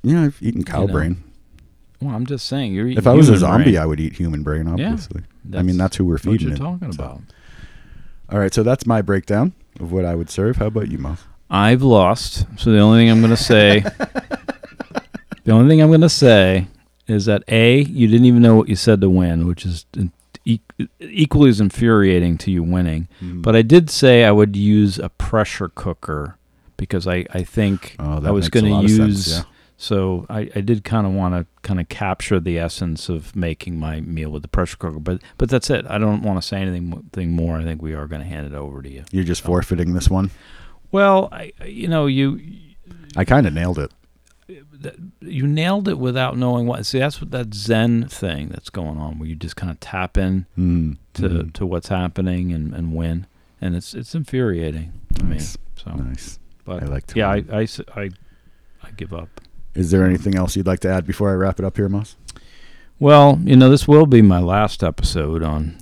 Yeah, 0.03 0.25
I've 0.25 0.39
eaten 0.43 0.63
cow 0.65 0.83
You 0.83 0.87
know, 0.89 0.93
brain. 0.93 1.25
Well, 2.01 2.15
I'm 2.15 2.27
just 2.27 2.47
saying. 2.47 2.75
You're 2.75 2.87
eating 2.87 2.99
If 2.99 3.07
I 3.07 3.13
was 3.15 3.29
a 3.29 3.33
human 3.33 3.41
zombie, 3.41 3.65
brain. 3.73 3.79
I 3.79 3.87
would 3.87 3.99
eat 4.01 4.13
human 4.15 4.43
brain, 4.43 4.67
Yeah, 4.67 4.73
obviously. 4.91 5.23
I 5.55 5.63
mean, 5.63 5.77
that's 5.79 5.97
who 5.97 6.05
we're 6.05 6.19
feeding. 6.19 6.51
what 6.51 6.59
you're 6.59 6.69
it. 6.69 6.73
talking 6.73 6.93
so. 6.93 7.03
about. 7.03 7.21
All 8.31 8.39
right, 8.39 8.53
so 8.53 8.63
that's 8.63 8.87
my 8.87 9.01
breakdown 9.03 9.55
of 9.81 9.91
what 9.91 10.05
I 10.05 10.15
would 10.15 10.29
serve. 10.31 10.57
How 10.59 10.67
about 10.67 10.89
you, 10.91 10.99
Moz? 10.99 11.21
I've 11.51 11.83
lost. 11.83 12.45
So 12.59 12.71
the 12.71 12.79
only 12.81 13.01
thing 13.01 13.11
I'm 13.11 13.21
going 13.21 13.31
to 13.31 13.37
say, 13.43 13.81
the 15.45 15.51
only 15.53 15.69
thing 15.69 15.81
I'm 15.81 15.89
going 15.89 16.03
to 16.03 16.09
say 16.11 16.67
is 17.07 17.25
that 17.25 17.43
a 17.49 17.81
you 17.81 18.07
didn't 18.07 18.27
even 18.27 18.43
know 18.43 18.55
what 18.55 18.69
you 18.69 18.77
said 18.77 19.01
to 19.01 19.09
win, 19.09 19.47
which 19.47 19.65
is 19.65 19.87
in- 19.97 20.13
e- 20.55 20.87
equally 21.01 21.51
as 21.51 21.61
infuriating 21.61 22.39
to 22.39 22.51
you 22.51 22.63
winning. 22.63 23.09
Hmm. 23.21 23.43
But 23.43 23.55
I 23.57 23.63
did 23.63 23.91
say 23.91 24.25
I 24.25 24.31
would 24.33 24.57
use 24.57 24.99
a 24.99 25.09
pressure 25.09 25.69
cooker 25.69 26.37
because 26.77 27.07
I 27.07 27.27
I 27.33 27.43
think 27.45 27.97
Oh, 27.99 28.21
that 28.21 28.29
I 28.29 28.31
was 28.33 28.49
going 28.49 28.65
to 28.67 28.83
use. 28.83 28.97
sense, 29.27 29.29
yeah. 29.39 29.43
So 29.81 30.27
I, 30.29 30.51
I 30.57 30.61
did 30.61 30.83
kind 30.83 31.07
of 31.07 31.13
want 31.13 31.35
to 31.35 31.47
kind 31.63 31.79
of 31.79 31.89
capture 31.89 32.41
the 32.41 32.59
essence 32.59 33.09
of 33.09 33.37
making 33.37 33.79
my 33.79 34.01
meal 34.01 34.31
with 34.31 34.43
the 34.43 34.49
pressure 34.49 34.77
cooker, 34.77 34.99
but 34.99 35.23
but 35.39 35.49
that's 35.49 35.71
it. 35.71 35.87
I 35.89 35.99
don't 35.99 36.23
want 36.23 36.41
to 36.43 36.47
say 36.47 36.61
anything 36.61 36.91
mo- 36.91 37.05
more. 37.27 37.59
I 37.59 37.63
think 37.65 37.81
we 37.81 37.95
are 37.95 38.09
going 38.09 38.23
to 38.23 38.27
hand 38.29 38.45
it 38.47 38.55
over 38.55 38.83
to 38.83 38.91
you. 38.91 39.05
You're 39.13 39.23
just 39.25 39.43
forfeiting 39.43 39.95
this 39.95 40.09
one. 40.11 40.31
Well, 40.91 41.29
I, 41.31 41.53
you 41.65 41.87
know, 41.87 42.07
you 42.07 42.41
I 43.17 43.25
kind 43.25 43.47
of 43.47 43.53
nailed 43.53 43.79
it. 43.79 43.93
You 45.21 45.47
nailed 45.47 45.89
it 45.89 45.99
without 45.99 46.37
knowing 46.39 46.67
what. 46.67 46.87
See, 46.87 46.99
that's 46.99 47.21
what 47.21 47.31
that 47.33 47.53
Zen 47.53 48.09
thing 48.09 48.49
that's 48.49 48.71
going 48.71 48.97
on, 48.99 49.19
where 49.19 49.29
you 49.29 49.35
just 49.35 49.57
kind 49.57 49.71
of 49.71 49.79
tap 49.81 50.17
in 50.17 50.47
Mm. 50.59 50.97
to, 51.15 51.29
Mm. 51.29 51.53
to 51.55 51.67
what's 51.67 51.89
happening 51.89 52.53
and, 52.53 52.73
and 52.75 52.95
win, 52.95 53.27
and 53.61 53.75
it's 53.77 53.93
it's 53.95 54.15
infuriating. 54.15 54.93
I 55.19 55.23
mean, 55.23 55.31
Nice. 55.33 55.59
so 55.77 55.91
Nice. 55.93 56.39
but 56.65 56.83
I 56.83 56.87
like 56.87 57.07
to 57.09 57.19
yeah, 57.19 57.29
I, 57.31 57.45
I 57.53 58.11
I 58.83 58.91
give 58.97 59.13
up. 59.13 59.41
Is 59.75 59.91
there 59.91 60.05
anything 60.05 60.35
else 60.35 60.57
you'd 60.57 60.67
like 60.67 60.81
to 60.81 60.89
add 60.89 61.07
before 61.07 61.31
I 61.31 61.35
wrap 61.35 61.59
it 61.59 61.65
up 61.65 61.77
here, 61.77 61.89
Moz? 61.89 62.15
Well, 62.99 63.39
you 63.45 63.55
know, 63.55 63.69
this 63.71 63.87
will 63.87 64.07
be 64.07 64.23
my 64.23 64.41
last 64.41 64.83
episode 64.83 65.43
on. 65.43 65.77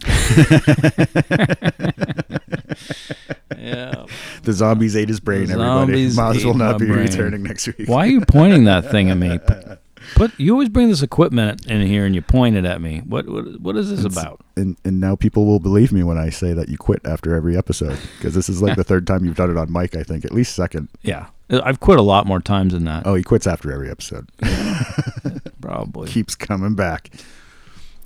Yeah. 3.56 4.06
The 4.42 4.52
zombies 4.52 4.96
ate 4.96 5.08
his 5.08 5.20
brain, 5.20 5.50
everybody. 5.50 5.66
zombies 5.66 6.16
Moz 6.16 6.44
will 6.44 6.52
ate 6.52 6.56
not 6.56 6.72
my 6.72 6.78
be 6.78 6.86
brain. 6.86 6.98
returning 7.06 7.42
next 7.42 7.66
week. 7.66 7.88
Why 7.88 8.06
are 8.06 8.10
you 8.10 8.20
pointing 8.22 8.64
that 8.64 8.90
thing 8.90 9.10
at 9.10 9.16
me? 9.16 9.38
Put, 9.38 9.78
put 10.14 10.38
you 10.38 10.52
always 10.52 10.68
bring 10.68 10.88
this 10.88 11.02
equipment 11.02 11.66
in 11.66 11.82
here 11.86 12.04
and 12.06 12.14
you 12.14 12.22
point 12.22 12.56
it 12.56 12.64
at 12.64 12.80
me. 12.80 13.02
What 13.06 13.28
what 13.28 13.60
what 13.60 13.76
is 13.76 13.90
this 13.90 14.04
about? 14.04 14.40
And, 14.56 14.76
and 14.84 15.00
now 15.00 15.16
people 15.16 15.46
will 15.46 15.60
believe 15.60 15.92
me 15.92 16.02
when 16.02 16.18
I 16.18 16.30
say 16.30 16.52
that 16.52 16.68
you 16.68 16.78
quit 16.78 17.00
after 17.04 17.34
every 17.34 17.56
episode 17.56 17.98
because 18.18 18.34
this 18.34 18.48
is 18.48 18.62
like 18.62 18.76
the 18.76 18.84
third 18.90 19.06
time 19.06 19.24
you've 19.24 19.36
done 19.36 19.50
it 19.50 19.56
on 19.56 19.72
mic, 19.72 19.96
I 19.96 20.02
think. 20.02 20.24
At 20.24 20.32
least 20.32 20.54
second. 20.54 20.88
Yeah, 21.02 21.26
I've 21.50 21.80
quit 21.80 21.98
a 21.98 22.02
lot 22.02 22.26
more 22.26 22.40
times 22.40 22.72
than 22.72 22.84
that. 22.84 23.06
Oh, 23.06 23.14
he 23.14 23.22
quits 23.22 23.46
after 23.46 23.72
every 23.72 23.90
episode. 23.90 24.28
Probably. 25.60 26.08
Keeps 26.08 26.34
coming 26.34 26.74
back. 26.74 27.10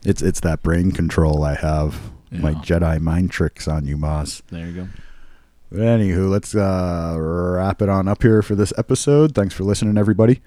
It's 0.04 0.22
it's 0.22 0.40
that 0.40 0.62
brain 0.62 0.92
control 0.92 1.42
I 1.44 1.54
have. 1.54 2.10
My 2.32 2.54
Jedi 2.54 3.00
mind 3.00 3.32
tricks 3.32 3.66
on 3.66 3.86
you, 3.86 3.96
Moz. 3.96 4.42
There 4.50 4.66
you 4.66 4.72
go. 4.72 4.88
But 5.70 5.80
anywho, 5.80 6.30
let's 6.30 6.54
uh, 6.54 7.16
wrap 7.18 7.82
it 7.82 7.88
on 7.88 8.08
up 8.08 8.22
here 8.22 8.42
for 8.42 8.54
this 8.54 8.72
episode. 8.78 9.34
Thanks 9.34 9.54
for 9.54 9.64
listening, 9.64 9.98
everybody. 9.98 10.40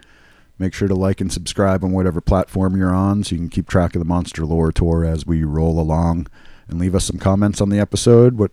Make 0.60 0.74
sure 0.74 0.88
to 0.88 0.96
like 0.96 1.20
and 1.20 1.32
subscribe 1.32 1.84
on 1.84 1.92
whatever 1.92 2.22
platform 2.22 2.78
you're 2.78 2.94
on 2.94 3.24
so 3.24 3.36
you 3.36 3.40
can 3.40 3.50
keep 3.50 3.68
track 3.68 3.96
of 3.96 4.00
the 4.00 4.06
Monster 4.06 4.46
Lore 4.46 4.72
Tour 4.72 5.04
as 5.04 5.26
we 5.26 5.44
roll 5.44 5.80
along. 5.80 6.28
And 6.68 6.80
leave 6.80 6.96
us 6.96 7.06
some 7.06 7.18
comments 7.18 7.60
on 7.60 7.70
the 7.70 7.80
episode, 7.80 8.38
what 8.38 8.52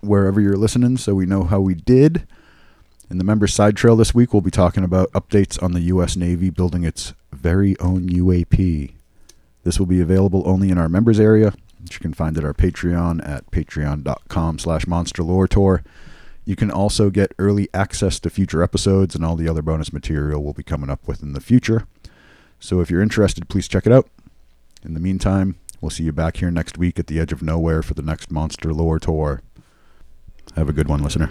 wherever 0.00 0.40
you're 0.40 0.56
listening, 0.56 0.96
so 0.96 1.14
we 1.14 1.26
know 1.26 1.44
how 1.44 1.60
we 1.60 1.74
did. 1.74 2.26
In 3.10 3.18
the 3.18 3.24
members 3.24 3.54
side 3.54 3.76
trail 3.76 3.96
this 3.96 4.14
week, 4.14 4.32
we'll 4.32 4.40
be 4.40 4.50
talking 4.50 4.84
about 4.84 5.10
updates 5.12 5.62
on 5.62 5.72
the 5.72 5.80
U.S. 5.82 6.16
Navy 6.16 6.50
building 6.50 6.84
its 6.84 7.14
very 7.32 7.78
own 7.80 8.08
UAP. 8.08 8.92
This 9.62 9.78
will 9.78 9.86
be 9.86 10.00
available 10.00 10.42
only 10.46 10.70
in 10.70 10.78
our 10.78 10.88
members 10.88 11.20
area, 11.20 11.52
which 11.82 11.94
you 11.94 12.00
can 12.00 12.14
find 12.14 12.36
at 12.38 12.44
our 12.44 12.54
Patreon 12.54 13.26
at 13.26 13.50
patreon.com 13.50 14.58
slash 14.58 14.86
monster 14.86 15.22
lore 15.22 15.48
tour. 15.48 15.82
You 16.44 16.56
can 16.56 16.70
also 16.70 17.10
get 17.10 17.34
early 17.38 17.68
access 17.74 18.18
to 18.20 18.30
future 18.30 18.62
episodes 18.62 19.14
and 19.14 19.24
all 19.24 19.36
the 19.36 19.48
other 19.48 19.62
bonus 19.62 19.92
material 19.92 20.42
we'll 20.42 20.52
be 20.52 20.62
coming 20.62 20.90
up 20.90 21.06
with 21.06 21.22
in 21.22 21.32
the 21.32 21.40
future. 21.40 21.86
So 22.58 22.80
if 22.80 22.90
you're 22.90 23.02
interested, 23.02 23.48
please 23.48 23.68
check 23.68 23.86
it 23.86 23.92
out. 23.92 24.08
In 24.84 24.94
the 24.94 25.00
meantime, 25.00 25.56
we'll 25.80 25.90
see 25.90 26.04
you 26.04 26.12
back 26.12 26.38
here 26.38 26.50
next 26.50 26.78
week 26.78 26.98
at 26.98 27.06
the 27.06 27.20
edge 27.20 27.32
of 27.32 27.42
nowhere 27.42 27.82
for 27.82 27.94
the 27.94 28.02
next 28.02 28.30
Monster 28.30 28.72
Lore 28.72 28.98
Tour. 28.98 29.42
Have 30.56 30.68
a 30.68 30.72
good 30.72 30.88
one, 30.88 31.02
listener. 31.02 31.30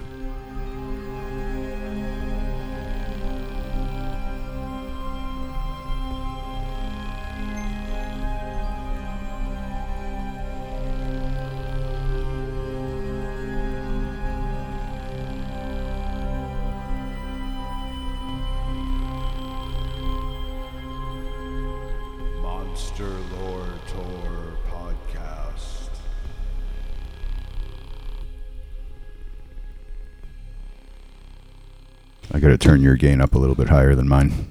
I 32.39 32.41
got 32.41 32.47
to 32.51 32.57
turn 32.57 32.81
your 32.81 32.95
gain 32.95 33.19
up 33.19 33.35
a 33.35 33.37
little 33.37 33.53
bit 33.53 33.67
higher 33.67 33.95
than 33.95 34.07
mine. 34.07 34.47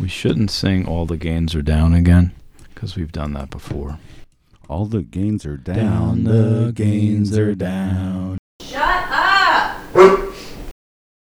We 0.00 0.08
shouldn't 0.08 0.50
sing 0.50 0.88
all 0.88 1.04
the 1.04 1.18
gains 1.18 1.54
are 1.54 1.60
down 1.60 1.92
again 1.92 2.32
because 2.72 2.96
we've 2.96 3.12
done 3.12 3.34
that 3.34 3.50
before. 3.50 3.98
All 4.66 4.86
the 4.86 5.02
gains 5.02 5.44
are 5.44 5.58
down. 5.58 6.24
down 6.24 6.24
the 6.24 6.72
gains 6.74 7.36
are 7.36 7.54
down. 7.54 8.38
Shut 8.62 8.82
up! 8.82 10.21